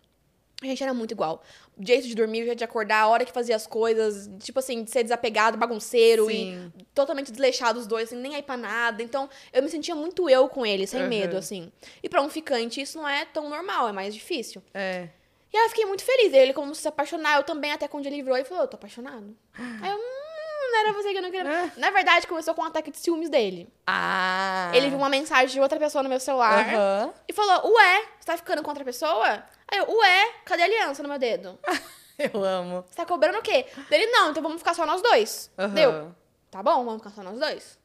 A 0.61 0.65
gente 0.65 0.83
era 0.83 0.93
muito 0.93 1.11
igual. 1.11 1.41
Jeito 1.81 2.07
de 2.07 2.13
dormir, 2.15 2.41
o 2.41 2.45
jeito 2.45 2.57
de 2.57 2.63
acordar, 2.65 2.99
a 3.03 3.07
hora 3.07 3.23
que 3.23 3.31
fazia 3.31 3.55
as 3.55 3.65
coisas, 3.65 4.29
tipo 4.43 4.59
assim, 4.59 4.83
de 4.83 4.91
ser 4.91 5.01
desapegado, 5.03 5.57
bagunceiro 5.57 6.25
Sim. 6.25 6.71
e 6.77 6.83
totalmente 6.93 7.31
desleixado 7.31 7.79
os 7.79 7.87
dois, 7.87 8.09
assim, 8.09 8.17
nem 8.21 8.35
aí 8.35 8.43
pra 8.43 8.57
nada. 8.57 9.01
Então, 9.01 9.29
eu 9.53 9.63
me 9.63 9.69
sentia 9.69 9.95
muito 9.95 10.29
eu 10.29 10.49
com 10.49 10.65
ele, 10.65 10.85
sem 10.85 11.03
Uhum. 11.03 11.07
medo, 11.07 11.37
assim. 11.37 11.71
E 12.03 12.09
pra 12.09 12.21
um 12.21 12.29
ficante, 12.29 12.81
isso 12.81 12.97
não 12.97 13.07
é 13.07 13.23
tão 13.25 13.49
normal, 13.49 13.87
é 13.87 13.91
mais 13.93 14.13
difícil. 14.13 14.61
É. 14.73 15.07
E 15.53 15.57
aí 15.57 15.63
eu 15.63 15.69
fiquei 15.69 15.85
muito 15.85 16.03
feliz. 16.03 16.33
Ele 16.33 16.53
começou 16.53 16.73
a 16.73 16.81
se 16.81 16.87
apaixonar, 16.89 17.37
eu 17.37 17.43
também, 17.43 17.71
até 17.71 17.87
quando 17.87 18.05
ele 18.05 18.21
virou 18.21 18.37
e 18.37 18.43
falou, 18.43 18.65
eu 18.65 18.67
tô 18.67 18.75
apaixonado. 18.75 19.35
Aí 19.81 19.89
eu, 19.89 19.97
hum, 19.97 20.71
não 20.71 20.79
era 20.79 20.93
você 20.93 21.11
que 21.11 21.17
eu 21.17 21.21
não 21.23 21.31
queria. 21.31 21.49
É. 21.49 21.71
Na 21.77 21.89
verdade, 21.89 22.27
começou 22.27 22.53
com 22.53 22.61
um 22.61 22.65
ataque 22.65 22.91
de 22.91 22.97
ciúmes 22.99 23.29
dele. 23.29 23.67
Ah. 23.87 24.69
Ele 24.75 24.89
viu 24.89 24.97
uma 24.99 25.09
mensagem 25.09 25.47
de 25.47 25.59
outra 25.59 25.79
pessoa 25.79 26.03
no 26.03 26.09
meu 26.09 26.19
celular 26.19 26.67
Aham. 26.75 27.13
e 27.27 27.33
falou, 27.33 27.71
ué, 27.73 28.03
você 28.19 28.25
tá 28.27 28.37
ficando 28.37 28.61
com 28.61 28.69
outra 28.69 28.85
pessoa? 28.85 29.43
Aí 29.71 29.77
eu, 29.79 29.89
ué, 29.97 30.33
cadê 30.45 30.63
a 30.63 30.65
aliança 30.65 31.03
no 31.03 31.09
meu 31.09 31.19
dedo? 31.19 31.57
Eu 32.17 32.43
amo. 32.43 32.83
Você 32.89 32.97
tá 32.97 33.05
cobrando 33.05 33.37
o 33.37 33.41
quê? 33.41 33.65
Dele, 33.89 34.07
não, 34.07 34.31
então 34.31 34.43
vamos 34.43 34.57
ficar 34.59 34.73
só 34.73 34.85
nós 34.85 35.01
dois. 35.01 35.49
Aham. 35.57 35.73
Deu. 35.73 36.15
Tá 36.51 36.61
bom, 36.61 36.83
vamos 36.83 36.97
ficar 37.01 37.11
só 37.11 37.23
nós 37.23 37.39
dois. 37.39 37.79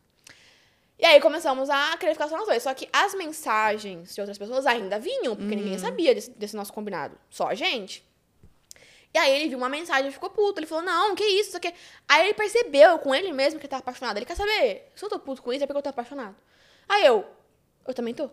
E 0.99 1.07
aí 1.07 1.21
começamos 1.21 1.71
a 1.71 1.97
querer 1.99 2.15
ficar 2.15 2.27
só 2.29 2.37
nós 2.37 2.47
dois. 2.49 2.61
Só 2.63 2.75
que 2.75 2.89
as 2.93 3.15
mensagens 3.15 4.13
de 4.13 4.21
outras 4.21 4.37
pessoas 4.37 4.67
ainda 4.67 4.99
vinham, 4.99 5.37
porque 5.37 5.55
Uhum. 5.55 5.61
ninguém 5.61 5.79
sabia 5.79 6.13
desse, 6.15 6.31
desse 6.33 6.57
nosso 6.57 6.73
combinado. 6.73 7.17
Só 7.31 7.47
a 7.47 7.55
gente. 7.55 8.05
E 9.13 9.19
aí 9.19 9.31
ele 9.37 9.49
viu 9.51 9.59
uma 9.59 9.69
mensagem 9.69 10.09
e 10.09 10.13
ficou 10.13 10.31
puto. 10.31 10.59
Ele 10.59 10.67
falou, 10.67 10.83
não, 10.83 11.15
que 11.15 11.23
isso, 11.23 11.51
isso 11.51 11.57
aqui. 11.57 11.73
Aí 12.09 12.25
ele 12.25 12.35
percebeu 12.35 12.99
com 12.99 13.15
ele 13.15 13.31
mesmo 13.33 13.61
que 13.61 13.67
ele 13.67 13.71
tava 13.71 13.83
apaixonado. 13.83 14.17
Ele 14.17 14.27
quer 14.27 14.35
saber, 14.35 14.91
se 14.97 15.05
eu 15.05 15.09
tô 15.09 15.19
puto 15.21 15.43
com 15.43 15.53
isso 15.53 15.63
é 15.63 15.67
porque 15.69 15.79
eu 15.79 15.83
tô 15.83 15.91
apaixonado. 15.91 16.35
Aí 16.89 17.07
eu, 17.07 17.25
eu 17.87 17.95
também 17.95 18.13
tô. 18.15 18.29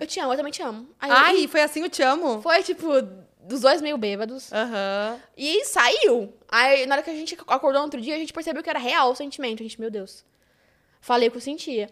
Eu 0.00 0.06
te 0.06 0.18
amo, 0.18 0.32
eu 0.32 0.36
também 0.36 0.52
te 0.52 0.62
amo. 0.62 0.88
Aí 0.98 1.10
Ai, 1.10 1.48
foi 1.48 1.62
assim, 1.62 1.82
eu 1.82 1.90
te 1.90 2.02
amo. 2.02 2.42
foi 2.42 2.62
tipo, 2.62 2.88
dos 3.40 3.60
dois 3.60 3.80
meio 3.80 3.96
bêbados. 3.96 4.52
Aham. 4.52 5.20
E 5.36 5.64
saiu. 5.64 6.32
Aí, 6.48 6.86
na 6.86 6.96
hora 6.96 7.02
que 7.02 7.10
a 7.10 7.14
gente 7.14 7.36
acordou 7.46 7.80
no 7.80 7.84
outro 7.84 8.00
dia, 8.00 8.14
a 8.14 8.18
gente 8.18 8.32
percebeu 8.32 8.62
que 8.62 8.70
era 8.70 8.78
real 8.78 9.10
o 9.10 9.14
sentimento. 9.14 9.60
A 9.60 9.62
gente, 9.62 9.80
meu 9.80 9.90
Deus. 9.90 10.24
Falei 11.00 11.28
o 11.28 11.30
que 11.30 11.36
eu 11.36 11.40
sentia. 11.40 11.88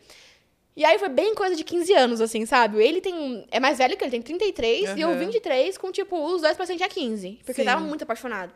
E 0.76 0.84
aí 0.84 0.98
foi 0.98 1.08
bem 1.08 1.34
coisa 1.34 1.56
de 1.56 1.64
15 1.64 1.92
anos, 1.94 2.20
assim, 2.20 2.46
sabe? 2.46 2.82
Ele 2.82 3.00
tem. 3.00 3.46
É 3.50 3.58
mais 3.58 3.78
velho 3.78 3.96
que 3.96 4.04
ele, 4.04 4.10
tem 4.10 4.22
33 4.22 4.96
e 4.96 5.00
eu 5.00 5.10
Aham. 5.10 5.18
23, 5.18 5.76
com, 5.76 5.90
tipo, 5.90 6.16
os 6.16 6.40
dois 6.42 6.56
pra 6.56 6.64
sentir 6.64 6.84
a 6.84 6.88
15. 6.88 7.40
Porque 7.44 7.54
Sim. 7.54 7.60
eu 7.62 7.66
tava 7.66 7.80
muito 7.80 8.02
apaixonado. 8.02 8.52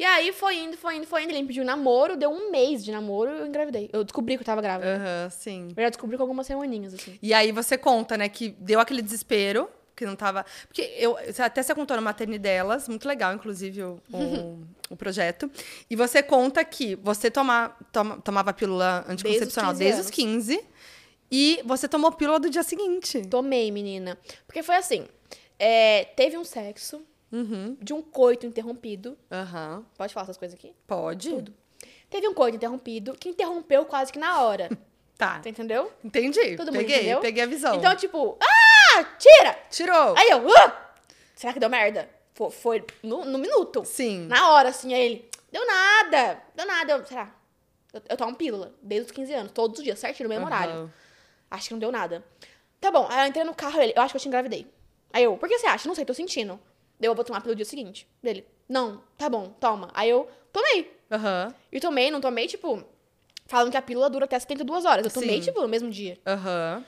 E 0.00 0.04
aí 0.06 0.32
foi 0.32 0.56
indo, 0.56 0.78
foi 0.78 0.96
indo, 0.96 1.06
foi 1.06 1.24
indo. 1.24 1.30
Ele 1.32 1.42
me 1.42 1.48
pediu 1.48 1.62
namoro, 1.62 2.16
deu 2.16 2.30
um 2.30 2.50
mês 2.50 2.82
de 2.82 2.90
namoro 2.90 3.30
eu 3.30 3.46
engravidei. 3.46 3.90
Eu 3.92 4.02
descobri 4.02 4.34
que 4.36 4.40
eu 4.40 4.46
tava 4.46 4.62
grávida. 4.62 4.96
Aham, 4.96 5.28
sim. 5.28 5.68
Eu 5.76 5.82
já 5.82 5.90
descobri 5.90 6.16
com 6.16 6.22
algumas 6.22 6.46
semaninhas, 6.46 6.94
assim. 6.94 7.18
E 7.20 7.34
aí 7.34 7.52
você 7.52 7.76
conta, 7.76 8.16
né, 8.16 8.26
que 8.26 8.48
deu 8.58 8.80
aquele 8.80 9.02
desespero, 9.02 9.68
que 9.94 10.06
não 10.06 10.16
tava. 10.16 10.46
Porque 10.66 10.80
eu 10.96 11.18
até 11.44 11.62
você 11.62 11.74
contou 11.74 12.00
no 12.00 12.38
delas, 12.38 12.88
muito 12.88 13.06
legal, 13.06 13.34
inclusive, 13.34 13.82
o, 13.82 14.00
o, 14.10 14.58
o 14.88 14.96
projeto. 14.96 15.50
E 15.90 15.94
você 15.94 16.22
conta 16.22 16.64
que 16.64 16.94
você 16.96 17.30
toma, 17.30 17.76
toma- 17.92 18.16
tomava 18.22 18.54
pílula 18.54 19.04
anticoncepcional 19.06 19.74
Desde 19.74 19.84
desde, 19.84 20.00
os 20.00 20.06
os 20.06 20.10
15 20.10 20.56
15 20.56 20.68
e 21.30 21.60
você 21.66 21.86
tomou 21.86 22.10
pílula 22.12 22.40
do 22.40 22.48
dia 22.48 22.62
seguinte. 22.62 23.20
Tomei, 23.26 23.70
menina. 23.70 24.16
Porque 24.46 24.62
foi 24.62 24.76
assim: 24.76 25.06
é, 25.58 26.06
teve 26.16 26.38
um 26.38 26.44
sexo 26.44 27.02
Uhum. 27.32 27.76
de 27.80 27.92
um 27.92 28.02
coito 28.02 28.46
interrompido. 28.46 29.16
Aham. 29.30 29.84
Pode 29.96 30.12
falar 30.12 30.24
essas 30.24 30.36
coisas 30.36 30.58
aqui? 30.58 30.74
Pode? 30.86 31.30
Tudo. 31.30 31.54
Teve 32.08 32.26
um 32.28 32.34
coito 32.34 32.56
interrompido 32.56 33.14
que 33.14 33.28
interrompeu 33.28 33.84
quase 33.84 34.12
que 34.12 34.18
na 34.18 34.42
hora. 34.42 34.68
Tá. 35.20 35.38
Você 35.42 35.50
entendeu? 35.50 35.92
Entendi. 36.02 36.56
Todo 36.56 36.68
mundo 36.68 36.78
peguei, 36.78 36.96
entendeu? 36.96 37.20
peguei 37.20 37.42
a 37.42 37.46
visão. 37.46 37.74
Então, 37.74 37.94
tipo, 37.94 38.38
ah, 38.40 39.04
tira! 39.18 39.58
Tirou. 39.68 40.16
Aí 40.16 40.30
eu, 40.30 40.48
ah! 40.56 40.94
Será 41.34 41.52
que 41.52 41.60
deu 41.60 41.68
merda? 41.68 42.08
Foi, 42.32 42.50
foi 42.50 42.86
no, 43.02 43.26
no 43.26 43.36
minuto. 43.36 43.84
Sim. 43.84 44.26
Na 44.28 44.50
hora, 44.52 44.70
assim, 44.70 44.94
aí 44.94 45.02
ele, 45.02 45.30
deu 45.52 45.66
nada, 45.66 46.42
deu 46.54 46.66
nada. 46.66 46.92
Eu, 46.94 47.04
será? 47.04 47.34
Eu, 47.92 48.00
eu 48.08 48.16
tomo 48.16 48.34
pílula, 48.34 48.72
desde 48.80 49.10
os 49.10 49.12
15 49.12 49.34
anos, 49.34 49.52
todos 49.52 49.78
os 49.78 49.84
dias, 49.84 49.98
certinho, 49.98 50.26
no 50.26 50.34
mesmo 50.34 50.46
horário. 50.46 50.72
Aham. 50.72 50.92
Acho 51.50 51.68
que 51.68 51.74
não 51.74 51.80
deu 51.80 51.92
nada. 51.92 52.24
Tá 52.80 52.90
bom, 52.90 53.06
aí 53.10 53.26
eu 53.26 53.28
entrei 53.28 53.44
no 53.44 53.54
carro, 53.54 53.78
ele, 53.78 53.92
eu 53.94 54.00
acho 54.00 54.12
que 54.12 54.16
eu 54.16 54.22
te 54.22 54.28
engravidei. 54.28 54.66
Aí 55.12 55.24
eu, 55.24 55.36
por 55.36 55.50
que 55.50 55.58
você 55.58 55.66
acha? 55.66 55.86
Não 55.86 55.94
sei, 55.94 56.06
tô 56.06 56.14
sentindo. 56.14 56.58
Daí 57.00 57.08
eu 57.08 57.14
vou 57.14 57.24
tomar 57.24 57.40
pelo 57.40 57.56
dia 57.56 57.64
seguinte. 57.64 58.06
Dele, 58.22 58.46
não, 58.68 59.02
tá 59.16 59.28
bom, 59.28 59.48
toma. 59.58 59.90
Aí 59.94 60.10
eu 60.10 60.28
tomei. 60.52 60.94
Aham. 61.10 61.54
E 61.72 61.80
tomei, 61.80 62.10
não 62.10 62.20
tomei, 62.20 62.46
tipo, 62.46 62.84
falam 63.46 63.70
que 63.70 63.76
a 63.76 63.82
pílula 63.82 64.10
dura 64.10 64.26
até 64.26 64.38
72 64.38 64.84
horas. 64.84 65.04
Eu 65.04 65.10
tomei, 65.10 65.40
Sim. 65.40 65.48
tipo, 65.48 65.60
no 65.60 65.68
mesmo 65.68 65.90
dia. 65.90 66.18
Aham. 66.26 66.84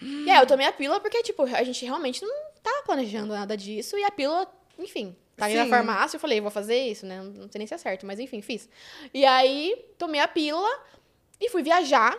E 0.00 0.30
aí 0.30 0.38
eu 0.38 0.46
tomei 0.46 0.66
a 0.66 0.72
pílula 0.72 1.00
porque, 1.00 1.22
tipo, 1.22 1.42
a 1.42 1.62
gente 1.62 1.84
realmente 1.84 2.24
não 2.24 2.34
tava 2.62 2.82
planejando 2.82 3.32
nada 3.32 3.56
disso. 3.56 3.96
E 3.96 4.04
a 4.04 4.10
pílula, 4.10 4.46
enfim, 4.78 5.14
tava 5.36 5.50
indo 5.50 5.58
na 5.58 5.66
farmácia, 5.66 6.16
eu 6.16 6.20
falei, 6.20 6.40
vou 6.40 6.50
fazer 6.50 6.78
isso, 6.78 7.06
né? 7.06 7.22
Não 7.22 7.48
sei 7.50 7.58
nem 7.58 7.66
se 7.66 7.74
é 7.74 7.78
certo, 7.78 8.04
mas 8.04 8.18
enfim, 8.18 8.42
fiz. 8.42 8.68
E 9.12 9.24
aí, 9.24 9.76
tomei 9.96 10.20
a 10.20 10.28
pílula 10.28 10.68
e 11.40 11.48
fui 11.48 11.62
viajar. 11.62 12.16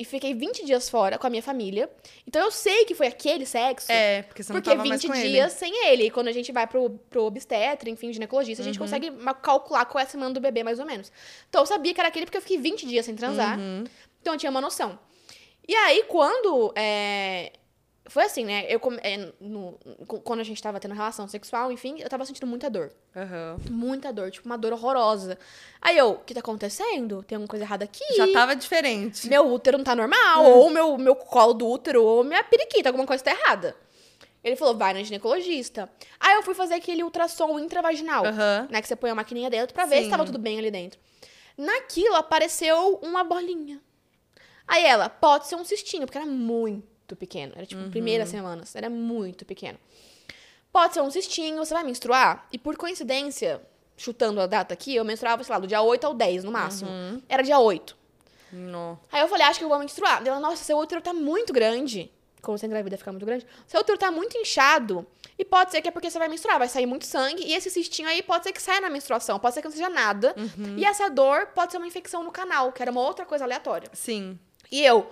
E 0.00 0.04
fiquei 0.04 0.32
20 0.34 0.64
dias 0.64 0.88
fora 0.88 1.18
com 1.18 1.26
a 1.26 1.30
minha 1.30 1.42
família. 1.42 1.88
Então 2.26 2.42
eu 2.42 2.50
sei 2.50 2.84
que 2.86 2.94
foi 2.94 3.06
aquele 3.06 3.44
sexo. 3.44 3.92
É, 3.92 4.22
porque 4.22 4.42
você 4.42 4.52
não 4.52 4.60
Porque 4.60 4.70
tava 4.74 4.88
mais 4.88 5.02
20 5.02 5.10
com 5.12 5.18
dias 5.20 5.52
ele. 5.52 5.58
sem 5.72 5.86
ele. 5.88 6.04
E 6.06 6.10
quando 6.10 6.28
a 6.28 6.32
gente 6.32 6.50
vai 6.52 6.66
pro, 6.66 6.90
pro 7.10 7.24
obstetra, 7.24 7.88
enfim, 7.90 8.12
ginecologista, 8.12 8.62
a 8.62 8.64
Uhum. 8.64 8.72
gente 8.72 8.78
consegue 8.78 9.10
ma- 9.10 9.34
calcular 9.34 9.84
qual 9.84 10.00
é 10.00 10.04
a 10.04 10.08
semana 10.08 10.32
do 10.32 10.40
bebê, 10.40 10.64
mais 10.64 10.78
ou 10.80 10.86
menos. 10.86 11.12
Então 11.48 11.60
eu 11.62 11.66
sabia 11.66 11.92
que 11.92 12.00
era 12.00 12.08
aquele 12.08 12.24
porque 12.26 12.38
eu 12.38 12.42
fiquei 12.42 12.58
20 12.58 12.86
dias 12.86 13.04
sem 13.04 13.14
transar. 13.14 13.58
Uhum. 13.58 13.84
Então 14.22 14.34
eu 14.34 14.38
tinha 14.38 14.50
uma 14.50 14.60
noção. 14.60 14.98
E 15.68 15.74
aí, 15.74 16.02
quando. 16.08 16.72
é, 16.74 17.52
Foi 18.06 18.24
assim, 18.24 18.44
né? 18.44 18.64
Eu, 18.68 18.80
é, 19.02 19.30
no- 19.40 19.78
Quando 20.24 20.40
a 20.40 20.42
gente 20.42 20.60
tava 20.60 20.80
tendo 20.80 20.94
relação 20.94 21.28
sexual, 21.28 21.70
enfim, 21.70 22.00
eu 22.00 22.08
tava 22.08 22.24
sentindo 22.24 22.46
muita 22.46 22.68
dor. 22.70 22.92
Aham. 23.14 23.56
Muita 23.70 24.12
dor, 24.12 24.30
tipo, 24.30 24.46
uma 24.46 24.56
dor 24.58 24.72
horrorosa. 24.72 25.38
Aí 25.80 25.96
eu, 25.96 26.12
o 26.12 26.18
que 26.18 26.34
tá 26.34 26.40
acontecendo? 26.40 27.22
Tem 27.22 27.36
alguma 27.36 27.48
coisa 27.48 27.64
errada 27.64 27.84
aqui? 27.84 28.02
Já 28.16 28.32
tava 28.32 28.56
diferente. 28.56 29.28
meu 29.28 29.46
útero 29.52 29.76
não 29.78 29.84
tá 29.84 29.94
normal, 29.94 30.44
ou 30.44 30.70
meu, 30.70 30.96
meu 30.98 31.14
colo 31.14 31.52
do 31.52 31.68
útero, 31.68 32.02
ou 32.02 32.24
minha 32.24 32.42
periquita, 32.42 32.88
alguma 32.88 33.06
coisa 33.06 33.22
tá 33.22 33.30
errada. 33.32 33.76
Ele 34.42 34.56
falou, 34.56 34.74
vai 34.74 34.94
na 34.94 35.02
ginecologista. 35.02 35.88
Aí 36.18 36.34
eu 36.34 36.42
fui 36.42 36.54
fazer 36.54 36.74
aquele 36.74 37.04
ultrassom 37.04 37.58
intravaginal, 37.58 38.24
Aham. 38.24 38.66
né? 38.70 38.80
Que 38.80 38.88
você 38.88 38.96
põe 38.96 39.10
a 39.10 39.14
maquininha 39.14 39.50
dentro 39.50 39.74
pra 39.74 39.84
ver 39.84 39.98
Sim. 39.98 40.04
se 40.04 40.10
tava 40.10 40.24
tudo 40.24 40.38
bem 40.38 40.58
ali 40.58 40.70
dentro. 40.70 40.98
Naquilo 41.56 42.14
apareceu 42.16 42.98
uma 43.02 43.22
bolinha. 43.22 43.78
Aí 44.66 44.84
ela, 44.84 45.10
pode 45.10 45.46
ser 45.46 45.56
um 45.56 45.64
cistinho, 45.64 46.06
porque 46.06 46.16
era 46.16 46.26
muito 46.26 46.89
pequeno. 47.16 47.52
Era 47.56 47.66
tipo, 47.66 47.90
primeiras 47.90 48.28
semanas, 48.28 48.74
era 48.74 48.90
muito 48.90 49.44
pequeno. 49.44 49.78
Pode 50.72 50.94
ser 50.94 51.00
um 51.00 51.10
cistinho, 51.10 51.58
você 51.58 51.74
vai 51.74 51.82
menstruar? 51.82 52.46
E 52.52 52.58
por 52.58 52.76
coincidência, 52.76 53.60
chutando 53.96 54.40
a 54.40 54.46
data 54.46 54.72
aqui, 54.72 54.94
eu 54.94 55.04
menstruava, 55.04 55.42
sei 55.42 55.52
lá, 55.52 55.58
do 55.58 55.66
dia 55.66 55.82
8 55.82 56.06
ao 56.06 56.14
10 56.14 56.44
no 56.44 56.52
máximo. 56.52 56.90
Era 57.28 57.42
dia 57.42 57.58
8. 57.58 57.96
Não. 58.52 58.98
Aí 59.12 59.20
eu 59.20 59.28
falei, 59.28 59.46
acho 59.46 59.58
que 59.58 59.64
eu 59.64 59.68
vou 59.68 59.78
menstruar. 59.78 60.26
Ela, 60.26 60.40
nossa, 60.40 60.62
seu 60.64 60.78
útero 60.78 61.00
tá 61.00 61.12
muito 61.12 61.52
grande. 61.52 62.10
Como 62.40 62.56
você 62.56 62.66
engravida 62.66 62.96
fica 62.96 63.12
muito 63.12 63.26
grande. 63.26 63.46
Seu 63.66 63.80
útero 63.80 63.98
tá 63.98 64.10
muito 64.10 64.36
inchado. 64.38 65.06
E 65.38 65.44
pode 65.44 65.70
ser 65.70 65.80
que 65.80 65.88
é 65.88 65.90
porque 65.90 66.10
você 66.10 66.18
vai 66.18 66.28
menstruar, 66.28 66.58
vai 66.58 66.68
sair 66.68 66.86
muito 66.86 67.06
sangue. 67.06 67.44
E 67.44 67.54
esse 67.54 67.70
cistinho 67.70 68.08
aí 68.08 68.22
pode 68.22 68.44
ser 68.44 68.52
que 68.52 68.60
saia 68.60 68.80
na 68.80 68.90
menstruação. 68.90 69.38
Pode 69.38 69.54
ser 69.54 69.62
que 69.62 69.68
não 69.68 69.72
seja 69.72 69.88
nada. 69.88 70.34
E 70.76 70.84
essa 70.84 71.08
dor 71.08 71.46
pode 71.48 71.72
ser 71.72 71.78
uma 71.78 71.86
infecção 71.86 72.22
no 72.22 72.30
canal, 72.30 72.72
que 72.72 72.82
era 72.82 72.90
uma 72.90 73.00
outra 73.00 73.24
coisa 73.24 73.44
aleatória. 73.44 73.90
Sim. 73.92 74.38
E 74.70 74.84
eu, 74.84 75.10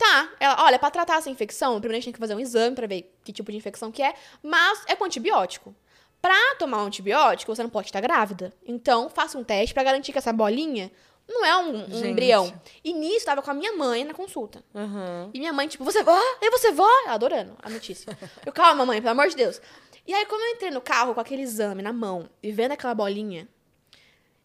tá, 0.00 0.30
ela, 0.40 0.64
olha, 0.64 0.78
pra 0.78 0.90
tratar 0.90 1.18
essa 1.18 1.30
infecção, 1.30 1.78
primeiro 1.78 1.92
a 1.92 1.96
gente 1.96 2.04
tem 2.06 2.12
que 2.12 2.18
fazer 2.18 2.34
um 2.34 2.40
exame 2.40 2.74
pra 2.74 2.86
ver 2.86 3.12
que 3.22 3.32
tipo 3.32 3.52
de 3.52 3.58
infecção 3.58 3.92
que 3.92 4.02
é, 4.02 4.14
mas 4.42 4.82
é 4.86 4.96
com 4.96 5.04
antibiótico. 5.04 5.74
Pra 6.20 6.54
tomar 6.58 6.82
um 6.82 6.86
antibiótico, 6.86 7.54
você 7.54 7.62
não 7.62 7.70
pode 7.70 7.88
estar 7.88 8.00
grávida. 8.00 8.52
Então, 8.66 9.08
faça 9.08 9.38
um 9.38 9.44
teste 9.44 9.72
pra 9.72 9.82
garantir 9.82 10.12
que 10.12 10.18
essa 10.18 10.32
bolinha 10.32 10.90
não 11.28 11.44
é 11.44 11.56
um, 11.56 11.96
um 11.96 12.04
embrião. 12.04 12.52
E 12.84 12.92
nisso, 12.92 13.24
tava 13.24 13.40
com 13.40 13.50
a 13.50 13.54
minha 13.54 13.72
mãe 13.74 14.04
na 14.04 14.12
consulta. 14.12 14.62
Aham. 14.74 15.30
E 15.32 15.38
minha 15.38 15.52
mãe, 15.52 15.68
tipo, 15.68 15.84
você 15.84 16.02
vó? 16.02 16.18
E 16.42 16.50
você 16.50 16.72
vó? 16.72 16.88
Ela 17.04 17.14
adorando 17.14 17.56
a 17.62 17.70
notícia. 17.70 18.16
Eu, 18.44 18.52
calma, 18.52 18.84
mãe, 18.84 19.00
pelo 19.00 19.12
amor 19.12 19.28
de 19.28 19.36
Deus. 19.36 19.60
E 20.06 20.12
aí, 20.12 20.26
quando 20.26 20.42
eu 20.42 20.48
entrei 20.48 20.70
no 20.70 20.80
carro 20.80 21.14
com 21.14 21.20
aquele 21.20 21.42
exame 21.42 21.82
na 21.82 21.92
mão 21.92 22.28
e 22.42 22.50
vendo 22.50 22.72
aquela 22.72 22.94
bolinha, 22.94 23.46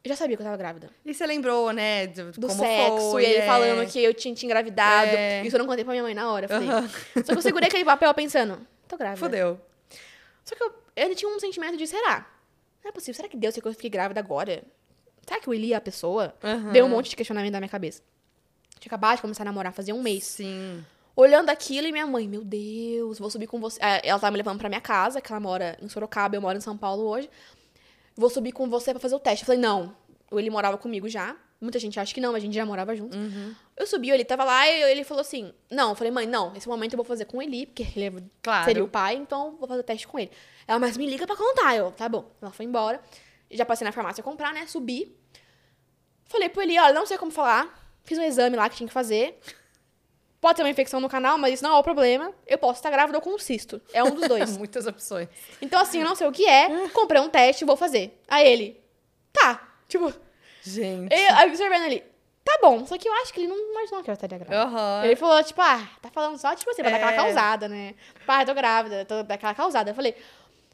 eu 0.07 0.09
já 0.09 0.15
sabia 0.15 0.35
que 0.35 0.41
eu 0.41 0.45
tava 0.45 0.57
grávida. 0.57 0.89
E 1.05 1.13
você 1.13 1.25
lembrou, 1.25 1.71
né, 1.71 2.07
Do 2.07 2.47
como 2.47 2.49
sexo, 2.53 3.11
foi, 3.11 3.23
e 3.23 3.25
ele 3.25 3.37
é. 3.39 3.45
falando 3.45 3.87
que 3.89 4.03
eu 4.03 4.13
tinha 4.13 4.33
te 4.35 4.45
engravidado. 4.45 5.09
É. 5.11 5.43
Isso 5.45 5.55
eu 5.55 5.59
não 5.59 5.65
contei 5.67 5.83
pra 5.83 5.91
minha 5.93 6.03
mãe 6.03 6.13
na 6.13 6.31
hora. 6.31 6.47
Falei. 6.47 6.69
Aham. 6.69 6.89
Só 7.23 7.23
que 7.33 7.37
eu 7.37 7.41
segurei 7.41 7.67
aquele 7.67 7.85
papel 7.85 8.13
pensando, 8.13 8.59
tô 8.87 8.97
grávida. 8.97 9.19
Fudeu. 9.25 9.59
Só 10.43 10.55
que 10.55 10.63
eu, 10.63 10.73
eu 10.95 11.15
tinha 11.15 11.29
um 11.29 11.39
sentimento 11.39 11.77
de, 11.77 11.87
será? 11.87 12.27
Não 12.83 12.89
é 12.89 12.91
possível. 12.91 13.15
Será 13.15 13.27
que 13.27 13.35
Deus 13.37 13.55
quer 13.55 13.61
que 13.61 13.67
eu 13.67 13.73
fique 13.73 13.89
grávida 13.89 14.19
agora? 14.19 14.63
Será 15.27 15.39
que 15.39 15.49
o 15.49 15.53
Eli 15.53 15.73
é 15.73 15.75
a 15.75 15.81
pessoa? 15.81 16.35
Aham. 16.43 16.71
Deu 16.71 16.85
um 16.85 16.89
monte 16.89 17.09
de 17.09 17.15
questionamento 17.15 17.53
na 17.53 17.59
minha 17.59 17.69
cabeça. 17.69 18.01
Tinha 18.79 18.89
acabado 18.89 19.15
de 19.15 19.21
começar 19.23 19.41
a 19.43 19.45
namorar, 19.45 19.73
fazia 19.73 19.95
um 19.95 20.01
mês. 20.03 20.23
Sim. 20.25 20.85
Olhando 21.15 21.49
aquilo 21.49 21.87
e 21.87 21.91
minha 21.93 22.05
mãe, 22.05 22.27
meu 22.27 22.43
Deus, 22.43 23.17
vou 23.17 23.29
subir 23.31 23.47
com 23.47 23.59
você. 23.59 23.79
Ah, 23.81 24.01
Ela 24.03 24.19
tava 24.19 24.31
me 24.31 24.37
levando 24.37 24.59
pra 24.59 24.67
minha 24.69 24.81
casa, 24.81 25.21
que 25.21 25.31
ela 25.31 25.39
mora 25.39 25.77
em 25.81 25.87
Sorocaba, 25.87 26.35
eu 26.35 26.41
moro 26.41 26.57
em 26.57 26.61
São 26.61 26.77
Paulo 26.77 27.03
hoje. 27.07 27.29
Vou 28.15 28.29
subir 28.29 28.51
com 28.51 28.69
você 28.69 28.91
pra 28.91 28.99
fazer 28.99 29.15
o 29.15 29.19
teste. 29.19 29.43
Eu 29.43 29.47
falei, 29.47 29.61
não. 29.61 29.95
Ele 30.31 30.49
morava 30.49 30.77
comigo 30.77 31.07
já. 31.07 31.35
Muita 31.61 31.79
gente 31.79 31.99
acha 31.99 32.13
que 32.13 32.19
não, 32.19 32.31
mas 32.33 32.43
a 32.43 32.45
gente 32.45 32.53
já 32.53 32.65
morava 32.65 32.95
junto. 32.95 33.17
Eu 33.77 33.87
subi, 33.87 34.09
ele 34.11 34.25
tava 34.25 34.43
lá 34.43 34.67
e 34.67 34.83
ele 34.91 35.03
falou 35.03 35.21
assim: 35.21 35.53
Não, 35.71 35.89
eu 35.89 35.95
falei, 35.95 36.11
mãe, 36.11 36.27
não, 36.27 36.53
esse 36.55 36.67
momento 36.67 36.93
eu 36.93 36.97
vou 36.97 37.05
fazer 37.05 37.25
com 37.25 37.37
o 37.37 37.41
Eli, 37.41 37.65
porque 37.65 37.83
ele 37.95 38.05
é- 38.17 38.23
Claro. 38.43 38.65
seria 38.65 38.83
o 38.83 38.87
pai, 38.89 39.15
então 39.15 39.55
vou 39.57 39.67
fazer 39.67 39.79
o 39.79 39.83
teste 39.83 40.05
com 40.07 40.19
ele. 40.19 40.29
Ela, 40.67 40.77
mas 40.79 40.97
me 40.97 41.05
liga 41.09 41.25
pra 41.25 41.35
contar. 41.35 41.75
Eu, 41.75 41.91
tá 41.91 42.09
bom. 42.09 42.29
Ela 42.41 42.51
foi 42.51 42.65
embora. 42.65 42.99
Já 43.49 43.65
passei 43.65 43.85
na 43.85 43.91
farmácia 43.93 44.21
comprar, 44.23 44.53
né? 44.53 44.65
Subi. 44.67 45.15
Falei 46.25 46.49
pro 46.49 46.61
Eli, 46.61 46.77
olha, 46.77 46.93
não 46.93 47.05
sei 47.05 47.17
como 47.17 47.31
falar. 47.31 47.73
Fiz 48.03 48.17
um 48.17 48.23
exame 48.23 48.57
lá 48.57 48.69
que 48.69 48.75
tinha 48.75 48.87
que 48.87 48.93
fazer. 48.93 49.39
Pode 50.45 50.57
ser 50.57 50.61
uma 50.63 50.69
infecção 50.69 50.99
no 50.99 51.09
canal, 51.09 51.39
mas 51.39 51.55
isso 51.55 51.63
não 51.63 51.75
é 51.75 51.79
o 51.79 51.81
problema. 51.81 52.31
Eu 52.45 52.59
posso 52.59 52.77
estar 52.77 52.91
grávida 52.91 53.17
ou 53.17 53.21
com 53.23 53.31
um 53.31 53.39
cisto. 53.39 53.81
É 53.91 54.03
um 54.03 54.11
dos 54.11 54.27
dois. 54.27 54.55
Muitas 54.59 54.85
opções. 54.85 55.27
então, 55.59 55.81
assim, 55.81 55.97
eu 56.01 56.05
não 56.05 56.13
sei 56.13 56.27
o 56.27 56.31
que 56.31 56.45
é. 56.47 56.87
Comprei 56.89 57.19
um 57.19 57.27
teste 57.31 57.63
e 57.63 57.65
vou 57.65 57.75
fazer. 57.75 58.15
Aí 58.27 58.47
ele, 58.47 58.79
tá. 59.33 59.67
Tipo, 59.87 60.13
Gente. 60.61 61.11
eu, 61.11 61.35
aí 61.35 61.47
observando 61.49 61.81
ali, 61.85 62.03
tá 62.43 62.59
bom. 62.61 62.85
Só 62.85 62.95
que 62.95 63.09
eu 63.09 63.13
acho 63.15 63.33
que 63.33 63.39
ele 63.39 63.47
não 63.47 63.57
imaginou 63.71 64.03
que 64.03 64.09
eu 64.11 64.13
estaria 64.13 64.37
grávida. 64.37 64.61
Aham. 64.65 65.03
Ele 65.05 65.15
falou, 65.15 65.43
tipo, 65.43 65.59
ah, 65.63 65.81
tá 65.99 66.11
falando 66.11 66.37
só, 66.37 66.53
tipo 66.55 66.69
assim, 66.69 66.83
pra 66.83 66.91
dar 66.91 66.97
aquela 66.97 67.13
É. 67.13 67.15
causada, 67.15 67.67
né? 67.67 67.95
Pai, 68.27 68.45
tô 68.45 68.53
grávida, 68.53 69.03
tô 69.03 69.23
daquela 69.23 69.55
causada. 69.55 69.89
Eu 69.89 69.95
falei. 69.95 70.15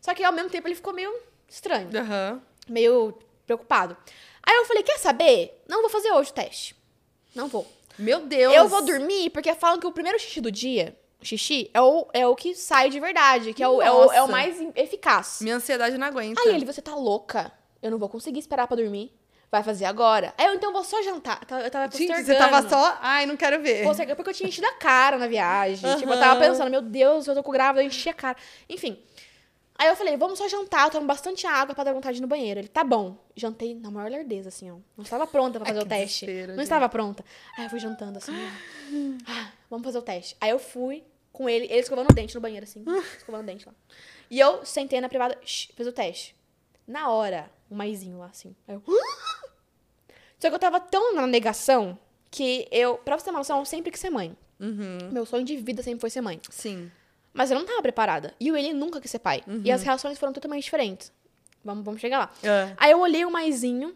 Só 0.01 0.13
que 0.13 0.21
ao 0.21 0.33
mesmo 0.33 0.49
tempo 0.49 0.67
ele 0.67 0.75
ficou 0.75 0.91
meio 0.91 1.17
estranho, 1.47 1.87
Aham. 1.97 2.41
meio 2.67 3.17
preocupado. 3.45 3.95
Aí 4.43 4.53
eu 4.57 4.65
falei, 4.65 4.83
quer 4.83 4.97
saber? 4.99 5.63
Não 5.65 5.79
vou 5.79 5.89
fazer 5.89 6.11
hoje 6.11 6.29
o 6.31 6.33
teste. 6.33 6.75
Não 7.33 7.47
vou. 7.47 7.65
Meu 8.01 8.21
Deus. 8.21 8.53
Eu 8.53 8.67
vou 8.67 8.81
dormir 8.83 9.29
porque 9.29 9.53
falam 9.55 9.79
que 9.79 9.87
o 9.87 9.91
primeiro 9.91 10.17
xixi 10.19 10.41
do 10.41 10.51
dia, 10.51 10.97
o 11.21 11.25
xixi, 11.25 11.69
é 11.73 11.81
o, 11.81 12.07
é 12.13 12.27
o 12.27 12.35
que 12.35 12.55
sai 12.55 12.89
de 12.89 12.99
verdade, 12.99 13.53
que 13.53 13.61
é 13.63 13.67
o, 13.67 13.81
é 13.81 13.91
o, 13.91 14.11
é 14.11 14.21
o 14.23 14.27
mais 14.29 14.57
eficaz. 14.75 15.39
Minha 15.41 15.55
ansiedade 15.55 15.97
não 15.97 16.07
aguenta. 16.07 16.41
Aí 16.41 16.49
ele, 16.55 16.65
você 16.65 16.81
tá 16.81 16.95
louca? 16.95 17.51
Eu 17.81 17.91
não 17.91 17.97
vou 17.97 18.09
conseguir 18.09 18.39
esperar 18.39 18.67
pra 18.67 18.77
dormir. 18.77 19.11
Vai 19.51 19.63
fazer 19.63 19.83
agora. 19.83 20.33
Aí 20.37 20.45
eu, 20.45 20.53
então, 20.53 20.71
vou 20.71 20.81
só 20.81 21.01
jantar. 21.01 21.41
Eu 21.61 21.69
tava- 21.69 21.89
postergando. 21.89 22.23
você 22.25 22.35
tava 22.35 22.69
só... 22.69 22.97
Ai, 23.01 23.25
não 23.25 23.35
quero 23.35 23.61
ver. 23.61 23.83
Postergando, 23.83 24.15
porque 24.15 24.29
eu 24.29 24.33
tinha 24.33 24.47
enchido 24.47 24.65
a 24.65 24.71
cara 24.73 25.17
na 25.17 25.27
viagem. 25.27 25.97
Tipo, 25.97 26.13
eu 26.13 26.17
tava 26.19 26.39
pensando, 26.39 26.71
meu 26.71 26.81
Deus, 26.81 27.27
eu 27.27 27.35
tô 27.35 27.43
com 27.43 27.51
grávida, 27.51 27.83
eu 27.83 27.87
enchi 27.87 28.07
a 28.07 28.13
cara. 28.13 28.37
Enfim. 28.69 28.97
Aí 29.77 29.87
eu 29.87 29.95
falei, 29.95 30.15
vamos 30.15 30.37
só 30.37 30.47
jantar, 30.47 30.85
eu 30.85 30.91
tomo 30.91 31.07
bastante 31.07 31.47
água 31.47 31.73
pra 31.73 31.83
dar 31.83 31.93
vontade 31.93 32.21
no 32.21 32.27
banheiro. 32.27 32.59
Ele, 32.59 32.67
tá 32.67 32.83
bom. 32.83 33.17
Jantei 33.35 33.73
na 33.73 33.89
maior 33.89 34.11
lerdeza, 34.11 34.49
assim, 34.49 34.69
ó. 34.69 34.75
Não 34.95 35.03
estava 35.03 35.25
pronta 35.25 35.59
pra 35.59 35.67
Ai, 35.69 35.73
fazer 35.73 35.85
o 35.85 35.89
que 35.89 35.95
teste. 35.95 36.25
Não 36.27 36.55
gente. 36.55 36.59
estava 36.59 36.87
pronta. 36.87 37.25
Aí 37.57 37.65
eu 37.65 37.69
fui 37.69 37.79
jantando, 37.79 38.17
assim, 38.17 38.31
ó. 38.31 38.91
Ah, 39.27 39.51
vamos 39.69 39.85
fazer 39.85 39.97
o 39.97 40.01
teste. 40.01 40.35
Aí 40.39 40.51
eu 40.51 40.59
fui 40.59 41.03
com 41.31 41.49
ele, 41.49 41.65
ele 41.65 41.79
escovando 41.79 42.11
o 42.11 42.13
dente 42.13 42.35
no 42.35 42.41
banheiro, 42.41 42.63
assim. 42.63 42.83
escovando 43.17 43.41
o 43.41 43.45
dente 43.45 43.65
lá. 43.65 43.73
E 44.29 44.39
eu 44.39 44.63
sentei 44.65 45.01
na 45.01 45.09
privada, 45.09 45.37
shh, 45.43 45.69
fiz 45.75 45.87
o 45.87 45.91
teste. 45.91 46.35
Na 46.87 47.09
hora, 47.09 47.49
um 47.69 47.75
maisinho 47.75 48.19
lá, 48.19 48.27
assim. 48.27 48.55
Aí 48.67 48.75
eu... 48.75 48.83
Só 50.37 50.49
que 50.49 50.55
eu 50.55 50.59
tava 50.59 50.79
tão 50.79 51.15
na 51.15 51.25
negação 51.25 51.97
que 52.29 52.67
eu, 52.71 52.97
pra 52.97 53.17
você 53.17 53.25
ter 53.25 53.31
uma 53.31 53.39
noção, 53.39 53.59
eu 53.59 53.65
sempre 53.65 53.91
quis 53.91 53.99
ser 53.99 54.09
mãe. 54.09 54.35
Uhum. 54.59 55.09
Meu 55.11 55.25
sonho 55.25 55.43
de 55.43 55.57
vida 55.57 55.81
sempre 55.81 56.01
foi 56.01 56.09
ser 56.09 56.21
mãe. 56.21 56.39
Sim. 56.49 56.91
Mas 57.33 57.49
eu 57.49 57.57
não 57.57 57.65
tava 57.65 57.81
preparada. 57.81 58.33
E 58.39 58.51
o 58.51 58.57
ele 58.57 58.73
nunca 58.73 58.99
quis 58.99 59.11
ser 59.11 59.19
pai. 59.19 59.41
Uhum. 59.47 59.61
E 59.63 59.71
as 59.71 59.83
relações 59.83 60.19
foram 60.19 60.33
totalmente 60.33 60.63
diferentes. 60.63 61.11
Vamos, 61.63 61.85
vamos 61.85 62.01
chegar 62.01 62.19
lá. 62.19 62.31
É. 62.43 62.73
Aí 62.77 62.91
eu 62.91 62.99
olhei 62.99 63.23
o 63.23 63.31
maisinho 63.31 63.95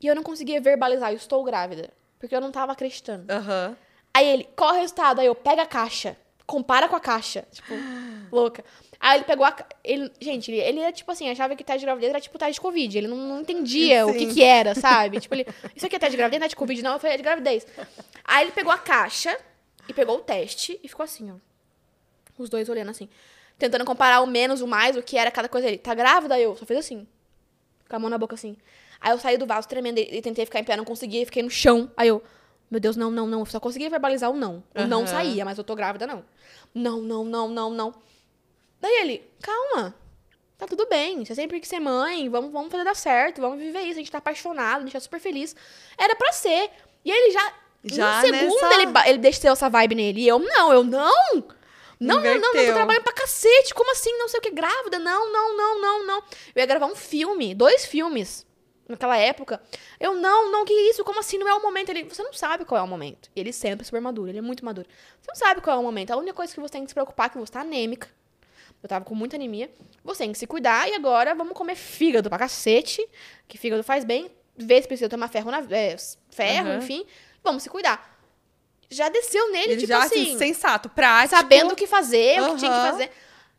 e 0.00 0.06
eu 0.06 0.14
não 0.14 0.22
conseguia 0.22 0.60
verbalizar, 0.60 1.12
eu 1.12 1.16
estou 1.16 1.42
grávida. 1.44 1.90
Porque 2.18 2.34
eu 2.34 2.40
não 2.40 2.50
tava 2.50 2.72
acreditando. 2.72 3.30
Aham. 3.32 3.76
Aí 4.12 4.26
ele, 4.26 4.48
qual 4.56 4.70
é 4.70 4.78
o 4.78 4.80
resultado? 4.80 5.20
Aí 5.20 5.26
eu, 5.26 5.34
pega 5.34 5.62
a 5.62 5.66
caixa. 5.66 6.16
Compara 6.46 6.88
com 6.88 6.96
a 6.96 7.00
caixa. 7.00 7.44
Tipo, 7.50 7.74
louca. 8.32 8.64
Aí 9.00 9.18
ele 9.18 9.24
pegou 9.24 9.44
a. 9.44 9.54
Ele, 9.82 10.10
gente, 10.20 10.50
ele, 10.50 10.60
ele 10.60 10.80
era 10.80 10.92
tipo 10.92 11.10
assim, 11.10 11.28
achava 11.28 11.54
que 11.54 11.64
teste 11.64 11.80
de 11.80 11.84
gravidez 11.86 12.10
era 12.10 12.20
tipo 12.20 12.38
teste 12.38 12.54
de 12.54 12.60
Covid. 12.60 12.96
Ele 12.96 13.08
não, 13.08 13.16
não 13.16 13.40
entendia 13.40 14.06
o 14.06 14.12
que 14.12 14.20
Sim. 14.20 14.34
que 14.34 14.42
era, 14.42 14.74
sabe? 14.74 15.20
tipo, 15.20 15.34
ele. 15.34 15.46
Isso 15.76 15.84
aqui 15.84 15.96
é 15.96 15.98
teste 15.98 16.12
de 16.12 16.16
gravidez, 16.16 16.40
não 16.40 16.46
é 16.46 16.48
de 16.48 16.56
Covid, 16.56 16.82
não. 16.82 16.92
Eu 16.94 16.98
falei, 16.98 17.14
é 17.14 17.16
de 17.16 17.22
gravidez. 17.22 17.66
Aí 18.24 18.44
ele 18.44 18.52
pegou 18.52 18.72
a 18.72 18.78
caixa 18.78 19.36
e 19.88 19.92
pegou 19.92 20.16
o 20.16 20.20
teste 20.20 20.80
e 20.82 20.88
ficou 20.88 21.04
assim, 21.04 21.30
ó. 21.30 21.34
Os 22.38 22.48
dois 22.48 22.68
olhando 22.68 22.90
assim. 22.90 23.08
Tentando 23.58 23.84
comparar 23.84 24.20
o 24.20 24.26
menos, 24.26 24.60
o 24.60 24.66
mais, 24.66 24.96
o 24.96 25.02
que 25.02 25.16
era 25.16 25.30
cada 25.30 25.48
coisa. 25.48 25.68
Ele, 25.68 25.78
tá 25.78 25.94
grávida? 25.94 26.38
Eu 26.38 26.56
só 26.56 26.66
fiz 26.66 26.76
assim. 26.78 27.06
Com 27.88 27.96
a 27.96 27.98
mão 27.98 28.10
na 28.10 28.18
boca 28.18 28.34
assim. 28.34 28.56
Aí 29.00 29.12
eu 29.12 29.18
saí 29.18 29.36
do 29.36 29.46
vaso 29.46 29.68
tremendo 29.68 29.98
e 29.98 30.20
tentei 30.22 30.44
ficar 30.44 30.58
em 30.60 30.64
pé, 30.64 30.76
não 30.76 30.84
conseguia, 30.84 31.24
fiquei 31.26 31.42
no 31.42 31.50
chão. 31.50 31.90
Aí 31.96 32.08
eu, 32.08 32.22
meu 32.70 32.80
Deus, 32.80 32.96
não, 32.96 33.10
não, 33.10 33.26
não. 33.26 33.40
Eu 33.40 33.46
só 33.46 33.60
conseguia 33.60 33.88
verbalizar 33.90 34.30
o 34.30 34.36
não. 34.36 34.64
O 34.74 34.82
não 34.86 35.00
Aham. 35.00 35.06
saía, 35.06 35.44
mas 35.44 35.58
eu 35.58 35.64
tô 35.64 35.74
grávida, 35.76 36.06
não. 36.06 36.24
Não, 36.74 37.00
não, 37.00 37.22
não, 37.24 37.48
não, 37.48 37.70
não. 37.70 37.94
Daí 38.80 38.92
ele, 39.02 39.22
calma. 39.40 39.94
Tá 40.58 40.66
tudo 40.66 40.86
bem. 40.88 41.24
Você 41.24 41.34
sempre 41.34 41.60
quis 41.60 41.68
ser 41.68 41.80
mãe. 41.80 42.28
Vamos, 42.28 42.50
vamos 42.52 42.70
fazer 42.70 42.84
dar 42.84 42.96
certo. 42.96 43.40
Vamos 43.40 43.58
viver 43.58 43.80
isso. 43.80 43.92
A 43.92 44.02
gente 44.02 44.10
tá 44.10 44.18
apaixonado, 44.18 44.78
a 44.78 44.82
gente 44.82 44.92
tá 44.92 45.00
super 45.00 45.20
feliz. 45.20 45.54
Era 45.98 46.14
pra 46.16 46.32
ser. 46.32 46.70
E 47.04 47.10
ele 47.10 47.32
já. 47.32 47.52
Já 47.84 48.18
um 48.18 48.20
segundo 48.22 48.54
nessa- 48.62 48.80
ele, 48.82 49.10
ele 49.10 49.18
desceu 49.18 49.52
essa 49.52 49.68
vibe 49.68 49.94
nele. 49.94 50.20
E 50.22 50.28
eu, 50.28 50.38
não, 50.38 50.72
eu 50.72 50.82
não. 50.82 51.44
Não, 52.06 52.16
não, 52.20 52.40
não, 52.40 52.54
eu 52.54 52.66
tô 52.68 52.72
trabalhando 52.74 53.02
pra 53.04 53.12
cacete. 53.12 53.74
Como 53.74 53.90
assim? 53.92 54.16
Não 54.18 54.28
sei 54.28 54.38
o 54.38 54.42
que, 54.42 54.50
grávida? 54.50 54.98
Não, 54.98 55.32
não, 55.32 55.56
não, 55.56 55.80
não, 55.80 56.06
não. 56.06 56.18
Eu 56.54 56.60
ia 56.60 56.66
gravar 56.66 56.86
um 56.86 56.94
filme, 56.96 57.54
dois 57.54 57.84
filmes. 57.86 58.46
naquela 58.88 59.16
época. 59.16 59.62
Eu, 59.98 60.14
não, 60.14 60.52
não, 60.52 60.64
que 60.64 60.72
isso? 60.74 61.02
Como 61.04 61.18
assim? 61.18 61.38
Não 61.38 61.48
é 61.48 61.54
o 61.54 61.62
momento. 61.62 61.88
Ele, 61.88 62.04
você 62.04 62.22
não 62.22 62.32
sabe 62.34 62.64
qual 62.66 62.78
é 62.78 62.82
o 62.84 62.86
momento. 62.88 63.30
E 63.34 63.40
ele 63.40 63.52
sempre 63.52 63.82
é 63.82 63.84
super 63.84 64.00
maduro, 64.00 64.28
ele 64.30 64.38
é 64.38 64.42
muito 64.42 64.64
maduro. 64.64 64.86
Você 65.20 65.28
não 65.28 65.34
sabe 65.36 65.60
qual 65.62 65.76
é 65.76 65.80
o 65.80 65.82
momento. 65.82 66.10
A 66.10 66.16
única 66.16 66.34
coisa 66.34 66.52
que 66.52 66.60
você 66.60 66.72
tem 66.72 66.82
que 66.84 66.90
se 66.90 66.94
preocupar 66.94 67.26
é 67.26 67.30
que 67.30 67.38
você 67.38 67.50
tá 67.52 67.60
anêmica. 67.62 68.08
Eu 68.82 68.88
tava 68.88 69.02
com 69.04 69.14
muita 69.14 69.36
anemia. 69.36 69.70
Você 70.04 70.24
tem 70.24 70.32
que 70.32 70.38
se 70.38 70.46
cuidar 70.46 70.86
e 70.90 70.94
agora 70.94 71.34
vamos 71.34 71.54
comer 71.54 71.74
fígado 71.74 72.28
pra 72.28 72.38
cacete, 72.38 73.06
que 73.48 73.56
fígado 73.56 73.82
faz 73.82 74.04
bem. 74.04 74.30
Ver 74.56 74.82
se 74.82 74.86
precisa 74.86 75.08
tomar 75.08 75.28
ferro, 75.28 75.50
na, 75.50 75.64
é, 75.70 75.96
ferro, 76.30 76.68
Uhum. 76.68 76.76
enfim. 76.78 77.06
Vamos 77.42 77.62
se 77.62 77.70
cuidar. 77.70 78.13
Já 78.90 79.08
desceu 79.08 79.50
nele, 79.50 79.72
Ele 79.72 79.80
tipo 79.80 79.88
já, 79.88 80.04
assim, 80.04 80.22
assim, 80.22 80.38
sensato, 80.38 80.88
prático. 80.88 81.36
sabendo 81.36 81.72
o 81.72 81.76
que 81.76 81.86
fazer, 81.86 82.40
o 82.42 82.52
que 82.52 82.58
tinha 82.58 82.70
que 82.72 82.90
fazer. 82.90 83.10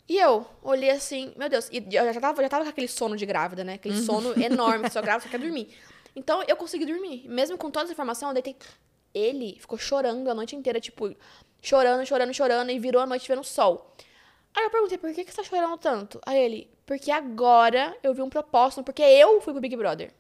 E 0.07 0.17
eu 0.19 0.45
olhei 0.61 0.91
assim, 0.91 1.34
meu 1.36 1.49
Deus, 1.49 1.67
e 1.71 1.78
eu 1.95 2.13
já 2.13 2.21
tava, 2.21 2.41
já 2.41 2.47
tava 2.49 2.63
com 2.63 2.69
aquele 2.69 2.88
sono 2.88 3.17
de 3.17 3.26
grávida, 3.26 3.63
né? 3.63 3.73
Aquele 3.73 3.95
Uhum. 3.95 4.05
sono 4.05 4.39
enorme, 4.39 4.86
que 4.86 4.89
só 4.93 5.01
grávida, 5.01 5.23
só 5.26 5.30
quer 5.32 5.39
dormir. 5.39 5.76
Então 6.15 6.43
eu 6.47 6.55
consegui 6.55 6.86
dormir. 6.86 7.26
Mesmo 7.28 7.57
com 7.57 7.71
toda 7.71 7.86
essa 7.86 7.93
informação, 7.93 8.30
eu 8.30 8.34
deitei. 8.34 8.55
Ele 9.13 9.57
ficou 9.59 9.78
chorando 9.78 10.30
a 10.30 10.34
noite 10.34 10.55
inteira, 10.55 10.80
tipo, 10.80 11.15
chorando, 11.61 12.05
chorando, 12.05 12.34
chorando, 12.34 12.69
e 12.69 12.78
virou 12.78 13.01
a 13.01 13.05
noite 13.05 13.28
vendo 13.28 13.39
o 13.41 13.43
sol. 13.43 13.95
Aí 14.55 14.63
eu 14.63 14.69
perguntei, 14.69 14.97
por 14.97 15.11
que, 15.13 15.23
que 15.26 15.32
você 15.32 15.38
tá 15.38 15.43
chorando 15.43 15.78
tanto? 15.78 16.21
Aí 16.26 16.38
ele, 16.39 16.69
porque 16.86 17.11
agora 17.11 17.97
eu 18.03 18.13
vi 18.13 18.21
um 18.21 18.30
propósito, 18.30 18.84
porque 18.84 19.01
eu 19.01 19.41
fui 19.41 19.53
pro 19.53 19.61
Big 19.61 19.76
Brother. 19.76 20.11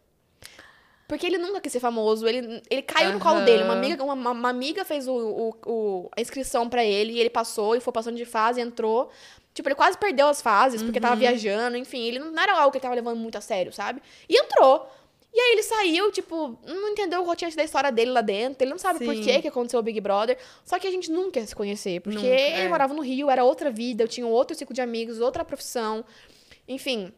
Porque 1.07 1.25
ele 1.27 1.37
nunca 1.37 1.61
quis 1.61 1.71
ser 1.71 1.79
famoso, 1.79 2.27
ele, 2.27 2.61
ele 2.69 2.81
caiu 2.81 3.13
no 3.13 3.19
colo 3.19 3.41
dele. 3.41 3.63
Uma 3.63 3.73
amiga, 3.73 4.03
uma, 4.03 4.31
uma- 4.31 4.49
amiga 4.49 4.83
fez 4.83 5.07
o, 5.07 5.13
o- 5.13 5.55
o- 5.65 6.09
a 6.17 6.19
inscrição 6.21 6.67
pra 6.67 6.83
ele 6.83 7.13
e 7.13 7.19
ele 7.19 7.29
passou 7.29 7.75
e 7.75 7.79
foi 7.79 7.93
passando 7.93 8.17
de 8.17 8.25
fase, 8.25 8.59
entrou. 8.59 9.09
Tipo, 9.53 9.69
ele 9.69 9.75
quase 9.75 9.97
perdeu 9.97 10.27
as 10.27 10.41
fases 10.41 10.81
porque 10.81 10.97
Uhum. 10.97 11.01
tava 11.03 11.15
viajando, 11.15 11.77
enfim, 11.77 12.01
ele 12.07 12.19
não, 12.19 12.37
era 12.41 12.57
algo 12.57 12.71
que 12.71 12.77
ele 12.77 12.81
tava 12.81 12.95
levando 12.95 13.17
muito 13.17 13.37
a 13.37 13.41
sério, 13.41 13.71
sabe? 13.71 14.01
E 14.27 14.35
entrou. 14.35 14.89
E 15.33 15.39
aí 15.39 15.51
ele 15.51 15.63
saiu, 15.63 16.11
tipo, 16.11 16.57
não 16.65 16.89
entendeu 16.89 17.21
o 17.21 17.25
rotante 17.25 17.55
da 17.55 17.63
história 17.63 17.91
dele 17.91 18.09
lá 18.11 18.21
dentro, 18.21 18.63
ele 18.63 18.71
não 18.71 18.77
sabe 18.79 19.03
por 19.05 19.13
Sim. 19.13 19.21
que 19.21 19.41
que 19.43 19.47
aconteceu 19.47 19.79
o 19.79 19.83
Big 19.83 19.99
Brother. 20.01 20.37
Só 20.63 20.79
que 20.79 20.87
a 20.87 20.91
gente 20.91 21.11
nunca 21.11 21.39
ia 21.39 21.45
se 21.45 21.53
conhecer, 21.55 21.99
porque 22.01 22.17
Nunca, 22.17 22.29
ele 22.29 22.61
é. 22.63 22.67
morava 22.69 22.93
no 22.93 23.01
Rio, 23.01 23.29
era 23.29 23.43
outra 23.43 23.69
vida, 23.69 24.03
eu 24.03 24.07
tinha 24.07 24.25
outro 24.25 24.55
ciclo 24.57 24.73
de 24.73 24.81
amigos, 24.81 25.19
outra 25.19 25.43
profissão. 25.45 26.03
Enfim, 26.67 27.11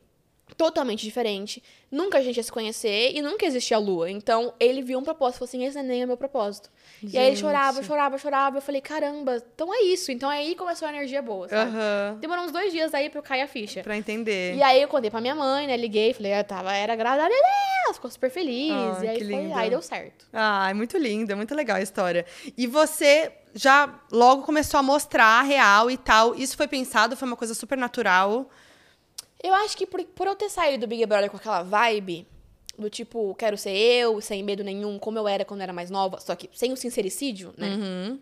totalmente 0.56 1.04
diferente. 1.04 1.62
Nunca 1.92 2.18
a 2.18 2.22
gente 2.22 2.38
ia 2.38 2.44
se 2.44 2.52
conhecer 2.52 3.12
e 3.14 3.22
nunca 3.22 3.46
existia 3.46 3.78
a 3.78 3.80
lua. 3.80 4.10
Então, 4.10 4.54
ele 4.60 4.82
viu 4.82 5.00
um 5.00 5.04
propósito, 5.04 5.40
falou 5.40 5.50
assim, 5.50 5.66
esse 5.66 5.82
nem 5.84 6.02
é 6.02 6.06
meu 6.06 6.18
propósito. 6.18 6.70
E 7.02 7.18
aí 7.18 7.28
ele 7.28 7.36
Gente. 7.36 7.42
chorava, 7.46 7.84
chorava, 7.84 8.18
chorava. 8.18 8.58
Eu 8.58 8.62
falei, 8.62 8.82
caramba, 8.82 9.44
então 9.54 9.74
é 9.74 9.82
isso. 9.84 10.12
Então 10.12 10.30
aí 10.30 10.56
começou 10.56 10.88
a 10.88 10.92
energia 10.92 11.22
boa, 11.22 11.48
sabe? 11.48 11.72
Aham. 11.72 12.18
Demorou 12.20 12.46
uns 12.46 12.52
dois 12.52 12.72
dias 12.72 12.94
aí 12.94 13.10
pra 13.10 13.20
eu 13.20 13.24
cair 13.24 13.42
a 13.42 13.48
ficha. 13.48 13.84
Pra 13.84 13.98
entender. 13.98 14.56
E 14.56 14.64
aí 14.64 14.82
eu 14.82 14.88
contei 14.88 15.10
pra 15.10 15.22
minha 15.22 15.36
mãe, 15.36 15.68
né? 15.68 15.78
Liguei, 15.78 16.14
falei, 16.14 16.38
eu 16.38 16.44
tava, 16.44 16.74
era 16.74 16.96
grávida, 16.96 17.30
ela 17.86 17.94
ficou 17.94 18.10
super 18.10 18.30
feliz. 18.30 18.72
Ah, 18.72 19.06
e 19.06 19.08
aí 19.08 19.24
foi, 19.24 19.52
aí 19.52 19.70
deu 19.70 19.82
certo. 19.82 20.26
Ah, 20.34 20.70
é 20.70 20.74
muito 20.74 20.98
lindo, 20.98 21.32
é 21.32 21.36
muito 21.36 21.56
legal 21.56 21.78
a 21.78 21.82
história. 21.82 22.26
E 22.58 22.68
você 22.68 23.32
já 23.54 24.02
logo 24.12 24.44
começou 24.44 24.80
a 24.80 24.84
mostrar 24.84 25.40
a 25.40 25.42
real 25.42 25.90
e 25.90 25.98
tal. 25.98 26.36
Isso 26.36 26.58
foi 26.58 26.68
pensado, 26.68 27.16
foi 27.16 27.28
uma 27.28 27.38
coisa 27.38 27.54
super 27.54 27.78
natural. 27.78 28.50
Eu 29.42 29.54
acho 29.54 29.78
que 29.78 29.86
por, 29.86 30.04
por 30.04 30.28
eu 30.28 30.36
ter 30.36 30.50
saído 30.50 30.82
do 30.86 30.88
Big 30.88 31.06
Brother 31.06 31.30
com 31.30 31.38
aquela 31.38 31.62
vibe, 31.62 32.28
do 32.78 32.90
tipo, 32.90 33.34
quero 33.36 33.58
ser 33.58 33.76
eu, 33.76 34.22
sem 34.22 34.44
medo 34.44 34.64
nenhum, 34.64 35.00
como 35.00 35.18
eu 35.18 35.28
era 35.28 35.44
quando 35.44 35.62
eu 35.62 35.64
era 35.64 35.74
mais 35.74 35.90
nova, 35.90 36.20
só 36.20 36.36
que 36.36 36.50
sem 36.54 36.72
o 36.72 36.78
sincericídio, 36.78 37.54
né? 37.58 37.70
Uhum. 37.70 38.20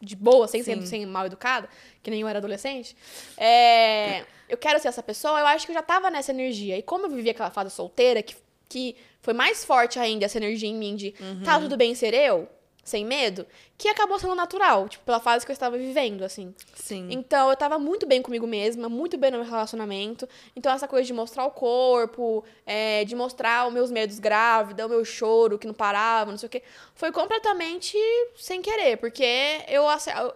De 0.00 0.14
boa, 0.14 0.46
sem 0.46 0.62
ser 0.62 0.80
sem 0.86 1.04
mal 1.06 1.26
educada, 1.26 1.68
que 2.02 2.10
nem 2.10 2.20
eu 2.20 2.28
era 2.28 2.38
adolescente. 2.38 2.96
É, 3.36 4.24
eu 4.48 4.56
quero 4.56 4.78
ser 4.78 4.88
essa 4.88 5.02
pessoa, 5.02 5.40
eu 5.40 5.46
acho 5.46 5.66
que 5.66 5.72
eu 5.72 5.74
já 5.74 5.82
tava 5.82 6.08
nessa 6.08 6.30
energia. 6.30 6.78
E 6.78 6.82
como 6.82 7.06
eu 7.06 7.10
vivia 7.10 7.32
aquela 7.32 7.50
fase 7.50 7.70
solteira, 7.70 8.22
que, 8.22 8.36
que 8.68 8.94
foi 9.20 9.34
mais 9.34 9.64
forte 9.64 9.98
ainda 9.98 10.24
essa 10.24 10.38
energia 10.38 10.68
em 10.68 10.76
mim 10.76 10.94
de 10.94 11.14
tá 11.44 11.58
tudo 11.58 11.76
bem 11.76 11.96
ser 11.96 12.14
eu, 12.14 12.48
sem 12.88 13.04
medo, 13.04 13.46
que 13.76 13.88
acabou 13.88 14.18
sendo 14.18 14.34
natural, 14.34 14.88
tipo, 14.88 15.04
pela 15.04 15.20
fase 15.20 15.44
que 15.44 15.52
eu 15.52 15.54
estava 15.54 15.78
vivendo, 15.78 16.24
assim. 16.24 16.54
Sim. 16.74 17.08
Então, 17.10 17.48
eu 17.50 17.56
tava 17.56 17.78
muito 17.78 18.06
bem 18.06 18.20
comigo 18.20 18.46
mesma, 18.46 18.88
muito 18.88 19.16
bem 19.16 19.30
no 19.30 19.38
meu 19.38 19.46
relacionamento. 19.46 20.28
Então, 20.56 20.72
essa 20.72 20.88
coisa 20.88 21.06
de 21.06 21.12
mostrar 21.12 21.44
o 21.44 21.50
corpo, 21.50 22.44
é, 22.66 23.04
de 23.04 23.14
mostrar 23.14 23.68
os 23.68 23.72
meus 23.72 23.90
medos 23.90 24.18
grávida, 24.18 24.86
o 24.86 24.88
meu 24.88 25.04
choro 25.04 25.58
que 25.58 25.66
não 25.66 25.74
parava, 25.74 26.30
não 26.30 26.38
sei 26.38 26.46
o 26.46 26.50
quê, 26.50 26.62
foi 26.94 27.12
completamente 27.12 27.96
sem 28.36 28.60
querer, 28.60 28.96
porque 28.96 29.24
eu, 29.68 29.84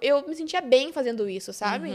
eu 0.00 0.28
me 0.28 0.34
sentia 0.34 0.60
bem 0.60 0.92
fazendo 0.92 1.28
isso, 1.28 1.52
sabe? 1.52 1.90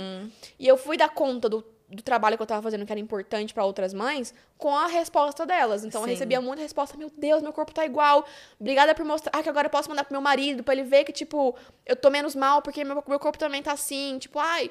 E 0.59 0.67
eu 0.67 0.75
fui 0.75 0.97
dar 0.97 1.09
conta 1.09 1.47
do, 1.47 1.63
do 1.89 2.03
trabalho 2.03 2.35
que 2.35 2.43
eu 2.43 2.47
tava 2.47 2.61
fazendo, 2.61 2.85
que 2.85 2.91
era 2.91 2.99
importante 2.99 3.53
pra 3.53 3.63
outras 3.63 3.93
mães, 3.93 4.33
com 4.57 4.75
a 4.75 4.87
resposta 4.87 5.45
delas. 5.45 5.85
Então, 5.85 6.01
eu 6.01 6.05
Sim. 6.05 6.11
recebia 6.11 6.41
muita 6.41 6.61
resposta: 6.61 6.97
meu 6.97 7.09
Deus, 7.15 7.41
meu 7.41 7.53
corpo 7.53 7.73
tá 7.73 7.85
igual. 7.85 8.25
Obrigada 8.59 8.93
por 8.93 9.05
mostrar. 9.05 9.31
Ah, 9.33 9.41
que 9.41 9.49
agora 9.49 9.67
eu 9.67 9.71
posso 9.71 9.89
mandar 9.89 10.03
pro 10.03 10.13
meu 10.13 10.21
marido, 10.21 10.63
pra 10.63 10.73
ele 10.73 10.83
ver 10.83 11.05
que, 11.05 11.13
tipo, 11.13 11.55
eu 11.85 11.95
tô 11.95 12.09
menos 12.09 12.35
mal 12.35 12.61
porque 12.61 12.83
meu, 12.83 13.03
meu 13.07 13.19
corpo 13.19 13.37
também 13.37 13.63
tá 13.63 13.71
assim. 13.71 14.17
Tipo, 14.19 14.39
ai. 14.39 14.69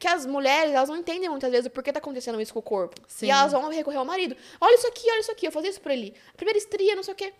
Que 0.00 0.08
as 0.08 0.24
mulheres, 0.24 0.72
elas 0.72 0.88
não 0.88 0.96
entendem 0.96 1.28
muitas 1.28 1.50
vezes 1.50 1.66
o 1.66 1.70
porquê 1.70 1.92
tá 1.92 1.98
acontecendo 1.98 2.40
isso 2.40 2.54
com 2.54 2.58
o 2.58 2.62
corpo. 2.62 2.98
Sim. 3.06 3.26
E 3.26 3.30
elas 3.30 3.52
vão 3.52 3.68
recorrer 3.68 3.98
ao 3.98 4.04
marido. 4.04 4.34
Olha 4.58 4.74
isso 4.74 4.86
aqui, 4.86 5.06
olha 5.10 5.20
isso 5.20 5.30
aqui, 5.30 5.46
eu 5.46 5.52
fazia 5.52 5.68
isso 5.68 5.80
por 5.80 5.92
ele. 5.92 6.14
Primeira 6.38 6.56
estria, 6.56 6.96
não 6.96 7.02
sei 7.02 7.12
o 7.12 7.16
quê. 7.16 7.34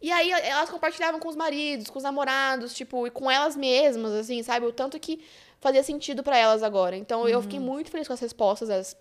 E 0.00 0.12
aí 0.12 0.30
elas 0.30 0.70
compartilhavam 0.70 1.18
com 1.18 1.28
os 1.28 1.34
maridos, 1.34 1.90
com 1.90 1.98
os 1.98 2.04
namorados, 2.04 2.72
tipo, 2.72 3.06
e 3.08 3.10
com 3.10 3.28
elas 3.28 3.56
mesmas, 3.56 4.12
assim, 4.12 4.42
sabe? 4.44 4.64
O 4.64 4.72
tanto 4.72 4.98
que 5.00 5.20
fazia 5.60 5.82
sentido 5.82 6.22
pra 6.22 6.36
elas 6.36 6.62
agora. 6.62 6.96
Então 6.96 7.28
eu 7.28 7.36
Uhum. 7.38 7.42
fiquei 7.42 7.60
muito 7.60 7.90
feliz 7.90 8.06
com 8.06 8.14
as 8.14 8.20
respostas 8.20 8.68
das, 8.68 8.96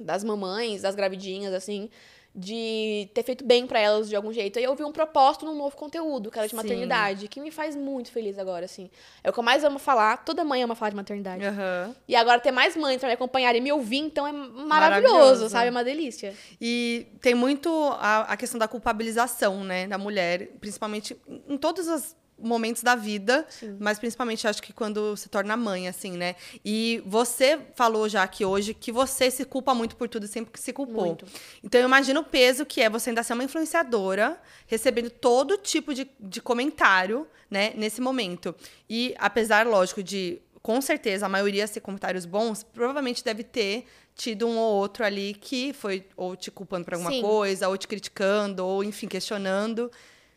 das 0.00 0.24
mamães, 0.24 0.82
das 0.82 0.94
gravidinhas, 0.94 1.52
assim, 1.52 1.90
de 2.34 3.10
ter 3.12 3.22
feito 3.22 3.44
bem 3.44 3.66
pra 3.66 3.78
elas 3.78 4.08
de 4.08 4.16
algum 4.16 4.32
jeito. 4.32 4.58
Aí 4.58 4.64
eu 4.64 4.74
vi 4.74 4.82
um 4.82 4.90
propósito 4.90 5.44
num 5.44 5.54
novo 5.54 5.76
conteúdo, 5.76 6.30
que 6.30 6.38
era 6.38 6.46
de 6.48 6.52
Sim. 6.52 6.56
maternidade, 6.56 7.28
que 7.28 7.38
me 7.38 7.50
faz 7.50 7.76
muito 7.76 8.10
feliz 8.10 8.38
agora, 8.38 8.64
assim. 8.64 8.90
É 9.22 9.28
o 9.28 9.32
que 9.34 9.38
eu 9.38 9.42
mais 9.42 9.62
amo 9.64 9.78
falar, 9.78 10.24
toda 10.24 10.42
mãe 10.42 10.62
ama 10.62 10.74
falar 10.74 10.88
de 10.90 10.96
maternidade. 10.96 11.44
Aham. 11.44 11.94
E 12.08 12.16
agora 12.16 12.40
ter 12.40 12.50
mais 12.50 12.74
mães 12.74 12.98
pra 12.98 13.08
me 13.08 13.14
acompanhar 13.14 13.54
e 13.54 13.60
me 13.60 13.70
ouvir, 13.70 13.98
então 13.98 14.26
é 14.26 14.32
maravilhoso, 14.32 14.66
Maravilhoso. 14.66 15.48
sabe? 15.50 15.66
É 15.68 15.70
uma 15.70 15.84
delícia. 15.84 16.34
E 16.58 17.06
tem 17.20 17.34
muito 17.34 17.68
a, 17.98 18.20
a 18.32 18.36
questão 18.38 18.58
da 18.58 18.66
culpabilização, 18.66 19.62
né, 19.62 19.86
da 19.86 19.98
mulher, 19.98 20.52
principalmente 20.58 21.14
em 21.46 21.58
todos 21.58 21.86
os 21.86 22.16
momentos 22.38 22.82
da 22.82 22.94
vida, 22.94 23.46
mas 23.78 23.98
principalmente 23.98 24.46
acho 24.48 24.62
que 24.62 24.72
quando 24.72 25.16
se 25.16 25.28
torna 25.28 25.56
mãe, 25.56 25.88
assim, 25.88 26.16
né? 26.16 26.34
E 26.64 27.02
você 27.06 27.58
falou 27.74 28.08
já 28.08 28.22
aqui 28.22 28.44
hoje 28.44 28.74
que 28.74 28.90
você 28.90 29.30
se 29.30 29.44
culpa 29.44 29.74
muito 29.74 29.96
por 29.96 30.08
tudo, 30.08 30.26
sempre 30.26 30.52
que 30.52 30.60
se 30.60 30.72
culpou. 30.72 31.06
Muito. 31.06 31.26
Então 31.62 31.80
eu 31.80 31.86
imagino 31.86 32.20
o 32.20 32.24
peso 32.24 32.66
que 32.66 32.80
é 32.80 32.90
você 32.90 33.10
ainda 33.10 33.22
ser 33.22 33.34
uma 33.34 33.44
influenciadora, 33.44 34.40
recebendo 34.66 35.10
todo 35.10 35.56
tipo 35.56 35.94
de, 35.94 36.10
de 36.18 36.40
comentário, 36.40 37.26
né, 37.50 37.72
nesse 37.76 38.00
momento. 38.00 38.54
E 38.88 39.14
apesar, 39.18 39.66
lógico, 39.66 40.02
de 40.02 40.40
com 40.62 40.80
certeza 40.80 41.26
a 41.26 41.28
maioria 41.28 41.66
ser 41.66 41.80
comentários 41.80 42.24
bons, 42.24 42.62
provavelmente 42.62 43.24
deve 43.24 43.42
ter 43.42 43.84
tido 44.14 44.46
um 44.46 44.56
ou 44.56 44.74
outro 44.74 45.04
ali 45.04 45.34
que 45.34 45.72
foi 45.72 46.06
ou 46.16 46.36
te 46.36 46.50
culpando 46.50 46.84
por 46.84 46.94
alguma 46.94 47.10
Sim. 47.10 47.20
coisa, 47.20 47.68
ou 47.68 47.76
te 47.76 47.88
criticando, 47.88 48.64
ou 48.64 48.84
enfim, 48.84 49.08
questionando. 49.08 49.90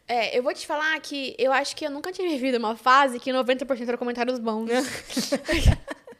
É, 0.08 0.38
eu 0.38 0.44
vou 0.44 0.54
te 0.54 0.68
falar 0.68 1.00
que 1.00 1.36
eu 1.38 1.52
acho 1.52 1.76
que 1.76 1.86
eu 1.86 1.90
nunca 1.90 2.12
tinha 2.12 2.30
vivido 2.30 2.58
uma 2.58 2.76
fase 2.76 3.20
que 3.20 3.32
90% 3.32 3.88
eram 3.88 3.98
comentários 3.98 4.38
bons. 4.38 4.70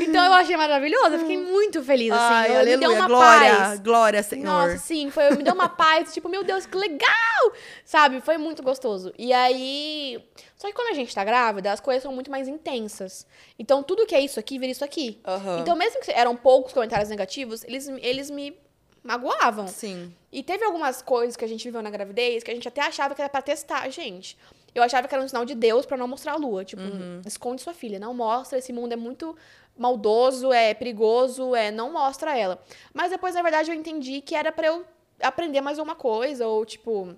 então 0.00 0.24
eu 0.24 0.32
achei 0.32 0.56
maravilhoso, 0.56 1.14
eu 1.14 1.18
fiquei 1.20 1.36
muito 1.36 1.82
feliz, 1.82 2.12
assim. 2.12 2.34
Ai, 2.34 2.46
eu, 2.46 2.52
me 2.52 2.58
aleluia, 2.58 2.78
deu 2.78 2.92
uma 2.92 3.06
glória, 3.06 3.56
paz. 3.56 3.80
glória, 3.80 4.22
Senhor. 4.22 4.44
Nossa, 4.44 4.78
sim, 4.78 5.10
foi, 5.10 5.30
me 5.30 5.42
deu 5.42 5.54
uma 5.54 5.68
paz, 5.68 6.14
tipo, 6.14 6.28
meu 6.28 6.44
Deus, 6.44 6.66
que 6.66 6.76
legal! 6.76 7.52
Sabe? 7.84 8.20
Foi 8.20 8.38
muito 8.38 8.62
gostoso. 8.62 9.12
E 9.18 9.32
aí. 9.32 10.24
Só 10.56 10.68
que 10.68 10.74
quando 10.74 10.92
a 10.92 10.94
gente 10.94 11.12
tá 11.14 11.24
grávida, 11.24 11.72
as 11.72 11.80
coisas 11.80 12.02
são 12.02 12.12
muito 12.12 12.30
mais 12.30 12.48
intensas. 12.48 13.26
Então, 13.58 13.82
tudo 13.82 14.06
que 14.06 14.14
é 14.14 14.20
isso 14.20 14.40
aqui 14.40 14.58
vira 14.58 14.72
isso 14.72 14.84
aqui. 14.84 15.20
Aham. 15.26 15.58
Então, 15.60 15.76
mesmo 15.76 16.00
que 16.00 16.10
eram 16.10 16.34
poucos 16.36 16.72
comentários 16.72 17.08
negativos, 17.08 17.64
eles, 17.64 17.88
eles 17.88 18.30
me 18.30 18.56
magoavam. 19.04 19.68
Sim. 19.68 20.12
E 20.32 20.42
teve 20.42 20.64
algumas 20.64 21.02
coisas 21.02 21.36
que 21.36 21.44
a 21.44 21.48
gente 21.48 21.62
viveu 21.62 21.82
na 21.82 21.90
gravidez 21.90 22.42
que 22.42 22.50
a 22.50 22.54
gente 22.54 22.66
até 22.66 22.80
achava 22.80 23.14
que 23.14 23.20
era 23.20 23.28
pra 23.28 23.42
testar 23.42 23.88
gente. 23.90 24.36
Eu 24.74 24.82
achava 24.82 25.06
que 25.06 25.14
era 25.14 25.22
um 25.22 25.28
sinal 25.28 25.44
de 25.44 25.54
Deus 25.54 25.86
pra 25.86 25.96
não 25.96 26.08
mostrar 26.08 26.32
a 26.32 26.36
lua. 26.36 26.64
Tipo, 26.64 26.82
esconde 27.24 27.62
sua 27.62 27.74
filha, 27.74 28.00
não 28.00 28.14
mostra, 28.14 28.58
esse 28.58 28.72
mundo 28.72 28.92
é 28.92 28.96
muito 28.96 29.36
maldoso, 29.76 30.52
é 30.52 30.72
perigoso, 30.72 31.54
é 31.54 31.70
não 31.70 31.92
mostra 31.92 32.36
ela. 32.36 32.60
Mas 32.92 33.10
depois, 33.10 33.34
na 33.34 33.42
verdade, 33.42 33.70
eu 33.70 33.74
entendi 33.74 34.20
que 34.20 34.34
era 34.34 34.50
pra 34.50 34.66
eu 34.68 34.84
aprender 35.20 35.60
mais 35.60 35.78
uma 35.78 35.94
coisa, 35.94 36.48
ou 36.48 36.64
tipo. 36.64 37.14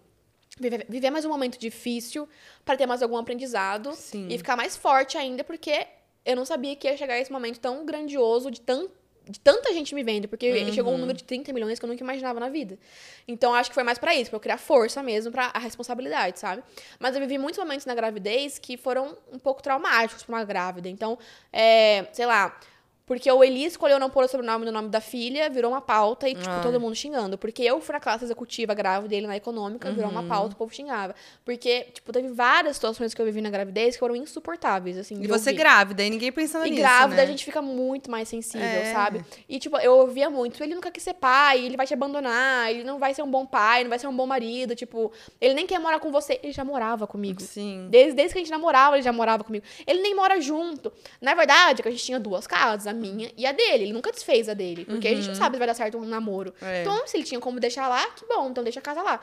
Viver, 0.59 0.87
viver 0.89 1.11
mais 1.11 1.27
um 1.27 1.29
momento 1.29 1.59
difícil 1.59 2.27
pra 2.65 2.79
ter 2.79 2.87
mais 2.87 3.03
algum 3.03 3.19
aprendizado 3.19 3.93
Sim. 3.93 4.27
e 4.31 4.39
ficar 4.39 4.57
mais 4.57 4.75
forte 4.75 5.19
ainda, 5.19 5.45
porque 5.45 5.87
eu 6.25 6.35
não 6.35 6.47
sabia 6.47 6.75
que 6.75 6.89
ia 6.89 6.97
chegar 6.97 7.19
esse 7.19 7.31
momento 7.31 7.61
tão 7.61 7.85
grandioso 7.85 8.51
de 8.51 8.63
tão 8.63 8.89
de 9.29 9.41
tanta 9.41 9.73
gente 9.73 9.95
me 9.95 10.03
vendo, 10.03 10.29
porque 10.29 10.73
chegou 10.73 10.95
um 10.95 10.99
número 10.99 11.19
de 11.19 11.25
30 11.25 11.53
milhões 11.53 11.79
que 11.79 11.85
eu 11.85 11.89
nunca 11.89 12.03
imaginava 12.03 12.39
na 12.39 12.49
vida. 12.49 12.79
Então, 13.27 13.53
acho 13.55 13.71
que 13.71 13.75
foi 13.75 13.83
mais 13.83 13.99
pra 13.99 14.15
isso, 14.15 14.31
pra 14.31 14.37
eu 14.37 14.41
criar 14.41 14.59
força 14.59 15.03
mesmo, 15.03 15.33
pra 15.33 15.51
a 15.53 15.59
responsabilidade, 15.59 16.39
sabe? 16.39 16.63
Mas 16.99 17.15
eu 17.15 17.21
vivi 17.21 17.39
muitos 17.39 17.59
momentos 17.59 17.87
na 17.87 17.95
gravidez 17.95 18.59
que 18.59 18.77
foram 18.77 19.17
um 19.33 19.39
pouco 19.39 19.63
traumáticos 19.63 20.23
pra 20.23 20.37
uma 20.37 20.45
grávida. 20.45 20.89
Então, 20.89 21.19
é, 21.53 22.07
sei 22.13 22.27
lá, 22.27 22.59
Porque 23.07 23.31
o 23.31 23.45
Eli 23.45 23.65
escolheu 23.65 24.01
não 24.01 24.11
pôr 24.11 24.25
o 24.25 24.29
sobrenome 24.29 24.65
no 24.67 24.73
nome 24.73 24.89
da 24.89 25.01
filha, 25.01 25.49
virou 25.49 25.71
uma 25.71 25.81
pauta 25.81 26.29
e, 26.29 26.35
tipo, 26.35 26.51
Ah. 26.51 26.59
todo 26.61 26.81
mundo 26.81 26.97
xingando. 26.97 27.39
Porque 27.39 27.63
eu 27.63 27.81
fui 27.81 27.93
na 27.93 28.01
classe 28.01 28.25
executiva 28.25 28.75
grávida 28.75 29.09
dele 29.09 29.29
na 29.29 29.37
econômica, 29.37 29.93
virou 29.93 30.11
Uhum. 30.11 30.19
uma 30.19 30.23
pauta, 30.25 30.55
o 30.55 30.59
povo 30.59 30.75
xingava. 30.75 31.15
Porque, 31.45 31.83
tipo, 31.95 32.13
teve 32.13 32.27
várias 32.29 32.75
situações 32.75 33.15
que 33.15 33.23
eu 33.23 33.25
vivi 33.25 33.41
na 33.41 33.49
gravidez 33.49 33.95
que 33.95 34.01
foram 34.01 34.17
insuportáveis, 34.17 34.99
assim. 34.99 35.23
E 35.23 35.27
você 35.29 35.51
ouvir. 35.51 35.59
grávida, 35.59 36.03
e 36.03 36.11
ninguém 36.11 36.33
pensando 36.33 36.67
E 36.67 36.71
nisso, 36.71 36.83
grávida 36.83 37.17
né? 37.19 37.23
a 37.23 37.27
gente 37.27 37.45
fica 37.45 37.63
muito 37.63 38.11
mais 38.11 38.29
sensível, 38.29 38.67
É. 38.67 38.93
sabe? 38.93 39.25
E, 39.49 39.61
tipo, 39.61 39.79
eu 39.79 39.93
ouvia 39.99 40.29
muito, 40.29 40.61
ele 40.63 40.75
nunca 40.75 40.91
quis 40.91 41.05
ser 41.05 41.15
pai, 41.15 41.65
ele 41.65 41.77
vai 41.77 41.87
te 41.87 41.95
abandonar, 41.95 42.71
ele 42.73 42.83
não 42.83 42.99
vai 42.99 43.15
ser 43.15 43.23
um 43.23 43.31
bom 43.31 43.47
pai, 43.47 43.85
não 43.85 43.89
vai 43.91 44.01
ser 44.01 44.09
um 44.09 44.17
bom 44.17 44.27
marido, 44.27 44.75
tipo, 44.75 45.13
ele 45.41 45.55
nem 45.55 45.65
quer 45.65 45.79
morar 45.79 46.01
com 46.01 46.11
você. 46.11 46.41
Ele 46.43 46.53
já 46.53 46.65
morava 46.65 47.07
comigo. 47.07 47.41
Sim. 47.41 47.87
Desde, 47.89 48.15
desde 48.15 48.33
que 48.33 48.41
a 48.41 48.43
gente 48.43 48.51
namorava, 48.51 48.97
ele 48.97 49.03
já 49.05 49.13
morava 49.13 49.45
comigo. 49.45 49.65
Ele 49.87 50.03
nem 50.03 50.13
mora 50.13 50.41
junto. 50.41 50.93
Na 51.21 51.35
verdade, 51.35 51.81
é 51.81 51.83
que 51.85 51.89
a 51.89 51.93
gente 51.93 52.05
tinha 52.05 52.19
duas 52.19 52.49
casas, 52.49 52.96
minha 52.97 53.31
e 53.37 53.47
a 53.47 53.53
dele. 53.53 53.85
Ele 53.85 53.93
nunca 53.93 54.11
desfez 54.11 54.49
a 54.49 54.55
dele. 54.55 54.85
Porque 54.85 55.07
a 55.07 55.15
gente 55.15 55.29
não 55.29 55.35
sabe 55.35 55.57
se 55.57 55.59
vai 55.59 55.69
dar 55.69 55.75
certo 55.75 55.99
um 55.99 56.05
namoro. 56.05 56.53
Uhum. 56.61 56.69
É. 56.69 56.81
Então, 56.81 57.07
se 57.07 57.17
ele 57.17 57.25
tinha 57.25 57.41
como 57.41 57.61
deixar 57.61 57.89
lá, 57.89 58.05
que 58.11 58.27
bom, 58.27 58.51
então 58.51 58.65
deixa 58.65 58.81
a 58.81 58.83
casa 58.83 59.03
lá. 59.03 59.21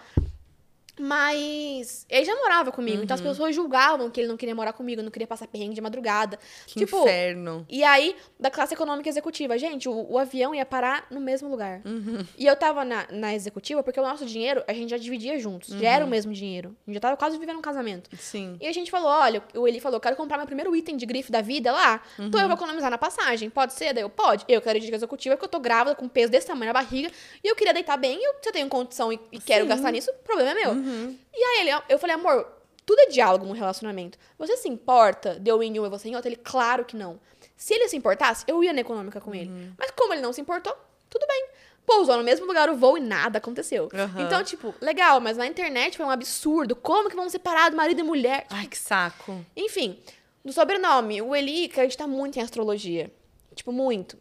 Mas 0.99 2.05
ele 2.09 2.25
já 2.25 2.35
morava 2.35 2.71
comigo, 2.71 3.03
então 3.03 3.15
as 3.15 3.21
Uhum. 3.21 3.27
pessoas 3.29 3.55
julgavam 3.55 4.09
que 4.09 4.19
ele 4.21 4.27
não 4.27 4.37
queria 4.37 4.53
morar 4.55 4.73
comigo, 4.73 5.01
não 5.01 5.11
queria 5.11 5.27
passar 5.27 5.47
perrengue 5.47 5.73
de 5.75 5.81
madrugada. 5.81 6.37
Que 6.67 6.79
tipo, 6.79 7.01
inferno. 7.01 7.65
e 7.69 7.83
aí, 7.83 8.15
da 8.39 8.49
classe 8.51 8.73
econômica 8.73 9.09
executiva, 9.09 9.57
gente, 9.57 9.87
o, 9.89 10.11
o 10.11 10.17
avião 10.17 10.53
ia 10.53 10.65
parar 10.65 11.05
no 11.09 11.19
mesmo 11.19 11.49
lugar. 11.49 11.81
Uhum. 11.85 12.23
E 12.37 12.45
eu 12.45 12.55
tava 12.55 12.83
na, 12.85 13.05
na 13.11 13.33
executiva 13.33 13.81
porque 13.83 13.99
o 13.99 14.03
nosso 14.03 14.25
dinheiro 14.25 14.63
a 14.67 14.73
gente 14.73 14.89
já 14.89 14.97
dividia 14.97 15.37
juntos. 15.39 15.69
Já 15.69 15.75
Uhum. 15.77 15.83
era 15.85 16.05
o 16.05 16.07
mesmo 16.07 16.31
dinheiro. 16.33 16.75
A 16.85 16.89
gente 16.89 16.95
já 16.95 17.01
tava 17.01 17.17
quase 17.17 17.37
vivendo 17.37 17.57
um 17.57 17.61
casamento. 17.61 18.09
Sim. 18.17 18.57
E 18.61 18.67
a 18.67 18.71
gente 18.73 18.89
falou: 18.91 19.07
olha, 19.09 19.41
o 19.55 19.67
Eli 19.67 19.79
falou, 19.79 19.99
quero 19.99 20.15
comprar 20.15 20.37
meu 20.37 20.45
primeiro 20.45 20.75
item 20.75 20.95
de 20.97 21.05
grife 21.05 21.31
da 21.31 21.41
vida 21.41 21.71
lá. 21.71 22.01
Então 22.19 22.39
Uhum. 22.39 22.45
eu 22.45 22.47
vou 22.47 22.55
economizar 22.57 22.89
na 22.91 22.97
passagem. 22.97 23.49
Pode 23.49 23.73
ser? 23.73 23.93
Daí 23.93 24.03
eu, 24.03 24.09
pode. 24.09 24.45
Eu 24.47 24.61
quero 24.61 24.77
ir 24.77 24.81
de 24.81 24.93
executiva 24.93 25.35
porque 25.35 25.45
eu 25.45 25.49
tô 25.49 25.59
grávida 25.59 25.95
com 25.95 26.07
peso 26.07 26.31
desse 26.31 26.47
tamanho 26.47 26.71
na 26.71 26.79
barriga. 26.79 27.09
E 27.43 27.47
eu 27.47 27.55
queria 27.55 27.73
deitar 27.73 27.97
bem. 27.97 28.19
E 28.19 28.23
eu, 28.23 28.33
se 28.41 28.49
eu 28.49 28.53
tenho 28.53 28.67
condição 28.69 29.11
e, 29.11 29.19
e 29.31 29.39
quero 29.39 29.65
gastar 29.65 29.91
nisso, 29.91 30.11
o 30.11 30.13
problema 30.23 30.51
é 30.51 30.53
meu. 30.55 30.82
Uhum. 30.83 31.17
E 31.33 31.43
aí 31.43 31.61
ele, 31.61 31.83
eu 31.89 31.97
falei, 31.99 32.15
amor, 32.15 32.47
tudo 32.85 32.99
é 32.99 33.07
diálogo 33.07 33.45
no 33.45 33.53
relacionamento. 33.53 34.17
Você 34.37 34.57
se 34.57 34.67
importa 34.67 35.39
de 35.39 35.49
eu 35.49 35.63
ir 35.63 35.67
em 35.67 35.79
um 35.79 35.85
e 35.85 35.89
você 35.89 36.09
em 36.09 36.15
outro? 36.15 36.29
Ele, 36.29 36.35
claro 36.35 36.85
que 36.85 36.95
não. 36.95 37.19
Se 37.55 37.73
ele 37.73 37.87
se 37.87 37.95
importasse, 37.95 38.43
eu 38.47 38.63
ia 38.63 38.73
na 38.73 38.81
econômica 38.81 39.21
com 39.21 39.33
ele. 39.33 39.49
Uhum. 39.49 39.73
Mas 39.77 39.91
como 39.91 40.13
ele 40.13 40.21
não 40.21 40.33
se 40.33 40.41
importou, 40.41 40.75
tudo 41.09 41.25
bem. 41.27 41.47
Pousou 41.85 42.17
no 42.17 42.23
mesmo 42.23 42.45
lugar 42.45 42.69
o 42.69 42.75
voo 42.75 42.97
e 42.97 43.01
nada 43.01 43.37
aconteceu. 43.37 43.89
Aham. 43.93 44.21
Então, 44.21 44.43
tipo, 44.43 44.73
legal, 44.79 45.19
mas 45.19 45.37
na 45.37 45.45
internet 45.45 45.97
foi 45.97 46.05
um 46.05 46.09
absurdo. 46.09 46.75
Como 46.75 47.09
que 47.09 47.15
vão 47.15 47.29
separar 47.29 47.69
do 47.69 47.77
marido 47.77 47.99
e 47.99 48.03
mulher? 48.03 48.45
Ai, 48.49 48.67
que 48.67 48.77
saco. 48.77 49.45
Enfim, 49.55 49.99
do 50.43 50.53
sobrenome, 50.53 51.21
o 51.21 51.35
Eli 51.35 51.65
acredita 51.65 52.07
muito 52.07 52.39
em 52.39 52.41
astrologia. 52.41 53.11
Tipo, 53.53 53.71
muito. 53.71 54.17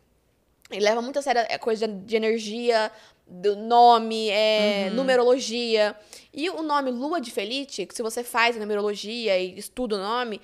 Ele 0.70 0.84
leva 0.84 1.02
muito 1.02 1.18
a 1.18 1.22
sério 1.22 1.42
a 1.42 1.58
coisa 1.58 1.86
de 1.86 2.16
energia, 2.16 2.90
do 3.32 3.56
nome, 3.56 4.28
é, 4.28 4.90
numerologia. 4.90 5.96
E 6.32 6.50
o 6.50 6.62
nome 6.62 6.90
Lua 6.90 7.20
de 7.20 7.30
Felite, 7.30 7.86
que 7.86 7.94
se 7.94 8.02
você 8.02 8.22
faz 8.22 8.56
a 8.56 8.60
numerologia 8.60 9.38
e 9.38 9.58
estuda 9.58 9.96
o 9.96 9.98
nome, 9.98 10.40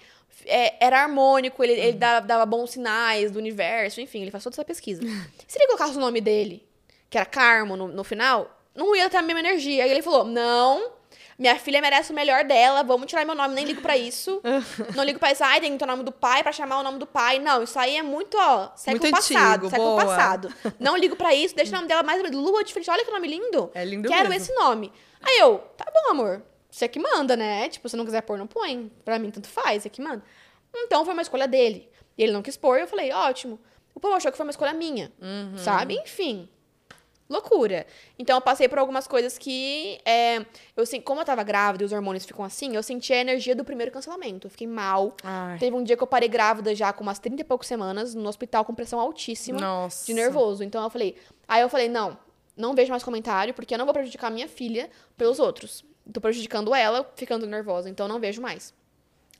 é, 0.46 0.84
era 0.84 1.02
harmônico, 1.02 1.62
ele, 1.62 1.72
ele 1.72 1.92
dava, 1.92 2.26
dava 2.26 2.46
bons 2.46 2.70
sinais 2.70 3.30
do 3.30 3.38
universo, 3.38 4.00
enfim, 4.00 4.22
ele 4.22 4.30
faz 4.30 4.44
toda 4.44 4.54
essa 4.54 4.64
pesquisa. 4.64 5.02
se 5.46 5.58
ele 5.58 5.66
colocasse 5.66 5.96
o 5.96 6.00
nome 6.00 6.20
dele, 6.20 6.66
que 7.10 7.18
era 7.18 7.26
Carmo, 7.26 7.76
no, 7.76 7.88
no 7.88 8.04
final, 8.04 8.58
não 8.74 8.94
ia 8.94 9.10
ter 9.10 9.16
a 9.16 9.22
mesma 9.22 9.40
energia. 9.40 9.84
Aí 9.84 9.90
ele 9.90 10.02
falou: 10.02 10.24
não. 10.24 10.97
Minha 11.38 11.56
filha 11.56 11.80
merece 11.80 12.10
o 12.10 12.14
melhor 12.14 12.42
dela, 12.44 12.82
vamos 12.82 13.06
tirar 13.06 13.24
meu 13.24 13.34
nome, 13.34 13.54
nem 13.54 13.64
ligo 13.64 13.80
pra 13.80 13.96
isso. 13.96 14.40
não 14.96 15.04
ligo 15.04 15.20
pra 15.20 15.30
isso, 15.30 15.44
ai, 15.44 15.60
tem 15.60 15.70
que 15.72 15.78
ter 15.78 15.84
o 15.84 15.86
nome 15.86 16.02
do 16.02 16.10
pai 16.10 16.42
pra 16.42 16.50
chamar 16.50 16.80
o 16.80 16.82
nome 16.82 16.98
do 16.98 17.06
pai. 17.06 17.38
Não, 17.38 17.62
isso 17.62 17.78
aí 17.78 17.96
é 17.96 18.02
muito, 18.02 18.36
ó, 18.36 18.70
século 18.74 19.02
Muito 19.04 19.14
passado, 19.14 19.66
antigo, 19.66 19.70
século 19.70 19.88
boa. 19.90 20.04
passado. 20.04 20.52
Não 20.80 20.96
ligo 20.96 21.14
pra 21.14 21.32
isso, 21.34 21.54
deixa 21.54 21.70
o 21.72 21.76
nome 21.76 21.86
dela 21.86 22.02
mais 22.02 22.20
Lua 22.32 22.64
de 22.64 22.72
Frente, 22.72 22.90
olha 22.90 23.04
que 23.04 23.10
nome 23.12 23.28
lindo. 23.28 23.70
É 23.72 23.84
lindo 23.84 24.08
Quero 24.08 24.28
mesmo. 24.28 24.42
esse 24.42 24.52
nome. 24.54 24.92
Aí 25.22 25.38
eu, 25.38 25.58
tá 25.76 25.84
bom, 25.94 26.10
amor. 26.10 26.42
Você 26.70 26.88
que 26.88 26.98
manda, 26.98 27.36
né? 27.36 27.68
Tipo, 27.68 27.88
se 27.88 27.96
não 27.96 28.04
quiser 28.04 28.20
pôr, 28.22 28.36
não 28.36 28.46
põe. 28.46 28.90
Pra 29.04 29.18
mim, 29.18 29.30
tanto 29.30 29.48
faz, 29.48 29.82
você 29.84 29.88
que 29.88 30.02
manda. 30.02 30.22
Então, 30.74 31.04
foi 31.04 31.12
uma 31.14 31.22
escolha 31.22 31.46
dele. 31.48 31.88
E 32.16 32.22
ele 32.22 32.32
não 32.32 32.42
quis 32.42 32.56
pôr, 32.56 32.78
eu 32.80 32.86
falei, 32.86 33.12
ótimo. 33.12 33.58
O 33.94 34.00
povo 34.00 34.14
achou 34.14 34.30
que 34.30 34.36
foi 34.36 34.44
uma 34.46 34.50
escolha 34.50 34.72
minha, 34.74 35.12
Uhum. 35.20 35.56
sabe? 35.56 35.94
Enfim, 35.94 36.48
loucura. 37.28 37.86
Então, 38.18 38.36
eu 38.36 38.40
passei 38.40 38.68
por 38.68 38.78
algumas 38.78 39.06
coisas 39.06 39.36
que, 39.36 40.00
é, 40.04 40.38
eu 40.76 40.84
como 41.04 41.20
eu 41.20 41.24
tava 41.24 41.42
grávida 41.42 41.84
e 41.84 41.86
os 41.86 41.92
hormônios 41.92 42.24
ficam 42.24 42.44
assim, 42.44 42.74
eu 42.74 42.82
senti 42.82 43.12
a 43.12 43.18
energia 43.18 43.54
do 43.54 43.64
primeiro 43.64 43.92
cancelamento. 43.92 44.46
Eu 44.46 44.50
fiquei 44.50 44.66
mal. 44.66 45.14
Ai, 45.22 45.58
Teve 45.58 45.76
um 45.76 45.82
dia 45.82 45.96
que 45.96 46.02
eu 46.02 46.06
parei 46.06 46.28
grávida 46.28 46.74
já 46.74 46.92
com 46.92 47.02
umas 47.02 47.18
30 47.18 47.42
e 47.42 47.44
poucas 47.44 47.66
semanas, 47.66 48.14
no 48.14 48.28
hospital 48.28 48.64
com 48.64 48.74
pressão 48.74 48.98
altíssima 48.98 49.60
nossa. 49.60 50.06
de 50.06 50.14
nervoso. 50.14 50.64
Então 50.64 50.82
eu 50.82 50.90
falei. 50.90 51.16
Aí 51.46 51.60
eu 51.60 51.68
falei, 51.68 51.88
não, 51.88 52.18
não 52.56 52.74
vejo 52.74 52.90
mais 52.90 53.02
comentário, 53.02 53.54
porque 53.54 53.74
eu 53.74 53.78
não 53.78 53.84
vou 53.84 53.94
prejudicar 53.94 54.30
minha 54.30 54.48
filha 54.48 54.90
pelos 55.16 55.38
outros. 55.38 55.84
Tô 56.12 56.20
prejudicando 56.20 56.74
ela 56.74 57.10
ficando 57.14 57.46
nervosa, 57.46 57.88
então 57.88 58.08
não 58.08 58.18
vejo 58.18 58.40
mais. 58.40 58.74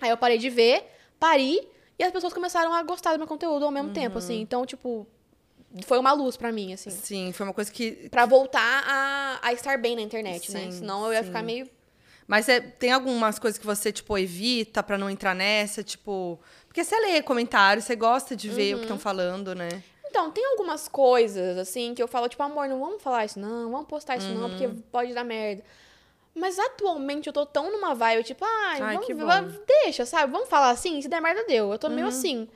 Aí 0.01 0.11
eu 0.11 0.17
parei 0.17 0.39
de 0.39 0.51
ver, 0.51 0.85
pari, 1.19 1.67
e 1.99 2.05
as 2.05 2.13
pessoas 2.13 2.33
começaram 2.33 2.73
a 2.73 2.83
gostar 2.83 3.13
do 3.13 3.19
meu 3.19 3.27
conteúdo 3.27 3.65
ao 3.65 3.71
mesmo 3.71 3.93
tempo, 3.93 4.19
assim. 4.19 4.41
Então, 4.41 4.65
tipo, 4.65 5.07
foi 5.85 5.99
uma 5.99 6.13
luz 6.13 6.37
pra 6.37 6.51
mim, 6.53 6.73
assim. 6.73 6.91
Sim, 6.91 7.33
foi 7.33 7.47
uma 7.47 7.53
coisa 7.55 7.71
que... 7.71 8.09
Pra 8.11 8.25
voltar 8.27 8.85
a, 8.87 9.39
a 9.43 9.53
estar 9.53 9.79
bem 9.79 9.95
na 9.97 10.03
internet, 10.03 10.51
né? 10.53 10.67
Sim, 10.67 10.73
Senão 10.73 11.07
eu 11.07 11.13
ia 11.13 11.21
sim. 11.21 11.27
ficar 11.27 11.43
meio. 11.43 11.69
Mas 12.27 12.49
é, 12.49 12.61
tem 12.61 12.93
algumas 12.93 13.39
coisas 13.39 13.59
que 13.59 13.65
você, 13.67 13.91
tipo, 13.91 14.17
evita 14.19 14.83
pra 14.83 14.99
não 14.99 15.09
entrar 15.09 15.35
nessa, 15.35 15.83
tipo... 15.83 16.39
Porque 16.67 16.85
você 16.85 16.95
lê 17.01 17.23
comentários, 17.23 17.85
você 17.87 17.97
gosta 17.97 18.37
de 18.37 18.49
ver 18.51 18.63
o 18.63 18.67
que 18.67 18.75
Uhum. 18.75 18.83
estão 18.83 18.99
falando, 18.99 19.55
né? 19.55 19.69
Então, 20.07 20.31
tem 20.31 20.45
algumas 20.45 20.89
coisas, 20.89 21.57
assim, 21.59 21.95
que 21.95 22.03
eu 22.03 22.09
falo, 22.09 22.29
tipo, 22.29 22.43
amor, 22.43 22.67
não 22.69 22.81
vamos 22.81 23.03
falar 23.03 23.25
isso, 23.27 23.39
não, 23.39 23.71
vamos 23.71 23.87
postar 23.87 24.17
isso, 24.17 24.29
não, 24.31 24.49
porque 24.49 24.67
Uhum. 24.67 24.83
pode 24.91 25.13
dar 25.13 25.25
merda. 25.25 25.63
Mas 26.35 26.59
atualmente 26.59 27.27
eu 27.27 27.33
tô 27.33 27.45
tão 27.45 27.71
numa 27.73 27.95
vibe, 27.95 28.23
tipo, 28.25 28.45
ai, 28.45 28.81
Ai, 28.81 28.99
vamos- 29.15 29.61
deixa, 29.67 30.07
sabe? 30.07 30.31
Vamos 30.33 30.49
falar 30.49 30.71
assim, 30.71 31.01
se 31.03 31.09
der 31.09 31.21
merda, 31.21 31.45
deu. 31.47 31.73
Eu 31.73 31.79
tô 31.79 31.89
Uhum. 31.89 31.95
meio 31.95 32.07
assim. 32.07 32.49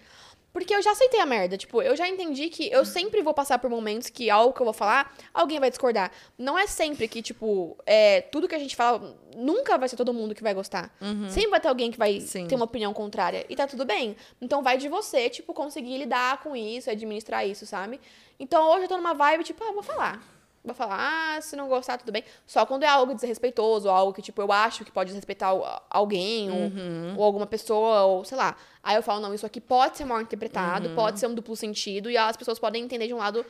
Porque 0.53 0.74
eu 0.74 0.82
já 0.82 0.92
aceitei 0.92 1.18
a 1.18 1.24
merda. 1.26 1.57
Tipo, 1.57 1.80
eu 1.80 1.96
já 1.96 2.07
entendi 2.07 2.48
que 2.50 2.70
eu 2.70 2.84
sempre 2.84 3.22
vou 3.22 3.32
passar 3.32 3.59
por 3.59 3.70
momentos 3.70 4.11
que 4.11 4.28
algo 4.28 4.53
que 4.53 4.61
eu 4.61 4.64
vou 4.64 4.74
falar, 4.74 5.14
alguém 5.32 5.59
vai 5.59 5.70
discordar. 5.70 6.11
Não 6.36 6.59
é 6.59 6.66
sempre 6.66 7.09
que, 7.09 7.22
tipo, 7.22 7.76
é, 7.86 8.20
tudo 8.20 8.46
que 8.46 8.55
a 8.55 8.59
gente 8.59 8.76
fala, 8.76 9.16
nunca 9.34 9.78
vai 9.78 9.88
ser 9.88 9.96
todo 9.96 10.12
mundo 10.12 10.34
que 10.34 10.42
vai 10.42 10.53
gostar. 10.53 10.94
Sempre 11.30 11.50
vai 11.50 11.61
ter 11.61 11.68
alguém 11.68 11.90
que 11.90 11.96
vai 11.98 12.14
Uhum. 12.16 12.20
Sim. 12.20 12.46
ter 12.46 12.55
uma 12.55 12.66
opinião 12.66 12.92
contrária. 12.92 13.46
E 13.48 13.57
tá 13.57 13.66
tudo 13.66 13.84
bem. 13.86 14.14
Então 14.42 14.62
vai 14.62 14.76
de 14.76 14.88
você, 14.88 15.30
tipo, 15.30 15.55
conseguir 15.55 15.96
lidar 15.96 16.42
com 16.42 16.55
isso, 16.55 16.90
administrar 16.90 17.46
isso, 17.46 17.64
sabe? 17.64 17.98
Então 18.38 18.70
hoje 18.72 18.84
eu 18.84 18.88
tô 18.88 18.96
numa 18.98 19.14
vibe, 19.14 19.44
tipo, 19.44 19.64
ah, 19.64 19.72
vou 19.72 19.82
falar. 19.82 20.22
Vou 20.65 20.75
falar, 20.75 20.97
ah, 21.37 21.41
se 21.41 21.57
não 21.57 21.69
gostar, 21.69 21.99
tudo 21.99 22.13
bem. 22.13 22.23
Só 22.47 22.65
quando 22.65 22.85
é 22.85 22.87
algo 22.87 23.15
desrespeitoso, 23.15 23.89
algo 23.91 24.13
que, 24.13 24.23
tipo, 24.23 24.41
eu 24.41 24.53
acho 24.53 24.85
que 24.85 24.93
pode 24.93 25.09
desrespeitar 25.09 25.49
al- 25.49 25.85
alguém, 25.91 26.51
ou, 26.53 26.57
Uhum. 26.67 27.15
ou 27.19 27.25
alguma 27.25 27.47
pessoa, 27.47 28.03
ou 28.05 28.25
sei 28.25 28.39
lá. 28.39 28.57
Aí 28.81 28.95
eu 28.95 29.03
falo, 29.03 29.21
não, 29.21 29.35
isso 29.35 29.45
aqui 29.45 29.61
pode 29.61 29.97
ser 29.97 30.05
mal 30.05 30.21
interpretado, 30.21 30.89
Uhum. 30.91 30.95
pode 30.95 31.19
ser 31.19 31.27
um 31.27 31.35
duplo 31.35 31.57
sentido, 31.57 32.09
e 32.09 32.17
as 32.17 32.37
pessoas 32.37 32.61
podem 32.61 32.85
entender 32.85 33.09
de 33.09 33.15
um 33.15 33.19
lado 33.19 33.45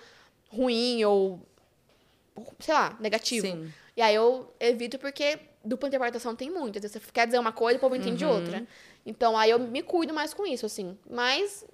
ruim 0.50 1.04
ou, 1.04 1.40
sei 2.60 2.72
lá, 2.74 2.96
negativo. 2.98 3.46
Sim. 3.46 3.72
E 3.96 4.00
aí 4.00 4.14
eu 4.14 4.50
evito 4.58 4.98
porque 4.98 5.38
dupla 5.64 5.88
interpretação 5.88 6.34
tem 6.34 6.50
muito. 6.50 6.76
Às 6.78 6.82
vezes 6.82 7.02
você 7.02 7.12
quer 7.12 7.26
dizer 7.26 7.38
uma 7.38 7.52
coisa 7.52 7.76
e 7.76 7.78
o 7.78 7.80
povo 7.80 7.94
entende 7.94 8.24
Uhum. 8.24 8.32
outra. 8.32 8.66
Então 9.04 9.36
aí 9.36 9.50
eu 9.50 9.58
me 9.58 9.82
cuido 9.82 10.14
mais 10.14 10.32
com 10.32 10.46
isso, 10.46 10.64
assim. 10.64 10.96
Mas, 11.10 11.64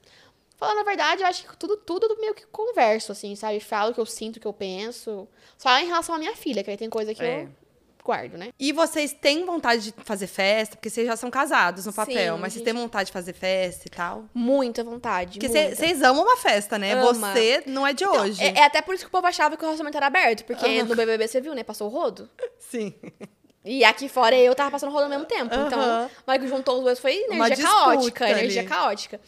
falando 0.59 0.80
a 0.80 0.82
verdade, 0.82 1.22
eu 1.22 1.26
acho 1.28 1.46
que 1.48 1.56
tudo, 1.56 1.76
tudo 1.78 2.14
meio 2.20 2.34
que 2.34 2.44
converso, 2.48 3.12
assim, 3.12 3.34
sabe? 3.34 3.61
Falo 3.61 3.92
o 3.92 3.94
que 3.94 4.00
eu 4.00 4.06
sinto, 4.06 4.36
o 4.36 4.40
que 4.40 4.46
eu 4.46 4.52
penso. 4.52 5.26
Só 5.56 5.78
em 5.78 5.86
relação 5.86 6.14
à 6.14 6.18
minha 6.18 6.36
filha, 6.36 6.62
que 6.62 6.70
aí 6.70 6.76
tem 6.76 6.90
coisa 6.90 7.14
que 7.14 7.22
É. 7.24 7.44
eu 7.44 7.48
guardo, 8.04 8.38
né? 8.38 8.48
E 8.59 8.72
vocês 8.72 9.12
têm 9.12 9.44
vontade 9.44 9.92
de 9.92 9.94
fazer 10.04 10.26
festa? 10.26 10.76
Porque 10.76 10.88
vocês 10.88 11.06
já 11.06 11.14
são 11.16 11.30
casados 11.30 11.84
no 11.86 11.92
papel, 11.92 12.34
Sim, 12.36 12.40
mas 12.40 12.52
vocês 12.54 12.64
gente. 12.64 12.64
têm 12.64 12.82
vontade 12.82 13.06
de 13.09 13.12
fazer 13.12 13.34
festa 13.34 13.86
e 13.86 13.90
tal? 13.90 14.24
Muita 14.34 14.82
vontade. 14.82 15.38
Porque 15.38 15.48
vocês 15.48 16.02
amam 16.02 16.22
uma 16.24 16.36
festa, 16.38 16.78
né? 16.78 16.92
Ama. 16.94 17.32
Você 17.34 17.62
não 17.66 17.86
é 17.86 17.92
de 17.92 18.04
Então, 18.04 18.22
hoje. 18.22 18.42
É, 18.42 18.61
é 18.61 18.64
até 18.64 18.80
por 18.80 18.94
isso 18.94 19.04
que 19.04 19.09
o 19.09 19.12
povo 19.12 19.26
achava 19.26 19.56
que 19.56 19.62
o 19.62 19.66
relacionamento 19.66 19.96
era 19.96 20.06
aberto. 20.06 20.44
Porque 20.46 20.64
Aham. 20.64 20.84
no 20.88 20.96
BBB 20.96 21.28
você 21.28 21.38
viu, 21.40 21.54
né? 21.54 21.62
Passou 21.62 21.86
o 21.88 21.90
rodo. 21.90 22.28
Sim. 22.59 22.94
E 23.64 23.84
aqui 23.84 24.09
fora 24.09 24.34
eu 24.34 24.54
tava 24.54 24.70
passando 24.70 24.90
rodo 24.90 25.04
ao 25.04 25.11
mesmo 25.11 25.26
tempo. 25.26 25.54
Então, 25.54 25.78
Aham. 25.78 26.11
na 26.26 26.32
hora 26.32 26.38
que 26.42 26.48
juntou 26.48 26.78
os 26.78 26.84
dois 26.84 26.98
foi 26.98 27.12
energia 27.30 27.62
caótica. 27.66 28.30
Energia 28.30 28.61
ali. 28.62 28.68
caótica. 28.70 29.20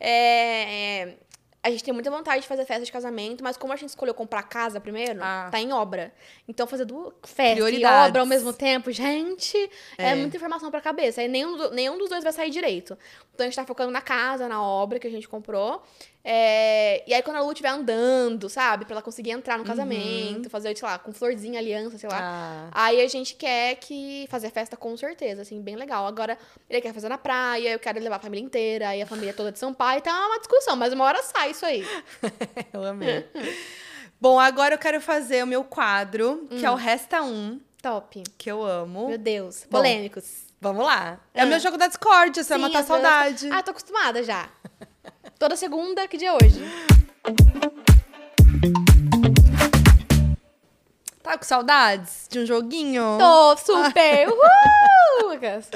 É, 0.00 1.02
é, 1.02 1.14
a 1.62 1.70
gente 1.70 1.84
tem 1.84 1.92
muita 1.92 2.10
vontade 2.10 2.40
de 2.40 2.48
fazer 2.48 2.64
festa 2.64 2.84
de 2.86 2.90
casamento, 2.90 3.44
mas 3.44 3.56
como 3.58 3.70
a 3.72 3.76
gente 3.76 3.90
escolheu 3.90 4.14
comprar 4.14 4.42
casa 4.44 4.80
primeiro, 4.80 5.20
Ah. 5.22 5.48
tá 5.52 5.60
em 5.60 5.72
obra. 5.74 6.10
Então 6.48 6.66
fazer 6.66 6.86
duas 6.86 7.12
festa 7.22 7.70
e 7.70 7.84
obra 7.84 8.20
ao 8.20 8.26
mesmo 8.26 8.50
tempo, 8.52 8.90
gente, 8.90 9.58
é, 9.98 10.12
É. 10.12 10.14
muita 10.14 10.36
informação 10.38 10.70
pra 10.70 10.80
cabeça. 10.80 11.20
Aí 11.20 11.28
nenhum, 11.28 11.68
nenhum 11.70 11.98
dos 11.98 12.08
dois 12.08 12.24
vai 12.24 12.32
sair 12.32 12.48
direito. 12.50 12.96
Então 13.34 13.44
a 13.44 13.48
gente 13.48 13.56
tá 13.56 13.66
focando 13.66 13.90
na 13.92 14.00
casa, 14.00 14.48
na 14.48 14.62
obra 14.62 14.98
que 14.98 15.06
a 15.06 15.10
gente 15.10 15.28
comprou. 15.28 15.82
É, 16.24 16.79
e 17.06 17.14
aí, 17.14 17.22
quando 17.22 17.36
a 17.36 17.40
Lu 17.42 17.50
estiver 17.52 17.68
andando, 17.70 18.48
sabe? 18.48 18.84
Pra 18.84 18.94
ela 18.94 19.02
conseguir 19.02 19.30
entrar 19.30 19.54
Uhum. 19.54 19.60
no 19.62 19.64
casamento, 19.66 20.48
fazer, 20.50 20.76
sei 20.76 20.88
lá, 20.88 20.98
com 20.98 21.12
florzinha, 21.12 21.58
aliança, 21.58 21.98
sei 21.98 22.08
lá. 22.08 22.18
Ah. 22.20 22.70
Aí 22.72 23.00
a 23.00 23.08
gente 23.08 23.34
quer 23.34 23.76
que 23.76 24.26
fazer 24.30 24.50
festa 24.50 24.76
com 24.76 24.96
certeza, 24.96 25.42
assim, 25.42 25.60
bem 25.60 25.76
legal. 25.76 26.06
Agora, 26.06 26.36
ele 26.68 26.80
quer 26.80 26.92
fazer 26.92 27.08
na 27.08 27.18
praia, 27.18 27.70
eu 27.72 27.78
quero 27.78 27.98
levar 28.00 28.16
a 28.16 28.20
família 28.20 28.44
inteira, 28.44 28.88
aí 28.88 29.02
a 29.02 29.06
família 29.06 29.32
toda 29.34 29.50
de 29.52 29.58
São 29.58 29.72
Paulo, 29.74 29.98
então 29.98 30.14
é 30.14 30.26
uma 30.26 30.38
discussão, 30.38 30.76
mas 30.76 30.92
uma 30.92 31.04
hora 31.04 31.22
sai 31.22 31.50
isso 31.50 31.64
aí. 31.66 31.84
Eu 32.72 32.84
amei. 32.84 33.26
Bom, 34.20 34.38
agora 34.38 34.74
eu 34.74 34.78
quero 34.78 35.00
fazer 35.00 35.42
o 35.42 35.46
meu 35.46 35.64
quadro, 35.64 36.46
que 36.50 36.64
é 36.66 36.70
o 36.70 36.74
Resta 36.74 37.22
Um, 37.22 37.58
Top. 37.82 38.22
que 38.36 38.50
eu 38.50 38.62
amo. 38.62 39.08
Meu 39.08 39.16
Deus. 39.18 39.64
Bom, 39.70 39.78
Polêmicos. 39.78 40.44
Vamos 40.60 40.84
lá. 40.84 41.18
É 41.32 41.40
Ah. 41.40 41.46
o 41.46 41.48
meu 41.48 41.58
jogo 41.58 41.78
da 41.78 41.86
Discord, 41.86 42.36
você 42.44 42.48
vai 42.50 42.58
Sim, 42.58 42.62
matar 42.64 42.78
a 42.78 42.80
às 42.82 42.86
vezes- 42.88 43.02
saudade. 43.02 43.48
Ah, 43.50 43.62
tô 43.62 43.70
acostumada 43.70 44.22
já. 44.22 44.46
Toda 45.40 45.56
segunda, 45.56 46.06
que 46.06 46.18
dia 46.18 46.28
é 46.28 46.32
hoje? 46.34 46.60
Tá 51.22 51.38
com 51.38 51.44
saudades 51.44 52.26
de 52.28 52.40
um 52.40 52.44
joguinho? 52.44 53.16
Tô 53.18 53.56
super. 53.56 54.28
Uhul! 54.28 55.30
Lucas. 55.30 55.70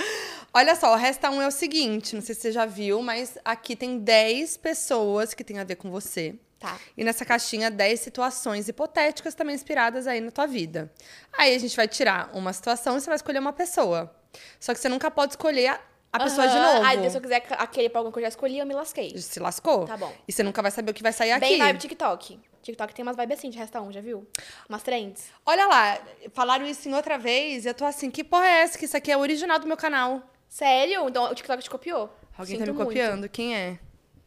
Olha 0.53 0.77
só, 0.77 0.93
o 0.93 0.97
Resta 0.97 1.31
Um 1.31 1.41
é 1.41 1.47
o 1.47 1.51
seguinte, 1.51 2.15
não 2.15 2.21
sei 2.21 2.35
se 2.35 2.43
você 2.43 2.53
já 2.53 2.67
viu, 2.67 3.01
mas 3.01 3.39
aqui 3.43 3.75
tem 3.75 3.99
10 3.99 4.59
pessoas 4.59 5.33
que 5.33 5.43
tem 5.43 5.59
a 5.59 5.65
ver 5.65 5.77
com 5.77 5.91
você. 5.91 6.35
Tá. 6.61 6.79
E 6.95 7.03
nessa 7.03 7.25
caixinha, 7.25 7.71
10 7.71 8.01
situações 8.01 8.69
hipotéticas 8.69 9.35
também 9.35 9.55
inspiradas 9.55 10.07
aí 10.07 10.21
na 10.21 10.31
tua 10.31 10.47
vida. 10.47 10.93
Aí 11.33 11.55
a 11.55 11.59
gente 11.59 11.75
vai 11.75 11.89
tirar 11.89 12.29
uma 12.35 12.53
situação 12.53 12.99
e 12.99 13.01
você 13.01 13.07
vai 13.07 13.17
escolher 13.17 13.39
uma 13.39 13.53
pessoa. 13.55 14.15
Só 14.61 14.75
que 14.75 14.81
você 14.81 14.91
nunca 14.91 15.11
pode 15.11 15.33
escolher 15.33 15.81
a, 16.17 16.25
pessoa 16.25 16.47
de 16.47 16.57
Aham. 16.57 16.75
novo. 16.75 16.87
Aí, 16.87 17.11
se 17.11 17.17
eu 17.17 17.21
quiser 17.21 17.45
aquele 17.51 17.89
pra 17.89 18.01
alguma 18.01 18.13
que 18.13 18.19
eu 18.19 18.23
já 18.23 18.29
escolhi, 18.29 18.59
eu 18.59 18.67
me 18.67 18.75
lasquei. 18.75 19.17
Se 19.19 19.41
lascou. 19.41 19.87
Tá 19.87 19.97
bom. 19.97 20.13
E 20.27 20.33
você 20.33 20.43
nunca 20.43 20.63
vai 20.63 20.71
saber 20.71 20.91
o 20.91 20.95
que 20.95 21.03
vai 21.03 21.13
sair 21.13 21.33
aqui. 21.33 21.47
Bem 21.47 21.59
vibe 21.59 21.79
TikTok. 21.79 22.41
TikTok 22.63 22.95
tem 22.95 23.03
umas 23.03 23.17
vibes 23.17 23.39
assim 23.39 23.51
de 23.51 23.59
resta 23.59 23.81
um, 23.81 23.93
já 23.93 24.01
viu? 24.01 24.27
Umas 24.69 24.83
trends. 24.83 25.27
Olha 25.45 25.67
lá, 25.67 25.99
falaram 26.33 26.67
isso 26.67 26.89
em 26.89 26.95
outra 26.95 27.19
vez 27.19 27.65
e 27.67 27.69
eu 27.69 27.75
tô 27.75 27.85
assim, 27.85 28.11
que 28.11 28.25
porra 28.25 28.47
é 28.47 28.63
essa? 28.63 28.79
Que 28.79 28.87
isso 28.87 28.97
aqui 28.97 29.13
é 29.13 29.17
original 29.17 29.59
do 29.59 29.67
meu 29.67 29.77
canal. 29.77 30.23
Sério? 30.49 31.07
Então 31.09 31.31
o 31.31 31.35
TikTok 31.35 31.63
te 31.63 31.69
copiou? 31.69 32.11
Alguém 32.39 32.57
Sinto 32.57 32.67
tá 32.67 32.73
me 32.73 32.79
muito. 32.79 32.89
copiando? 32.89 33.29
Quem 33.29 33.55
é? 33.55 33.79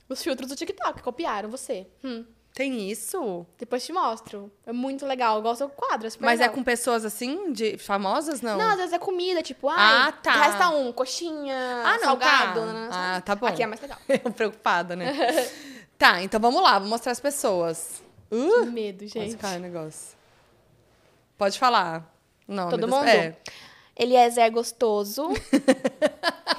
Os 0.07 0.21
filtros 0.23 0.49
do 0.49 0.55
TikTok 0.55 1.01
copiaram 1.01 1.49
você. 1.49 1.87
Hum. 2.03 2.25
Tem 2.57 2.89
isso? 2.89 3.45
Depois 3.59 3.85
te 3.85 3.93
mostro. 3.93 4.51
É 4.65 4.73
muito 4.73 5.05
legal. 5.05 5.35
Eu 5.35 5.43
gosto 5.43 5.67
do 5.67 5.69
quadro, 5.69 6.07
é 6.07 6.11
Mas 6.19 6.39
é 6.39 6.43
legal. 6.45 6.55
com 6.55 6.63
pessoas 6.63 7.05
assim, 7.05 7.53
de 7.53 7.77
famosas, 7.77 8.41
não? 8.41 8.57
Não, 8.57 8.71
às 8.71 8.77
vezes 8.77 8.93
é 8.93 8.97
comida, 8.97 9.43
tipo, 9.43 9.69
Ah, 9.69 10.11
tá. 10.23 10.31
resta 10.31 10.69
um, 10.69 10.91
coxinha, 10.91 11.55
Ah, 11.85 11.97
não, 11.97 12.03
salgado. 12.05 12.59
tá. 12.61 12.73
né, 12.73 12.89
Ah, 12.91 13.21
tá 13.23 13.35
bom. 13.35 13.45
Aqui 13.45 13.61
é 13.61 13.67
mais 13.67 13.79
legal. 13.79 13.99
Eu 14.09 14.31
preocupada, 14.31 14.95
né? 14.95 15.13
tá, 15.99 16.23
então 16.23 16.39
vamos 16.39 16.63
lá, 16.63 16.79
vou 16.79 16.89
mostrar 16.89 17.11
as 17.11 17.19
pessoas. 17.19 18.01
Uh, 18.31 18.63
Que 18.63 18.71
medo, 18.71 19.05
gente. 19.05 19.37
cai 19.37 19.57
o 19.57 19.59
negócio. 19.59 20.17
Pode 21.37 21.59
falar. 21.59 22.11
Não, 22.47 22.69
Todo 22.71 22.87
mundo? 22.87 23.07
É. 23.07 23.37
Eliezer 23.95 24.51
Gostoso. 24.51 25.29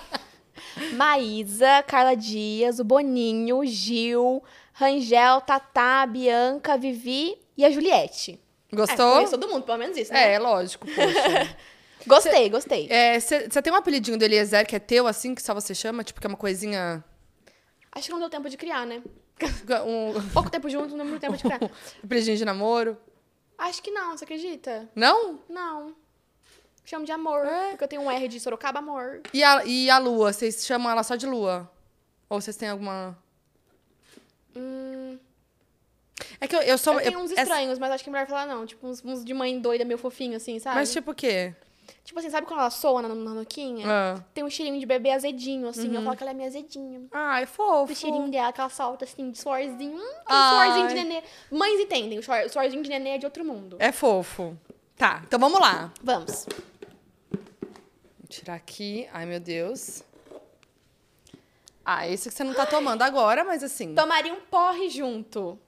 Maísa, 0.94 1.82
Carla 1.86 2.14
Dias, 2.14 2.78
o 2.78 2.84
Boninho, 2.84 3.64
Gil, 3.64 4.42
Rangel, 4.72 5.40
Tatá, 5.40 6.06
Bianca, 6.06 6.76
Vivi 6.76 7.38
e 7.56 7.64
a 7.64 7.70
Juliette. 7.70 8.40
É, 8.72 8.76
Gostou? 8.76 9.14
conheço 9.14 9.38
todo 9.38 9.48
mundo, 9.48 9.64
pelo 9.64 9.78
menos 9.78 9.96
isso, 9.96 10.12
né? 10.12 10.34
É, 10.34 10.38
lógico, 10.38 10.86
poxa. 10.86 11.56
Gostei, 12.06 12.48
gostei. 12.48 12.88
Você 13.20 13.60
tem 13.60 13.72
um 13.72 13.76
apelidinho 13.76 14.16
do 14.16 14.24
Eliezer 14.24 14.66
que 14.66 14.76
é 14.76 14.78
teu, 14.78 15.06
assim, 15.06 15.34
que 15.34 15.42
só 15.42 15.52
você 15.52 15.74
chama? 15.74 16.04
Tipo, 16.04 16.20
que 16.20 16.26
é 16.26 16.30
uma 16.30 16.36
coisinha... 16.36 17.04
Acho 17.92 18.06
que 18.06 18.12
não 18.12 18.20
deu 18.20 18.30
tempo 18.30 18.48
de 18.48 18.56
criar, 18.56 18.86
né? 18.86 19.02
Um 19.84 20.28
Pouco 20.32 20.48
tempo 20.48 20.70
juntos, 20.70 20.94
não 20.94 21.04
deu 21.06 21.18
tempo 21.18 21.36
de 21.36 21.42
criar. 21.42 21.60
apelidinho 22.02 22.36
de 22.36 22.44
namoro? 22.44 22.96
Acho 23.58 23.82
que 23.82 23.90
não, 23.90 24.16
você 24.16 24.24
acredita? 24.24 24.88
Não? 24.94 25.40
Não. 25.48 25.94
Chamo 26.88 27.04
de 27.04 27.12
amor, 27.12 27.44
É. 27.46 27.68
porque 27.70 27.84
eu 27.84 27.88
tenho 27.88 28.00
um 28.02 28.10
R 28.10 28.26
de 28.28 28.40
Sorocaba, 28.40 28.78
amor. 28.78 29.20
E 29.34 29.44
a, 29.44 29.62
e 29.66 29.90
a 29.90 29.98
Lua? 29.98 30.32
Vocês 30.32 30.64
chamam 30.64 30.90
ela 30.90 31.02
só 31.02 31.16
de 31.16 31.26
Lua? 31.26 31.70
Ou 32.30 32.40
vocês 32.40 32.56
têm 32.56 32.70
alguma... 32.70 33.14
Hum, 34.56 35.18
É 36.40 36.46
que 36.48 36.56
eu, 36.56 36.62
eu 36.62 36.78
sou... 36.78 36.94
eu 36.94 37.02
tenho 37.02 37.20
uns 37.20 37.30
essa- 37.32 37.42
estranhos, 37.42 37.78
mas 37.78 37.92
acho 37.92 38.02
que 38.02 38.08
é 38.08 38.12
melhor 38.12 38.26
falar 38.26 38.46
não. 38.46 38.64
Tipo, 38.64 38.86
uns, 38.88 39.04
uns 39.04 39.22
de 39.22 39.34
mãe 39.34 39.60
doida, 39.60 39.84
meio 39.84 39.98
fofinho, 39.98 40.36
assim, 40.36 40.58
sabe? 40.58 40.76
Mas 40.76 40.90
tipo 40.90 41.10
o 41.10 41.14
quê? 41.14 41.54
Tipo 42.04 42.20
assim, 42.20 42.30
sabe 42.30 42.46
quando 42.46 42.60
ela 42.60 42.70
soa 42.70 43.02
na, 43.02 43.08
na 43.14 43.34
nuquinha? 43.34 43.84
Ah. 43.86 44.24
Tem 44.32 44.42
um 44.42 44.48
cheirinho 44.48 44.80
de 44.80 44.86
bebê 44.86 45.10
azedinho, 45.10 45.68
assim. 45.68 45.88
Uhum. 45.88 45.94
Eu 45.96 46.02
falo 46.04 46.16
que 46.16 46.22
ela 46.22 46.30
é 46.30 46.34
minha 46.34 46.48
azedinha. 46.48 47.02
Ai, 47.12 47.44
fofo. 47.44 47.92
O 47.92 47.96
cheirinho 47.96 48.30
dela, 48.30 48.50
que 48.50 48.60
ela 48.62 48.70
solta, 48.70 49.04
assim, 49.04 49.30
de 49.30 49.38
suorzinho. 49.38 49.98
Hum, 49.98 50.22
suorzinho 50.26 50.88
de 50.88 50.94
nenê. 50.94 51.22
Mães 51.50 51.78
entendem, 51.80 52.18
o 52.18 52.22
suorzinho 52.22 52.82
de 52.82 52.88
nenê 52.88 53.10
é 53.10 53.18
de 53.18 53.26
outro 53.26 53.44
mundo. 53.44 53.76
É 53.78 53.92
fofo. 53.92 54.56
Tá, 54.96 55.22
então 55.26 55.38
vamos 55.38 55.60
lá. 55.60 55.92
Vamos. 56.02 56.46
Vou 58.38 58.44
tirar 58.44 58.54
aqui. 58.54 59.08
Ai, 59.12 59.26
meu 59.26 59.40
Deus. 59.40 60.04
Ah, 61.84 62.06
esse 62.06 62.28
que 62.28 62.34
você 62.36 62.44
não 62.44 62.54
tá 62.54 62.66
tomando 62.66 63.02
agora, 63.02 63.42
mas 63.42 63.64
assim. 63.64 63.94
Tomaria 63.96 64.32
um 64.32 64.40
porre 64.42 64.88
junto. 64.88 65.58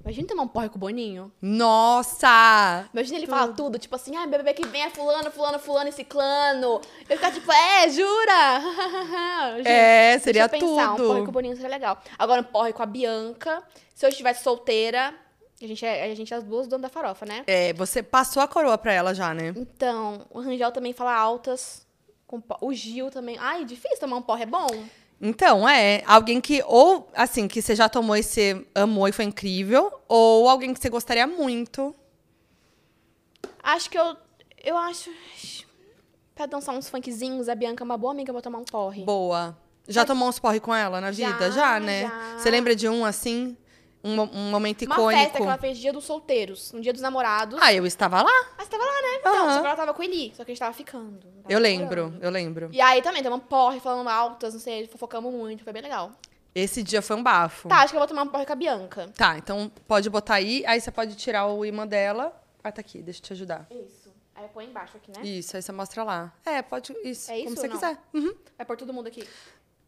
Imagina 0.00 0.28
tomar 0.28 0.42
um 0.44 0.48
porre 0.48 0.68
com 0.70 0.76
o 0.76 0.78
Boninho. 0.78 1.30
Nossa! 1.40 2.88
Imagina 2.94 3.18
ele 3.18 3.26
falar 3.26 3.48
tudo, 3.54 3.78
tipo 3.78 3.94
assim, 3.96 4.14
ai, 4.16 4.26
meu 4.26 4.38
bebê 4.38 4.52
que 4.54 4.66
vem 4.66 4.82
é 4.82 4.90
fulano, 4.90 5.30
fulano, 5.30 5.58
fulano 5.58 5.88
e 5.88 5.92
ciclano. 5.92 6.80
Eu 7.08 7.16
ficar 7.16 7.32
tipo, 7.32 7.50
é, 7.52 7.88
jura? 7.90 8.60
Gente, 9.56 9.68
É, 9.68 10.18
seria 10.18 10.46
deixa 10.48 10.56
eu 10.64 10.76
pensar, 10.76 10.90
tudo. 10.96 11.04
um 11.04 11.08
porre 11.08 11.22
com 11.22 11.28
o 11.28 11.32
Boninho 11.32 11.56
seria 11.56 11.70
legal. 11.70 12.00
Agora, 12.18 12.40
um 12.40 12.44
porre 12.44 12.72
com 12.72 12.82
a 12.82 12.86
Bianca. 12.86 13.62
Se 13.94 14.04
eu 14.06 14.10
estivesse 14.10 14.42
solteira, 14.42 15.14
a 15.62 15.66
gente 15.66 15.84
é, 15.86 16.10
a 16.10 16.14
gente 16.14 16.32
é 16.34 16.36
as 16.36 16.44
duas 16.44 16.66
donas 16.66 16.82
da 16.82 16.88
farofa, 16.88 17.24
né? 17.24 17.42
É, 17.46 17.72
você 17.72 18.02
passou 18.02 18.42
a 18.42 18.48
coroa 18.48 18.76
pra 18.78 18.92
ela 18.92 19.14
já, 19.14 19.32
né? 19.32 19.52
Então, 19.56 20.26
o 20.30 20.40
Rangel 20.40 20.72
também 20.72 20.92
fala 20.92 21.14
altas. 21.14 21.86
O 22.60 22.72
Gil 22.72 23.10
também. 23.10 23.36
Ai, 23.38 23.64
difícil 23.64 23.98
tomar 24.00 24.16
um 24.16 24.22
porre, 24.22 24.42
é 24.42 24.46
bom? 24.46 24.66
Então, 25.20 25.68
é. 25.68 26.02
Alguém 26.04 26.40
que, 26.40 26.62
ou, 26.66 27.08
assim, 27.14 27.46
que 27.46 27.62
você 27.62 27.76
já 27.76 27.88
tomou 27.88 28.16
e 28.16 28.22
você 28.24 28.66
amou 28.74 29.06
e 29.06 29.12
foi 29.12 29.24
incrível, 29.24 29.92
ou 30.08 30.48
alguém 30.48 30.74
que 30.74 30.80
você 30.80 30.90
gostaria 30.90 31.26
muito. 31.26 31.94
Acho 33.62 33.88
que 33.90 33.98
eu. 33.98 34.16
Eu 34.62 34.76
acho. 34.76 35.10
Pra 36.34 36.46
dançar 36.46 36.74
uns 36.74 36.88
funkzinhos, 36.88 37.48
a 37.48 37.54
Bianca 37.54 37.84
é 37.84 37.86
uma 37.86 37.96
boa 37.96 38.12
amiga 38.12 38.32
pra 38.32 38.42
tomar 38.42 38.58
um 38.58 38.64
porre. 38.64 39.04
Boa. 39.04 39.56
Já 39.86 40.00
Pode- 40.00 40.08
tomou 40.08 40.28
uns 40.28 40.38
porre 40.38 40.58
com 40.58 40.74
ela 40.74 41.00
na 41.00 41.10
vida? 41.10 41.50
Já, 41.50 41.74
Já, 41.74 41.80
né? 41.80 42.02
já. 42.08 42.38
Você 42.38 42.50
lembra 42.50 42.74
de 42.74 42.88
um 42.88 43.04
assim? 43.04 43.56
Um, 44.04 44.20
um 44.20 44.50
momento 44.50 44.84
Uma 44.84 44.94
icônico? 44.96 45.22
festa 45.22 45.38
que 45.38 45.44
ela 45.44 45.56
fez 45.56 45.78
dia 45.78 45.90
dos 45.92 46.04
solteiros, 46.04 46.72
no 46.72 46.80
dia 46.82 46.92
dos 46.92 47.00
namorados. 47.00 47.58
Ah, 47.62 47.72
eu 47.72 47.86
estava 47.86 48.20
lá. 48.22 48.30
Ah, 48.58 48.62
você 48.62 48.68
tava 48.70 48.84
lá, 48.84 48.92
né? 49.02 49.16
Então, 49.18 49.34
Aham. 49.34 49.54
só 49.54 49.60
que 49.60 49.66
ela 49.66 49.76
tava 49.76 49.94
com 49.94 50.02
ele, 50.02 50.28
só 50.36 50.44
que 50.44 50.50
a 50.50 50.54
gente 50.54 50.58
tava 50.60 50.74
ficando. 50.74 51.20
tava 51.20 51.52
Eu 51.52 51.58
lembro, 51.58 52.02
namorando. 52.02 52.22
eu 52.22 52.30
lembro. 52.30 52.68
E 52.70 52.80
aí 52.82 53.00
também, 53.00 53.22
tomamos 53.22 53.46
porre, 53.46 53.80
falando 53.80 54.06
altas, 54.08 54.52
não 54.52 54.60
sei, 54.60 54.86
fofocamos 54.86 55.32
muito, 55.32 55.64
foi 55.64 55.72
bem 55.72 55.80
legal. 55.82 56.12
Esse 56.54 56.82
dia 56.82 57.00
foi 57.02 57.16
um 57.16 57.22
bafo. 57.22 57.66
Tá, 57.68 57.78
acho 57.78 57.88
que 57.92 57.96
eu 57.96 58.00
vou 58.00 58.06
tomar 58.06 58.22
um 58.22 58.28
porre 58.28 58.44
com 58.46 58.52
a 58.52 58.56
Bianca. 58.56 59.08
Tá, 59.16 59.38
então 59.38 59.72
pode 59.88 60.08
botar 60.10 60.34
aí, 60.34 60.62
aí 60.66 60.80
você 60.80 60.90
pode 60.90 61.16
tirar 61.16 61.46
o 61.46 61.64
imã 61.64 61.86
dela. 61.86 62.38
Ah, 62.62 62.70
tá 62.70 62.80
aqui, 62.80 63.02
deixa 63.02 63.20
eu 63.20 63.24
te 63.24 63.32
ajudar. 63.32 63.66
Isso. 63.70 64.12
Aí 64.34 64.46
põe 64.52 64.66
embaixo 64.66 64.96
aqui, 64.96 65.10
né? 65.16 65.24
Isso, 65.26 65.56
aí 65.56 65.62
você 65.62 65.72
mostra 65.72 66.04
lá. 66.04 66.32
É, 66.44 66.60
pode, 66.60 66.92
isso, 67.04 67.30
É 67.30 67.38
isso 67.38 67.44
como 67.46 67.56
você 67.56 67.68
quiser. 67.68 67.98
Uhum. 68.12 68.34
Vai 68.58 68.66
pôr 68.66 68.76
todo 68.76 68.92
mundo 68.92 69.06
aqui. 69.06 69.26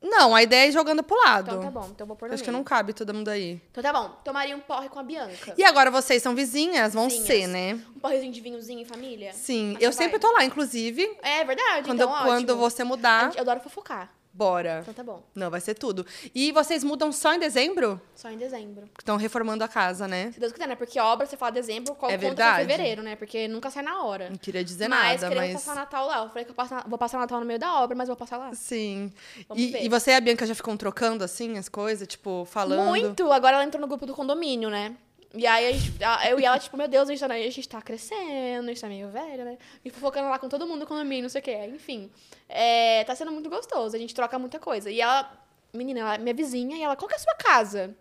Não, 0.03 0.35
a 0.35 0.43
ideia 0.43 0.67
é 0.67 0.69
ir 0.69 0.73
jogando 0.73 1.03
pro 1.03 1.17
lado. 1.17 1.49
Então 1.49 1.63
tá 1.63 1.71
bom, 1.71 1.89
então 1.91 2.07
vou 2.07 2.17
pôr 2.17 2.29
no 2.29 2.35
Acho 2.35 2.45
que 2.45 2.51
não 2.51 2.63
cabe 2.63 2.93
todo 2.93 3.13
mundo 3.15 3.29
aí. 3.29 3.61
Então 3.71 3.83
tá 3.83 3.93
bom, 3.93 4.11
tomaria 4.23 4.57
um 4.57 4.61
porre 4.61 4.89
com 4.89 4.99
a 4.99 5.03
Bianca. 5.03 5.55
E 5.57 5.65
agora 5.65 5.91
vocês 5.91 6.23
são 6.23 6.35
vizinhas, 6.35 6.95
vão 6.95 7.09
Vizinhas. 7.09 7.27
ser, 7.27 7.47
né? 7.47 7.75
Um 7.97 7.99
porrezinho 8.01 8.33
de 8.33 8.41
vinhozinho 8.41 8.81
em 8.81 8.85
família? 8.85 9.33
Sim, 9.33 9.77
eu 9.81 9.93
sempre 9.93 10.19
tô 10.19 10.31
lá, 10.33 10.45
inclusive. 10.45 11.03
É 11.23 11.43
verdade, 11.45 11.89
Quando, 11.89 11.95
então 12.01 12.09
eu- 12.11 12.15
ótimo. 12.15 12.29
quando 12.31 12.57
você 12.57 12.83
A 12.83 12.85
mudar, 12.85 13.25
gente- 13.27 13.37
Eu 13.37 13.43
adoro 13.43 13.61
fofocar, 13.61 14.13
bora. 14.37 14.81
então 14.83 14.93
tá 14.93 15.03
bom. 15.03 15.23
Não, 15.35 15.51
vai 15.51 15.61
ser 15.61 15.75
tudo. 15.75 16.05
E 16.35 16.53
vocês 16.53 16.85
mudam 16.85 17.11
só 17.11 17.35
em 17.35 17.39
dezembro? 17.39 18.01
Só 18.15 18.31
em 18.31 18.37
dezembro. 18.37 18.89
Estão 18.99 19.17
reformando 19.17 19.65
a 19.65 19.69
casa, 19.69 20.07
né? 20.07 20.31
Se 20.33 20.39
Deus 20.39 20.53
quiser, 20.53 20.69
né? 20.69 20.77
Porque 20.77 21.01
obra, 21.01 21.27
você 21.27 21.37
fala 21.37 21.53
dezembro, 21.53 21.95
qual 21.95 22.11
É 22.11 22.15
conta 22.17 22.27
verdade. 22.27 22.63
em 22.63 22.67
fevereiro, 22.67 23.03
né? 23.03 23.17
Porque 23.17 23.49
nunca 23.49 23.71
sai 23.71 23.83
na 23.83 24.03
hora. 24.03 24.29
Não 24.29 24.37
queria 24.37 24.63
dizer 24.63 24.89
mas 24.89 25.23
nada, 25.23 25.35
mas. 25.35 25.53
passar 25.55 25.75
Natal 25.75 26.07
lá. 26.07 26.19
Eu 26.23 26.29
falei 26.29 26.45
que 26.45 26.51
eu 26.51 26.55
passo 26.55 26.75
vou 26.87 26.99
passar 26.99 27.19
Natal 27.19 27.41
no 27.41 27.47
meio 27.47 27.59
da 27.59 27.81
obra, 27.83 27.97
mas 27.97 28.09
vou 28.09 28.17
passar 28.17 28.37
lá. 28.37 28.53
Sim. 28.55 29.13
E, 29.55 29.85
e 29.85 29.89
você 29.89 30.11
e 30.11 30.15
a 30.15 30.21
Bianca 30.21 30.47
já 30.47 30.55
ficam 30.55 30.77
trocando 30.77 31.25
assim 31.25 31.57
as 31.57 31.69
coisas, 31.69 32.07
tipo, 32.07 32.45
falando? 32.45 32.89
Muito! 32.89 33.33
Agora 33.33 33.57
ela 33.57 33.65
entrou 33.65 33.81
no 33.81 33.87
grupo 33.87 34.05
do 34.05 34.15
condomínio, 34.15 34.69
né? 34.69 34.95
E 35.35 35.47
aí 35.47 35.67
a 35.69 35.73
gente- 35.73 36.03
a- 36.05 36.31
eu 36.31 36.41
e 36.41 36.45
ela, 36.45 36.59
tipo, 36.59 36.77
meu 36.77 36.89
Deus, 36.89 37.09
a 37.09 37.13
gente, 37.13 37.21
tá, 37.21 37.35
a 37.35 37.39
gente 37.39 37.69
tá 37.69 37.83
crescendo, 37.83 38.65
a 38.65 38.69
gente 38.69 38.81
tá 38.81 38.89
meio 38.89 39.09
velha, 39.11 39.45
né? 39.45 39.59
E 39.85 39.91
fofocando 39.91 40.29
lá 40.29 40.39
com 40.39 40.49
todo 40.49 40.67
mundo 40.67 40.81
no 40.81 40.87
condomínio, 40.87 41.23
não 41.25 41.29
sei 41.29 41.41
o 41.41 41.45
quê. 41.45 41.57
Enfim. 41.67 42.11
É, 42.49 43.05
tá 43.05 43.15
sendo 43.15 43.33
muito 43.33 43.51
gostoso, 43.51 43.95
a 43.95 43.99
gente 43.99 44.15
troca 44.15 44.39
muita 44.39 44.59
coisa. 44.59 44.91
E 44.91 45.01
ela, 45.01 45.31
menina, 45.75 46.01
ela 46.01 46.15
é 46.15 46.19
minha 46.19 46.35
vizinha, 46.35 46.77
e 46.77 46.83
ela, 46.83 46.97
qual 46.97 47.09
que 47.09 47.15
é 47.15 47.17
a 47.17 47.21
sua 47.21 47.35
casa? 47.35 47.95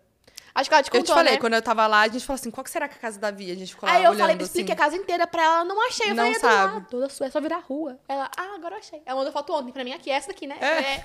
Acho 0.58 0.70
que 0.70 0.74
ela 0.74 0.82
te 0.82 0.86
Eu 0.88 0.92
contou, 0.92 1.04
te 1.14 1.18
falei, 1.18 1.34
né? 1.34 1.38
quando 1.38 1.52
eu 1.52 1.60
tava 1.60 1.86
lá, 1.86 2.00
a 2.00 2.08
gente 2.08 2.24
falou 2.24 2.36
assim, 2.36 2.50
qual 2.50 2.64
que 2.64 2.70
será 2.70 2.88
que 2.88 2.94
é 2.94 2.96
a 2.96 3.00
casa 3.00 3.20
da 3.20 3.30
Via? 3.30 3.52
A 3.52 3.56
gente 3.56 3.74
ficou 3.74 3.86
lá 3.86 3.94
Aí 3.94 4.02
eu 4.04 4.10
olhando, 4.10 4.20
falei, 4.28 4.36
explique 4.46 4.72
assim. 4.72 4.80
a 4.80 4.84
casa 4.84 4.96
inteira 4.96 5.26
pra 5.26 5.42
ela, 5.42 5.64
não 5.64 5.86
achei. 5.86 6.06
Eu 6.10 6.14
Não 6.14 6.24
falei, 6.24 6.32
é 6.32 6.38
sabe. 6.40 6.72
lado, 6.74 6.86
toda 6.90 7.08
sua, 7.10 7.26
é 7.26 7.30
só 7.30 7.40
virar 7.42 7.56
a 7.56 7.60
rua. 7.60 7.98
Ela, 8.08 8.30
ah, 8.36 8.54
agora 8.54 8.76
eu 8.76 8.78
achei. 8.78 9.02
Ela 9.04 9.16
mandou 9.18 9.32
foto 9.32 9.52
ontem 9.52 9.70
pra 9.70 9.84
mim 9.84 9.92
aqui, 9.92 10.10
essa 10.10 10.28
daqui, 10.28 10.46
né? 10.46 10.56
É. 10.60 10.66
É, 10.66 11.04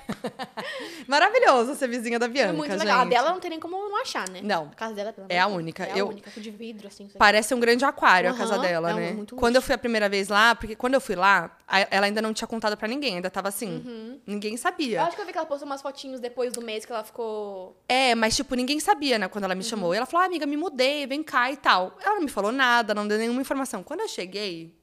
Maravilhoso 1.06 1.74
ser 1.74 1.88
vizinha 1.88 2.18
da 2.18 2.28
Bianca, 2.28 2.50
é 2.50 2.52
muito 2.52 2.70
gente. 2.72 2.80
legal. 2.80 3.00
A 3.00 3.04
dela 3.04 3.30
não 3.30 3.40
tem 3.40 3.50
nem 3.50 3.60
como 3.60 3.76
não 3.76 4.00
achar, 4.00 4.28
né? 4.28 4.40
Não. 4.42 4.64
A 4.72 4.74
casa 4.74 4.94
dela, 4.94 5.12
pelo 5.12 5.26
É 5.28 5.38
a 5.38 5.46
única. 5.46 5.84
É 5.84 5.92
Eu- 6.00 6.06
a 6.06 6.08
única, 6.10 6.30
de 6.40 6.50
vidro, 6.50 6.88
assim. 6.88 7.08
Parece 7.18 7.54
um 7.54 7.60
grande 7.60 7.84
aquário 7.84 8.28
a 8.30 8.32
Aham, 8.32 8.38
casa 8.38 8.58
dela, 8.58 8.90
é 8.90 8.94
né? 8.94 9.26
quando 9.36 9.56
eu 9.56 9.62
fui 9.62 9.74
a 9.74 9.78
primeira 9.78 10.08
vez 10.08 10.28
lá, 10.28 10.54
porque 10.54 10.74
quando 10.74 10.94
eu 10.94 11.00
fui 11.00 11.14
lá, 11.14 11.44
a- 11.44 11.50
ela 11.90 12.06
ainda 12.06 12.20
não 12.22 12.32
tinha 12.34 12.46
contado 12.46 12.76
pra 12.76 12.86
ninguém, 12.86 13.16
ainda 13.16 13.30
tava 13.30 13.48
assim, 13.48 14.20
ninguém 14.26 14.52
Eu 14.52 14.58
sabia. 14.58 15.02
acho 15.02 15.16
que 15.16 15.22
eu 15.22 15.26
vi 15.26 15.32
que 15.32 15.38
ela 15.38 15.46
postou 15.46 15.66
umas 15.66 15.80
fotinhos 15.82 16.20
depois 16.20 16.52
do 16.52 16.60
mês 16.60 16.84
que 16.84 16.92
ela 16.92 17.02
ficou. 17.02 17.82
É, 17.88 18.14
mas 18.14 18.36
tipo, 18.36 18.54
ninguém 18.54 18.78
sabia, 18.80 19.18
né, 19.18 19.28
quando 19.28 19.44
ela 19.44 19.54
me 19.54 19.62
Uhum. 19.62 19.68
chamou. 19.68 19.94
E 19.94 19.96
ela 19.96 20.06
falou, 20.06 20.22
ah, 20.22 20.26
amiga, 20.26 20.44
me 20.46 20.56
mudei, 20.56 21.06
vem 21.06 21.22
cá 21.22 21.50
e 21.50 21.56
tal. 21.56 21.96
Ela 22.04 22.16
não 22.16 22.22
me 22.22 22.28
falou 22.30 22.52
nada, 22.52 22.94
não 22.94 23.08
deu 23.08 23.16
nenhuma 23.18 23.40
informação. 23.40 23.82
Quando 23.82 24.00
eu 24.00 24.08
cheguei, 24.08 24.76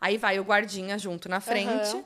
aí 0.00 0.16
vai 0.18 0.38
o 0.38 0.42
guardinha 0.44 0.98
junto 0.98 1.28
na 1.28 1.40
frente. 1.40 1.94
Aham. 1.96 2.04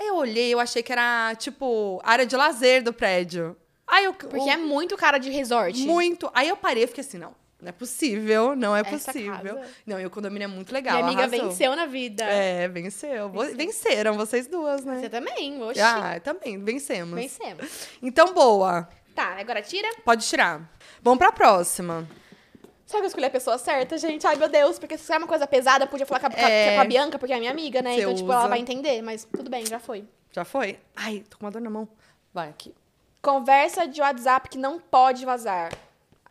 Aí 0.00 0.06
eu 0.06 0.16
olhei, 0.16 0.52
eu 0.52 0.58
achei 0.58 0.82
que 0.82 0.90
era, 0.90 1.34
tipo, 1.36 2.00
área 2.02 2.24
de 2.26 2.34
lazer 2.36 2.82
do 2.82 2.92
prédio. 2.92 3.54
Aí 3.86 4.04
eu... 4.06 4.14
Porque 4.14 4.38
o- 4.38 4.48
é 4.50 4.56
muito 4.56 4.96
cara 4.96 5.18
de 5.18 5.28
resort. 5.30 5.78
Muito. 5.86 6.30
Aí 6.34 6.48
eu 6.48 6.56
parei 6.56 6.84
e 6.84 6.86
fiquei 6.86 7.02
assim, 7.04 7.18
não, 7.18 7.34
não 7.62 7.68
é 7.68 7.72
possível, 7.72 8.54
não 8.56 8.76
é 8.76 8.82
possível. 8.82 9.60
Não, 9.86 9.98
e 10.00 10.04
o 10.04 10.10
condomínio 10.10 10.44
é 10.44 10.48
muito 10.48 10.72
legal, 10.72 10.96
Minha 10.96 11.06
amiga 11.06 11.22
arrasou. 11.22 11.48
venceu 11.48 11.74
na 11.76 11.86
vida. 11.86 12.24
É, 12.24 12.66
venceu. 12.68 13.28
Vo- 13.30 13.54
Venceram 13.54 14.14
vocês 14.16 14.46
duas, 14.48 14.84
né? 14.84 14.98
Você 15.00 15.08
também, 15.08 15.62
oxi. 15.62 15.80
Ah, 15.80 16.20
também, 16.22 16.58
vencemos. 16.62 17.14
Vencemos. 17.14 17.88
Então, 18.02 18.34
boa. 18.34 18.88
Tá, 19.14 19.38
agora 19.38 19.62
tira. 19.62 19.88
Pode 20.04 20.26
tirar. 20.26 20.68
Vamos 21.00 21.18
pra 21.18 21.30
próxima. 21.30 22.08
Só 22.84 22.98
que 22.98 23.04
eu 23.04 23.08
escolhi 23.08 23.26
a 23.26 23.30
pessoa 23.30 23.56
certa, 23.56 23.96
gente. 23.96 24.26
Ai, 24.26 24.36
meu 24.36 24.48
Deus. 24.48 24.78
Porque 24.78 24.98
se 24.98 25.12
é 25.12 25.16
uma 25.16 25.26
coisa 25.28 25.46
pesada, 25.46 25.84
eu 25.84 25.88
podia 25.88 26.04
falar 26.04 26.20
com 26.20 26.26
a, 26.26 26.30
É. 26.50 26.74
com 26.74 26.80
a 26.80 26.84
Bianca, 26.84 27.18
porque 27.18 27.32
é 27.32 27.38
minha 27.38 27.50
amiga, 27.50 27.80
né? 27.80 27.94
Você 27.94 28.00
então, 28.00 28.14
tipo, 28.14 28.32
ela 28.32 28.48
vai 28.48 28.58
entender. 28.58 29.00
Mas 29.02 29.24
tudo 29.24 29.48
bem, 29.50 29.64
já 29.64 29.78
foi. 29.78 30.04
Já 30.32 30.44
foi? 30.44 30.78
Ai, 30.96 31.22
tô 31.30 31.38
com 31.38 31.44
uma 31.46 31.50
dor 31.50 31.62
na 31.62 31.70
mão. 31.70 31.88
Vai 32.34 32.48
aqui. 32.48 32.74
Conversa 33.22 33.86
de 33.86 34.00
WhatsApp 34.00 34.48
que 34.48 34.58
não 34.58 34.78
pode 34.80 35.24
vazar. 35.24 35.70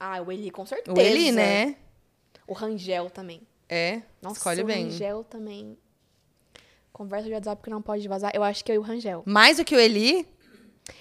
Ah, 0.04 0.20
o 0.20 0.32
Eli, 0.32 0.50
com 0.50 0.66
certeza. 0.66 0.98
O 0.98 1.00
Eli, 1.00 1.32
né? 1.32 1.76
O 2.48 2.54
Rangel 2.54 3.08
também. 3.12 3.42
É. 3.70 4.02
Nossa, 4.20 4.38
escolhe 4.38 4.64
o 4.64 4.66
bem. 4.66 4.86
Rangel 4.86 5.24
também. 5.24 5.78
Conversa 6.92 7.28
de 7.28 7.34
WhatsApp 7.34 7.62
que 7.62 7.70
não 7.70 7.84
pode 7.84 8.08
vazar. 8.08 8.32
Eu 8.34 8.42
acho 8.42 8.66
que 8.66 8.72
eu 8.72 8.76
e 8.76 8.80
o 8.80 8.82
Rangel. 8.82 9.22
Mais 9.28 9.58
do 9.58 9.64
que 9.64 9.76
o 9.76 9.80
Eli? 9.80 10.28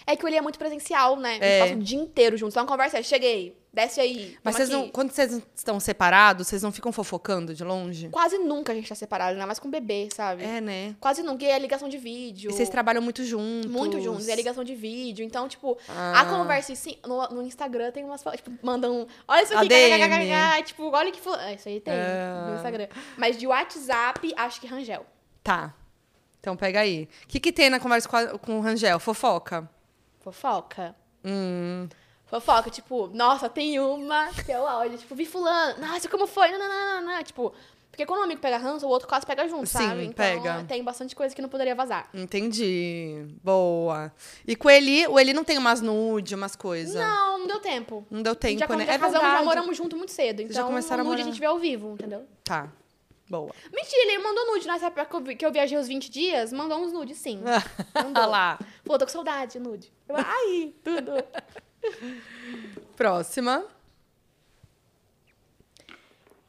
É 0.07 0.15
que 0.15 0.23
o 0.23 0.29
Eli 0.29 0.37
é 0.37 0.43
muito 0.43 0.59
presencial, 0.59 1.17
né? 1.17 1.39
É. 1.41 1.61
passa 1.61 1.75
o 1.75 1.79
dia 1.79 1.99
inteiro 1.99 2.37
juntos. 2.37 2.55
Então, 2.55 2.67
conversa 2.67 2.99
é, 2.99 3.03
cheguei, 3.03 3.57
desce 3.73 4.01
aí. 4.01 4.37
Mas 4.43 4.57
vocês 4.57 4.69
não, 4.69 4.89
quando 4.89 5.11
vocês 5.13 5.41
estão 5.55 5.79
separados, 5.79 6.47
vocês 6.49 6.63
não 6.63 6.73
ficam 6.73 6.91
fofocando 6.93 7.55
de 7.55 7.63
longe? 7.65 8.09
Quase 8.09 8.39
nunca 8.39 8.73
a 8.73 8.75
gente 8.75 8.89
tá 8.89 8.95
separado, 8.95 9.33
ainda 9.33 9.47
mais 9.47 9.59
com 9.59 9.71
bebê, 9.71 10.09
sabe? 10.15 10.43
É, 10.45 10.61
né? 10.61 10.97
Quase 11.01 11.23
nunca. 11.23 11.45
E 11.45 11.49
é 11.49 11.59
ligação 11.59 11.89
de 11.89 11.99
vídeo. 11.99 12.51
E 12.51 12.55
vocês 12.55 12.69
trabalham 12.69 13.03
muito 13.03 13.25
juntos. 13.25 13.71
Muito 13.71 14.01
juntos, 14.01 14.27
e 14.27 14.31
é 14.31 14.35
ligação 14.37 14.65
de 14.65 14.75
vídeo. 14.75 15.25
Então, 15.25 15.49
tipo, 15.49 15.79
Ah. 15.89 16.21
a 16.21 16.25
conversa 16.27 16.75
sim, 16.75 16.97
no, 17.07 17.27
no 17.29 17.43
Instagram 17.43 17.91
tem 17.93 18.05
umas. 18.05 18.23
Tipo, 18.37 18.51
mandam. 18.63 19.07
Olha 19.29 19.43
isso 19.43 19.57
aqui, 19.57 19.69
kkkk, 19.69 20.63
tipo, 20.65 20.91
olha 20.91 21.11
que. 21.13 21.21
É, 21.41 21.55
isso 21.55 21.69
aí 21.69 21.81
tem 21.81 21.95
Ah. 21.95 22.47
no 22.51 22.57
Instagram. 22.57 22.89
Mas 23.17 23.37
de 23.39 23.47
WhatsApp, 23.47 24.33
acho 24.37 24.61
que 24.61 24.67
Rangel. 24.67 25.07
Tá. 25.43 25.75
Então 26.41 26.57
pega 26.57 26.81
aí. 26.81 27.09
O 27.25 27.29
que, 27.29 27.39
que 27.39 27.53
tem 27.53 27.69
na 27.71 27.79
conversa 27.79 28.09
com, 28.09 28.17
a- 28.17 28.39
com 28.39 28.59
o 28.59 28.61
Rangel? 28.63 28.99
Fofoca? 28.99 29.69
Fofoca. 30.21 30.95
Hum. 31.25 31.87
Fofoca, 32.31 32.71
tipo, 32.71 33.09
nossa, 33.09 33.49
tem 33.49 33.79
uma 33.81 34.29
que 34.29 34.53
eu 34.53 34.63
olho, 34.63 34.97
tipo, 34.97 35.15
vi 35.15 35.27
fulano, 35.27 35.81
nossa, 35.85 36.09
como 36.09 36.27
foi? 36.27 36.51
Não, 36.53 36.59
não, 36.59 36.69
não, 36.69 37.03
não, 37.03 37.15
não. 37.17 37.23
Tipo, 37.25 37.53
porque 37.91 38.07
quando 38.07 38.21
um 38.21 38.23
amigo 38.23 38.41
pega 38.41 38.57
ranço, 38.57 38.87
o 38.87 38.89
outro 38.89 39.09
quase 39.09 39.27
pega 39.27 39.49
junto, 39.49 39.67
Sim, 39.67 39.79
sabe? 39.79 40.05
Então, 40.05 40.15
pega. 40.15 40.65
tem 40.69 40.83
bastante 40.85 41.15
coisa 41.17 41.35
que 41.35 41.43
não 41.43 41.49
poderia 41.49 41.75
vazar. 41.75 42.09
Entendi. 42.15 43.27
Boa. 43.43 44.13
E 44.47 44.55
com 44.55 44.69
o 44.69 44.71
Eli, 44.71 45.07
o 45.09 45.19
Eli 45.19 45.33
não 45.33 45.43
tem 45.43 45.59
umas 45.59 45.81
nude, 45.81 46.35
umas 46.37 46.55
coisas? 46.55 46.95
Não, 46.95 47.41
não 47.41 47.47
deu 47.49 47.59
tempo. 47.59 48.07
Não 48.09 48.23
deu 48.23 48.37
tempo, 48.37 48.61
já, 48.61 48.69
né? 48.77 48.87
já 48.87 48.93
é 48.93 48.99
casamos, 48.99 49.21
já 49.21 49.27
verdade. 49.27 49.45
moramos 49.45 49.77
junto 49.77 49.97
muito 49.97 50.13
cedo. 50.13 50.41
Então, 50.43 50.55
já 50.55 50.63
começaram 50.63 51.03
a 51.03 51.05
nude 51.05 51.17
a 51.17 51.25
morar- 51.25 51.31
gente 51.33 51.41
vê 51.41 51.47
ao 51.47 51.59
vivo, 51.59 51.93
entendeu? 51.95 52.25
Tá. 52.45 52.69
Boa. 53.29 53.53
Mentira, 53.73 54.03
ele 54.13 54.19
mandou 54.23 54.47
nude 54.55 54.67
nessa 54.67 54.87
época 54.87 55.05
que 55.05 55.15
eu, 55.17 55.21
vi- 55.21 55.37
que 55.37 55.47
eu 55.47 55.53
viajei 55.53 55.77
os 55.79 55.87
20 55.89 56.11
dias, 56.11 56.53
mandou 56.53 56.79
uns 56.79 56.93
nudes, 56.93 57.19
sim. 57.19 57.41
Olha 57.95 58.27
lá. 58.27 58.59
Pô, 58.85 58.97
tô 58.99 59.05
com 59.05 59.11
saudade 59.13 59.53
de 59.53 59.59
nude. 59.61 59.93
Eu, 60.09 60.17
ai, 60.17 60.73
tudo. 60.83 61.13
Próxima. 62.97 63.65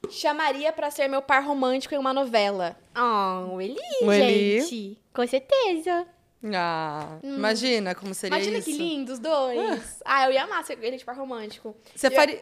Chamaria 0.10 0.74
pra 0.74 0.92
ser 0.92 1.08
meu 1.08 1.22
par 1.22 1.44
romântico 1.46 1.94
em 1.96 1.98
uma 1.98 2.14
novela. 2.14 2.76
Ah, 2.94 3.46
o 3.50 3.62
Eli, 3.62 3.78
O 4.02 4.12
Eli. 4.12 4.62
gente. 4.62 4.98
Com 5.14 5.26
certeza. 5.26 6.06
Ah, 6.54 7.20
imagina 7.24 7.94
como 7.94 8.14
seria 8.14 8.36
Hum. 8.36 8.40
Imagina 8.42 8.58
isso. 8.58 8.66
que 8.72 8.78
lindo 8.78 9.14
os 9.14 9.20
dois. 9.20 10.00
ah, 10.04 10.26
eu 10.26 10.34
ia 10.34 10.44
amar 10.44 10.64
ser 10.66 10.78
ele 10.84 10.98
de 10.98 11.06
par 11.06 11.16
romântico. 11.16 11.76
Você 11.96 12.08
Eu- 12.08 12.12
faria... 12.12 12.42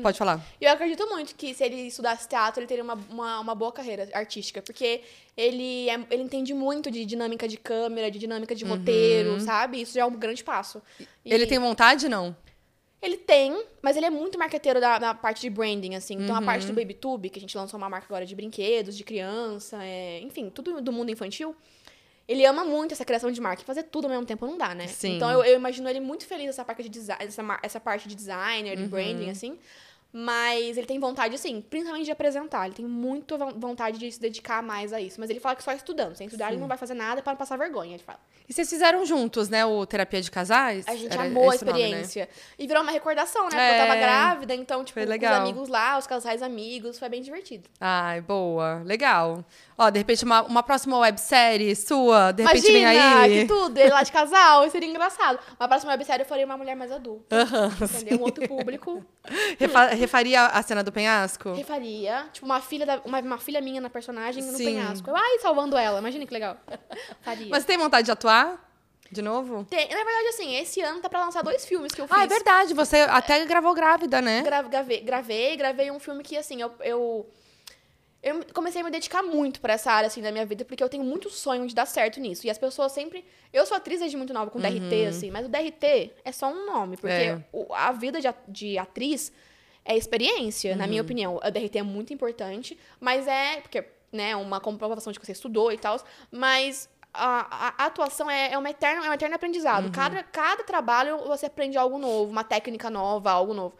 Pode 0.00 0.16
falar. 0.16 0.40
Eu 0.60 0.70
acredito 0.72 1.06
muito 1.08 1.34
que 1.34 1.52
se 1.52 1.62
ele 1.62 1.88
estudasse 1.88 2.26
teatro, 2.26 2.60
ele 2.60 2.66
teria 2.66 2.82
uma, 2.82 2.94
uma, 3.10 3.40
uma 3.40 3.54
boa 3.54 3.70
carreira 3.70 4.08
artística. 4.14 4.62
Porque 4.62 5.02
ele, 5.36 5.88
é- 5.90 6.00
ele 6.10 6.22
entende 6.22 6.54
muito 6.54 6.90
de 6.90 7.04
dinâmica 7.04 7.46
de 7.46 7.58
câmera, 7.58 8.10
de 8.10 8.18
dinâmica 8.18 8.54
de 8.54 8.64
roteiro, 8.64 9.38
sabe? 9.40 9.82
Isso 9.82 9.94
já 9.94 10.00
é 10.02 10.04
um 10.06 10.12
grande 10.12 10.42
passo. 10.42 10.80
E 10.98 11.02
Uhum. 11.02 11.08
Ele 11.26 11.46
tem 11.46 11.58
vontade, 11.58 12.08
não? 12.08 12.34
Ele 13.02 13.16
tem, 13.16 13.64
mas 13.82 13.96
ele 13.96 14.06
é 14.06 14.10
muito 14.10 14.38
marqueteiro 14.38 14.80
da, 14.80 14.96
da 14.96 15.12
parte 15.12 15.40
de 15.42 15.50
branding, 15.50 15.94
assim. 15.96 16.14
Então, 16.14 16.36
a 16.36 16.40
parte 16.40 16.62
Uhum. 16.68 16.72
do 16.72 16.80
BabyTube, 16.80 17.28
que 17.30 17.38
a 17.38 17.42
gente 17.42 17.56
lançou 17.56 17.76
uma 17.76 17.90
marca 17.90 18.06
agora 18.06 18.24
de 18.24 18.34
brinquedos, 18.34 18.96
de 18.96 19.02
criança, 19.04 19.82
é, 19.84 20.20
enfim, 20.20 20.48
tudo 20.48 20.80
do 20.80 20.92
mundo 20.92 21.10
infantil. 21.10 21.54
Ele 22.28 22.44
ama 22.46 22.64
muito 22.64 22.92
essa 22.92 23.04
criação 23.04 23.30
de 23.30 23.40
marca. 23.40 23.62
E 23.62 23.64
fazer 23.64 23.82
tudo 23.84 24.04
ao 24.04 24.10
mesmo 24.10 24.24
tempo 24.24 24.46
não 24.46 24.56
dá, 24.56 24.74
né? 24.74 24.86
Sim. 24.86 25.16
Então, 25.16 25.30
eu, 25.30 25.44
eu 25.44 25.56
imagino 25.56 25.88
ele 25.88 26.00
muito 26.00 26.24
feliz 26.26 26.46
nessa 26.46 26.64
parte 26.64 26.82
de 26.84 26.88
design, 26.88 27.24
essa, 27.24 27.42
essa 27.62 27.80
parte 27.80 28.08
de 28.08 28.14
designer, 28.14 28.76
Uhum. 28.78 28.84
de 28.84 28.88
branding, 28.88 29.30
assim. 29.30 29.58
Mas 30.12 30.76
ele 30.76 30.86
tem 30.86 30.98
vontade, 31.00 31.34
assim, 31.34 31.62
principalmente 31.62 32.04
de 32.04 32.12
apresentar. 32.12 32.66
Ele 32.66 32.74
tem 32.74 32.84
muita 32.84 33.38
von- 33.38 33.54
vontade 33.56 33.96
de 33.98 34.12
se 34.12 34.20
dedicar 34.20 34.62
mais 34.62 34.92
a 34.92 35.00
isso. 35.00 35.18
Mas 35.18 35.30
ele 35.30 35.40
fala 35.40 35.56
que 35.56 35.62
só 35.62 35.72
estudando. 35.72 36.14
Sem 36.16 36.26
estudar, 36.26 36.50
ele 36.52 36.60
não 36.60 36.68
vai 36.68 36.76
fazer 36.76 36.92
nada 36.92 37.22
para 37.22 37.32
não 37.32 37.38
passar 37.38 37.56
vergonha, 37.56 37.94
ele 37.94 38.02
fala. 38.02 38.18
E 38.46 38.52
vocês 38.52 38.68
fizeram 38.68 39.06
juntos, 39.06 39.48
né, 39.48 39.64
o 39.64 39.86
Terapia 39.86 40.20
de 40.20 40.30
Casais? 40.30 40.86
A 40.86 40.94
gente 40.94 41.12
Era 41.14 41.22
amou 41.22 41.44
a 41.44 41.46
o 41.46 41.50
nome, 41.50 41.50
né? 41.50 41.54
experiência. 41.54 42.28
E 42.58 42.66
virou 42.66 42.82
uma 42.82 42.92
recordação, 42.92 43.44
né? 43.44 43.48
Porque 43.50 43.60
É. 43.62 43.74
eu 43.82 43.86
tava 43.86 43.96
grávida, 43.96 44.54
então, 44.54 44.84
tipo, 44.84 45.00
os 45.00 45.22
amigos 45.24 45.68
lá, 45.70 45.96
os 45.96 46.06
casais 46.06 46.42
amigos, 46.42 46.98
foi 46.98 47.08
bem 47.08 47.22
divertido. 47.22 47.70
Ai, 47.80 48.20
boa. 48.20 48.82
Legal. 48.84 49.42
Ó, 49.78 49.88
de 49.88 49.98
repente, 49.98 50.24
uma, 50.24 50.42
uma 50.42 50.62
próxima 50.62 50.98
websérie 50.98 51.74
sua, 51.74 52.32
de 52.32 52.42
repente 52.42 52.70
Imagina, 52.70 52.90
vem 52.90 53.00
aí. 53.00 53.40
que 53.42 53.46
tudo, 53.48 53.78
ele 53.78 53.88
lá 53.90 54.02
de 54.02 54.12
casal, 54.12 54.68
seria 54.70 54.88
engraçado. 54.88 55.38
Uma 55.58 55.68
próxima 55.68 55.92
websérie 55.92 56.22
eu 56.24 56.28
faria 56.28 56.44
uma 56.44 56.56
mulher 56.58 56.76
mais 56.76 56.92
adulta. 56.92 57.46
entendeu? 57.94 58.18
Um 58.18 58.22
outro 58.22 58.46
público. 58.46 59.02
Refa- 59.58 59.94
refaria 60.02 60.46
a 60.46 60.62
cena 60.62 60.82
do 60.82 60.92
penhasco? 60.92 61.52
Refaria, 61.52 62.26
tipo, 62.32 62.44
uma 62.46 62.60
filha, 62.60 62.84
da, 62.84 63.00
uma, 63.04 63.20
uma 63.20 63.38
filha 63.38 63.60
minha 63.60 63.80
na 63.80 63.88
personagem 63.90 64.42
no 64.42 64.56
Sim. 64.56 64.64
penhasco. 64.66 65.08
Eu, 65.10 65.16
ai, 65.16 65.38
salvando 65.40 65.76
ela, 65.76 65.98
imagina 65.98 66.26
que 66.26 66.32
legal. 66.32 66.56
Faria. 67.22 67.48
Mas 67.48 67.64
tem 67.64 67.78
vontade 67.78 68.04
de 68.06 68.10
atuar? 68.12 68.68
De 69.10 69.20
novo? 69.20 69.64
Tem- 69.68 69.88
na 69.90 70.04
verdade, 70.04 70.28
assim, 70.28 70.56
esse 70.56 70.80
ano 70.80 71.00
tá 71.00 71.08
pra 71.08 71.20
lançar 71.24 71.42
dois 71.42 71.66
filmes 71.66 71.92
que 71.92 72.00
eu 72.00 72.08
fiz. 72.08 72.16
Ah, 72.16 72.24
é 72.24 72.26
verdade. 72.26 72.72
Você 72.72 72.96
até 73.00 73.44
gravou 73.44 73.74
grávida, 73.74 74.22
né? 74.22 74.40
Gra- 74.42 74.62
gravei, 74.62 75.00
gravei, 75.02 75.54
gravei 75.56 75.90
um 75.90 76.00
filme 76.00 76.22
que, 76.22 76.34
assim, 76.34 76.62
eu, 76.62 76.72
eu, 76.80 77.30
eu 78.22 78.40
comecei 78.54 78.80
a 78.80 78.84
me 78.84 78.90
dedicar 78.90 79.22
muito 79.22 79.60
pra 79.60 79.74
essa 79.74 79.92
área, 79.92 80.06
assim, 80.06 80.22
da 80.22 80.32
minha 80.32 80.46
vida, 80.46 80.64
porque 80.64 80.82
eu 80.82 80.88
tenho 80.88 81.04
muito 81.04 81.28
sonho 81.28 81.66
de 81.66 81.74
dar 81.74 81.84
certo 81.86 82.18
nisso. 82.20 82.46
E 82.46 82.50
as 82.50 82.56
pessoas 82.56 82.90
sempre... 82.92 83.22
Eu 83.52 83.66
sou 83.66 83.76
atriz 83.76 84.00
desde 84.00 84.16
muito 84.16 84.32
nova, 84.32 84.50
com 84.50 84.58
DRT, 84.58 85.04
assim, 85.10 85.30
mas 85.30 85.44
o 85.44 85.48
DRT 85.50 86.12
é 86.24 86.32
só 86.32 86.48
um 86.50 86.64
nome, 86.64 86.96
porque 86.96 87.12
É. 87.12 87.38
a 87.74 87.92
vida 87.92 88.18
de 88.48 88.78
atriz 88.78 89.30
é 89.84 89.96
experiência, 89.96 90.76
na 90.76 90.86
minha 90.86 91.02
opinião. 91.02 91.38
A 91.42 91.50
DRT 91.50 91.78
é 91.78 91.82
muito 91.82 92.12
importante, 92.12 92.78
mas 93.00 93.26
é... 93.26 93.60
Porque, 93.60 93.84
né, 94.12 94.36
uma 94.36 94.60
comprovação 94.60 95.12
de 95.12 95.18
que 95.20 95.26
você 95.26 95.32
estudou 95.32 95.72
e 95.72 95.78
tal, 95.78 95.98
mas... 96.30 96.88
A, 97.14 97.68
a- 97.68 97.74
a 97.76 97.86
atuação 97.86 98.30
é, 98.30 98.52
é, 98.52 98.56
uma 98.58 98.70
eterna, 98.70 99.04
é 99.06 99.10
um 99.10 99.12
eterno 99.12 99.34
aprendizado. 99.36 99.88
Cada, 99.92 100.22
cada 100.22 100.64
trabalho 100.64 101.18
você 101.26 101.44
aprende 101.44 101.76
algo 101.76 101.98
novo, 101.98 102.30
uma 102.30 102.42
técnica 102.42 102.88
nova, 102.88 103.30
algo 103.30 103.52
novo. 103.52 103.76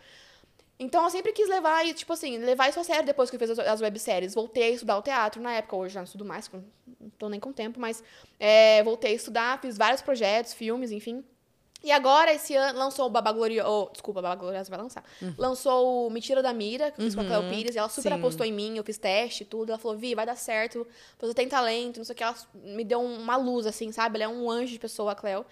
Então 0.79 1.03
eu 1.05 1.09
sempre 1.11 1.33
quis 1.33 1.49
levar, 1.49 1.83
tipo 1.95 2.13
assim, 2.13 2.37
levar 2.37 2.69
isso 2.69 2.79
a 2.79 2.85
sério 2.85 3.07
depois 3.07 3.31
que 3.31 3.37
eu 3.37 3.41
fiz 3.41 3.49
as, 3.51 3.59
as 3.59 3.81
webséries. 3.81 4.35
Voltei 4.35 4.65
a 4.65 4.71
estudar 4.71 4.99
o 4.99 5.03
teatro 5.03 5.41
na 5.41 5.53
época, 5.55 5.77
hoje 5.77 5.95
já 5.95 6.01
não 6.01 6.05
estudo 6.05 6.27
mais, 6.27 6.51
não 7.01 7.09
tô 7.19 7.31
nem 7.31 7.41
com 7.41 7.53
tempo, 7.55 7.81
mas 7.81 8.05
é, 8.39 8.83
voltei 8.83 9.13
a 9.13 9.15
estudar, 9.15 9.59
fiz 9.63 9.79
vários 9.79 10.03
projetos, 10.03 10.53
filmes, 10.53 10.91
enfim. 10.91 11.25
E 11.85 11.91
agora, 11.91 12.33
esse 12.33 12.55
ano, 12.55 12.79
lançou 12.79 13.07
o 13.07 13.11
Babá 13.11 13.33
Glorioso. 13.33 13.69
Oh, 13.69 13.91
desculpa, 13.93 14.23
Babá 14.23 14.37
Gloriosa 14.37 14.71
vai 14.71 14.79
lançar. 14.79 15.05
Lançou 15.37 16.07
o 16.07 16.11
Mentira 16.11 16.43
da 16.43 16.53
Mira, 16.53 16.91
que 16.91 17.01
eu 17.01 17.05
fiz 17.05 17.15
com 17.15 17.23
a 17.23 17.25
Cleo 17.25 17.49
Pires. 17.49 17.75
E 17.75 17.79
ela 17.79 17.89
super 17.89 18.13
Sim. 18.13 18.19
apostou 18.19 18.47
em 18.47 18.53
mim, 18.53 18.77
eu 18.77 18.85
fiz 18.85 18.99
teste 18.99 19.43
e 19.43 19.47
tudo. 19.47 19.71
Ela 19.71 19.79
falou, 19.79 19.97
Vi, 19.97 20.15
vai 20.15 20.25
dar 20.25 20.37
certo. 20.37 20.87
Você 21.19 21.35
tem 21.35 21.49
talento, 21.49 21.99
não 21.99 22.05
sei 22.05 22.15
o 22.15 22.17
que. 22.17 22.23
Ela 22.23 22.35
me 22.55 22.85
deu 22.85 23.01
uma 23.01 23.37
luz, 23.37 23.67
assim, 23.67 23.91
sabe? 23.91 24.17
Ela 24.21 24.33
é 24.33 24.35
um 24.35 24.51
anjo 24.51 24.73
de 24.73 24.79
pessoa, 24.79 25.13
a 25.13 25.15
Cleo. 25.15 25.45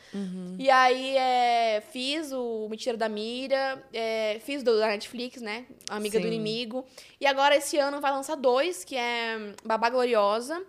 E 0.59 0.71
aí, 0.71 1.17
é, 1.17 1.83
fiz 1.91 2.31
o 2.33 2.69
Mentira 2.71 2.97
da 2.97 3.09
Mira. 3.09 3.83
é, 3.93 4.39
fiz 4.41 4.63
do 4.63 4.79
da 4.79 4.89
Netflix, 4.89 5.41
né? 5.43 5.67
Amiga 5.89 6.19
do 6.19 6.23
Sim. 6.23 6.29
Inimigo. 6.29 6.85
E 7.21 7.27
agora, 7.27 7.57
esse 7.57 7.77
ano, 7.77 8.01
vai 8.01 8.13
lançar 8.13 8.37
dois, 8.37 8.85
que 8.85 8.97
é 8.97 9.55
Babá 9.65 9.91
Gloriosa. 9.91 10.63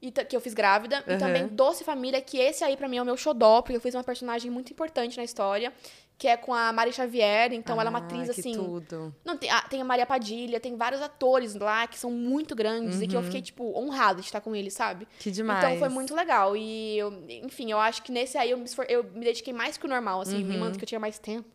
E 0.00 0.10
que 0.12 0.36
eu 0.36 0.40
fiz 0.40 0.54
grávida. 0.54 1.02
E 1.06 1.12
Uhum. 1.12 1.18
também 1.18 1.48
Doce 1.48 1.82
Família, 1.84 2.20
que 2.20 2.38
esse 2.38 2.62
aí 2.62 2.76
pra 2.76 2.88
mim 2.88 2.98
é 2.98 3.02
o 3.02 3.04
meu 3.04 3.16
xodó, 3.16 3.62
porque 3.62 3.76
eu 3.76 3.80
fiz 3.80 3.94
uma 3.94 4.04
personagem 4.04 4.50
muito 4.50 4.72
importante 4.72 5.16
na 5.16 5.24
história, 5.24 5.72
que 6.16 6.28
é 6.28 6.36
com 6.36 6.54
a 6.54 6.72
Mari 6.72 6.92
Xavier. 6.92 7.52
Então 7.52 7.80
ela 7.80 7.88
é 7.88 7.90
uma 7.90 7.98
Ah, 7.98 8.02
atriz 8.02 8.30
que 8.30 8.40
assim. 8.40 8.52
tudo. 8.52 9.12
Não, 9.24 9.36
tem, 9.36 9.50
ah, 9.50 9.62
tem 9.62 9.80
a 9.80 9.84
Maria 9.84 10.06
Padilha, 10.06 10.60
tem 10.60 10.76
vários 10.76 11.02
atores 11.02 11.56
lá 11.56 11.84
que 11.88 11.98
são 11.98 12.12
muito 12.12 12.54
grandes 12.54 13.00
e 13.02 13.08
que 13.08 13.16
eu 13.16 13.22
fiquei, 13.24 13.42
tipo, 13.42 13.76
honrada 13.76 14.20
de 14.20 14.26
estar 14.26 14.40
com 14.40 14.54
eles, 14.54 14.72
sabe? 14.74 15.06
Que 15.18 15.30
Uhum. 15.30 15.34
demais. 15.34 15.64
Então 15.64 15.76
foi 15.78 15.88
muito 15.88 16.14
legal. 16.14 16.56
E, 16.56 16.96
eu- 16.98 17.24
enfim, 17.28 17.70
eu 17.72 17.78
acho 17.80 18.02
que 18.04 18.12
nesse 18.12 18.38
aí 18.38 18.50
eu 18.52 18.58
me, 18.58 18.66
eu 18.88 19.02
me 19.02 19.24
dediquei 19.24 19.52
mais 19.52 19.76
que 19.76 19.84
o 19.84 19.88
normal, 19.88 20.20
assim, 20.20 20.44
me 20.44 20.54
Uhum. 20.54 20.60
mando 20.60 20.78
que 20.78 20.84
eu 20.84 20.88
tinha 20.88 21.00
mais 21.00 21.18
tempo. 21.18 21.48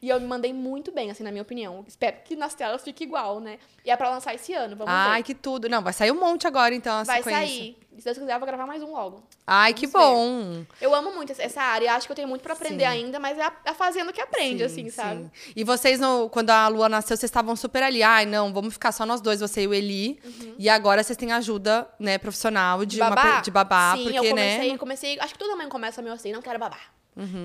E 0.00 0.08
eu 0.08 0.18
me 0.18 0.26
mandei 0.26 0.54
muito 0.54 0.90
bem, 0.92 1.10
assim, 1.10 1.22
na 1.22 1.30
minha 1.30 1.42
opinião. 1.42 1.84
Espero 1.86 2.16
que 2.24 2.34
nas 2.36 2.54
telas 2.54 2.82
fique 2.82 3.04
igual, 3.04 3.40
né? 3.40 3.58
E 3.84 3.90
é 3.90 3.96
pra 3.96 4.08
lançar 4.08 4.34
esse 4.34 4.54
ano, 4.54 4.74
vamos 4.76 4.94
Ai, 4.94 5.18
ver. 5.20 5.24
que 5.26 5.34
tudo. 5.34 5.68
Não, 5.68 5.82
vai 5.82 5.92
sair 5.92 6.10
um 6.12 6.18
monte 6.20 6.46
agora, 6.46 6.74
então, 6.74 6.94
a 7.00 7.02
Vai 7.04 7.22
sequência. 7.22 7.46
sair. 7.46 7.76
Se 7.98 8.04
Deus 8.04 8.18
quiser, 8.18 8.34
eu 8.34 8.38
vou 8.38 8.46
gravar 8.46 8.66
mais 8.66 8.82
um 8.82 8.92
logo. 8.92 9.22
Ai, 9.46 9.72
que 9.72 9.86
ver. 9.86 9.92
bom. 9.92 10.64
Eu 10.80 10.94
amo 10.94 11.12
muito 11.14 11.32
essa- 11.32 11.62
área, 11.62 11.94
acho 11.94 12.06
que 12.06 12.12
eu 12.12 12.16
tenho 12.16 12.28
muito 12.28 12.42
pra 12.42 12.52
aprender 12.52 12.84
Sim. 12.84 12.90
ainda, 12.90 13.18
mas 13.18 13.38
é 13.38 13.42
a, 13.42 13.52
a 13.66 13.74
fazendo 13.74 14.12
que 14.12 14.20
aprende, 14.20 14.58
Sim, 14.58 14.64
assim, 14.86 14.90
sabe? 14.90 15.22
sim. 15.34 15.52
E 15.56 15.64
vocês, 15.64 15.98
no- 15.98 16.28
quando 16.28 16.50
a 16.50 16.68
Lua 16.68 16.88
nasceu, 16.88 17.16
vocês 17.16 17.28
estavam 17.28 17.56
super 17.56 17.82
ali. 17.82 18.02
Ai, 18.02 18.26
não, 18.26 18.52
vamos 18.52 18.74
ficar 18.74 18.92
só 18.92 19.06
nós 19.06 19.20
dois, 19.20 19.40
você 19.40 19.62
e 19.62 19.66
o 19.66 19.72
Eli. 19.74 20.20
E 20.58 20.68
agora 20.68 21.02
vocês 21.02 21.16
têm 21.16 21.32
ajuda, 21.32 21.88
né, 21.98 22.18
profissional 22.18 22.84
de, 22.84 23.00
uma 23.00 23.10
babá? 23.10 23.36
pe- 23.38 23.42
de 23.44 23.50
babá. 23.50 23.94
Sim, 23.96 24.02
porque, 24.04 24.18
eu 24.18 24.24
comecei, 24.28 24.58
né? 24.58 24.66
Uhum. 24.66 24.72
eu 24.74 24.78
comecei. 24.78 25.18
Acho 25.20 25.32
que 25.32 25.38
toda 25.38 25.56
mãe 25.56 25.68
começa 25.68 26.02
meio 26.02 26.14
assim, 26.14 26.32
não 26.32 26.42
quero 26.42 26.58
babar. 26.58 26.92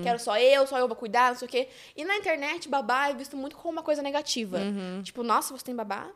Quero 0.02 0.18
só 0.18 0.38
eu, 0.38 0.66
só 0.66 0.78
eu 0.78 0.86
vou 0.86 0.94
cuidar, 0.94 1.30
não 1.30 1.38
sei 1.38 1.48
o 1.48 1.50
quê. 1.50 1.66
E 1.96 2.04
na 2.04 2.16
internet, 2.18 2.68
babá 2.68 3.08
é 3.08 3.14
visto 3.14 3.38
muito 3.38 3.56
como 3.56 3.72
uma 3.72 3.82
coisa 3.82 4.02
negativa. 4.02 4.58
Uhum. 4.58 5.00
Tipo, 5.02 5.22
nossa, 5.22 5.56
você 5.56 5.64
tem 5.64 5.74
babá? 5.74 6.08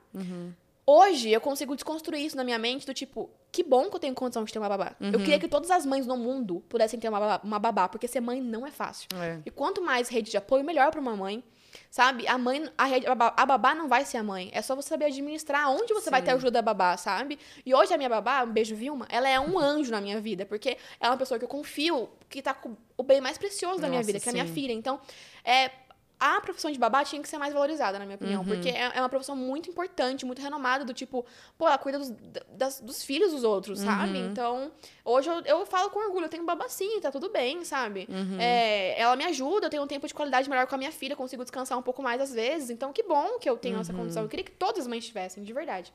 Hoje 0.88 1.30
eu 1.30 1.40
consigo 1.40 1.74
desconstruir 1.74 2.24
isso 2.24 2.36
na 2.36 2.44
minha 2.44 2.58
mente 2.58 2.86
do 2.86 2.94
tipo, 2.94 3.28
que 3.50 3.64
bom 3.64 3.90
que 3.90 3.96
eu 3.96 4.00
tenho 4.00 4.14
condição 4.14 4.44
de 4.44 4.52
ter 4.52 4.60
uma 4.60 4.68
babá. 4.68 4.94
Uhum. 5.00 5.10
Eu 5.10 5.18
queria 5.18 5.38
que 5.38 5.48
todas 5.48 5.68
as 5.68 5.84
mães 5.84 6.06
no 6.06 6.16
mundo 6.16 6.62
pudessem 6.68 7.00
ter 7.00 7.08
uma 7.08 7.18
babá, 7.18 7.40
uma 7.42 7.58
babá, 7.58 7.88
porque 7.88 8.06
ser 8.06 8.20
mãe 8.20 8.40
não 8.40 8.64
é 8.64 8.70
fácil. 8.70 9.08
É. 9.20 9.40
E 9.44 9.50
quanto 9.50 9.82
mais 9.82 10.08
rede 10.08 10.30
de 10.30 10.36
apoio, 10.36 10.62
melhor 10.62 10.92
pra 10.92 11.00
uma 11.00 11.16
mãe. 11.16 11.42
Sabe? 11.90 12.26
A 12.26 12.38
mãe, 12.38 12.70
a, 12.78 12.84
rede, 12.84 13.06
a, 13.06 13.14
babá, 13.14 13.34
a 13.36 13.46
babá 13.46 13.74
não 13.74 13.88
vai 13.88 14.04
ser 14.04 14.16
a 14.16 14.22
mãe. 14.22 14.48
É 14.52 14.62
só 14.62 14.76
você 14.76 14.88
saber 14.88 15.06
administrar 15.06 15.70
onde 15.70 15.92
você 15.92 16.08
vai 16.08 16.22
ter 16.22 16.30
ajuda 16.30 16.52
da 16.52 16.62
babá, 16.62 16.96
sabe? 16.96 17.38
E 17.66 17.74
hoje 17.74 17.92
a 17.92 17.96
minha 17.96 18.08
babá, 18.08 18.44
um 18.44 18.52
beijo, 18.52 18.74
Vilma, 18.74 19.06
ela 19.10 19.28
é 19.28 19.38
um 19.40 19.58
anjo 19.60 19.90
na 19.90 20.00
minha 20.00 20.20
vida. 20.20 20.46
Porque 20.46 20.78
ela 21.00 21.08
é 21.08 21.10
uma 21.10 21.16
pessoa 21.16 21.36
que 21.36 21.44
eu 21.44 21.48
confio, 21.48 22.08
que 22.28 22.40
tá 22.40 22.54
com 22.54 22.76
o 22.96 23.02
bem 23.02 23.20
mais 23.20 23.36
precioso 23.36 23.80
da 23.80 23.88
minha 23.88 23.98
Nossa, 23.98 24.06
vida, 24.06 24.20
que 24.20 24.28
é 24.28 24.30
a 24.30 24.32
minha 24.32 24.46
sim. 24.46 24.54
filha. 24.54 24.72
Então, 24.72 25.00
é, 25.44 25.70
a 26.18 26.40
profissão 26.40 26.70
de 26.72 26.78
babá 26.78 27.04
tinha 27.04 27.20
que 27.20 27.28
ser 27.28 27.36
mais 27.36 27.52
valorizada, 27.52 27.98
na 27.98 28.04
minha 28.06 28.16
opinião. 28.16 28.40
Uhum. 28.42 28.48
Porque 28.48 28.70
é, 28.70 28.92
é 28.94 29.00
uma 29.00 29.08
profissão 29.08 29.36
muito 29.36 29.68
importante, 29.68 30.24
muito 30.24 30.40
renomada, 30.40 30.84
do 30.84 30.94
tipo, 30.94 31.26
pô, 31.58 31.66
ela 31.66 31.76
cuida 31.76 31.98
dos, 31.98 32.10
das- 32.52 32.80
dos 32.80 33.02
filhos 33.04 33.32
dos 33.32 33.44
outros, 33.44 33.80
sabe? 33.80 34.18
Uhum. 34.18 34.30
Então, 34.30 34.72
hoje 35.04 35.28
eu, 35.28 35.40
eu 35.44 35.66
falo 35.66 35.90
com 35.90 35.98
orgulho, 35.98 36.24
eu 36.24 36.28
tenho 36.30 36.44
babá 36.44 36.68
sim, 36.68 37.00
tá 37.00 37.10
tudo 37.10 37.28
bem, 37.30 37.64
sabe? 37.64 38.06
Uhum. 38.08 38.38
É, 38.40 38.98
ela 38.98 39.14
me 39.14 39.24
ajuda, 39.24 39.66
eu 39.66 39.70
tenho 39.70 39.82
um 39.82 39.86
tempo 39.86 40.06
de 40.06 40.14
qualidade 40.14 40.48
melhor 40.48 40.66
com 40.66 40.74
a 40.74 40.78
minha 40.78 40.92
filha, 40.92 41.14
consigo 41.14 41.42
descansar 41.44 41.76
um 41.78 41.82
pouco 41.82 42.02
mais 42.02 42.20
às 42.20 42.32
vezes. 42.32 42.70
Então, 42.70 42.92
que 42.92 43.02
bom 43.02 43.38
que 43.38 43.48
eu 43.48 43.56
tenho 43.58 43.74
Uhum. 43.74 43.80
essa 43.82 43.92
condição. 43.92 44.22
Eu 44.22 44.28
queria 44.28 44.44
que 44.44 44.52
todas 44.52 44.80
as 44.80 44.86
mães 44.86 45.04
tivessem, 45.06 45.44
de 45.44 45.52
verdade. 45.52 45.92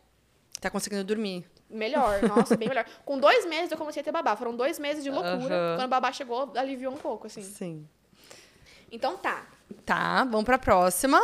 Tá 0.59 0.69
conseguindo 0.69 1.03
dormir. 1.03 1.43
Melhor, 1.67 2.21
nossa, 2.29 2.55
bem 2.55 2.67
melhor. 2.69 2.85
Com 3.03 3.17
dois 3.17 3.45
meses 3.47 3.71
eu 3.71 3.77
comecei 3.77 4.01
a 4.01 4.03
ter 4.03 4.11
babá. 4.11 4.35
Foram 4.35 4.55
dois 4.55 4.77
meses 4.77 5.03
de 5.03 5.09
loucura. 5.09 5.75
Quando 5.77 5.85
o 5.85 5.87
babá 5.87 6.11
chegou, 6.11 6.51
aliviou 6.55 6.93
um 6.93 6.97
pouco, 6.97 7.25
assim. 7.25 7.41
Sim. 7.41 7.87
Então 8.91 9.17
tá. 9.17 9.45
Tá, 9.71 10.23
vamos 10.23 10.43
pra 10.43 10.57
próxima. 10.57 11.21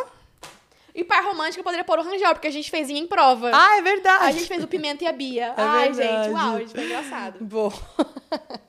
E 0.93 1.03
par 1.03 1.23
romântico 1.23 1.59
eu 1.59 1.63
poderia 1.63 1.83
pôr 1.83 1.99
o 1.99 2.03
Rangel, 2.03 2.33
porque 2.33 2.47
a 2.47 2.51
gente 2.51 2.71
fez 2.71 2.89
em 2.89 3.05
prova. 3.05 3.51
Ah, 3.53 3.77
é 3.77 3.81
verdade. 3.81 4.25
A 4.25 4.31
gente 4.31 4.47
fez 4.47 4.63
o 4.63 4.67
Pimenta 4.67 5.03
e 5.03 5.07
a 5.07 5.13
Bia. 5.13 5.53
É 5.55 5.61
Ai, 5.61 5.91
verdade. 5.91 6.23
gente, 6.23 6.33
uau, 6.33 6.57
gente, 6.57 6.71
foi 6.71 6.85
engraçado. 6.85 7.43
Boa. 7.43 7.73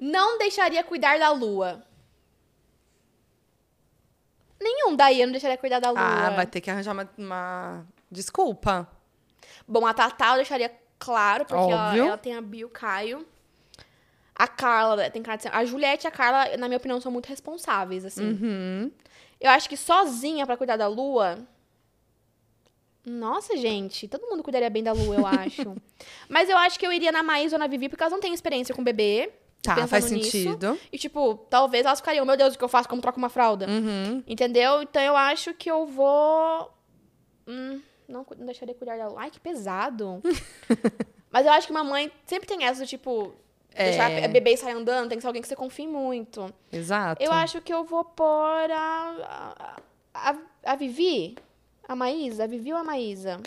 Não 0.00 0.36
deixaria 0.36 0.82
cuidar 0.82 1.16
da 1.16 1.30
lua. 1.30 1.86
Nenhum 4.60 4.96
daí 4.96 5.20
eu 5.20 5.26
não 5.26 5.32
deixaria 5.32 5.56
cuidar 5.56 5.78
da 5.78 5.90
lua. 5.90 6.00
Ah, 6.00 6.30
vai 6.30 6.46
ter 6.46 6.60
que 6.60 6.70
arranjar 6.70 6.92
uma, 6.92 7.08
uma 7.16 7.86
desculpa. 8.10 8.88
Bom, 9.66 9.86
a 9.86 9.94
Tatá 9.94 10.30
eu 10.30 10.36
deixaria 10.36 10.72
claro, 10.98 11.44
porque 11.44 11.72
ela, 11.72 11.88
Óbvio. 11.88 12.04
ela 12.06 12.18
tem 12.18 12.34
a 12.34 12.40
Bia 12.40 12.62
e 12.62 12.64
o 12.64 12.68
Caio. 12.68 13.24
A 14.42 14.48
Carla 14.48 15.08
tem 15.08 15.22
cara 15.22 15.36
de 15.36 15.44
ser... 15.44 15.54
A 15.54 15.64
Juliette 15.64 16.04
e 16.04 16.08
a 16.08 16.10
Carla, 16.10 16.56
na 16.56 16.66
minha 16.66 16.76
opinião, 16.76 17.00
são 17.00 17.12
muito 17.12 17.26
responsáveis, 17.26 18.04
assim. 18.04 18.24
Uhum. 18.24 18.90
Eu 19.40 19.50
acho 19.50 19.68
que 19.68 19.76
sozinha 19.76 20.44
pra 20.44 20.56
cuidar 20.56 20.76
da 20.76 20.88
lua. 20.88 21.38
Nossa, 23.06 23.56
gente, 23.56 24.08
todo 24.08 24.26
mundo 24.26 24.42
cuidaria 24.42 24.68
bem 24.68 24.82
da 24.82 24.90
lua, 24.90 25.14
eu 25.14 25.24
acho. 25.28 25.76
Mas 26.28 26.50
eu 26.50 26.58
acho 26.58 26.76
que 26.76 26.84
eu 26.84 26.92
iria 26.92 27.12
na 27.12 27.22
Maísa 27.22 27.54
ou 27.54 27.60
na 27.60 27.68
Vivi, 27.68 27.88
porque 27.88 28.02
elas 28.02 28.12
não 28.12 28.18
têm 28.18 28.34
experiência 28.34 28.74
com 28.74 28.82
bebê. 28.82 29.30
Tá, 29.62 29.86
faz 29.86 30.10
nisso. 30.10 30.32
sentido. 30.32 30.76
E, 30.90 30.98
tipo, 30.98 31.36
talvez 31.48 31.86
elas 31.86 32.00
ficariam, 32.00 32.26
meu 32.26 32.36
Deus, 32.36 32.56
o 32.56 32.58
que 32.58 32.64
eu 32.64 32.68
faço? 32.68 32.88
Como 32.88 33.00
troco 33.00 33.18
uma 33.18 33.28
fralda? 33.28 33.68
Uhum. 33.68 34.24
Entendeu? 34.26 34.82
Então 34.82 35.00
eu 35.00 35.16
acho 35.16 35.54
que 35.54 35.70
eu 35.70 35.86
vou. 35.86 36.68
Hum, 37.46 37.80
não, 38.08 38.26
não 38.36 38.46
deixaria 38.46 38.74
cuidar 38.74 38.98
da 38.98 39.06
lua. 39.06 39.20
Ai, 39.20 39.30
que 39.30 39.38
pesado. 39.38 40.20
Mas 41.30 41.46
eu 41.46 41.52
acho 41.52 41.68
que 41.68 41.72
uma 41.72 41.84
mãe 41.84 42.10
sempre 42.26 42.48
tem 42.48 42.64
essa 42.64 42.82
do 42.82 42.88
tipo. 42.88 43.32
É. 43.74 43.84
Deixar 43.90 44.24
a 44.24 44.28
bebê 44.28 44.56
sair 44.56 44.74
andando, 44.74 45.08
tem 45.08 45.18
que 45.18 45.22
ser 45.22 45.26
alguém 45.26 45.42
que 45.42 45.48
você 45.48 45.56
confie 45.56 45.86
muito. 45.86 46.52
Exato. 46.72 47.22
Eu 47.22 47.32
acho 47.32 47.60
que 47.60 47.72
eu 47.72 47.84
vou 47.84 48.04
pôr 48.04 48.70
a. 48.70 49.74
A, 50.14 50.30
a, 50.30 50.36
a 50.72 50.76
Vivi? 50.76 51.36
A 51.88 51.96
Maísa? 51.96 52.44
A 52.44 52.46
Vivi 52.46 52.72
ou 52.72 52.78
a 52.78 52.84
Maísa? 52.84 53.40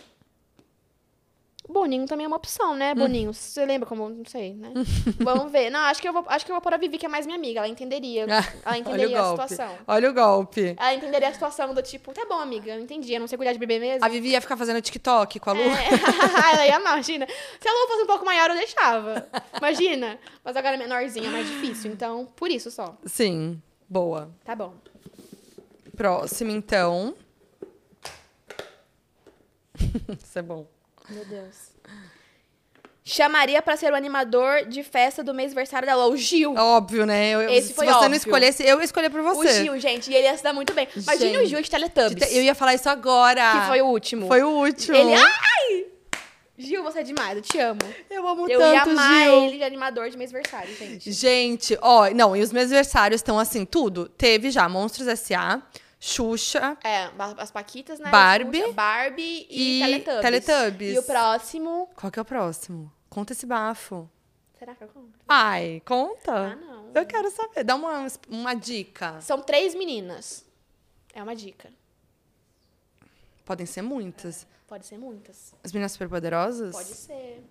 Boninho 1.68 2.06
também 2.06 2.26
é 2.26 2.28
uma 2.28 2.38
opção, 2.38 2.76
né, 2.76 2.94
Boninho? 2.94 3.34
Você 3.34 3.66
lembra 3.66 3.88
como. 3.88 4.08
Não 4.10 4.26
sei, 4.26 4.54
né? 4.54 4.72
Vamos 5.20 5.52
ver. 5.52 5.70
Não, 5.70 5.80
acho 5.82 6.02
que, 6.02 6.08
eu 6.08 6.14
vou, 6.14 6.24
acho 6.28 6.46
que 6.46 6.52
eu 6.52 6.56
vou 6.56 6.62
pôr 6.62 6.74
a 6.74 6.78
Vivi, 6.78 6.98
que 6.98 7.06
é 7.06 7.10
mais 7.10 7.26
minha 7.26 7.38
amiga. 7.38 7.60
Ela 7.60 7.68
entenderia. 7.68 8.24
Ela 8.24 8.44
Olha 8.66 8.76
o 8.76 8.80
entenderia 8.80 9.22
a 9.22 9.30
situação. 9.32 9.78
Olha 9.88 10.10
o 10.10 10.14
golpe. 10.14 10.76
Ela 10.78 10.94
entenderia 10.94 11.30
a 11.30 11.34
situação 11.34 11.74
do 11.74 11.82
tipo, 11.82 12.14
tá 12.14 12.26
bom, 12.28 12.40
amiga, 12.40 12.72
eu 12.74 12.82
entendi, 12.82 13.14
eu 13.14 13.20
não 13.20 13.28
sei 13.28 13.38
cuidar 13.38 13.54
de 13.54 13.60
bebê 13.60 13.80
mesmo. 13.80 14.06
A 14.06 14.10
Vivi 14.10 14.30
ia 14.30 14.42
ficar 14.42 14.58
fazendo 14.58 14.82
TikTok 14.82 15.40
com 15.40 15.50
a 15.50 15.54
Lu. 15.54 15.62
É. 15.62 15.90
ela 16.54 16.68
ia 16.68 16.80
imagina. 16.80 17.28
Se 17.60 17.68
a 17.68 17.72
Lu 17.72 17.88
fosse 17.88 18.04
um 18.04 18.08
pouco 18.08 18.26
maior, 18.26 18.50
eu 18.50 18.56
deixava. 18.56 19.28
Imagina. 19.58 20.20
Mas 20.44 20.56
agora 20.56 20.76
é 20.76 20.78
menorzinha, 20.78 21.28
é 21.28 21.32
mais 21.32 21.48
difícil. 21.48 21.92
Então, 21.92 22.28
por 22.36 22.50
isso 22.50 22.70
só. 22.70 22.96
Sim. 23.06 23.62
Boa. 23.90 24.32
Tá 24.44 24.56
bom. 24.56 24.74
Próximo, 25.96 26.52
então. 26.52 27.16
Isso 30.22 30.40
é 30.40 30.42
bom. 30.42 30.68
Meu 31.10 31.26
Deus. 31.26 31.56
Chamaria 33.08 33.62
pra 33.62 33.78
ser 33.78 33.94
o 33.94 33.96
animador 33.96 34.66
de 34.66 34.82
festa 34.82 35.24
do 35.24 35.32
mês 35.32 35.54
versário 35.54 35.86
dela, 35.88 36.08
o 36.08 36.18
Gil. 36.18 36.56
Óbvio, 36.56 37.06
né? 37.06 37.30
Eu- 37.36 37.42
Esse 37.52 37.68
se 37.68 37.74
foi 37.76 37.86
você 37.86 37.92
não 37.92 38.00
óbvio. 38.02 38.16
escolhesse, 38.18 38.64
eu 38.66 38.80
ia 38.80 38.84
escolher 38.84 39.12
por 39.12 39.20
O 39.20 39.24
você. 39.24 39.64
Gil, 39.64 39.78
gente, 39.80 40.10
e 40.10 40.16
ele 40.16 40.24
ia 40.26 40.36
se 40.36 40.44
dar 40.44 40.54
muito 40.54 40.74
bem. 40.74 40.88
Imagine 40.96 41.38
o 41.38 41.40
Gente. 41.42 41.50
Gil 41.50 41.62
de 41.62 41.70
Teletubbies. 41.70 42.36
Eu 42.36 42.42
ia 42.42 42.56
falar 42.56 42.74
isso 42.74 42.90
agora. 42.90 43.62
Que 43.62 43.68
foi 43.68 43.82
o 43.84 43.86
último. 43.86 44.28
Foi 44.28 44.42
o 44.42 44.50
último. 44.50 44.98
Ele, 44.98 45.14
ai! 45.14 45.86
Gil, 46.58 46.82
você 46.82 47.00
é 47.02 47.04
demais, 47.04 47.36
eu 47.36 47.42
te 47.44 47.60
amo. 47.60 47.80
Eu 48.10 48.28
amo 48.28 48.50
Eu 48.50 48.60
ia 48.60 48.80
tanto, 48.80 48.90
amar 48.92 49.24
Gil. 49.26 49.44
ele 49.44 49.58
de 49.58 49.64
animador 49.64 50.10
de 50.10 50.18
mês 50.18 50.32
versário, 50.32 50.74
gente. 50.76 51.12
Gente, 51.12 51.78
ó, 51.84 52.10
não, 52.10 52.36
e 52.36 52.42
os 52.42 52.52
meus 52.52 52.66
aniversários 52.66 53.20
estão 53.20 53.38
assim, 53.38 53.66
tudo. 53.66 54.10
Teve 54.10 54.50
já 54.50 54.68
Monstros 54.68 55.08
S.A., 55.08 55.62
Xuxa 56.00 56.78
É, 56.84 57.10
as 57.38 57.52
Paquitas, 57.52 58.00
né? 58.00 58.12
Barbie 58.12 58.62
Xuxa, 58.62 58.74
Barbie 58.74 59.48
e, 59.50 59.82
e 59.82 60.00
Teletubbies. 60.02 60.22
Teletubbies. 60.22 60.96
E 60.96 61.00
o 61.00 61.04
próximo... 61.04 61.90
Qual 61.96 62.12
que 62.12 62.20
é 62.20 62.22
o 62.22 62.26
próximo? 62.26 62.92
Conta 63.10 63.34
esse 63.34 63.46
bafo. 63.46 64.10
Será 64.58 64.76
que 64.76 64.84
eu 64.84 64.88
compro? 64.88 65.20
Ai, 65.28 65.82
conta. 65.86 66.52
Ah, 66.52 66.56
não. 66.56 66.92
Eu 66.94 67.06
quero 67.06 67.30
saber. 67.32 67.64
Dá 67.64 67.76
uma, 67.76 68.08
uma 68.30 68.54
dica. 68.54 69.20
São 69.22 69.42
três 69.42 69.76
meninas. 69.76 70.46
É 71.14 71.22
uma 71.22 71.36
dica. 71.36 71.70
Podem 73.44 73.66
ser 73.66 73.82
muitas. 73.82 74.48
Pode 74.68 74.86
ser 74.86 74.98
muitas. 74.98 75.54
As 75.64 75.72
meninas 75.72 75.92
superpoderosas? 75.92 76.76
Pode 76.76 76.94
ser. 76.94 77.44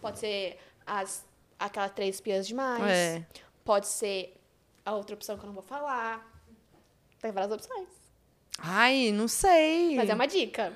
Pode 0.00 0.18
ser 0.18 0.58
as, 0.86 1.24
aquelas 1.58 1.90
três 1.92 2.16
espiãs 2.16 2.46
demais. 2.46 2.82
É. 2.84 3.26
Pode 3.64 3.86
ser 3.86 4.40
a 4.84 4.92
outra 4.94 5.14
opção 5.14 5.36
que 5.36 5.44
eu 5.44 5.46
não 5.48 5.54
vou 5.54 5.62
falar. 5.62 6.31
Tem 7.22 7.30
várias 7.30 7.52
opções. 7.52 7.88
Ai, 8.58 9.12
não 9.12 9.28
sei. 9.28 9.96
Mas 9.96 10.10
é 10.10 10.14
uma 10.14 10.26
dica. 10.26 10.72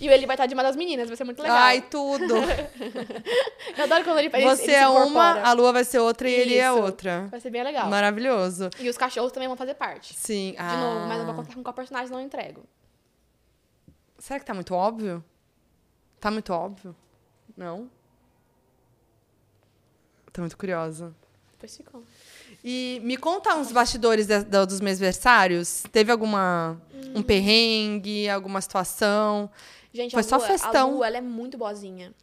E 0.00 0.08
o 0.08 0.12
Eli 0.12 0.24
vai 0.24 0.34
estar 0.34 0.46
de 0.46 0.54
uma 0.54 0.62
das 0.62 0.76
meninas, 0.76 1.08
vai 1.08 1.16
ser 1.16 1.24
muito 1.24 1.42
legal. 1.42 1.58
Ai, 1.58 1.82
tudo. 1.82 2.34
Eu 3.76 3.84
adoro 3.84 4.04
quando 4.04 4.18
ele 4.18 4.30
ele- 4.32 4.44
Você 4.44 4.62
ele 4.62 4.72
é 4.72 4.88
uma, 4.88 5.42
a 5.42 5.52
Lua 5.52 5.72
vai 5.72 5.84
ser 5.84 5.98
outra 5.98 6.26
e 6.26 6.32
ele 6.32 6.54
é 6.56 6.66
Isso. 6.66 6.80
outra. 6.80 7.26
Vai 7.30 7.40
ser 7.40 7.50
bem 7.50 7.62
legal. 7.62 7.90
Maravilhoso. 7.90 8.70
E 8.78 8.88
os 8.88 8.96
cachorros 8.96 9.30
também 9.30 9.46
vão 9.46 9.56
fazer 9.58 9.74
parte. 9.74 10.14
Sim. 10.14 10.52
De 10.52 10.76
novo, 10.76 11.06
mas 11.06 11.18
eu 11.18 11.22
ah. 11.22 11.26
vou 11.26 11.34
contar 11.34 11.54
com 11.54 11.62
qual 11.62 11.74
personagem 11.74 12.10
não 12.10 12.20
entrego. 12.20 12.64
Será 14.18 14.38
que 14.40 14.46
tá 14.46 14.54
muito 14.54 14.74
óbvio? 14.74 15.22
Tá 16.18 16.30
muito 16.30 16.50
óbvio? 16.52 16.96
Não? 17.54 17.90
Tô 20.32 20.40
muito 20.40 20.56
curiosa. 20.56 21.14
Depois 21.52 21.76
ficou. 21.76 22.02
E 22.64 23.00
me 23.02 23.16
conta 23.16 23.54
uns 23.54 23.72
bastidores 23.72 24.26
de- 24.26 24.44
da- 24.44 24.64
dos 24.64 24.80
versários. 24.98 25.82
Teve 25.92 26.12
alguma 26.12 26.80
Hum. 26.92 27.12
um 27.16 27.22
perrengue, 27.22 28.28
alguma 28.28 28.60
situação? 28.60 29.50
Gente, 29.92 30.12
Foi 30.12 30.22
só 30.22 30.36
Lua, 30.36 30.46
festão. 30.46 30.88
A 30.88 30.92
Lua, 30.92 31.06
ela 31.06 31.16
é 31.16 31.20
muito 31.20 31.56
boazinha. 31.58 32.14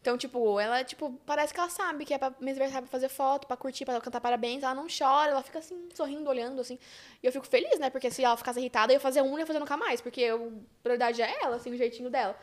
Então, 0.00 0.16
tipo, 0.16 0.58
ela, 0.58 0.82
tipo, 0.82 1.12
parece 1.26 1.52
que 1.52 1.60
ela 1.60 1.68
sabe 1.68 2.06
que 2.06 2.14
é 2.14 2.16
pra 2.16 2.30
me 2.40 2.50
aniversário 2.50 2.88
pra 2.88 2.90
fazer 2.90 3.10
foto, 3.10 3.46
pra 3.46 3.54
curtir, 3.54 3.84
pra 3.84 4.00
cantar 4.00 4.18
parabéns. 4.18 4.62
Ela 4.62 4.74
não 4.74 4.86
chora, 4.86 5.30
ela 5.32 5.42
fica 5.42 5.58
assim, 5.58 5.76
sorrindo, 5.94 6.30
olhando, 6.30 6.58
assim. 6.58 6.78
E 7.22 7.26
eu 7.26 7.30
fico 7.32 7.46
feliz, 7.46 7.78
né? 7.78 7.90
Porque 7.90 8.10
se 8.10 8.24
ela 8.24 8.34
ficasse 8.34 8.58
irritada, 8.58 8.92
eu 8.92 8.96
ia 8.96 9.00
fazer 9.00 9.20
um 9.20 9.36
e 9.36 9.40
ia 9.40 9.46
fazer 9.46 9.58
nunca 9.58 9.76
mais. 9.76 10.00
Porque 10.00 10.22
eu, 10.22 10.46
a 10.78 10.82
prioridade 10.82 11.20
é 11.20 11.42
ela, 11.42 11.56
assim, 11.56 11.70
o 11.70 11.76
jeitinho 11.76 12.08
dela. 12.08 12.34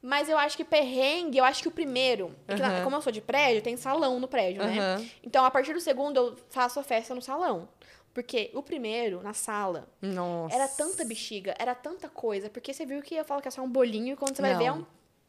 Mas 0.00 0.28
eu 0.28 0.38
acho 0.38 0.56
que 0.56 0.64
perrengue, 0.64 1.38
eu 1.38 1.44
acho 1.44 1.60
que 1.62 1.68
o 1.68 1.72
primeiro. 1.72 2.34
é 2.46 2.54
que 2.54 2.60
na- 2.62 2.82
como 2.82 2.94
eu 2.96 3.02
sou 3.02 3.10
de 3.12 3.20
prédio, 3.20 3.60
tem 3.62 3.76
salão 3.76 4.20
no 4.20 4.28
prédio, 4.28 4.62
né? 4.64 4.78
Aham. 4.78 5.06
Então, 5.24 5.44
a 5.44 5.50
partir 5.50 5.72
do 5.74 5.80
segundo, 5.80 6.16
eu 6.16 6.36
faço 6.50 6.78
a 6.78 6.82
festa 6.84 7.14
no 7.14 7.20
salão. 7.22 7.68
Porque 8.14 8.50
o 8.54 8.62
primeiro, 8.62 9.22
na 9.22 9.32
sala, 9.32 9.88
Nossa. 10.00 10.54
era 10.54 10.66
tanta 10.68 11.04
bexiga, 11.04 11.54
era 11.58 11.74
tanta 11.74 12.08
coisa. 12.08 12.48
Porque 12.48 12.72
você 12.72 12.86
viu 12.86 13.02
que 13.02 13.14
eu 13.14 13.24
falo 13.24 13.40
que 13.42 13.48
é 13.48 13.50
só 13.50 13.60
um 13.62 13.68
bolinho 13.68 14.14
e 14.14 14.16
quando 14.16 14.34
você 14.36 14.42
vai 14.42 14.56
ver 14.56 14.64
é 14.66 14.72
um, 14.72 14.78
um 14.78 14.86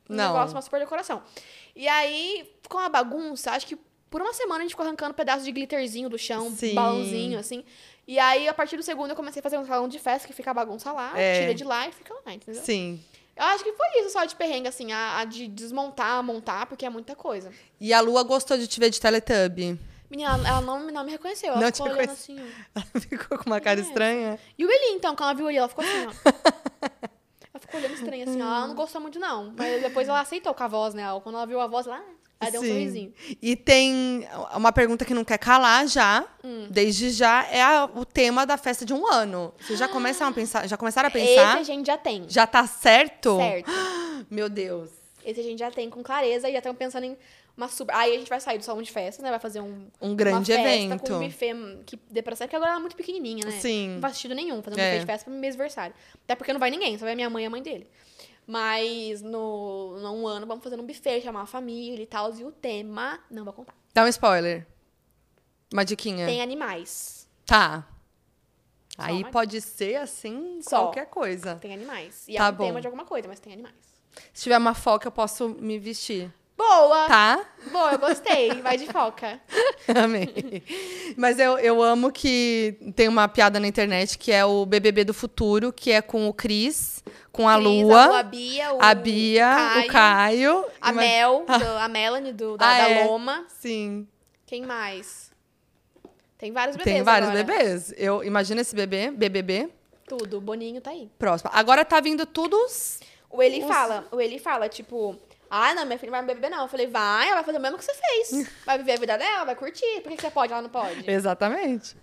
Não. 0.07 0.33
negócio, 0.33 0.55
uma 0.55 0.61
super 0.61 0.79
decoração. 0.79 1.21
E 1.75 1.87
aí, 1.87 2.49
ficou 2.61 2.79
uma 2.79 2.89
bagunça. 2.89 3.51
Acho 3.51 3.67
que 3.67 3.75
por 4.09 4.21
uma 4.21 4.33
semana 4.33 4.59
a 4.59 4.61
gente 4.61 4.71
ficou 4.71 4.85
arrancando 4.85 5.13
pedaços 5.13 5.45
de 5.45 5.51
glitterzinho 5.51 6.09
do 6.09 6.17
chão, 6.17 6.49
Sim. 6.51 6.73
balãozinho, 6.73 7.37
assim. 7.37 7.63
E 8.07 8.17
aí, 8.17 8.47
a 8.47 8.53
partir 8.55 8.75
do 8.75 8.81
segundo, 8.81 9.11
eu 9.11 9.15
comecei 9.15 9.39
a 9.39 9.43
fazer 9.43 9.57
um 9.59 9.65
salão 9.65 9.87
de 9.87 9.99
festa 9.99 10.27
que 10.27 10.33
fica 10.33 10.49
a 10.49 10.53
bagunça 10.53 10.91
lá, 10.91 11.13
É. 11.19 11.41
tira 11.41 11.53
de 11.53 11.63
lá 11.63 11.87
e 11.87 11.91
fica 11.91 12.11
lá, 12.25 12.33
entendeu? 12.33 12.59
Sim. 12.63 13.03
Eu 13.39 13.45
acho 13.45 13.63
que 13.63 13.71
foi 13.71 13.87
isso 14.01 14.09
só 14.09 14.25
de 14.25 14.35
perrengue, 14.35 14.67
assim, 14.67 14.91
a, 14.91 15.19
a 15.19 15.25
de 15.25 15.47
desmontar, 15.47 16.21
montar, 16.21 16.65
porque 16.65 16.85
é 16.85 16.89
muita 16.89 17.15
coisa. 17.15 17.51
E 17.79 17.93
a 17.93 18.01
Lua 18.01 18.21
gostou 18.23 18.57
de 18.57 18.67
te 18.67 18.79
ver 18.79 18.89
de 18.89 18.99
Teletubby. 18.99 19.79
Menina, 20.09 20.33
ela, 20.33 20.47
ela 20.49 20.61
não, 20.61 20.91
não 20.91 21.03
me 21.05 21.11
reconheceu. 21.11 21.51
Ela 21.53 21.61
Não 21.61 21.71
te 21.71 21.75
ficou 21.77 21.87
olhando 21.87 21.99
reconhece- 22.01 22.31
assim, 22.33 22.41
ó. 22.75 22.81
Ela 22.93 23.01
ficou 23.01 23.37
com 23.37 23.45
uma 23.45 23.61
cara 23.61 23.79
É. 23.79 23.83
estranha. 23.83 24.39
E 24.57 24.65
o 24.65 24.69
Eli, 24.69 24.95
então, 24.95 25.15
quando 25.15 25.29
ela 25.29 25.33
viu 25.35 25.45
o 25.45 25.49
Eli, 25.49 25.57
ela 25.59 25.69
ficou 25.69 25.85
assim, 25.85 26.07
ó. 26.07 26.11
ela 27.53 27.59
ficou 27.61 27.79
olhando 27.79 27.93
estranho, 27.93 28.23
assim, 28.23 28.41
ó. 28.41 28.45
Ela 28.45 28.67
não 28.67 28.75
gostou 28.75 28.99
muito, 28.99 29.19
não. 29.19 29.53
Mas 29.55 29.81
depois 29.81 30.07
ela 30.09 30.19
aceitou 30.19 30.53
com 30.53 30.63
a 30.63 30.67
voz, 30.67 30.93
né? 30.93 31.03
Quando 31.23 31.35
ela 31.35 31.45
viu 31.45 31.59
a 31.61 31.67
voz 31.67 31.85
lá, 31.85 31.95
ela 31.97 32.05
deu 32.49 32.61
um 32.61 32.65
sorrisinho. 32.65 33.13
E 33.41 33.55
tem 33.55 34.25
uma 34.55 34.71
pergunta 34.71 35.03
que 35.03 35.13
não 35.13 35.25
quer 35.25 35.37
calar 35.37 35.85
já, 35.87 36.25
Hum. 36.43 36.67
desde 36.69 37.09
já, 37.09 37.45
é 37.51 37.61
a- 37.61 37.89
o 37.93 38.05
tema 38.05 38.45
da 38.45 38.55
festa 38.57 38.85
de 38.85 38.93
um 38.93 39.05
ano. 39.11 39.53
Vocês 39.59 39.77
já 39.77 39.87
começaram 39.89 40.31
a 40.31 40.33
pensar, 40.33 40.65
já 40.67 40.77
começaram 40.77 41.07
a 41.13 41.17
Esse 41.17 41.27
pensar? 41.35 41.57
a 41.57 41.63
gente 41.63 41.85
já 41.87 41.97
tem. 41.97 42.25
Já 42.29 42.47
tá 42.47 42.65
certo? 42.65 43.35
Certo. 43.37 43.69
Meu 44.31 44.47
Deus. 44.49 44.89
Esse 45.25 45.41
a 45.41 45.43
gente 45.43 45.59
já 45.59 45.69
tem 45.69 45.89
com 45.89 46.01
clareza 46.01 46.47
e 46.47 46.53
já 46.53 46.59
estamos 46.59 46.77
pensando 46.79 47.03
em 47.03 47.17
uma 47.57 47.67
super. 47.67 47.93
Aí 47.93 48.15
a 48.15 48.17
gente 48.17 48.29
vai 48.29 48.39
sair 48.39 48.57
do 48.57 48.63
salão 48.63 48.81
de 48.81 48.89
festa, 48.89 49.21
né? 49.21 49.29
Vai 49.29 49.39
fazer 49.39 49.59
um. 49.59 49.87
Um 50.01 50.15
grande 50.15 50.53
uma 50.53 50.63
festa 50.63 50.75
evento. 50.85 51.03
Com 51.11 51.13
um 51.15 51.27
buffet 51.27 51.55
que 51.85 51.99
dê 52.09 52.21
pra 52.21 52.37
sair, 52.37 52.47
porque 52.47 52.55
agora 52.55 52.71
ela 52.71 52.79
é 52.79 52.81
muito 52.81 52.95
pequenininha, 52.95 53.45
né? 53.45 53.51
Sim. 53.59 53.89
Não 53.95 54.01
faz 54.01 54.15
sentido 54.15 54.33
nenhum 54.33 54.63
fazer 54.63 54.77
um 54.77 54.79
É. 54.83 54.87
buffet 54.91 54.99
de 55.01 55.05
festa 55.05 55.25
pro 55.25 55.33
meu 55.37 55.45
aniversário. 55.49 55.93
Até 56.23 56.35
porque 56.35 56.53
não 56.53 56.59
vai 56.59 56.71
ninguém, 56.71 56.97
só 56.97 57.03
vai 57.05 57.15
minha 57.15 57.29
mãe 57.29 57.43
e 57.43 57.47
a 57.47 57.49
mãe 57.49 57.61
dele. 57.61 57.85
Mas 58.51 59.21
no, 59.21 59.99
num 60.01 60.25
ano 60.25 60.47
vamos 60.47 60.63
fazer 60.63 60.79
um 60.79 60.83
buffet, 60.87 61.21
chamar 61.21 61.41
a 61.41 61.45
família 61.45 62.01
e 62.01 62.07
tal. 62.07 62.33
E 62.35 62.43
o 62.43 62.51
tema, 62.51 63.19
não 63.29 63.43
vou 63.43 63.53
contar. 63.53 63.75
Dá 63.93 64.03
um 64.03 64.07
spoiler. 64.07 64.65
Uma 65.71 65.85
diquinha. 65.85 66.25
Tem 66.25 66.41
animais. 66.41 67.29
Tá. 67.45 67.87
Só 68.95 69.03
Aí 69.03 69.21
uma- 69.21 69.29
pode 69.29 69.61
ser 69.61 69.97
assim, 69.97 70.59
Só. 70.63 70.85
qualquer 70.85 71.05
coisa. 71.05 71.57
Tem 71.57 71.71
animais. 71.75 72.27
E 72.27 72.37
Tá 72.37 72.47
é 72.47 72.49
um 72.49 72.53
bom. 72.55 72.65
tema 72.65 72.81
de 72.81 72.87
alguma 72.87 73.05
coisa, 73.05 73.27
mas 73.27 73.39
tem 73.39 73.53
animais. 73.53 73.75
Se 74.33 74.41
tiver 74.43 74.57
uma 74.57 74.73
foca, 74.73 75.07
eu 75.07 75.11
posso 75.11 75.49
me 75.49 75.77
vestir. 75.77 76.33
Boa! 76.59 77.07
Tá? 77.07 77.45
Boa, 77.71 77.93
eu 77.93 77.99
gostei. 77.99 78.61
Vai 78.61 78.77
de 78.77 78.85
foca. 78.87 79.39
Amei. 79.95 80.61
Mas 81.15 81.39
eu, 81.39 81.57
eu 81.57 81.81
amo 81.81 82.11
que 82.11 82.77
tem 82.97 83.07
uma 83.07 83.29
piada 83.29 83.59
na 83.61 83.67
internet 83.67 84.17
que 84.17 84.29
é 84.29 84.43
o 84.43 84.65
BBB 84.65 85.05
do 85.05 85.13
futuro, 85.13 85.71
que 85.71 85.89
é 85.91 86.01
com 86.01 86.27
o 86.27 86.33
Cris, 86.33 87.01
com 87.31 87.47
a 87.47 87.53
Cris, 87.55 87.65
Lua, 87.65 88.01
a, 88.01 88.05
Lua, 88.07 88.19
a 88.19 88.23
Bia, 88.23 88.73
o 88.73 88.77
a 88.81 88.93
Bia, 88.93 89.45
Caio, 89.55 89.85
o 89.85 89.87
Caio. 89.87 90.65
a 90.81 90.91
Mel, 90.91 91.45
do- 91.47 91.77
a 91.79 91.87
Melanie 91.87 92.33
do, 92.33 92.57
da, 92.57 92.67
Ah, 92.67 92.77
da 92.77 92.89
é. 92.89 93.05
Loma. 93.05 93.45
Sim. 93.47 94.05
Quem 94.45 94.63
mais? 94.65 95.31
Tem 96.37 96.51
vários 96.51 96.75
bebês 96.75 96.93
Tem 96.95 97.03
vários 97.03 97.29
agora. 97.29 97.43
bebês. 97.45 97.93
Eu 97.97 98.21
imagino 98.23 98.59
esse 98.59 98.75
bebê, 98.75 99.11
BBB, 99.11 99.69
Tudo. 100.07 100.39
O 100.39 100.41
Boninho 100.41 100.81
tá 100.81 100.91
aí. 100.91 101.09
próximo. 101.17 101.49
Agora 101.53 101.85
tá 101.85 102.01
vindo 102.01 102.25
tudo 102.25 102.55
os- 102.65 102.99
O 103.29 103.41
Eli 103.41 103.61
Os- 103.61 103.67
fala, 103.67 104.07
o 104.11 104.19
Eli 104.19 104.39
fala, 104.39 104.67
tipo... 104.67 105.15
Ah, 105.49 105.73
não, 105.73 105.85
minha 105.85 105.97
filha 105.97 106.11
não 106.11 106.19
vai 106.25 106.35
beber, 106.35 106.49
não. 106.49 106.61
Eu 106.63 106.67
falei, 106.67 106.85
vai, 106.87 107.25
ela 107.27 107.35
vai 107.37 107.43
fazer 107.43 107.57
o 107.57 107.61
mesmo 107.61 107.77
que 107.77 107.83
você 107.85 107.93
fez. 107.93 108.47
Vai 108.65 108.77
viver 108.77 108.91
a 108.93 108.97
vida 108.97 109.17
dela, 109.17 109.45
vai 109.45 109.55
curtir. 109.55 110.01
Por 110.01 110.11
que 110.11 110.21
você 110.21 110.29
pode, 110.29 110.53
ela 110.53 110.61
não 110.61 110.69
pode? 110.69 111.09
Exatamente. 111.09 111.95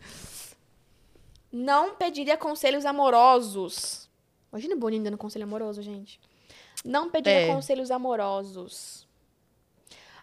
Não 1.52 1.94
pediria 1.94 2.36
conselhos 2.36 2.85
amorosos. 2.85 4.09
Imagina 4.52 4.74
o 4.74 4.78
Boninho 4.78 5.05
dando 5.05 5.16
conselho 5.16 5.44
amoroso, 5.44 5.81
gente. 5.82 6.20
Não 6.85 7.09
pediria 7.10 7.43
É. 7.43 7.47
conselhos 7.47 7.90
amorosos. 7.90 9.06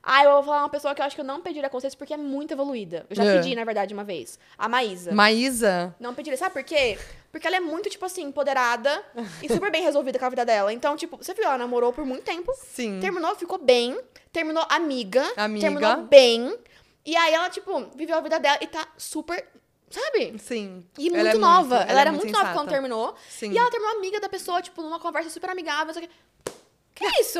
Ah, 0.01 0.23
eu 0.25 0.31
vou 0.33 0.43
falar 0.43 0.59
uma 0.63 0.69
pessoa 0.69 0.93
que 0.93 1.01
eu 1.01 1.05
acho 1.05 1.15
que 1.15 1.21
eu 1.21 1.25
não 1.25 1.41
pediria 1.41 1.69
conselhos 1.69 1.95
porque 1.95 2.13
é 2.13 2.17
muito 2.17 2.51
evoluída. 2.51 3.05
Eu 3.09 3.15
já 3.15 3.23
É. 3.23 3.37
pedi, 3.37 3.55
na 3.55 3.63
verdade, 3.63 3.93
uma 3.93 4.03
vez. 4.03 4.37
A 4.57 4.67
Maísa. 4.67 5.13
Maísa. 5.13 5.95
Não 5.99 6.13
pediria. 6.13 6.37
Sabe 6.37 6.51
por 6.53 6.63
quê? 6.63 6.97
Porque 7.33 7.47
ela 7.47 7.55
é 7.57 7.59
muito, 7.59 7.89
tipo 7.89 8.05
assim, 8.05 8.21
empoderada 8.25 9.03
e 9.41 9.51
super 9.51 9.71
bem 9.71 9.81
resolvida 9.81 10.19
com 10.19 10.25
a 10.25 10.29
vida 10.29 10.45
dela. 10.45 10.71
Então, 10.71 10.95
tipo, 10.95 11.17
você 11.17 11.33
viu, 11.33 11.43
ela 11.45 11.57
namorou 11.57 11.91
por 11.91 12.05
muito 12.05 12.23
tempo. 12.23 12.53
Sim. 12.55 12.99
Terminou, 13.01 13.35
ficou 13.35 13.57
bem. 13.57 13.99
Terminou 14.31 14.63
amiga. 14.69 15.25
Amiga. 15.35 15.67
Terminou 15.67 15.97
bem. 16.03 16.55
E 17.03 17.15
aí 17.17 17.33
ela, 17.33 17.49
tipo, 17.49 17.89
viveu 17.95 18.15
a 18.15 18.21
vida 18.21 18.39
dela 18.39 18.59
e 18.61 18.67
tá 18.67 18.87
super. 18.95 19.45
Sabe? 19.89 20.35
Sim. 20.39 20.85
E 20.97 21.07
Ela 21.09 21.17
muito 21.23 21.35
é 21.37 21.39
nova. 21.39 21.75
muito- 21.77 21.89
ela, 21.89 21.99
é 21.99 22.01
era 22.01 22.11
muito 22.11 22.23
muito 22.25 22.37
nova 22.39 22.53
quando 22.53 22.69
terminou. 22.69 23.15
Sim. 23.29 23.51
E 23.51 23.57
ela 23.57 23.69
terminou 23.71 23.97
amiga 23.97 24.19
da 24.19 24.29
pessoa, 24.29 24.61
tipo, 24.61 24.81
numa 24.83 24.99
conversa 24.99 25.29
super 25.31 25.49
amigável. 25.49 25.91
Só 25.93 25.99
que. 26.01 26.09
Que 26.95 27.05
isso? 27.19 27.39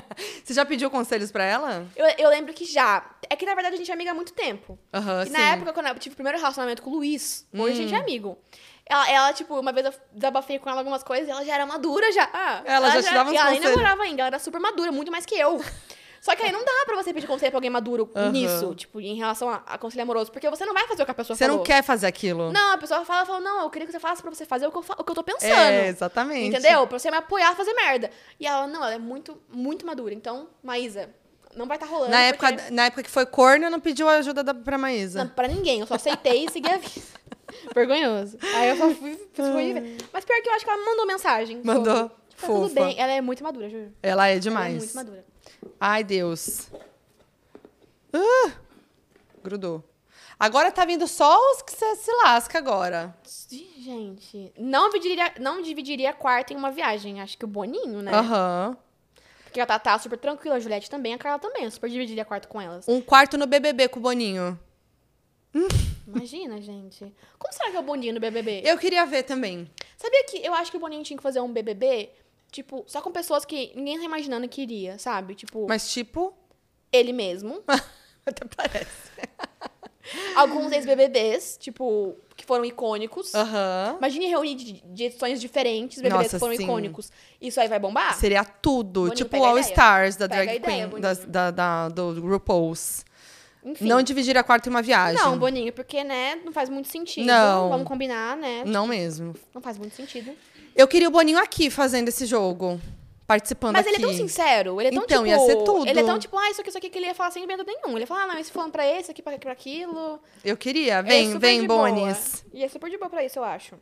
Você 0.42 0.54
já 0.54 0.64
pediu 0.64 0.90
conselhos 0.90 1.30
pra 1.30 1.44
ela? 1.44 1.86
eu, 1.94 2.06
eu 2.18 2.30
lembro 2.30 2.54
que 2.54 2.64
já. 2.64 3.04
É 3.28 3.36
que 3.36 3.44
na 3.44 3.54
verdade 3.54 3.74
a 3.74 3.78
gente 3.78 3.90
é 3.90 3.94
amiga 3.94 4.12
há 4.12 4.14
muito 4.14 4.32
tempo. 4.32 4.78
Aham, 4.92 5.22
E 5.22 5.26
sim. 5.26 5.32
na 5.32 5.40
época, 5.52 5.72
quando 5.74 5.86
eu 5.88 5.98
tive 5.98 6.14
o 6.14 6.16
primeiro 6.16 6.38
relacionamento 6.38 6.80
com 6.82 6.88
o 6.90 6.94
Luiz, 6.94 7.46
hoje 7.52 7.72
a 7.72 7.82
gente 7.82 7.94
é 7.94 7.98
Hum. 7.98 8.02
amigo. 8.02 8.38
Ela, 8.86 9.10
ela, 9.10 9.32
tipo, 9.32 9.58
uma 9.58 9.72
vez 9.72 9.86
eu 9.86 9.94
desabafei 10.12 10.58
com 10.58 10.68
ela 10.68 10.80
algumas 10.80 11.02
coisas 11.02 11.26
e 11.26 11.30
ela 11.30 11.44
já 11.44 11.54
era 11.54 11.64
madura 11.66 12.12
já. 12.12 12.28
Ah, 12.32 12.62
Ela 12.66 12.90
já 12.90 13.02
te 13.02 13.14
dava 13.14 13.30
uns 13.30 13.34
E 13.34 13.36
ela 13.38 13.50
nem 13.50 13.60
namorava 13.60 14.02
ainda, 14.02 14.20
ela 14.22 14.26
era 14.28 14.38
super 14.38 14.60
madura, 14.60 14.92
muito 14.92 15.10
mais 15.10 15.24
que 15.24 15.34
eu. 15.34 15.62
Só 16.20 16.34
que 16.34 16.42
aí 16.42 16.50
não 16.50 16.64
dá 16.64 16.72
pra 16.86 16.96
você 16.96 17.12
pedir 17.12 17.26
conselho 17.26 17.50
pra 17.50 17.58
alguém 17.58 17.68
maduro 17.68 18.10
Aham. 18.16 18.30
nisso, 18.32 18.74
tipo, 18.74 18.98
em 18.98 19.14
relação 19.14 19.50
a, 19.50 19.62
a 19.66 19.76
conselho 19.76 20.02
amoroso, 20.04 20.32
porque 20.32 20.48
você 20.48 20.64
não 20.64 20.72
vai 20.72 20.86
fazer 20.88 21.02
o 21.02 21.04
que 21.04 21.10
a 21.10 21.14
pessoa 21.14 21.36
Você 21.36 21.44
falou. 21.44 21.58
não 21.58 21.64
quer 21.64 21.82
fazer 21.82 22.06
aquilo. 22.06 22.50
Não, 22.50 22.72
a 22.72 22.78
pessoa 22.78 23.04
fala, 23.04 23.26
fala, 23.26 23.40
não, 23.40 23.62
eu 23.62 23.68
queria 23.70 23.84
que 23.84 23.92
você 23.92 24.00
falasse 24.00 24.22
pra 24.22 24.30
você 24.34 24.46
fazer 24.46 24.66
o 24.66 24.70
que 24.70 24.78
eu, 24.78 24.84
o 24.98 25.04
que 25.04 25.10
eu 25.10 25.14
tô 25.14 25.22
pensando. 25.22 25.50
É, 25.52 25.88
exatamente. 25.88 26.48
Entendeu? 26.56 26.86
Pra 26.86 26.98
você 26.98 27.10
me 27.10 27.16
apoiar 27.18 27.50
a 27.50 27.54
fazer 27.54 27.74
merda. 27.74 28.10
E 28.40 28.46
ela, 28.46 28.66
não, 28.66 28.82
ela 28.82 28.94
é 28.94 28.98
muito, 28.98 29.38
muito 29.52 29.84
madura. 29.84 30.14
Então, 30.14 30.48
Maísa, 30.62 31.10
não 31.54 31.66
vai 31.66 31.76
estar 31.76 31.86
rolando. 31.86 32.12
Na 32.12 32.20
época, 32.20 32.52
porque- 32.54 32.70
na 32.70 32.84
época 32.86 33.02
que 33.02 33.10
foi 33.10 33.26
corno, 33.26 33.68
não 33.68 33.78
pediu 33.80 34.08
ajuda 34.08 34.42
da, 34.42 34.54
pra 34.54 34.78
Maísa. 34.78 35.24
Não, 35.24 35.28
pra 35.30 35.46
ninguém. 35.46 35.80
Eu 35.80 35.86
só 35.86 35.94
aceitei 35.96 36.46
e 36.46 36.50
segui 36.50 36.70
a 36.70 36.78
vida. 36.78 37.02
Vergonhoso. 37.74 38.38
Aí 38.54 38.68
eu 38.70 38.76
só 38.76 38.90
fui, 38.90 39.16
fui. 39.32 39.96
Mas 40.12 40.24
pior 40.24 40.40
que 40.42 40.48
eu 40.48 40.52
acho 40.54 40.64
que 40.64 40.70
ela 40.70 40.84
mandou 40.84 41.06
mensagem. 41.06 41.56
sobre, 41.62 41.72
Mandou. 41.72 42.08
Tá 42.08 42.46
tudo 42.46 42.68
Fofa. 42.68 42.74
bem. 42.74 42.98
Ela 42.98 43.12
é 43.12 43.20
muito 43.20 43.42
madura, 43.44 43.68
juro. 43.68 43.92
Ela 44.02 44.26
é 44.28 44.30
Ela 44.30 44.36
é 44.36 44.38
demais. 44.38 44.76
muito 44.76 44.94
madura. 44.96 45.24
Ai, 45.80 46.02
Deus. 46.04 46.68
Ah, 48.12 48.52
grudou. 49.42 49.82
Agora 50.38 50.70
tá 50.72 50.84
vindo 50.84 51.06
só 51.06 51.38
os 51.52 51.62
que 51.62 51.72
você 51.72 51.94
se 51.96 52.10
lasca 52.24 52.58
agora. 52.58 53.14
Gente, 53.78 54.52
não 54.58 54.88
dividiria, 54.90 55.32
não 55.40 55.62
dividiria 55.62 56.12
quarto 56.12 56.52
em 56.52 56.56
uma 56.56 56.70
viagem. 56.70 57.20
Acho 57.20 57.38
que 57.38 57.44
o 57.44 57.48
Boninho, 57.48 58.02
né? 58.02 58.12
Aham. 58.12 58.76
Porque 59.44 59.60
a 59.60 59.66
Tatá 59.66 59.92
é 59.92 59.98
super 59.98 60.18
tranquila, 60.18 60.56
a 60.56 60.60
Juliette 60.60 60.90
também, 60.90 61.14
a 61.14 61.18
Carla 61.18 61.38
também. 61.38 61.64
Eu 61.64 61.70
super 61.70 61.88
dividiria 61.88 62.24
quarto 62.24 62.48
com 62.48 62.60
elas. 62.60 62.88
Um 62.88 63.00
quarto 63.00 63.38
no 63.38 63.46
BBB 63.46 63.88
com 63.88 64.00
o 64.00 64.02
Boninho. 64.02 64.58
Imagina, 66.06 66.60
gente. 66.60 67.12
Como 67.38 67.52
será 67.52 67.70
que 67.70 67.76
é 67.76 67.80
o 67.80 67.82
Boninho 67.82 68.14
no 68.14 68.20
BBB? 68.20 68.62
Eu 68.64 68.76
queria 68.78 69.06
ver 69.06 69.22
também. 69.22 69.70
Sabia 69.96 70.24
que 70.24 70.38
eu 70.44 70.52
acho 70.54 70.70
que 70.70 70.76
o 70.76 70.80
Boninho 70.80 71.02
tinha 71.02 71.16
que 71.16 71.22
fazer 71.22 71.40
um 71.40 71.52
BBB, 71.52 72.10
tipo, 72.50 72.84
só 72.86 73.00
com 73.00 73.10
pessoas 73.10 73.44
que 73.44 73.72
ninguém 73.74 73.98
tá 73.98 74.04
imaginando 74.04 74.48
que 74.48 74.62
iria, 74.62 74.98
sabe? 74.98 75.34
Tipo, 75.34 75.66
Mas, 75.68 75.90
tipo, 75.92 76.34
ele 76.92 77.12
mesmo. 77.12 77.62
até 78.26 78.44
parece. 78.56 79.12
Alguns 80.36 80.70
ex-BBBs, 80.72 81.56
tipo, 81.58 82.14
que 82.36 82.44
foram 82.44 82.62
icônicos. 82.64 83.34
Aham. 83.34 83.96
Imagine 83.98 84.26
reunir 84.26 84.54
de, 84.54 84.72
de 84.84 85.04
edições 85.04 85.40
diferentes, 85.40 85.98
BBBs 86.02 86.24
Nossa, 86.24 86.36
que 86.36 86.40
foram 86.40 86.56
sim. 86.56 86.64
icônicos. 86.64 87.10
Isso 87.40 87.58
aí 87.58 87.68
vai 87.68 87.78
bombar? 87.78 88.14
Seria 88.18 88.44
tudo. 88.44 89.00
Boninho, 89.02 89.16
tipo 89.16 89.36
All 89.42 89.58
ideia. 89.58 89.70
Stars 89.72 90.16
da 90.16 90.28
Pega 90.28 90.44
Drag 90.44 90.60
Queen, 90.60 90.88
Boninho. 90.88 91.26
da, 91.26 91.50
da- 91.50 91.88
do 91.88 92.20
RuPaul's. 92.20 93.02
Enfim. 93.64 93.86
Não 93.86 94.02
dividir 94.02 94.36
a 94.36 94.42
quarta 94.42 94.68
em 94.68 94.70
uma 94.70 94.82
viagem. 94.82 95.18
Não, 95.18 95.38
Boninho, 95.38 95.72
porque, 95.72 96.04
né, 96.04 96.36
não 96.44 96.52
faz 96.52 96.68
muito 96.68 96.88
sentido. 96.88 97.26
Não. 97.26 97.70
Vamos 97.70 97.88
combinar, 97.88 98.36
né? 98.36 98.62
Não 98.66 98.86
mesmo. 98.86 99.34
Não 99.54 99.62
faz 99.62 99.78
muito 99.78 99.94
sentido. 99.94 100.32
Eu 100.76 100.86
queria 100.86 101.08
o 101.08 101.10
Boninho 101.10 101.38
aqui 101.38 101.70
fazendo 101.70 102.08
esse 102.08 102.26
jogo. 102.26 102.80
Participando 103.26 103.72
Mas 103.72 103.86
aqui. 103.86 103.96
ele 103.96 104.04
é 104.04 104.06
tão 104.06 104.14
sincero, 104.14 104.80
ele 104.82 104.88
é 104.88 104.92
tão 104.92 105.02
Então, 105.04 105.24
tipo... 105.24 105.34
ia 105.34 105.38
ser 105.38 105.64
tudo. 105.64 105.88
Ele 105.88 105.98
é 105.98 106.04
tão 106.04 106.18
tipo, 106.18 106.36
ah, 106.36 106.50
isso 106.50 106.60
aqui, 106.60 106.68
isso 106.68 106.76
aqui, 106.76 106.90
que 106.90 106.98
ele 106.98 107.06
ia 107.06 107.14
falar 107.14 107.30
sem 107.30 107.46
medo 107.46 107.64
nenhum. 107.64 107.92
Ele 107.92 108.00
ia 108.00 108.06
falar, 108.06 108.24
ah, 108.24 108.26
não, 108.26 108.38
esse 108.38 108.52
falando 108.52 108.72
pra 108.72 108.86
esse, 108.86 109.10
aqui 109.10 109.22
pra, 109.22 109.38
pra 109.38 109.52
aquilo. 109.52 110.20
Eu 110.44 110.58
queria. 110.58 110.96
É 110.96 111.02
Vem, 111.02 111.32
super 111.32 111.40
vem. 111.40 111.66
Bonis. 111.66 112.44
E 112.52 112.62
é 112.62 112.68
super 112.68 112.90
de 112.90 112.98
boa 112.98 113.08
pra 113.08 113.24
isso, 113.24 113.38
eu 113.38 113.44
acho. 113.44 113.76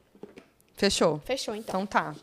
Fechou. 0.76 1.20
Fechou, 1.24 1.56
então. 1.56 1.82
Então 1.82 1.86
tá. 1.86 2.14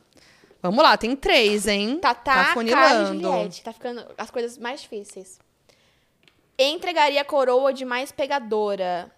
Vamos 0.62 0.82
lá, 0.82 0.96
tem 0.96 1.14
três, 1.14 1.68
hein? 1.68 2.00
Tá 2.02 2.16
Carla 2.16 2.52
e 2.52 2.54
funilando. 2.54 3.22
Juliette. 3.22 3.64
Tá 3.64 3.74
ficando 3.74 4.06
as 4.18 4.32
coisas 4.32 4.58
mais 4.58 4.82
difíceis. 4.82 5.40
Entregaria 6.62 7.22
a 7.22 7.26
coroa 7.26 7.72
de 7.74 7.86
mais 7.86 8.12
pegadora. 8.12 9.10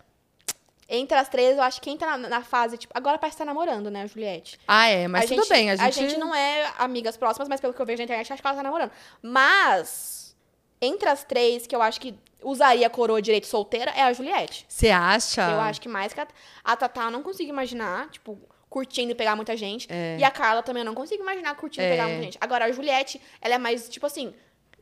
Entre 0.87 1.17
as 1.17 1.29
três, 1.29 1.55
eu 1.57 1.63
acho 1.63 1.79
que 1.79 1.89
quem 1.89 1.97
tá 1.97 2.17
na, 2.17 2.29
na 2.29 2.41
fase, 2.43 2.77
tipo... 2.77 2.93
Agora 2.95 3.17
parece 3.17 3.35
que 3.37 3.39
tá 3.39 3.45
namorando, 3.45 3.89
né, 3.89 4.03
a 4.03 4.07
Juliette. 4.07 4.59
Ah, 4.67 4.87
é, 4.89 5.07
mas 5.07 5.23
a 5.23 5.27
tudo 5.29 5.43
gente, 5.43 5.49
bem. 5.49 5.71
A 5.71 5.89
gente, 5.89 6.17
não 6.17 6.35
é 6.35 6.71
amigas 6.77 7.15
próximas, 7.15 7.47
mas 7.47 7.61
pelo 7.61 7.73
que 7.73 7.81
eu 7.81 7.85
vejo 7.85 7.99
na 7.99 8.03
internet, 8.03 8.31
acho 8.31 8.41
que 8.41 8.47
ela 8.47 8.57
tá 8.57 8.61
namorando. 8.61 8.91
Mas, 9.21 10.35
entre 10.81 11.07
as 11.07 11.23
três, 11.23 11.65
que 11.65 11.73
eu 11.73 11.81
acho 11.81 11.99
que 11.99 12.13
usaria 12.43 12.85
a 12.85 12.89
coroa 12.89 13.21
direito 13.21 13.47
solteira, 13.47 13.89
é 13.91 14.01
a 14.01 14.11
Juliette. 14.11 14.65
Você 14.67 14.89
acha? 14.89 15.49
Eu 15.49 15.61
acho 15.61 15.79
que 15.79 15.87
mais 15.87 16.13
que 16.13 16.19
a, 16.19 16.27
a 16.63 16.75
Tatá 16.75 17.03
eu 17.05 17.11
não 17.11 17.23
consigo 17.23 17.49
imaginar, 17.49 18.09
tipo, 18.09 18.37
curtindo 18.69 19.13
e 19.13 19.15
pegar 19.15 19.35
muita 19.37 19.55
gente. 19.55 19.87
É. 19.89 20.17
E 20.19 20.23
a 20.25 20.29
Carla 20.31 20.61
também 20.61 20.81
eu 20.81 20.85
não 20.85 20.95
consigo 20.95 21.23
imaginar 21.23 21.55
curtindo 21.55 21.83
e 21.83 21.87
É. 21.87 21.91
pegar 21.91 22.07
muita 22.07 22.23
gente. 22.23 22.37
Agora, 22.41 22.65
a 22.65 22.71
Juliette, 22.71 23.21
ela 23.39 23.55
é 23.55 23.57
mais, 23.57 23.87
tipo 23.87 24.05
assim. 24.05 24.33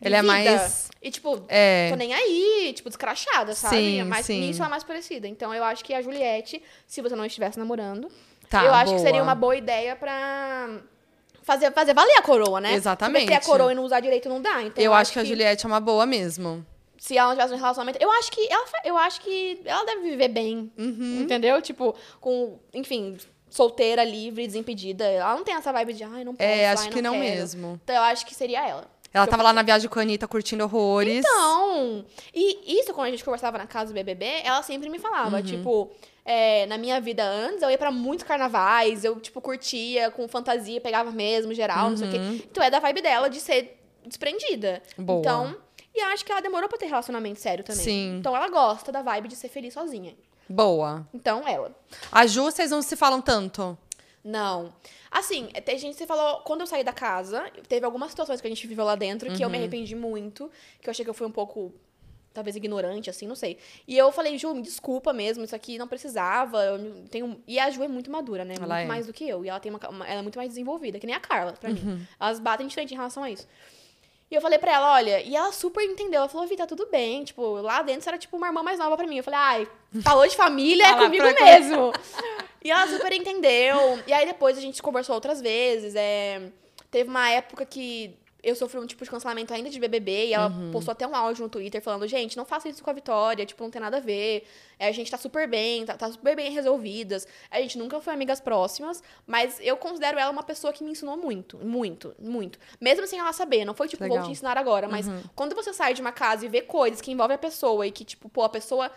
Ela 0.02 0.18
é 0.18 0.22
mais- 0.22 0.90
E, 1.02 1.10
tipo, 1.12 1.44
É. 1.48 1.88
tô 1.90 1.96
nem 1.96 2.14
aí, 2.14 2.74
tipo, 2.76 2.90
descrachada, 2.90 3.54
sabe? 3.56 3.76
Sim, 3.78 4.04
Mas 4.04 4.26
sim. 4.26 4.40
nisso 4.42 4.60
ela 4.60 4.68
é 4.68 4.72
mais 4.72 4.84
parecida. 4.84 5.28
Então, 5.28 5.54
eu 5.54 5.64
acho 5.64 5.84
que 5.84 5.94
a 5.94 6.02
Juliette, 6.02 6.62
se 6.86 7.02
você 7.02 7.16
não 7.16 7.26
estivesse 7.26 7.58
namorando, 7.58 8.10
Tá, 8.50 8.64
eu 8.66 8.74
acho 8.74 8.94
que 8.96 9.00
seria 9.00 9.22
uma 9.24 9.36
boa 9.36 9.56
ideia 9.56 9.96
pra. 9.96 10.70
Fazer, 11.44 11.72
fazer 11.74 11.94
valer 11.96 12.16
a 12.18 12.22
coroa, 12.22 12.62
né? 12.62 12.74
Exatamente. 12.74 13.24
Porque 13.26 13.40
ter 13.40 13.44
a 13.44 13.46
coroa 13.46 13.72
e 13.72 13.76
não 13.76 13.84
usar 13.84 14.00
direito 14.02 14.30
não 14.30 14.40
dá. 14.42 14.62
Então, 14.62 14.84
Eu 14.84 14.94
acho 14.94 15.12
que 15.12 15.20
a 15.20 15.24
Juliette 15.24 15.66
é 15.66 15.68
uma 15.68 15.80
boa 15.80 16.06
mesmo. 16.06 16.64
se 16.98 17.18
ela 17.18 17.30
não 17.30 17.36
tivesse 17.36 17.54
um 17.54 17.58
relacionamento, 17.58 17.98
eu 18.02 18.12
acho 18.12 18.30
que 18.32 18.46
ela, 18.52 18.66
eu 18.84 18.98
acho 18.98 19.22
que 19.22 19.62
ela 19.66 19.86
deve 19.86 20.02
viver 20.02 20.28
bem, 20.28 20.70
Uhum. 20.78 21.22
entendeu? 21.22 21.62
Tipo, 21.62 21.96
com, 22.20 22.60
enfim, 22.74 23.18
solteira, 23.50 24.04
livre, 24.04 24.46
desimpedida. 24.46 25.06
Ela 25.06 25.34
não 25.36 25.44
tem 25.46 25.56
essa 25.56 25.72
vibe 25.72 25.94
de, 25.94 26.04
ai, 26.04 26.24
não 26.26 26.36
posso, 26.36 26.48
É, 26.48 26.68
ai, 26.68 26.74
acho 26.74 26.90
que 26.90 27.02
não 27.02 27.18
mesmo. 27.18 27.80
Então 27.84 27.96
eu 27.96 28.02
acho 28.04 28.26
que 28.26 28.36
seria 28.36 28.68
ela. 28.68 28.86
Ela 29.14 29.26
tava 29.27 29.41
lá 29.44 29.52
na 29.53 29.61
viagem 29.64 29.90
com 29.90 29.98
a 29.99 30.02
Anitta 30.03 30.27
curtindo 30.27 30.64
horrores. 30.64 31.26
Então, 31.26 32.06
e 32.34 32.80
isso 32.80 32.94
quando 32.94 33.07
a 33.07 33.11
gente 33.11 33.23
conversava 33.23 33.57
na 33.57 33.65
casa 33.65 33.91
do 33.91 33.95
BBB, 33.95 34.26
ela 34.44 34.61
sempre 34.61 34.88
me 34.90 34.99
falava, 34.99 35.38
Uhum. 35.38 35.41
tipo, 35.44 35.91
é, 36.23 36.65
na 36.68 36.77
minha 36.77 37.02
vida 37.02 37.23
antes, 37.23 37.61
eu 37.64 37.72
ia 37.72 37.77
pra 37.77 37.91
muitos 37.91 38.23
carnavais, 38.26 39.03
eu, 39.03 39.19
tipo, 39.19 39.41
curtia 39.41 40.11
com 40.11 40.27
fantasia, 40.27 40.80
pegava 40.80 41.11
mesmo, 41.11 41.53
geral, 41.53 41.90
não 41.90 41.98
sei 41.98 42.07
o 42.07 42.11
quê. 42.11 42.18
Então 42.52 42.64
é 42.64 42.69
da 42.69 42.80
vibe 42.80 43.02
dela 43.02 43.30
de 43.30 43.40
ser 43.40 43.80
desprendida. 44.06 44.81
Uhum. 44.98 45.03
Boa. 45.06 45.19
Então, 45.19 45.56
e 45.95 46.02
acho 46.02 46.23
que 46.23 46.31
ela 46.31 46.41
demorou 46.41 46.69
pra 46.69 46.77
ter 46.77 46.86
relacionamento 46.86 47.40
sério 47.40 47.64
também. 47.64 47.84
Sim. 47.84 48.18
Então 48.19 48.36
ela 48.36 48.48
gosta 48.48 48.91
da 48.91 49.02
vibe 49.02 49.27
de 49.27 49.36
ser 49.36 49.49
feliz 49.49 49.73
sozinha. 49.73 50.15
Boa. 50.48 51.07
Então, 51.14 51.48
ela. 51.48 51.76
A 52.11 52.26
Ju, 52.26 52.44
vocês 52.44 52.72
não 52.72 52.81
se 52.81 52.95
falam 52.95 53.22
tanto. 53.22 53.77
Não. 54.24 54.74
Assim, 55.10 55.48
tem 55.66 55.78
gente 55.78 55.98
que 55.98 56.06
falou, 56.06 56.41
quando 56.41 56.62
eu 56.62 56.68
saí 56.68 56.84
da 56.84 56.91
casa, 56.94 57.50
teve 57.68 57.86
algumas 57.86 58.12
situações 58.12 58.41
que 58.41 58.48
a 58.48 58.50
gente 58.50 58.68
viveu 58.68 58.84
lá 58.86 58.96
dentro 58.96 59.32
que 59.34 59.44
eu 59.44 59.50
me 59.50 59.56
Uhum. 59.58 59.62
arrependi 59.64 59.96
muito, 59.96 60.52
que 60.82 60.90
eu 60.90 60.91
achei 60.91 61.04
que 61.06 61.10
eu 61.10 61.14
fui 61.14 61.26
um 61.26 61.32
pouco, 61.32 61.74
talvez, 62.34 62.56
ignorante, 62.56 63.10
assim, 63.10 63.26
não 63.28 63.36
sei. 63.36 63.58
E 63.88 63.98
eu 63.98 64.12
falei, 64.12 64.38
Ju, 64.38 64.54
me 64.54 64.62
desculpa 64.62 65.14
mesmo, 65.14 65.44
isso 65.44 65.56
aqui 65.56 65.78
não 65.78 65.88
precisava. 65.88 66.62
Eu 66.64 67.06
tenho... 67.10 67.41
E 67.48 67.58
a 67.60 67.70
Ju 67.70 67.82
é 67.84 67.88
muito 67.88 68.12
madura, 68.12 68.44
né? 68.44 68.56
Ela 68.58 68.68
muito 68.76 68.84
é. 68.84 68.86
mais 68.86 69.08
do 69.08 69.14
que 69.14 69.28
eu. 69.28 69.44
E 69.46 69.50
ela 69.50 69.60
tem 69.60 69.72
uma, 69.72 69.80
uma- 69.90 70.06
ela 70.08 70.20
é 70.20 70.22
muito 70.22 70.38
mais 70.38 70.50
desenvolvida, 70.50 71.00
que 71.00 71.06
nem 71.08 71.16
a 71.16 71.20
Carla, 71.20 71.54
pra 71.54 71.70
Uhum. 71.70 71.76
mim. 71.76 72.08
Elas 72.20 72.40
batem 72.40 72.68
de 72.68 72.74
frente 72.74 72.94
em 72.94 72.98
relação 72.98 73.24
a 73.24 73.32
isso. 73.32 73.48
E 74.32 74.36
eu 74.36 74.42
falei 74.42 74.60
pra 74.60 74.74
ela, 74.74 74.94
olha, 74.94 75.22
e 75.22 75.36
ela 75.36 75.52
super 75.52 75.84
entendeu. 75.84 76.20
Ela 76.20 76.30
falou, 76.30 76.48
Vi, 76.48 76.56
tá 76.56 76.68
tudo 76.68 76.88
bem. 76.92 77.24
Tipo, 77.24 77.56
lá 77.62 77.82
dentro 77.82 78.04
você 78.04 78.10
era 78.10 78.18
tipo 78.18 78.38
uma 78.38 78.48
irmã 78.48 78.62
mais 78.62 78.78
nova 78.78 78.96
pra 78.96 79.08
mim. 79.08 79.18
Eu 79.18 79.24
falei, 79.24 79.40
ai, 79.40 79.68
falou 80.04 80.28
de 80.28 80.36
família, 80.36 80.86
é 80.86 80.94
comigo 80.94 81.26
mesmo. 81.26 81.92
E 82.62 82.70
ela 82.70 82.86
super 82.88 83.14
entendeu. 83.14 84.04
E 84.06 84.12
aí 84.12 84.26
depois 84.26 84.58
a 84.58 84.62
gente 84.62 84.82
conversou 84.82 85.16
outras 85.16 85.40
vezes. 85.40 85.96
É... 85.96 86.42
Teve 86.92 87.10
uma 87.10 87.30
época 87.30 87.66
que 87.66 88.19
eu 88.44 88.56
sofri 88.56 88.80
um 88.80 88.86
tipo 88.86 89.03
de 89.03 89.10
cancelamento 89.10 89.53
ainda 89.53 89.70
de 89.70 89.80
BBB 89.80 90.28
e 90.28 90.34
ela 90.34 90.48
Uhum. 90.49 90.72
postou 90.72 90.91
até 90.91 91.06
um 91.07 91.16
áudio 91.16 91.44
no 91.44 91.49
Twitter 91.49 91.82
falando: 91.82 92.07
gente, 92.07 92.38
não 92.38 92.45
faça 92.45 92.70
isso 92.70 92.84
com 92.84 92.90
a 92.90 92.94
Vitória, 92.94 93.45
tipo, 93.45 93.64
não 93.64 93.70
tem 93.72 93.82
nada 93.82 93.98
a 93.98 93.99
ver. 93.99 94.45
É, 94.78 94.88
a 94.88 94.91
gente 94.91 95.11
tá 95.11 95.18
super 95.18 95.48
bem, 95.48 95.86
tá, 95.86 95.98
tá 95.98 96.10
super 96.11 96.36
bem 96.36 96.52
resolvidas. 96.52 97.28
A 97.52 97.60
gente 97.61 97.78
nunca 97.78 97.99
foi 97.99 98.14
amigas 98.14 98.40
próximas, 98.40 99.03
mas 99.28 99.60
eu 99.61 99.76
considero 99.78 100.18
ela 100.18 100.32
uma 100.32 100.44
pessoa 100.44 100.72
que 100.72 100.84
me 100.84 100.91
ensinou 100.91 101.18
muito, 101.18 101.57
muito, 101.57 102.16
muito. 102.18 102.57
Mesmo 102.80 103.06
sem 103.06 103.20
ela 103.20 103.34
saber, 103.34 103.66
não 103.66 103.74
foi 103.74 103.88
tipo, 103.88 104.03
vou 104.03 104.10
Legal. 104.11 104.26
te 104.26 104.32
ensinar 104.32 104.57
agora, 104.57 104.88
mas 104.88 105.06
quando 105.36 105.53
você 105.56 105.74
sai 105.74 105.94
de 105.94 106.02
uma 106.02 106.11
casa 106.14 106.45
e 106.45 106.49
vê 106.49 106.61
coisas 106.61 107.02
que 107.02 107.11
envolvem 107.11 107.36
a 107.36 107.38
pessoa 107.38 107.86
e 107.86 107.91
que, 107.91 108.06
tipo, 108.06 108.30
pô, 108.30 108.44
a 108.44 108.49
pessoa 108.49 108.90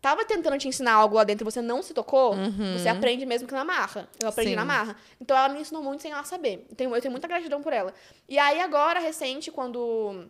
tava 0.00 0.24
tentando 0.24 0.58
te 0.58 0.66
ensinar 0.66 0.94
algo 0.94 1.16
lá 1.16 1.24
dentro 1.24 1.44
e 1.44 1.50
você 1.50 1.60
não 1.60 1.82
se 1.82 1.92
tocou, 1.92 2.34
você 2.76 2.88
aprende 2.88 3.26
mesmo 3.26 3.46
que 3.46 3.54
na 3.54 3.64
marra. 3.64 4.08
Eu 4.20 4.28
aprendi 4.28 4.50
Sim. 4.50 4.56
na 4.56 4.64
marra. 4.64 4.96
Então 5.20 5.36
ela 5.36 5.48
me 5.48 5.60
ensinou 5.60 5.82
muito 5.82 6.02
sem 6.02 6.12
ela 6.12 6.24
saber. 6.24 6.66
Eu 6.70 6.76
tenho, 6.76 6.94
eu 6.94 7.00
tenho 7.00 7.12
muita 7.12 7.28
gratidão 7.28 7.62
por 7.62 7.72
ela. 7.72 7.92
E 8.28 8.38
aí 8.38 8.60
agora, 8.60 8.98
recente, 8.98 9.50
quando 9.50 10.26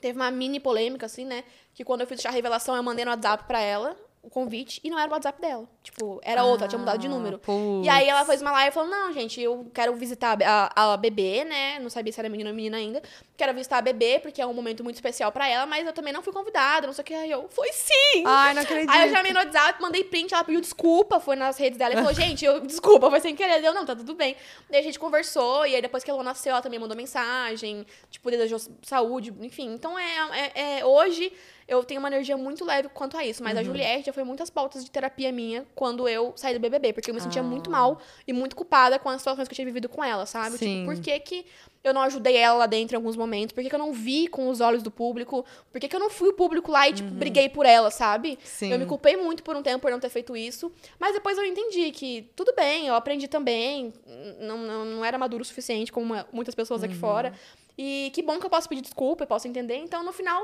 teve 0.00 0.18
uma 0.18 0.30
mini 0.30 0.60
polêmica, 0.60 1.06
assim, 1.06 1.24
né? 1.24 1.44
Que 1.74 1.84
quando 1.84 2.02
eu 2.02 2.06
fiz 2.06 2.24
a 2.24 2.30
revelação, 2.30 2.76
eu 2.76 2.82
mandei 2.82 3.04
no 3.04 3.10
WhatsApp 3.10 3.44
pra 3.44 3.60
ela 3.60 3.96
o 4.22 4.28
convite 4.28 4.80
e 4.84 4.90
não 4.90 4.98
era 4.98 5.08
o 5.08 5.12
WhatsApp 5.12 5.40
dela. 5.40 5.66
Tipo, 5.82 6.20
era 6.22 6.44
outra, 6.44 6.64
ela 6.64 6.68
tinha 6.68 6.78
mudado 6.78 6.98
de 6.98 7.06
Ah, 7.06 7.10
número. 7.10 7.38
putz. 7.38 7.86
E 7.86 7.88
aí 7.88 8.06
ela 8.06 8.22
fez 8.24 8.42
uma 8.42 8.52
live 8.52 8.68
e 8.68 8.74
falou: 8.74 8.90
Não, 8.90 9.12
gente, 9.12 9.40
eu 9.40 9.70
quero 9.72 9.94
visitar 9.94 10.36
a, 10.44 10.92
a, 10.92 10.96
bebê, 10.96 11.42
né? 11.44 11.78
Não 11.78 11.88
sabia 11.88 12.12
se 12.12 12.20
era 12.20 12.28
menino 12.28 12.50
ou 12.50 12.54
menina 12.54 12.76
ainda. 12.76 13.02
Quero 13.34 13.54
visitar 13.54 13.78
a 13.78 13.80
bebê, 13.80 14.18
porque 14.20 14.42
é 14.42 14.46
um 14.46 14.52
momento 14.52 14.84
muito 14.84 14.96
especial 14.96 15.32
pra 15.32 15.48
ela, 15.48 15.64
mas 15.64 15.86
eu 15.86 15.92
também 15.94 16.12
não 16.12 16.20
fui 16.22 16.34
convidada, 16.34 16.86
não 16.86 16.92
sei 16.92 17.02
o 17.02 17.06
que. 17.06 17.14
Aí 17.14 17.30
eu, 17.30 17.48
foi 17.48 17.72
sim! 17.72 18.22
Ai, 18.26 18.52
não 18.52 18.60
acredito. 18.62 18.90
Aí 18.90 19.08
eu 19.08 19.16
chamei 19.16 19.32
no 19.32 19.38
WhatsApp, 19.38 19.80
mandei 19.80 20.04
print, 20.04 20.34
ela 20.34 20.44
pediu 20.44 20.60
desculpa, 20.60 21.18
foi 21.18 21.36
nas 21.36 21.56
redes 21.56 21.78
dela 21.78 21.94
e 21.94 21.96
falou, 21.96 22.12
gente, 22.14 22.44
eu, 22.44 22.60
desculpa, 22.60 23.08
foi 23.08 23.20
sem 23.20 23.34
querer. 23.34 23.62
Deu, 23.62 23.72
não, 23.72 23.86
tá 23.86 23.96
tudo 23.96 24.14
bem. 24.14 24.36
Daí 24.68 24.80
a 24.80 24.82
gente 24.82 24.98
conversou, 24.98 25.64
e 25.66 25.74
aí 25.74 25.80
depois 25.80 26.04
que 26.04 26.10
ela 26.10 26.22
nasceu, 26.22 26.50
ela 26.50 26.60
também 26.60 26.78
mandou 26.78 26.94
mensagem, 26.94 27.86
tipo, 28.10 28.30
desejou 28.30 28.60
saúde, 28.82 29.32
enfim. 29.40 29.72
Então, 29.72 29.98
é, 29.98 30.50
é, 30.54 30.78
é- 30.80 30.84
hoje 30.84 31.32
eu 31.70 31.82
tenho 31.84 32.00
uma 32.00 32.08
energia 32.08 32.36
muito 32.36 32.64
leve 32.64 32.88
quanto 32.90 33.16
a 33.16 33.24
isso, 33.24 33.42
mas 33.42 33.54
Uhum. 33.54 33.60
a 33.60 33.62
Juliette 33.64 34.06
já 34.06 34.12
foi 34.12 34.24
muitas 34.24 34.50
pautas 34.50 34.84
de 34.84 34.90
terapia 34.90 35.30
minha 35.32 35.64
quando 35.74 36.06
eu 36.08 36.32
saí 36.36 36.52
do 36.52 36.60
BBB, 36.60 36.92
porque 36.92 37.10
eu 37.10 37.14
me 37.14 37.20
sentia 37.20 37.40
Ah. 37.40 37.44
muito 37.44 37.70
mal 37.70 37.98
e 38.26 38.32
muito 38.32 38.54
culpada 38.56 38.98
com 38.98 39.08
as 39.08 39.20
situações 39.22 39.46
que 39.48 39.52
eu 39.52 39.56
tinha 39.56 39.64
vivido 39.64 39.88
com 39.88 40.02
ela, 40.04 40.26
sabe? 40.26 40.58
Sim. 40.58 40.80
Tipo, 40.80 40.92
por 40.94 41.00
que 41.02 41.20
que 41.20 41.46
eu 41.82 41.94
não 41.94 42.02
ajudei 42.02 42.36
ela 42.36 42.58
lá 42.58 42.66
dentro 42.66 42.94
em 42.94 42.98
alguns 42.98 43.16
momentos? 43.16 43.52
Por 43.54 43.62
que 43.62 43.70
que 43.70 43.74
eu 43.74 43.78
não 43.78 43.92
vi 43.92 44.26
com 44.28 44.48
os 44.50 44.60
olhos 44.60 44.82
do 44.82 44.90
público? 44.90 45.46
Por 45.72 45.80
que 45.80 45.88
que 45.88 45.96
eu 45.96 46.00
não 46.00 46.10
fui 46.10 46.28
o 46.28 46.32
público 46.34 46.70
lá 46.70 46.88
e, 46.88 46.92
tipo, 46.92 47.08
briguei 47.10 47.48
por 47.48 47.64
ela, 47.64 47.90
sabe? 47.90 48.30
Uhum. 48.30 48.36
Sim. 48.42 48.72
Eu 48.72 48.78
me 48.78 48.84
culpei 48.86 49.16
muito 49.16 49.42
por 49.42 49.54
um 49.56 49.62
tempo 49.62 49.80
por 49.80 49.90
não 49.90 50.00
ter 50.00 50.10
feito 50.10 50.36
isso. 50.36 50.70
Mas 50.98 51.14
depois 51.14 51.38
eu 51.38 51.44
entendi 51.44 51.90
que 51.92 52.28
tudo 52.36 52.52
bem, 52.54 52.88
eu 52.88 52.94
aprendi 52.94 53.28
também. 53.28 53.92
Não, 54.40 54.58
não, 54.58 54.84
não 54.84 55.04
era 55.04 55.16
maduro 55.16 55.42
o 55.42 55.44
suficiente, 55.46 55.90
como 55.92 56.14
muitas 56.32 56.54
pessoas 56.54 56.80
Uhum. 56.82 56.86
aqui 56.86 56.94
fora. 56.96 57.32
E 57.78 58.10
que 58.12 58.20
bom 58.22 58.38
que 58.38 58.44
eu 58.44 58.50
posso 58.50 58.68
pedir 58.68 58.82
desculpa, 58.82 59.22
eu 59.22 59.28
posso 59.28 59.48
entender. 59.48 59.76
Então, 59.76 60.02
no 60.02 60.12
final, 60.12 60.42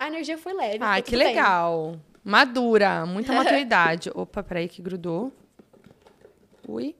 a 0.00 0.06
energia 0.08 0.36
foi 0.38 0.52
leve. 0.52 0.78
Ficou 0.78 0.94
que 0.96 1.02
tudo 1.02 1.18
bem. 1.18 1.26
legal. 1.28 1.96
Madura, 2.24 3.06
muita 3.06 3.32
maturidade. 3.34 4.10
Opa, 4.14 4.42
peraí 4.42 4.68
que 4.68 4.82
grudou. 4.82 5.32
Ui. 6.68 6.94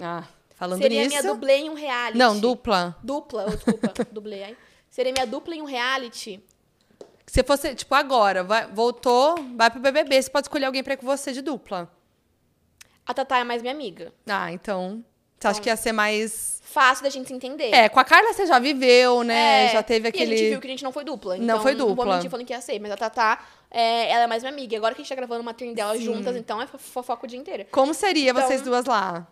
Ah, 0.00 0.24
falando 0.54 0.80
Seria 0.82 1.02
nisso. 1.04 1.10
minha 1.20 1.22
dublê 1.32 1.56
em 1.58 1.70
um 1.70 1.74
reality. 1.74 2.18
Não, 2.18 2.38
dupla. 2.38 2.96
Dupla, 3.02 3.46
oh, 3.48 3.50
desculpa, 3.50 3.92
dublê. 4.10 4.42
ai. 4.44 4.56
Seria 4.88 5.12
minha 5.12 5.26
dupla 5.26 5.54
em 5.54 5.62
um 5.62 5.66
reality. 5.66 6.42
Se 7.26 7.44
fosse, 7.44 7.74
tipo, 7.74 7.94
agora, 7.94 8.42
vai- 8.42 8.66
voltou, 8.66 9.36
vai 9.56 9.70
pro 9.70 9.78
BBB, 9.80 10.20
você 10.20 10.28
pode 10.30 10.46
escolher 10.46 10.64
alguém 10.66 10.82
pra 10.82 10.94
ir 10.94 10.96
com 10.96 11.06
você 11.06 11.32
de 11.32 11.42
dupla. 11.42 11.88
A 13.06 13.14
Tatá 13.14 13.38
é 13.38 13.44
mais 13.44 13.62
minha 13.62 13.72
amiga. 13.74 14.12
Ah, 14.28 14.50
então. 14.52 15.04
Você 15.40 15.48
acha 15.48 15.60
que 15.60 15.68
ia 15.68 15.76
ser 15.76 15.92
mais. 15.92 16.60
Fácil 16.62 17.02
da 17.02 17.10
gente 17.10 17.26
se 17.26 17.34
entender. 17.34 17.72
É, 17.74 17.88
com 17.88 17.98
a 17.98 18.04
Carla 18.04 18.32
você 18.32 18.46
já 18.46 18.58
viveu, 18.60 19.24
né? 19.24 19.66
É, 19.66 19.72
já 19.72 19.82
teve 19.82 20.06
E 20.06 20.08
a 20.08 20.10
aquele. 20.10 20.36
gente 20.36 20.50
viu 20.50 20.60
que 20.60 20.66
a 20.68 20.70
gente 20.70 20.84
não 20.84 20.92
foi 20.92 21.02
dupla. 21.02 21.36
Não 21.36 21.42
então, 21.44 21.62
foi 21.62 21.72
Não 21.74 21.86
vou 21.86 21.96
dupla. 21.96 22.14
mentir 22.14 22.30
falando 22.30 22.46
que 22.46 22.52
ia 22.52 22.60
ser. 22.60 22.78
Mas 22.78 22.92
a 22.92 22.96
Tatá, 22.96 23.44
é, 23.70 24.08
ela 24.10 24.24
é 24.24 24.26
mais 24.28 24.42
minha 24.44 24.52
amiga. 24.52 24.74
E 24.74 24.76
agora 24.76 24.94
que 24.94 25.00
a 25.00 25.02
gente 25.02 25.08
tá 25.08 25.16
gravando 25.16 25.40
uma 25.40 25.52
trilha 25.52 25.74
dela 25.74 25.96
Sim. 25.96 26.04
juntas, 26.04 26.36
então 26.36 26.62
é 26.62 26.66
fo- 26.68 26.78
fofoca 26.78 27.24
o 27.24 27.28
dia 27.28 27.38
inteiro. 27.38 27.66
Como 27.72 27.92
seria 27.92 28.30
Então- 28.30 28.46
vocês 28.46 28.62
duas 28.62 28.84
lá? 28.84 29.26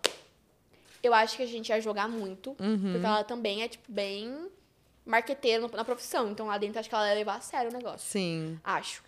Eu 1.00 1.14
acho 1.14 1.36
que 1.36 1.42
a 1.44 1.46
gente 1.46 1.68
ia 1.68 1.80
jogar 1.80 2.08
muito. 2.08 2.56
Uhum. 2.58 2.92
Porque 2.92 3.06
ela 3.06 3.22
também 3.22 3.62
é, 3.62 3.68
tipo, 3.68 3.84
bem 3.86 4.48
marqueteira 5.06 5.68
na 5.68 5.84
profissão. 5.84 6.28
Então 6.30 6.46
lá 6.46 6.58
dentro 6.58 6.80
acho 6.80 6.88
que 6.88 6.94
ela 6.94 7.06
ia 7.08 7.14
levar 7.14 7.36
a 7.36 7.40
sério 7.40 7.70
o 7.70 7.72
negócio. 7.72 8.00
Sim. 8.10 8.58
Acho. 8.64 9.00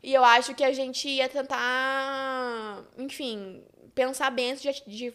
E 0.00 0.14
eu 0.14 0.22
acho 0.24 0.54
que 0.54 0.62
a 0.62 0.72
gente 0.72 1.08
ia 1.08 1.28
tentar, 1.28 2.84
enfim, 2.98 3.62
pensar 3.94 4.30
bem 4.30 4.52
antes 4.52 4.62
de, 4.62 4.82
de 4.86 5.14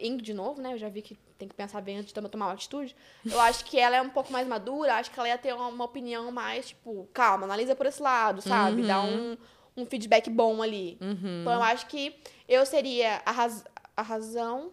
indo 0.00 0.22
de 0.22 0.32
novo, 0.34 0.60
né? 0.60 0.72
Eu 0.74 0.78
já 0.78 0.88
vi 0.88 1.02
que 1.02 1.14
tem 1.38 1.46
que 1.48 1.54
pensar 1.54 1.80
bem 1.80 1.98
antes 1.98 2.12
de 2.12 2.20
tomar 2.30 2.46
uma 2.46 2.52
atitude. 2.52 2.94
Eu 3.24 3.40
acho 3.40 3.64
que 3.64 3.78
ela 3.78 3.96
é 3.96 4.02
um 4.02 4.10
pouco 4.10 4.32
mais 4.32 4.46
madura, 4.46 4.94
acho 4.96 5.10
que 5.10 5.18
ela 5.18 5.28
ia 5.28 5.38
ter 5.38 5.54
uma, 5.54 5.68
uma 5.68 5.84
opinião 5.84 6.30
mais, 6.32 6.68
tipo, 6.68 7.08
calma, 7.12 7.44
analisa 7.44 7.74
por 7.76 7.86
esse 7.86 8.02
lado, 8.02 8.42
sabe? 8.42 8.82
Uhum. 8.82 8.86
Dá 8.88 9.00
um, 9.02 9.36
um 9.76 9.86
feedback 9.86 10.28
bom 10.28 10.62
ali. 10.62 10.98
Então 11.00 11.52
eu 11.52 11.62
acho 11.62 11.86
que 11.86 12.14
eu 12.48 12.64
seria 12.66 13.22
a, 13.24 13.30
raz 13.30 13.64
a 13.96 14.02
razão. 14.02 14.72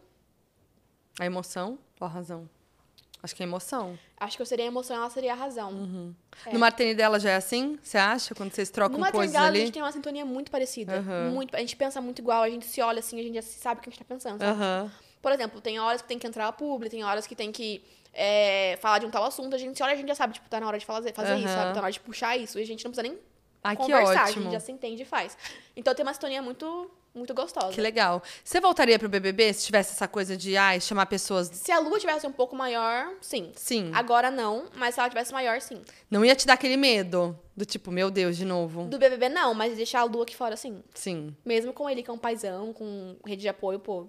A 1.19 1.25
emoção 1.25 1.77
ou 1.99 2.05
a 2.07 2.09
razão? 2.09 2.49
Acho 3.23 3.35
que 3.35 3.41
é 3.41 3.45
emoção. 3.45 3.97
Acho 4.19 4.35
que 4.37 4.41
eu 4.41 4.45
seria 4.45 4.65
a 4.65 4.67
emoção, 4.67 4.95
ela 4.95 5.09
seria 5.09 5.33
a 5.33 5.35
razão. 5.35 6.15
É. 6.45 6.53
No 6.53 6.59
Martini 6.59 6.93
dela 6.93 7.19
já 7.19 7.31
é 7.31 7.35
assim? 7.35 7.77
Você 7.81 7.97
acha? 7.97 8.35
Quando 8.35 8.51
vocês 8.53 8.69
trocam 8.69 8.97
Numa 8.97 9.11
coisas 9.11 9.31
Trindade, 9.31 9.45
a 9.45 9.49
ali? 9.49 9.59
gente 9.65 9.73
tem 9.73 9.81
uma 9.81 9.91
sintonia 9.91 10.23
muito 10.23 10.51
parecida. 10.51 10.97
Aham. 10.99 11.31
Muito, 11.31 11.55
a 11.55 11.59
gente 11.59 11.75
pensa 11.75 11.99
muito 11.99 12.19
igual, 12.19 12.43
a 12.43 12.49
gente 12.49 12.65
se 12.65 12.79
olha 12.79 12.99
assim, 12.99 13.19
a 13.19 13.23
gente 13.23 13.35
já 13.35 13.41
sabe 13.41 13.79
o 13.79 13.83
que 13.83 13.89
a 13.89 13.91
gente 13.91 13.99
tá 13.99 14.05
pensando. 14.05 14.39
sabe? 14.39 14.91
Por 15.21 15.31
exemplo, 15.31 15.59
tem 15.61 15.79
horas 15.79 16.01
que 16.01 16.07
tem 16.07 16.19
que 16.19 16.27
entrar 16.27 16.47
a 16.47 16.51
publi, 16.51 16.89
tem 16.89 17.03
horas 17.03 17.25
que 17.27 17.35
tem 17.35 17.51
que 17.51 17.83
é, 18.13 18.77
falar 18.81 18.99
de 18.99 19.05
um 19.05 19.11
tal 19.11 19.23
assunto, 19.23 19.53
a 19.55 19.57
gente 19.57 19.77
se 19.77 19.83
olha, 19.83 19.93
a 19.93 19.95
gente 19.95 20.07
já 20.07 20.15
sabe, 20.15 20.33
tipo, 20.33 20.49
tá 20.49 20.59
na 20.59 20.67
hora 20.67 20.79
de 20.79 20.85
fazer, 20.85 21.13
fazer 21.13 21.35
isso, 21.35 21.47
Aham. 21.47 21.55
sabe? 21.55 21.67
Tá 21.69 21.75
na 21.75 21.83
hora 21.83 21.91
de 21.91 21.99
puxar 21.99 22.35
isso, 22.35 22.57
e 22.59 22.63
a 22.63 22.65
gente 22.65 22.83
não 22.83 22.91
precisa 22.91 23.03
nem 23.03 23.17
que 23.17 23.75
conversar, 23.75 24.23
a 24.23 24.31
gente 24.31 24.51
já 24.51 24.59
se 24.59 24.71
entende 24.71 25.03
e 25.03 25.05
faz. 25.05 25.37
Então 25.75 25.93
tem 25.93 26.03
uma 26.03 26.13
sintonia 26.13 26.41
muito, 26.41 26.89
muito 27.13 27.33
gostosa. 27.33 27.73
Que 27.73 27.81
legal. 27.81 28.23
Você 28.43 28.59
voltaria 28.59 28.97
pro 28.97 29.09
BBB 29.09 29.53
se 29.53 29.65
tivesse 29.65 29.91
essa 29.91 30.07
coisa 30.07 30.35
de 30.37 30.55
ai, 30.57 30.79
chamar 30.79 31.05
pessoas. 31.05 31.47
Se 31.47 31.71
a 31.71 31.79
lua 31.79 31.99
tivesse 31.99 32.25
um 32.25 32.31
pouco 32.31 32.55
maior, 32.55 33.13
sim. 33.21 33.51
Sim. 33.55 33.91
Agora 33.93 34.31
não, 34.31 34.65
mas 34.75 34.95
se 34.95 34.99
ela 34.99 35.09
tivesse 35.09 35.33
maior, 35.33 35.59
sim. 35.61 35.81
Não 36.09 36.23
ia 36.23 36.35
te 36.35 36.47
dar 36.47 36.53
aquele 36.53 36.77
medo 36.77 37.37
do 37.55 37.65
tipo, 37.65 37.91
meu 37.91 38.09
Deus, 38.09 38.37
de 38.37 38.45
novo. 38.45 38.85
Do 38.85 38.97
BBB 38.97 39.29
não, 39.29 39.53
mas 39.53 39.75
deixar 39.75 39.99
a 40.01 40.03
lua 40.05 40.23
aqui 40.23 40.35
fora, 40.35 40.55
sim. 40.55 40.81
Sim. 40.93 41.35
Mesmo 41.43 41.73
com 41.73 41.89
ele, 41.89 42.01
que 42.01 42.09
é 42.09 42.13
um 42.13 42.17
paizão, 42.17 42.71
com 42.73 43.15
rede 43.25 43.41
de 43.41 43.49
apoio, 43.49 43.79
pô, 43.79 44.07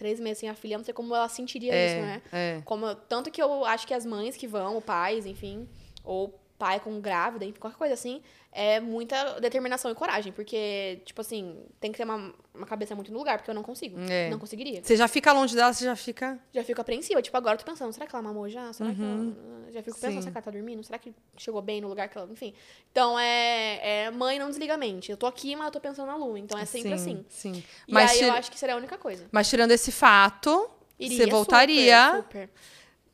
três 0.00 0.18
meses 0.18 0.38
sem 0.38 0.48
a 0.48 0.54
filha, 0.54 0.76
não 0.78 0.84
sei 0.84 0.94
como 0.94 1.14
ela 1.14 1.28
sentiria 1.28 1.72
É, 1.72 1.86
isso, 1.86 2.00
né? 2.00 2.22
é. 2.32 2.62
Como, 2.64 2.92
tanto 2.94 3.30
que 3.30 3.40
eu 3.40 3.64
acho 3.66 3.86
que 3.86 3.94
as 3.94 4.04
mães 4.06 4.34
que 4.36 4.46
vão, 4.48 4.74
ou 4.74 4.80
pais, 4.80 5.26
enfim, 5.26 5.68
ou 6.02 6.40
pai 6.58 6.80
com 6.80 6.98
grávida, 7.00 7.44
enfim, 7.44 7.58
qualquer 7.60 7.76
coisa 7.78 7.94
assim, 7.94 8.22
é 8.50 8.80
muita 8.80 9.38
determinação 9.40 9.90
e 9.90 9.94
coragem. 9.94 10.32
Porque, 10.32 11.00
tipo 11.04 11.20
assim, 11.20 11.58
tem 11.78 11.92
que 11.92 11.98
ter 11.98 12.04
uma, 12.04 12.34
uma 12.60 12.66
cabeça 12.66 12.94
muito 12.94 13.10
no 13.10 13.18
lugar, 13.18 13.38
porque 13.38 13.50
eu 13.50 13.54
não 13.54 13.62
consigo. 13.62 13.98
É. 14.08 14.28
Não 14.30 14.38
conseguiria. 14.38 14.82
Você 14.82 14.96
já 14.96 15.08
fica 15.08 15.32
longe 15.32 15.54
dela, 15.54 15.72
você 15.72 15.84
já 15.84 15.96
fica. 15.96 16.38
Já 16.52 16.62
fico 16.62 16.80
apreensiva. 16.80 17.20
Tipo, 17.22 17.36
agora 17.36 17.54
eu 17.54 17.58
tô 17.58 17.64
pensando, 17.64 17.92
será 17.92 18.06
que 18.06 18.14
ela 18.14 18.22
mamou 18.22 18.48
já? 18.48 18.72
Será 18.72 18.94
que 18.94 19.02
ela... 19.02 19.70
Já 19.72 19.82
fico 19.82 19.96
pensando, 19.96 20.14
Sim. 20.14 20.20
será 20.22 20.32
que 20.32 20.38
ela 20.38 20.44
tá 20.44 20.50
dormindo? 20.50 20.82
Será 20.84 20.98
que 20.98 21.12
chegou 21.36 21.62
bem 21.62 21.80
no 21.80 21.88
lugar 21.88 22.08
que 22.08 22.16
ela... 22.18 22.28
Enfim. 22.30 22.52
Então, 22.92 23.18
é, 23.18 24.04
é 24.06 24.10
mãe 24.10 24.38
não 24.38 24.48
desliga 24.48 24.74
a 24.74 24.76
mente. 24.76 25.10
Eu 25.10 25.16
tô 25.16 25.26
aqui, 25.26 25.56
mas 25.56 25.66
eu 25.66 25.72
tô 25.72 25.80
pensando 25.80 26.06
na 26.06 26.16
lua. 26.16 26.38
Então, 26.38 26.58
é 26.58 26.64
sempre 26.64 26.90
sim, 26.90 26.94
assim. 26.94 27.24
Sim. 27.28 27.64
E 27.88 27.92
Mas, 27.92 28.10
aí, 28.12 28.18
tira- 28.18 28.28
eu 28.30 28.34
acho 28.34 28.50
que 28.50 28.58
seria 28.58 28.74
a 28.74 28.78
única 28.78 28.98
coisa. 28.98 29.26
mas 29.32 29.48
tirando 29.48 29.70
esse 29.70 29.90
fato, 29.90 30.68
Iria 30.98 31.16
você 31.24 31.30
voltaria, 31.30 32.06
Super, 32.16 32.22
super. 32.22 32.50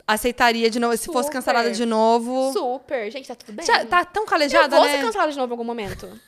aceitaria 0.07 0.71
de 0.71 0.79
novo. 0.81 0.97
Se 0.97 1.07
fosse 1.07 1.31
cancelada 1.31 1.71
de 1.71 1.85
novo. 1.87 2.53
Super. 2.53 3.11
Gente, 3.11 3.29
tá 3.29 3.35
tudo 3.35 3.53
bem. 3.53 3.67
Já, 3.67 3.85
tá 3.85 4.05
tão 4.05 4.25
calejada, 4.27 4.77
eu 4.77 4.81
vou 4.81 4.89
né? 4.89 4.97
ser 4.97 5.05
cancelada 5.05 5.33
de 5.33 5.39
novo 5.39 5.51
em 5.51 5.55
algum 5.55 5.65
momento. 5.65 6.21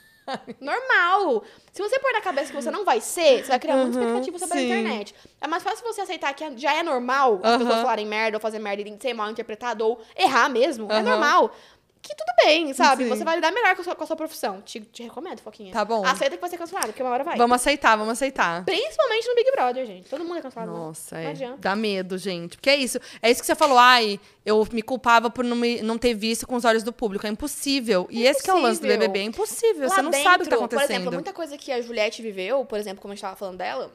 Normal. 0.61 1.43
Se 1.73 1.83
você 1.83 1.99
pôr 1.99 2.13
na 2.13 2.21
cabeça 2.21 2.51
que 2.51 2.57
você 2.57 2.71
não 2.71 2.85
vai 2.85 3.01
ser, 3.01 3.43
você 3.45 3.49
vai 3.49 3.59
criar 3.59 3.77
muita 3.77 3.97
Uhum, 3.99 4.05
expectativa 4.05 4.39
sobre 4.39 4.59
sim. 4.59 4.61
a 4.61 4.65
internet. 4.65 5.15
É 5.41 5.47
mais 5.47 5.63
fácil 5.63 5.85
você 5.87 6.01
aceitar 6.01 6.33
que 6.35 6.57
já 6.57 6.75
é 6.75 6.83
normal 6.83 7.41
as 7.43 7.51
Aham. 7.51 7.59
pessoas 7.59 7.81
falarem 7.81 8.07
merda 8.07 8.37
ou 8.37 8.41
fazer 8.41 8.59
merda 8.59 8.83
e 8.83 8.99
ser 9.01 9.15
mal 9.15 9.31
interpretado 9.31 9.85
ou 9.87 10.01
errar 10.17 10.49
mesmo. 10.49 10.91
É 10.91 11.03
normal. 11.03 11.53
Que 12.01 12.15
tudo 12.15 12.33
bem, 12.45 12.73
sabe? 12.73 13.05
Sim. 13.05 13.11
Você 13.11 13.25
vai 13.25 13.35
lidar 13.37 13.51
melhor 13.53 13.75
com 13.75 13.81
a 13.83 13.85
sua, 13.85 13.95
com 13.95 14.05
a 14.05 14.07
sua 14.07 14.17
profissão. 14.17 14.61
Te, 14.63 14.81
te 14.81 15.03
recomendo, 15.03 15.41
Foquinha. 15.41 15.73
Tá 15.73 15.85
bom. 15.85 16.05
Aceita 16.07 16.37
que 16.37 16.41
vai 16.41 16.49
ser 16.49 16.57
cancelada, 16.57 16.87
porque 16.89 17.03
uma 17.03 17.11
hora 17.13 17.25
vai. 17.25 17.37
Vamos 17.37 17.57
aceitar, 17.57 17.97
vamos 17.97 18.13
aceitar. 18.13 18.65
Principalmente 18.65 19.29
no 19.29 19.35
Big 19.35 19.51
Brother, 19.51 19.85
gente. 19.87 20.09
Todo 20.09 20.25
mundo 20.25 20.37
é 20.39 20.43
cancelado. 20.43 20.71
Nossa, 20.73 21.17
Não 21.17 21.23
é. 21.23 21.27
adianta. 21.31 21.59
Dá 21.59 21.75
medo, 21.77 22.17
gente. 22.17 22.57
Porque 22.57 22.71
é 22.71 22.77
isso. 22.77 22.99
É 23.21 23.31
isso 23.31 23.41
que 23.41 23.47
você 23.47 23.55
falou. 23.55 23.77
Ai, 23.79 24.21
eu 24.47 24.67
me 24.73 24.81
culpava 24.83 25.29
por 25.29 25.45
não, 25.45 25.57
me- 25.57 25.83
não 25.83 25.99
ter 25.99 26.15
visto 26.15 26.47
com 26.47 26.55
os 26.55 26.65
olhos 26.65 26.83
do 26.83 26.93
público. 26.93 27.27
É 27.27 27.31
impossível. 27.31 28.07
E 28.11 28.25
esse 28.25 28.43
que 28.43 28.51
é 28.51 28.55
o 28.55 28.59
lance 28.61 28.81
do 28.81 28.87
Impossível. 28.87 28.99
BBB. 29.09 29.19
É 29.19 29.23
impossível. 29.25 29.89
Lá 29.89 29.95
você 29.97 30.03
não 30.03 30.11
dentro, 30.11 30.25
sabe 30.31 30.43
o 30.43 30.45
que 30.45 30.51
tá 30.51 30.57
Por 30.57 30.65
acontecendo. 30.65 30.91
exemplo, 30.97 31.13
muita 31.13 31.33
coisa 31.33 31.59
que 31.59 31.73
a 31.73 31.81
Juliette 31.81 32.23
viveu, 32.23 32.65
por 32.65 32.79
exemplo, 32.79 33.03
como 33.03 33.13
a 33.13 33.15
gente 33.15 33.23
tava 33.23 33.37
falando 33.37 33.59
dela, 33.59 33.93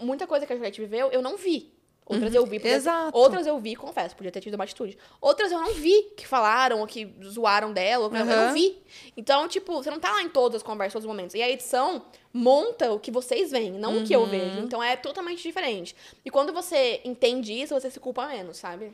muita 0.00 0.26
coisa 0.26 0.46
que 0.46 0.52
a 0.52 0.56
Juliette 0.56 0.80
viveu, 0.80 1.10
eu 1.12 1.20
não 1.22 1.36
vi. 1.36 1.72
Outras 2.04 2.34
eu 2.34 2.44
vi. 2.44 2.58
podia- 2.58 2.72
Uhum. 2.72 2.76
exato. 2.76 3.16
Outras 3.18 3.46
eu 3.46 3.58
vi, 3.58 3.74
confesso, 3.76 4.14
podia 4.16 4.30
ter 4.32 4.40
tido 4.40 4.54
uma 4.54 4.64
atitude. 4.64 4.98
Outras 5.20 5.50
eu 5.52 5.58
não 5.58 5.72
vi 5.72 6.02
que 6.16 6.26
falaram 6.26 6.80
ou 6.80 6.86
que 6.86 7.14
zoaram 7.24 7.72
dela, 7.72 8.06
ou- 8.06 8.14
eu 8.14 8.24
não 8.26 8.52
vi. 8.52 8.76
Então, 9.16 9.48
tipo, 9.48 9.72
você 9.74 9.90
não 9.90 10.00
tá 10.00 10.12
lá 10.12 10.22
em 10.22 10.28
todas 10.28 10.56
as 10.56 10.62
conversas, 10.62 10.92
todos 10.94 11.04
os 11.06 11.08
momentos. 11.10 11.34
E 11.34 11.40
a 11.42 11.48
edição 11.48 12.02
monta 12.32 12.92
o 12.92 12.98
que 12.98 13.10
vocês 13.10 13.50
veem, 13.50 13.72
não 13.72 13.98
o 13.98 14.04
que 14.04 14.14
Uhum. 14.16 14.24
eu 14.24 14.28
vejo. 14.28 14.58
Então 14.60 14.82
é 14.82 14.96
totalmente 14.96 15.42
diferente. 15.42 15.94
E 16.24 16.30
quando 16.30 16.52
você 16.52 17.00
entende 17.04 17.52
isso, 17.52 17.72
você 17.72 17.90
se 17.90 18.00
culpa 18.00 18.26
menos, 18.26 18.56
sabe? 18.58 18.92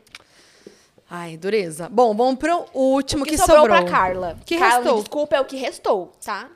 Ai, 1.11 1.39
dureza. 1.39 1.89
Bom, 1.89 2.15
vamos 2.15 2.39
pro 2.39 2.67
último 2.75 3.23
o 3.23 3.25
que, 3.25 3.33
que, 3.33 3.39
sobrou, 3.39 3.61
sobrou. 3.61 3.79
pra 3.81 3.91
Carla. 3.91 4.39
Que 4.45 4.59
Carla, 4.59 4.77
restou? 4.85 5.01
desculpa, 5.01 5.37
é 5.37 5.41
o 5.41 5.45
que 5.47 5.57
restou, 5.57 6.13
tá? 6.23 6.51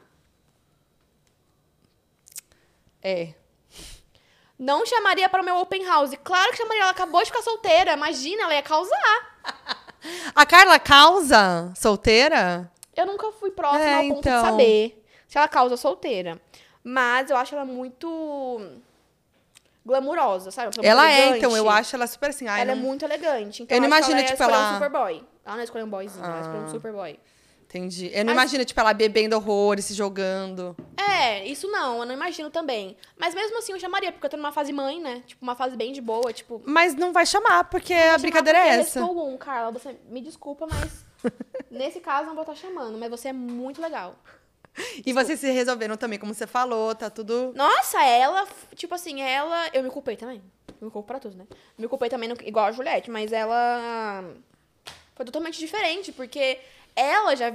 É. 3.03 3.35
Não 4.63 4.87
chamaria 4.87 5.29
para 5.29 5.43
o 5.43 5.45
meu 5.45 5.57
open 5.57 5.85
house. 5.85 6.13
Claro 6.23 6.51
que 6.53 6.57
chamaria, 6.59 6.83
ela 6.83 6.91
acabou 6.93 7.21
de 7.21 7.27
ficar 7.27 7.43
solteira. 7.43 7.95
Imagina, 7.95 8.45
ela 8.45 8.55
ia 8.55 8.63
causar. 8.63 9.41
A 10.37 10.47
Carla 10.47 10.79
causa 10.79 11.73
solteira? 11.77 12.71
Eu 12.97 13.07
nunca 13.07 13.33
fui 13.33 13.51
próxima 13.51 13.85
É, 13.85 13.95
ao 13.95 14.03
ponto 14.03 14.19
então. 14.21 14.43
de 14.43 14.49
saber 14.49 15.05
se 15.27 15.37
ela 15.39 15.49
causa 15.49 15.77
solteira. 15.77 16.41
Mas 16.85 17.29
eu 17.31 17.37
acho 17.37 17.55
ela 17.55 17.65
muito 17.65 18.61
glamurosa, 19.85 20.51
sabe? 20.51 20.77
Ela 20.83 21.11
é, 21.11 21.37
então. 21.39 21.57
Eu 21.57 21.69
acho 21.69 21.97
ela 21.97 22.07
super 22.07 22.31
assim. 22.31 22.47
Ai, 22.47 22.61
ela 22.63 22.73
é 22.73 22.75
não- 22.75 22.83
muito 22.83 23.05
elegante. 23.05 23.63
Então 23.65 23.77
Eu 23.77 23.81
não 23.81 23.89
imagino, 23.89 24.19
ela 24.19 24.29
tipo, 24.29 24.43
ela- 24.43 24.71
um 24.71 24.75
superboy. 24.75 25.25
Ela 25.45 25.57
não 25.57 25.65
escolheu 25.65 25.87
um 25.87 25.91
boyzinho, 25.91 26.25
ela 26.25 26.41
escolheu 26.41 26.61
um 26.63 26.65
Ah. 26.67 26.69
superboy. 26.69 27.21
Entendi. 27.75 28.11
Eu 28.13 28.19
não 28.25 28.35
Mas- 28.35 28.43
imagino, 28.45 28.65
tipo, 28.67 28.79
ela 28.81 28.93
bebendo 28.93 29.35
horrores, 29.35 29.87
se 29.87 29.95
jogando. 29.95 30.77
É, 30.95 31.43
isso 31.47 31.67
não, 31.69 32.01
eu 32.01 32.05
não 32.07 32.13
imagino 32.15 32.51
também. 32.51 32.99
Mas 33.17 33.35
mesmo 33.35 33.57
assim 33.59 33.73
eu 33.73 33.81
chamaria, 33.81 34.13
porque 34.13 34.27
eu 34.27 34.31
tô 34.31 34.37
numa 34.37 34.53
fase 34.53 34.75
mãe, 34.75 35.01
né? 35.01 35.23
Tipo, 35.27 35.43
uma 35.43 35.55
fase 35.57 35.75
bem 35.75 35.91
de 35.91 36.01
boa, 36.03 36.33
tipo... 36.35 36.61
Mas 36.67 36.95
não 36.95 37.15
vai 37.15 37.25
chamar, 37.25 37.65
porque 37.65 37.95
a 37.95 38.19
brincadeira 38.19 38.59
é 38.59 38.63
porque 38.63 38.81
essa. 38.81 39.01
Restou 39.01 39.27
um, 39.27 39.39
Carla. 39.39 39.71
Você 39.73 39.97
me 40.11 40.21
desculpa, 40.21 40.67
mas 40.71 41.03
nesse 41.71 41.99
caso 42.01 42.27
não 42.27 42.35
vou 42.35 42.43
estar 42.43 42.55
chamando. 42.57 42.99
Mas 42.99 43.09
você 43.09 43.29
é 43.29 43.33
muito 43.33 43.81
legal. 43.81 44.17
E 45.07 45.13
vocês 45.15 45.41
se 45.41 45.51
resolveram 45.51 45.97
também, 45.97 46.19
como 46.19 46.35
você 46.35 46.47
falou, 46.47 46.95
tá 46.95 47.09
tudo. 47.09 47.53
Nossa, 47.55 48.03
ela, 48.05 48.47
tipo 48.75 48.95
assim, 48.95 49.23
ela. 49.23 49.69
Eu 49.73 49.83
me 49.83 49.89
culpei 49.91 50.17
também. 50.17 50.43
Eu 50.81 50.87
me 50.87 50.91
culpo 50.91 51.07
pra 51.07 51.19
tudo, 51.19 51.37
né? 51.37 51.47
Me 51.79 51.89
culpei 51.89 52.09
também, 52.11 52.29
no- 52.29 52.37
igual 52.45 52.67
a 52.67 52.73
Juliette, 52.73 53.11
mas 53.11 53.33
ela. 53.33 54.25
Foi 55.15 55.27
totalmente 55.27 55.59
diferente, 55.59 56.11
porque 56.11 56.59
ela 56.97 57.35
já. 57.37 57.55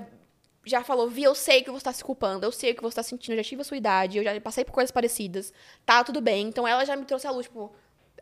Já 0.65 0.83
falou, 0.83 1.09
Vi, 1.09 1.23
eu 1.23 1.33
sei 1.33 1.63
que 1.63 1.71
você 1.71 1.85
tá 1.85 1.93
se 1.93 2.03
culpando, 2.03 2.45
eu 2.45 2.51
sei 2.51 2.71
o 2.71 2.75
que 2.75 2.81
você 2.81 2.97
tá 2.97 3.01
sentindo, 3.03 3.31
eu 3.33 3.37
já 3.37 3.43
tive 3.43 3.61
a 3.61 3.63
sua 3.63 3.77
idade, 3.77 4.17
eu 4.17 4.23
já 4.23 4.41
passei 4.41 4.65
por 4.65 4.73
coisas 4.73 4.91
parecidas, 4.91 5.53
tá 5.85 6.03
tudo 6.03 6.19
bem. 6.19 6.47
Então 6.49 6.67
ela 6.67 6.83
já 6.83 6.93
me 6.97 7.05
trouxe 7.05 7.25
a 7.25 7.31
luz, 7.31 7.45
tipo, 7.45 7.73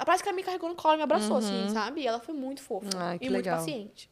parece 0.06 0.22
que 0.22 0.30
ela 0.30 0.36
me 0.36 0.44
carregou 0.44 0.70
no 0.70 0.76
colo 0.76 0.94
e 0.94 0.98
me 0.98 1.04
abraçou, 1.04 1.38
assim, 1.38 1.68
sabe? 1.74 2.02
E 2.02 2.08
ela 2.08 2.20
foi 2.20 2.36
muito 2.36 2.62
fofa 2.62 2.88
que 2.88 3.26
e 3.26 3.30
muito 3.30 3.32
legal. 3.32 3.58
paciente. 3.58 4.12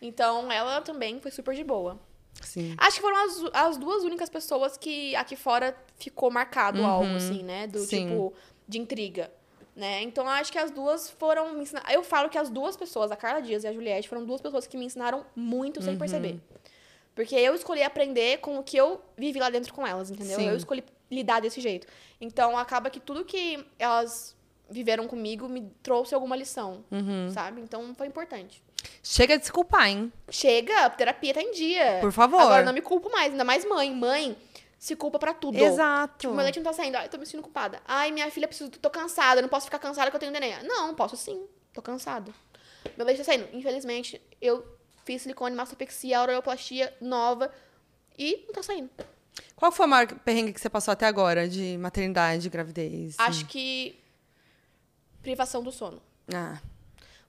Então 0.00 0.52
ela 0.52 0.80
também 0.80 1.20
foi 1.20 1.32
super 1.32 1.56
de 1.56 1.64
boa. 1.64 1.98
Sim. 2.40 2.74
Acho 2.78 2.96
que 2.96 3.02
foram 3.02 3.16
as, 3.24 3.42
as 3.52 3.76
duas 3.76 4.04
únicas 4.04 4.28
pessoas 4.28 4.76
que 4.76 5.16
aqui 5.16 5.34
fora 5.34 5.76
ficou 5.96 6.30
marcado 6.30 6.84
algo, 6.84 7.16
assim, 7.16 7.42
né? 7.42 7.66
Do 7.66 7.80
Uhum. 7.80 7.86
Sim. 7.86 8.06
tipo, 8.08 8.34
de 8.68 8.78
intriga. 8.78 9.28
Né? 9.74 10.02
Então 10.02 10.28
acho 10.28 10.52
que 10.52 10.58
as 10.58 10.70
duas 10.70 11.08
foram 11.10 11.54
me 11.54 11.62
ensinar. 11.62 11.82
Eu 11.90 12.02
falo 12.02 12.28
que 12.28 12.36
as 12.36 12.50
duas 12.50 12.76
pessoas, 12.76 13.10
a 13.10 13.16
Carla 13.16 13.40
Dias 13.40 13.64
e 13.64 13.66
a 13.66 13.72
Juliette, 13.72 14.06
foram 14.08 14.24
duas 14.24 14.40
pessoas 14.40 14.66
que 14.66 14.76
me 14.76 14.84
ensinaram 14.84 15.24
muito 15.34 15.78
Uhum. 15.78 15.82
sem 15.86 15.98
perceber. 15.98 16.38
Porque 17.14 17.34
eu 17.34 17.54
escolhi 17.54 17.82
aprender 17.82 18.38
com 18.38 18.58
o 18.58 18.62
que 18.62 18.76
eu 18.76 19.00
vivi 19.16 19.38
lá 19.38 19.48
dentro 19.50 19.72
com 19.72 19.86
elas, 19.86 20.10
entendeu? 20.10 20.36
Sim. 20.38 20.48
Eu 20.48 20.56
escolhi 20.56 20.84
lidar 21.10 21.40
desse 21.40 21.60
jeito. 21.60 21.86
Então 22.20 22.56
acaba 22.56 22.90
que 22.90 23.00
tudo 23.00 23.24
que 23.24 23.64
elas 23.78 24.36
viveram 24.68 25.06
comigo 25.06 25.48
me 25.48 25.70
trouxe 25.82 26.14
alguma 26.14 26.36
lição, 26.36 26.84
Uhum. 26.90 27.30
sabe? 27.30 27.60
Então 27.60 27.94
foi 27.94 28.06
importante. 28.06 28.62
Chega 29.02 29.38
de 29.38 29.44
se 29.46 29.52
culpar, 29.52 29.88
hein? 29.88 30.12
Chega, 30.30 30.88
terapia 30.90 31.32
tá 31.34 31.40
em 31.42 31.52
dia. 31.52 31.98
Por 32.00 32.12
favor. 32.12 32.40
Agora 32.40 32.64
não 32.64 32.72
me 32.72 32.80
culpo 32.80 33.10
mais, 33.10 33.30
ainda 33.32 33.44
mais 33.44 33.64
mãe. 33.64 33.94
Mãe 33.94 34.36
se 34.82 34.96
culpa 34.96 35.16
pra 35.16 35.32
tudo. 35.32 35.56
Exato. 35.56 36.18
Tipo, 36.18 36.34
meu 36.34 36.42
leite 36.42 36.56
não 36.58 36.64
tá 36.64 36.72
saindo. 36.72 36.96
Ai, 36.96 37.08
tô 37.08 37.16
me 37.16 37.24
sentindo 37.24 37.44
culpada. 37.44 37.80
Ai, 37.86 38.10
minha 38.10 38.28
filha, 38.32 38.48
preciso, 38.48 38.68
tô 38.68 38.90
cansada. 38.90 39.38
Eu 39.38 39.42
não 39.42 39.48
posso 39.48 39.66
ficar 39.66 39.78
cansada 39.78 40.10
que 40.10 40.16
eu 40.16 40.18
tenho 40.18 40.32
neném. 40.32 40.60
Não, 40.64 40.92
posso 40.92 41.16
sim. 41.16 41.46
Tô 41.72 41.80
cansada. 41.80 42.32
Meu 42.96 43.06
leite 43.06 43.18
tá 43.18 43.24
saindo. 43.24 43.48
Infelizmente, 43.52 44.20
eu 44.40 44.66
fiz 45.04 45.22
silicone, 45.22 45.54
mastopexia, 45.54 46.18
aureoplastia 46.18 46.92
nova 47.00 47.48
e 48.18 48.42
não 48.44 48.52
tá 48.54 48.60
saindo. 48.60 48.90
Qual 49.54 49.70
foi 49.70 49.86
o 49.86 49.88
maior 49.88 50.08
perrengue 50.18 50.52
que 50.52 50.60
você 50.60 50.68
passou 50.68 50.90
até 50.90 51.06
agora 51.06 51.48
de 51.48 51.78
maternidade, 51.78 52.50
gravidez? 52.50 53.14
Acho 53.20 53.46
que 53.46 53.96
privação 55.22 55.62
do 55.62 55.70
sono. 55.70 56.02
Ah, 56.34 56.58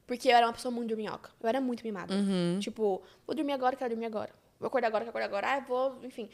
Porque 0.07 0.27
eu 0.29 0.35
era 0.35 0.47
uma 0.47 0.53
pessoa 0.53 0.71
muito 0.71 0.87
dorminhoca. 0.89 1.29
Eu 1.39 1.47
era 1.47 1.61
muito 1.61 1.83
mimada. 1.83 2.15
uhum. 2.15 2.57
Tipo, 2.59 3.03
vou 3.27 3.35
dormir 3.35 3.53
agora, 3.53 3.75
quero 3.75 3.91
dormir 3.91 4.07
agora. 4.07 4.31
Vou 4.59 4.67
acordar 4.67 4.87
agora, 4.87 5.05
quero 5.05 5.09
acordar 5.17 5.25
agora. 5.27 5.53
Ah, 5.53 5.59
vou, 5.59 5.99
enfim. 6.03 6.27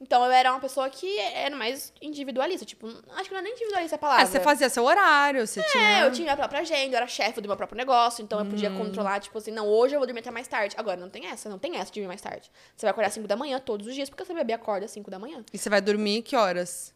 Então 0.00 0.24
eu 0.24 0.30
era 0.32 0.50
uma 0.50 0.60
pessoa 0.60 0.90
que 0.90 1.18
era 1.18 1.54
mais 1.54 1.92
individualista. 2.02 2.64
Tipo, 2.66 2.88
acho 3.12 3.24
que 3.28 3.30
não 3.32 3.38
é 3.38 3.42
nem 3.42 3.52
individualista 3.52 3.96
a 3.96 3.98
palavra. 3.98 4.22
É, 4.24 4.26
você 4.26 4.40
fazia 4.40 4.68
seu 4.68 4.84
horário, 4.84 5.46
você 5.46 5.62
tinha... 5.62 5.82
É, 6.00 6.06
eu 6.06 6.10
tinha 6.12 6.24
minha 6.24 6.36
própria 6.36 6.60
agenda, 6.60 6.94
eu 6.94 6.96
era 6.96 7.06
chefe 7.06 7.40
do 7.40 7.46
meu 7.48 7.56
próprio 7.56 7.76
negócio, 7.76 8.22
então 8.22 8.38
eu 8.40 8.44
podia 8.46 8.70
controlar, 8.70 9.20
tipo 9.20 9.38
assim, 9.38 9.52
não, 9.52 9.68
hoje 9.68 9.94
eu 9.94 10.00
vou 10.00 10.06
dormir 10.06 10.20
até 10.20 10.30
mais 10.32 10.48
tarde. 10.48 10.74
Agora, 10.76 10.96
não 10.98 11.08
tem 11.08 11.26
essa, 11.26 11.48
não 11.48 11.58
tem 11.58 11.76
essa 11.76 11.86
de 11.86 12.00
dormir 12.00 12.08
mais 12.08 12.20
tarde. 12.20 12.50
Você 12.76 12.84
vai 12.86 12.90
acordar 12.90 13.06
às 13.08 13.14
5 13.14 13.26
da 13.28 13.36
manhã 13.36 13.60
todos 13.60 13.86
os 13.86 13.94
dias, 13.94 14.10
porque 14.10 14.24
você 14.24 14.34
bebê 14.34 14.52
acorda 14.52 14.84
às 14.84 14.90
5 14.90 15.10
da 15.10 15.18
manhã. 15.18 15.44
E 15.52 15.56
você 15.58 15.70
vai 15.70 15.80
dormir 15.80 16.22
que 16.22 16.34
horas? 16.36 16.92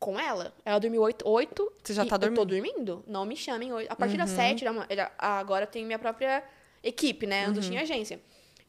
Com 0.00 0.18
ela. 0.18 0.54
Ela 0.64 0.78
dormiu 0.78 1.02
8, 1.02 1.28
8 1.28 1.72
Você 1.82 1.92
já 1.92 2.04
tá 2.06 2.14
Eu 2.16 2.34
tô 2.34 2.44
dormindo? 2.44 2.46
dormindo. 2.94 3.04
Não 3.06 3.26
me 3.26 3.36
chamem. 3.36 3.70
A 3.88 3.94
partir 3.96 4.16
das 4.16 4.30
7, 4.30 4.64
da 4.64 4.72
ma- 4.72 4.86
já- 4.90 5.10
agora 5.18 5.64
eu 5.64 5.68
tenho 5.68 5.86
minha 5.86 5.98
própria 5.98 6.42
equipe, 6.82 7.26
né? 7.26 7.44
Antes 7.46 7.64
eu 7.64 7.70
tinha 7.70 7.82
agência. 7.82 8.20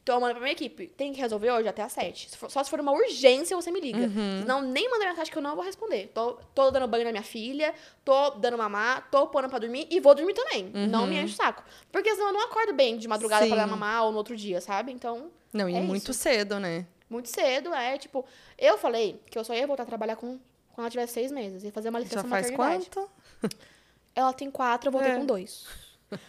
Então 0.02 0.14
eu 0.16 0.20
mando 0.20 0.32
pra 0.34 0.40
minha 0.42 0.52
equipe. 0.52 0.86
Tem 0.88 1.12
que 1.12 1.20
resolver 1.20 1.50
hoje 1.50 1.68
até 1.68 1.82
às 1.82 1.92
7. 1.92 2.30
Se 2.30 2.36
for- 2.36 2.50
Só 2.50 2.64
se 2.64 2.70
for 2.70 2.80
uma 2.80 2.90
urgência, 2.92 3.54
você 3.54 3.70
me 3.70 3.80
liga. 3.80 4.08
Senão, 4.40 4.62
nem 4.62 4.90
manda 4.90 5.04
mensagem 5.04 5.30
que 5.30 5.36
eu 5.38 5.42
não 5.42 5.54
vou 5.54 5.64
responder. 5.64 6.10
Tô, 6.14 6.32
tô 6.54 6.70
dando 6.70 6.88
banho 6.88 7.04
na 7.04 7.10
minha 7.12 7.22
filha, 7.22 7.74
tô 8.04 8.30
dando 8.30 8.56
mamar, 8.58 9.08
tô 9.10 9.26
pondo 9.28 9.48
pra 9.48 9.58
dormir 9.58 9.86
e 9.90 10.00
vou 10.00 10.14
dormir 10.14 10.32
também. 10.34 10.70
Não 10.88 11.06
me 11.06 11.16
enche 11.16 11.34
o 11.34 11.36
saco. 11.36 11.62
Porque 11.92 12.10
senão 12.14 12.28
eu 12.28 12.32
não 12.32 12.44
acordo 12.46 12.72
bem 12.72 12.96
de 12.96 13.06
madrugada 13.06 13.46
pra 13.46 13.54
Sim. 13.54 13.60
dar 13.60 13.66
mamar 13.66 14.04
ou 14.04 14.10
no 14.12 14.18
outro 14.18 14.34
dia, 14.36 14.60
sabe? 14.60 14.90
Então, 14.90 15.30
Não, 15.52 15.68
e 15.68 15.74
É 15.76 15.80
muito 15.80 16.10
isso. 16.10 16.20
cedo, 16.22 16.58
né? 16.58 16.86
muito 17.08 17.28
cedo, 17.28 17.74
é 17.74 17.98
tipo. 17.98 18.24
Eu 18.56 18.78
falei 18.78 19.20
que 19.30 19.36
eu 19.36 19.42
só 19.44 19.52
ia 19.52 19.66
voltar 19.66 19.82
a 19.82 19.86
trabalhar 19.86 20.14
com, 20.16 20.38
quando 20.72 20.78
ela 20.78 20.90
tivesse 20.90 21.12
seis 21.12 21.30
meses. 21.32 21.62
Ia 21.64 21.72
fazer 21.72 21.88
uma 21.90 21.98
licença 21.98 22.22
Já 22.22 22.28
faz 22.28 22.50
maternidade. 22.52 22.88
quanto? 22.90 23.10
Ela 24.14 24.32
tem 24.32 24.50
quatro, 24.50 24.88
eu 24.88 24.92
voltei 24.92 25.10
É. 25.12 25.16
com 25.16 25.26
dois. 25.26 25.66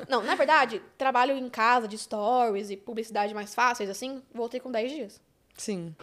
Não, 0.07 0.21
na 0.21 0.35
verdade, 0.35 0.81
trabalho 0.97 1.35
em 1.35 1.49
casa 1.49 1.87
de 1.87 1.97
stories 1.97 2.69
e 2.69 2.77
publicidade 2.77 3.33
mais 3.33 3.53
fáceis, 3.55 3.89
assim, 3.89 4.21
voltei 4.33 4.59
com 4.59 4.71
10 4.71 4.91
dias. 4.91 5.21
Sim, 5.57 5.95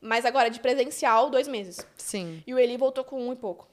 Mas 0.00 0.24
agora, 0.24 0.48
de 0.50 0.60
presencial, 0.60 1.30
dois 1.30 1.48
meses. 1.48 1.86
sim. 1.96 2.42
E 2.46 2.52
o 2.54 2.58
Eli 2.58 2.76
voltou 2.76 3.04
com 3.04 3.28
um 3.28 3.32
e 3.32 3.36
pouco. 3.36 3.66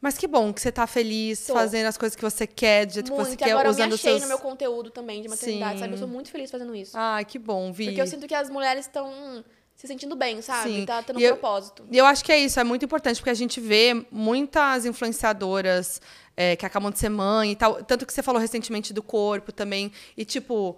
Mas 0.00 0.16
que 0.16 0.28
bom 0.28 0.52
que 0.52 0.60
você 0.60 0.70
tá 0.70 0.86
feliz, 0.86 1.44
Tô. 1.44 1.54
fazendo 1.54 1.86
as 1.86 1.98
coisas 1.98 2.14
que 2.14 2.22
você 2.22 2.46
quer, 2.46 2.86
do 2.86 2.92
jeito 2.92 3.10
que 3.10 3.16
você 3.16 3.28
muito. 3.30 3.38
quer, 3.38 3.50
agora 3.50 3.68
eu 3.68 3.72
me 3.72 3.80
usando 3.80 3.94
achei 3.94 4.10
seus... 4.12 4.22
no 4.22 4.28
meu 4.28 4.38
conteúdo 4.38 4.90
também 4.90 5.20
de 5.22 5.28
maternidade, 5.28 5.72
Sim. 5.74 5.78
sabe? 5.80 5.94
Eu 5.94 5.98
sou 5.98 6.06
muito 6.06 6.30
feliz 6.30 6.50
fazendo 6.50 6.74
isso. 6.74 6.92
Ai, 6.96 7.24
que 7.24 7.36
bom, 7.38 7.72
Vi. 7.72 7.86
Porque 7.86 8.00
eu 8.00 8.06
sinto 8.06 8.26
que 8.28 8.34
as 8.34 8.48
mulheres 8.48 8.86
estão 8.86 9.44
se 9.78 9.86
sentindo 9.86 10.16
bem, 10.16 10.42
sabe? 10.42 10.68
Sim. 10.80 10.84
Tá 10.84 11.00
tendo 11.04 11.18
um 11.18 11.20
E 11.20 11.24
eu- 11.24 11.36
propósito. 11.36 11.86
E 11.88 11.96
eu 11.96 12.04
acho 12.04 12.24
que 12.24 12.32
é 12.32 12.38
isso, 12.38 12.58
é 12.58 12.64
muito 12.64 12.84
importante, 12.84 13.18
porque 13.20 13.30
a 13.30 13.34
gente 13.34 13.60
vê 13.60 14.04
muitas 14.10 14.84
influenciadoras 14.84 16.00
é, 16.36 16.56
que 16.56 16.66
acabam 16.66 16.90
de 16.90 16.98
ser 16.98 17.08
mãe 17.08 17.52
e 17.52 17.56
tal. 17.56 17.82
Tanto 17.84 18.04
que 18.04 18.12
você 18.12 18.20
falou 18.22 18.40
recentemente 18.40 18.92
do 18.92 19.02
corpo 19.02 19.52
também. 19.52 19.92
E, 20.16 20.24
tipo, 20.24 20.76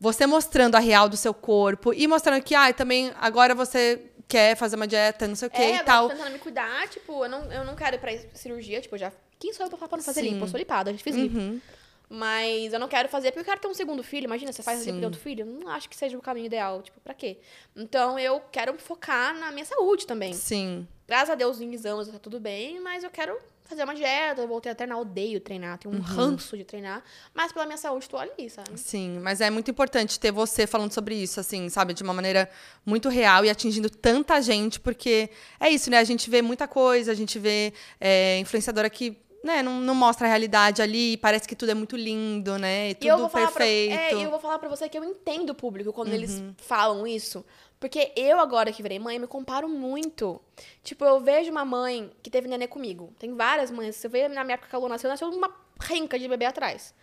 você 0.00 0.26
mostrando 0.26 0.76
a 0.76 0.78
real 0.78 1.08
do 1.08 1.16
seu 1.16 1.34
corpo 1.34 1.92
e 1.92 2.06
mostrando 2.06 2.40
que, 2.42 2.54
ah, 2.54 2.72
também 2.72 3.12
agora 3.20 3.52
você 3.54 4.00
quer 4.28 4.56
fazer 4.56 4.76
uma 4.76 4.86
dieta, 4.86 5.26
não 5.28 5.34
sei 5.36 5.48
o 5.48 5.50
que 5.50 5.60
É, 5.62 5.76
e 5.76 5.82
tal. 5.84 6.08
tô 6.08 6.14
tentando 6.16 6.32
me 6.32 6.38
cuidar, 6.38 6.88
tipo, 6.88 7.24
eu 7.24 7.28
não, 7.28 7.52
eu 7.52 7.64
não 7.64 7.74
quero 7.76 7.96
ir 7.96 7.98
pra 7.98 8.12
cirurgia, 8.34 8.80
tipo, 8.80 8.94
eu 8.94 8.98
já. 9.00 9.12
Quem 9.38 9.52
sou 9.52 9.66
eu 9.66 9.70
pra 9.76 9.88
não 9.96 10.02
fazer 10.04 10.20
Sim. 10.22 10.30
lipo? 10.30 10.44
Eu 10.44 10.48
sou 10.48 10.58
lipada, 10.58 10.92
já 10.92 10.98
fiz 10.98 11.14
lipo. 11.16 11.36
Uhum. 11.36 11.60
Mas 12.08 12.72
eu 12.72 12.78
não 12.78 12.88
quero 12.88 13.08
fazer 13.08 13.32
porque 13.32 13.40
eu 13.40 13.44
quero 13.44 13.60
ter 13.60 13.68
um 13.68 13.74
segundo 13.74 14.02
filho. 14.02 14.24
Imagina, 14.24 14.52
você 14.52 14.62
faz 14.62 14.80
Sim. 14.80 14.86
lipo 14.86 14.98
de 15.00 15.04
outro 15.06 15.20
filho. 15.20 15.44
Não 15.44 15.68
acho 15.68 15.88
que 15.88 15.96
seja 15.96 16.16
o 16.16 16.22
caminho 16.22 16.46
ideal. 16.46 16.80
Tipo, 16.82 17.00
pra 17.00 17.12
quê? 17.12 17.38
Então 17.74 18.18
eu 18.18 18.40
quero 18.52 18.76
focar 18.78 19.36
na 19.38 19.50
minha 19.50 19.64
saúde 19.64 20.06
também. 20.06 20.32
Sim. 20.32 20.86
Graças 21.06 21.30
a 21.30 21.34
Deus, 21.34 21.60
em 21.60 21.72
exames 21.72 22.08
tá 22.08 22.18
tudo 22.18 22.40
bem, 22.40 22.80
mas 22.80 23.04
eu 23.04 23.10
quero 23.10 23.36
fazer 23.66 23.84
uma 23.84 23.94
dieta, 23.94 24.40
eu 24.40 24.48
voltei 24.48 24.70
a 24.70 24.74
treinar, 24.74 24.98
odeio 24.98 25.40
treinar, 25.40 25.78
tenho 25.78 25.94
um 25.94 26.00
ranço 26.00 26.56
de 26.56 26.64
treinar, 26.64 27.02
mas 27.34 27.52
pela 27.52 27.64
minha 27.66 27.76
saúde 27.76 28.08
tô 28.08 28.16
ali, 28.16 28.48
sabe? 28.48 28.78
Sim, 28.78 29.18
mas 29.20 29.40
é 29.40 29.50
muito 29.50 29.70
importante 29.70 30.18
ter 30.18 30.30
você 30.30 30.66
falando 30.66 30.92
sobre 30.92 31.16
isso, 31.16 31.40
assim, 31.40 31.68
sabe? 31.68 31.92
De 31.92 32.02
uma 32.02 32.14
maneira 32.14 32.48
muito 32.84 33.08
real 33.08 33.44
e 33.44 33.50
atingindo 33.50 33.90
tanta 33.90 34.40
gente, 34.40 34.78
porque 34.78 35.30
é 35.58 35.68
isso, 35.68 35.90
né? 35.90 35.98
A 35.98 36.04
gente 36.04 36.30
vê 36.30 36.42
muita 36.42 36.68
coisa, 36.68 37.10
a 37.10 37.14
gente 37.14 37.38
vê 37.38 37.72
é, 38.00 38.38
influenciadora 38.38 38.88
que 38.88 39.16
né, 39.46 39.62
não, 39.62 39.80
não 39.80 39.94
mostra 39.94 40.26
a 40.26 40.28
realidade 40.28 40.82
ali, 40.82 41.16
parece 41.16 41.48
que 41.48 41.56
tudo 41.56 41.70
é 41.70 41.74
muito 41.74 41.96
lindo, 41.96 42.58
né? 42.58 42.90
E 42.90 42.94
tudo 42.94 43.04
E 43.04 43.08
eu 43.08 43.18
vou 43.18 43.28
falar 43.28 43.46
pra, 43.52 43.64
perfeito. 43.64 43.94
é, 43.94 44.14
e 44.14 44.22
eu 44.22 44.30
vou 44.30 44.40
falar 44.40 44.58
pra 44.58 44.68
você 44.68 44.88
que 44.88 44.98
eu 44.98 45.04
entendo 45.04 45.50
o 45.50 45.54
público 45.54 45.92
quando 45.92 46.12
eles 46.12 46.38
Uhum. 46.40 46.54
falam 46.58 47.06
isso. 47.06 47.44
Porque 47.78 48.12
eu, 48.16 48.40
agora 48.40 48.72
que 48.72 48.82
virei 48.82 48.98
mãe, 48.98 49.18
me 49.18 49.26
comparo 49.26 49.68
muito. 49.68 50.40
Tipo, 50.82 51.04
eu 51.04 51.20
vejo 51.20 51.50
uma 51.50 51.64
mãe 51.64 52.10
que 52.22 52.30
teve 52.30 52.48
nenê 52.48 52.66
comigo. 52.66 53.12
Tem 53.18 53.34
várias 53.34 53.70
mães. 53.70 53.96
Você 53.96 54.08
vê 54.08 54.28
na 54.28 54.42
minha 54.44 54.54
época 54.54 54.68
que 54.70 54.74
a 54.74 54.78
Lu 54.78 54.88
nasceu, 54.88 55.10
nasceu 55.10 55.28
uma 55.28 55.50
renca 55.80 56.18
de 56.18 56.26
bebê 56.26 56.46
atrás. 56.46 56.94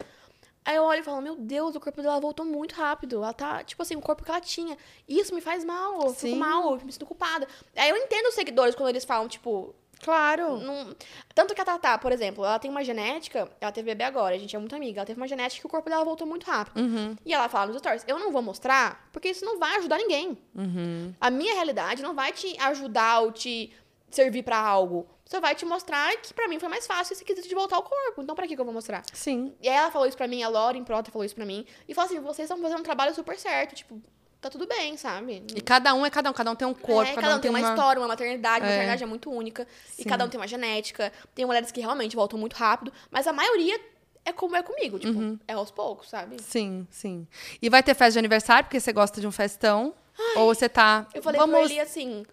Aí 0.65 0.75
eu 0.77 0.83
olho 0.83 1.01
e 1.01 1.03
falo, 1.03 1.21
meu 1.21 1.35
Deus, 1.35 1.75
o 1.75 1.79
corpo 1.79 2.01
dela 2.01 2.19
voltou 2.19 2.43
muito 2.45 2.73
rápido. 2.73 3.17
Ela 3.17 3.33
tá, 3.33 3.63
tipo 3.63 3.81
assim, 3.83 3.95
o 3.95 4.01
corpo 4.01 4.23
que 4.23 4.31
ela 4.31 4.41
tinha. 4.41 4.75
Isso 5.07 5.35
me 5.35 5.41
faz 5.41 5.63
mal, 5.63 6.01
eu 6.01 6.09
Sim. 6.09 6.29
fico 6.29 6.35
mal, 6.37 6.73
eu 6.79 6.85
me 6.85 6.91
sinto 6.91 7.05
culpada. 7.05 7.47
Aí 7.75 7.89
eu 7.89 7.97
entendo 7.97 8.27
os 8.29 8.33
seguidores 8.33 8.73
quando 8.73 8.89
eles 8.89 9.05
falam, 9.05 9.27
tipo, 9.27 9.75
Claro. 10.03 10.57
não- 10.59 10.95
Tanto 11.33 11.55
que 11.55 11.61
a 11.61 11.65
Tatá, 11.65 11.97
por 11.97 12.11
exemplo, 12.11 12.45
ela 12.45 12.59
tem 12.59 12.69
uma 12.69 12.83
genética, 12.83 13.49
ela 13.59 13.71
teve 13.71 13.87
bebê 13.87 14.03
agora, 14.03 14.35
a 14.35 14.37
gente 14.37 14.55
é 14.55 14.59
muito 14.59 14.75
amiga, 14.75 14.99
ela 14.99 15.05
teve 15.07 15.19
uma 15.19 15.27
genética 15.27 15.61
que 15.61 15.65
o 15.65 15.69
corpo 15.69 15.89
dela 15.89 16.03
voltou 16.05 16.27
muito 16.27 16.45
rápido. 16.45 16.79
Uhum. 16.79 17.15
E 17.25 17.33
ela 17.33 17.49
fala 17.49 17.67
nos 17.71 17.77
stories, 17.77 18.03
eu 18.07 18.19
não 18.19 18.31
vou 18.31 18.41
mostrar, 18.41 19.07
porque 19.11 19.29
isso 19.29 19.43
não 19.45 19.57
vai 19.57 19.77
ajudar 19.77 19.97
ninguém. 19.97 20.37
Uhum. 20.53 21.13
A 21.19 21.31
minha 21.31 21.53
realidade 21.55 22.03
não 22.03 22.13
vai 22.13 22.31
te 22.31 22.55
ajudar 22.59 23.21
ou 23.21 23.31
te 23.31 23.73
servir 24.11 24.43
pra 24.43 24.57
algo. 24.59 25.07
Só 25.25 25.39
vai 25.39 25.55
te 25.55 25.65
mostrar 25.65 26.15
que 26.17 26.33
pra 26.33 26.47
mim 26.47 26.59
foi 26.59 26.69
mais 26.69 26.85
fácil 26.85 27.13
esse 27.13 27.23
quesito 27.25 27.47
de 27.47 27.55
voltar 27.55 27.77
ao 27.77 27.81
corpo. 27.81 28.21
Então 28.21 28.35
pra 28.35 28.45
que 28.45 28.53
que 28.55 28.61
eu 28.61 28.65
vou 28.65 28.73
mostrar? 28.73 29.01
Sim. 29.11 29.55
E 29.61 29.67
aí 29.67 29.75
ela 29.75 29.89
falou 29.89 30.07
isso 30.07 30.17
pra 30.17 30.27
mim, 30.27 30.43
a 30.43 30.49
Lauren 30.49 30.83
Prota 30.83 31.09
falou 31.11 31.25
isso 31.25 31.33
pra 31.33 31.45
mim. 31.45 31.65
E 31.87 31.93
falou 31.95 32.11
assim, 32.11 32.19
vocês 32.19 32.45
estão 32.47 32.61
fazendo 32.61 32.81
um 32.81 32.83
trabalho 32.83 33.15
super 33.15 33.39
certo, 33.39 33.73
tipo, 33.73 33.99
tá 34.43 34.49
tudo 34.49 34.67
bem, 34.67 34.95
sabe? 34.97 35.43
E 35.55 35.61
cada 35.61 35.93
um 35.93 36.05
é 36.05 36.09
cada 36.09 36.29
um, 36.29 36.33
cada 36.33 36.51
um 36.51 36.55
tem 36.55 36.67
um 36.67 36.73
corpo, 36.73 37.11
É, 37.11 37.15
cada, 37.15 37.35
um 37.35 37.39
tem 37.39 37.49
uma, 37.49 37.59
uma... 37.59 37.69
história, 37.69 37.99
uma 38.01 38.07
maternidade, 38.07 38.59
uma 38.65 38.67
É. 38.67 38.71
maternidade 38.75 39.03
é 39.03 39.05
muito 39.05 39.31
única. 39.31 39.67
E 39.97 40.03
Sim. 40.03 40.09
cada 40.09 40.25
um 40.25 40.29
tem 40.29 40.39
uma 40.39 40.47
genética. 40.47 41.11
Tem 41.33 41.45
mulheres 41.45 41.71
que 41.71 41.79
realmente 41.79 42.15
voltam 42.15 42.37
muito 42.37 42.53
rápido, 42.53 42.91
mas 43.09 43.25
a 43.25 43.33
maioria 43.33 43.79
é 44.25 44.31
como 44.31 44.55
é 44.55 44.61
comigo, 44.63 44.99
tipo, 44.99 45.17
Uhum. 45.19 45.39
é 45.47 45.53
aos 45.53 45.71
poucos, 45.71 46.09
sabe? 46.09 46.41
Sim, 46.41 46.87
sim. 46.91 47.27
E 47.61 47.69
vai 47.69 47.81
ter 47.81 47.93
festa 47.93 48.13
de 48.13 48.19
aniversário, 48.19 48.65
porque 48.65 48.79
você 48.79 48.93
gosta 48.93 49.19
de 49.19 49.27
um 49.27 49.31
festão? 49.31 49.93
Ou 50.35 50.53
você 50.53 50.69
tá... 50.69 51.07
Eu 51.13 51.23
falei 51.23 51.39
Vamos... 51.39 51.55
pra 51.55 51.65
ele 51.65 51.79
assim, 51.79 52.23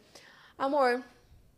amor. 0.59 1.03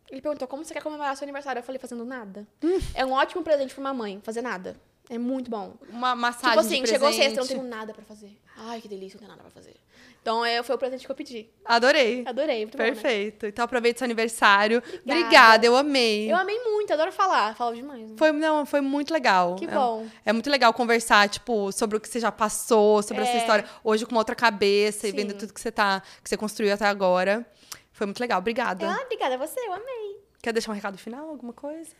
Ele 0.09 0.21
perguntou 0.21 0.47
como 0.47 0.63
você 0.63 0.73
quer 0.73 0.81
comemorar 0.81 1.15
seu 1.17 1.25
aniversário. 1.25 1.59
Eu 1.59 1.63
falei, 1.63 1.79
fazendo 1.79 2.05
nada. 2.05 2.47
Hum. 2.63 2.79
É 2.93 3.03
um 3.05 3.11
ótimo 3.13 3.43
presente 3.43 3.73
pra 3.73 3.81
uma 3.81 3.93
mãe, 3.93 4.21
fazer 4.23 4.41
nada. 4.41 4.75
É 5.09 5.17
muito 5.17 5.49
bom. 5.49 5.73
Uma 5.89 6.15
massagem 6.15 6.49
tipo 6.51 6.59
assim, 6.61 6.85
chegou 6.85 7.11
sexta, 7.11 7.39
eu 7.39 7.43
não 7.43 7.47
tenho 7.47 7.63
nada 7.63 7.93
pra 7.93 8.03
fazer. 8.05 8.39
Ai, 8.55 8.79
que 8.79 8.87
delícia, 8.87 9.17
não 9.17 9.27
tenho 9.27 9.31
nada 9.31 9.41
pra 9.41 9.51
fazer. 9.51 9.75
Então, 10.23 10.45
é, 10.45 10.63
foi 10.63 10.73
o 10.73 10.77
presente 10.79 11.05
que 11.05 11.11
eu 11.11 11.15
pedi. 11.15 11.49
Adorei. 11.65 12.23
Adorei, 12.25 12.59
muito 12.59 12.77
bom, 12.77 12.83
né? 12.83 12.91
Perfeito. 12.91 13.45
Então 13.45 13.65
aproveite 13.65 13.99
seu 13.99 14.05
aniversário. 14.05 14.77
Obrigada. 14.77 15.19
Obrigada, 15.19 15.65
eu 15.65 15.75
amei. 15.75 16.31
Eu 16.31 16.37
amei 16.37 16.57
muito, 16.63 16.93
adoro 16.93 17.11
falar. 17.11 17.53
Falo 17.57 17.75
demais. 17.75 18.09
né? 18.09 18.15
Foi, 18.17 18.31
não, 18.31 18.65
foi 18.65 18.79
muito 18.79 19.13
legal. 19.13 19.55
Que 19.57 19.65
É- 19.65 19.67
bom. 19.67 20.07
É, 20.25 20.31
muito 20.31 20.49
legal 20.49 20.73
conversar, 20.73 21.27
tipo, 21.27 21.73
sobre 21.73 21.97
o 21.97 21.99
que 21.99 22.07
você 22.07 22.21
já 22.21 22.31
passou, 22.31 23.03
sobre 23.03 23.23
essa 23.23 23.33
É. 23.33 23.37
história. 23.39 23.65
Hoje 23.83 24.05
com 24.05 24.13
uma 24.13 24.21
outra 24.21 24.33
cabeça 24.33 25.07
e 25.07 25.11
Sim. 25.11 25.17
vendo 25.17 25.33
tudo 25.33 25.53
que 25.53 25.59
você 25.59 25.71
tá, 25.73 26.01
que 26.23 26.29
você 26.29 26.37
construiu 26.37 26.73
até 26.73 26.85
agora. 26.85 27.45
Foi 27.91 28.07
muito 28.07 28.21
legal. 28.21 28.39
Obrigada. 28.39 28.89
Ah, 28.89 29.01
obrigada 29.03 29.35
a 29.35 29.37
você, 29.37 29.59
eu 29.59 29.73
amei. 29.73 30.19
Quer 30.41 30.53
deixar 30.53 30.71
um 30.71 30.75
recado 30.75 30.97
final, 30.97 31.27
alguma 31.29 31.51
coisa? 31.51 31.91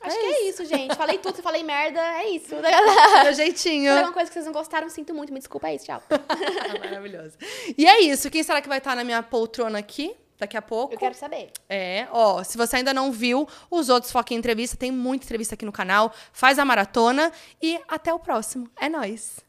Acho 0.00 0.18
que 0.18 0.24
é 0.24 0.48
isso, 0.48 0.64
gente. 0.66 0.94
Falei 0.94 1.18
tudo, 1.18 1.36
se 1.36 1.42
falei 1.42 1.62
merda, 1.62 1.98
é 1.98 2.28
isso. 2.28 2.54
Meu 2.56 2.62
Falei 2.62 3.34
jeitinho. 3.34 3.92
uma 3.94 4.12
coisa 4.12 4.28
que 4.28 4.34
vocês 4.34 4.44
não 4.44 4.52
gostaram, 4.52 4.88
sinto 4.90 5.14
muito, 5.14 5.32
me 5.32 5.38
desculpa, 5.38 5.68
é 5.68 5.76
isso, 5.76 5.86
tchau. 5.86 6.02
Maravilhoso. 6.78 7.36
E 7.76 7.86
é 7.86 8.00
isso. 8.00 8.30
Quem 8.30 8.42
será 8.42 8.60
que 8.60 8.68
vai 8.68 8.78
estar 8.78 8.94
na 8.94 9.04
minha 9.04 9.22
poltrona 9.22 9.78
aqui? 9.78 10.14
Daqui 10.36 10.56
a 10.56 10.62
pouco. 10.62 10.92
Eu 10.92 10.98
quero 10.98 11.14
saber. 11.14 11.52
É, 11.68 12.08
ó, 12.10 12.42
se 12.42 12.58
você 12.58 12.76
ainda 12.76 12.92
não 12.92 13.12
viu 13.12 13.48
os 13.70 13.88
outros 13.88 14.10
Foca 14.10 14.34
em 14.34 14.36
Entrevista, 14.36 14.76
tem 14.76 14.90
muita 14.90 15.24
entrevista 15.24 15.54
aqui 15.54 15.64
no 15.64 15.70
canal. 15.72 16.12
Faz 16.32 16.58
a 16.58 16.64
maratona 16.64 17.32
e 17.62 17.80
até 17.88 18.12
o 18.12 18.18
próximo. 18.18 18.68
É 18.76 18.88
nóis! 18.88 19.43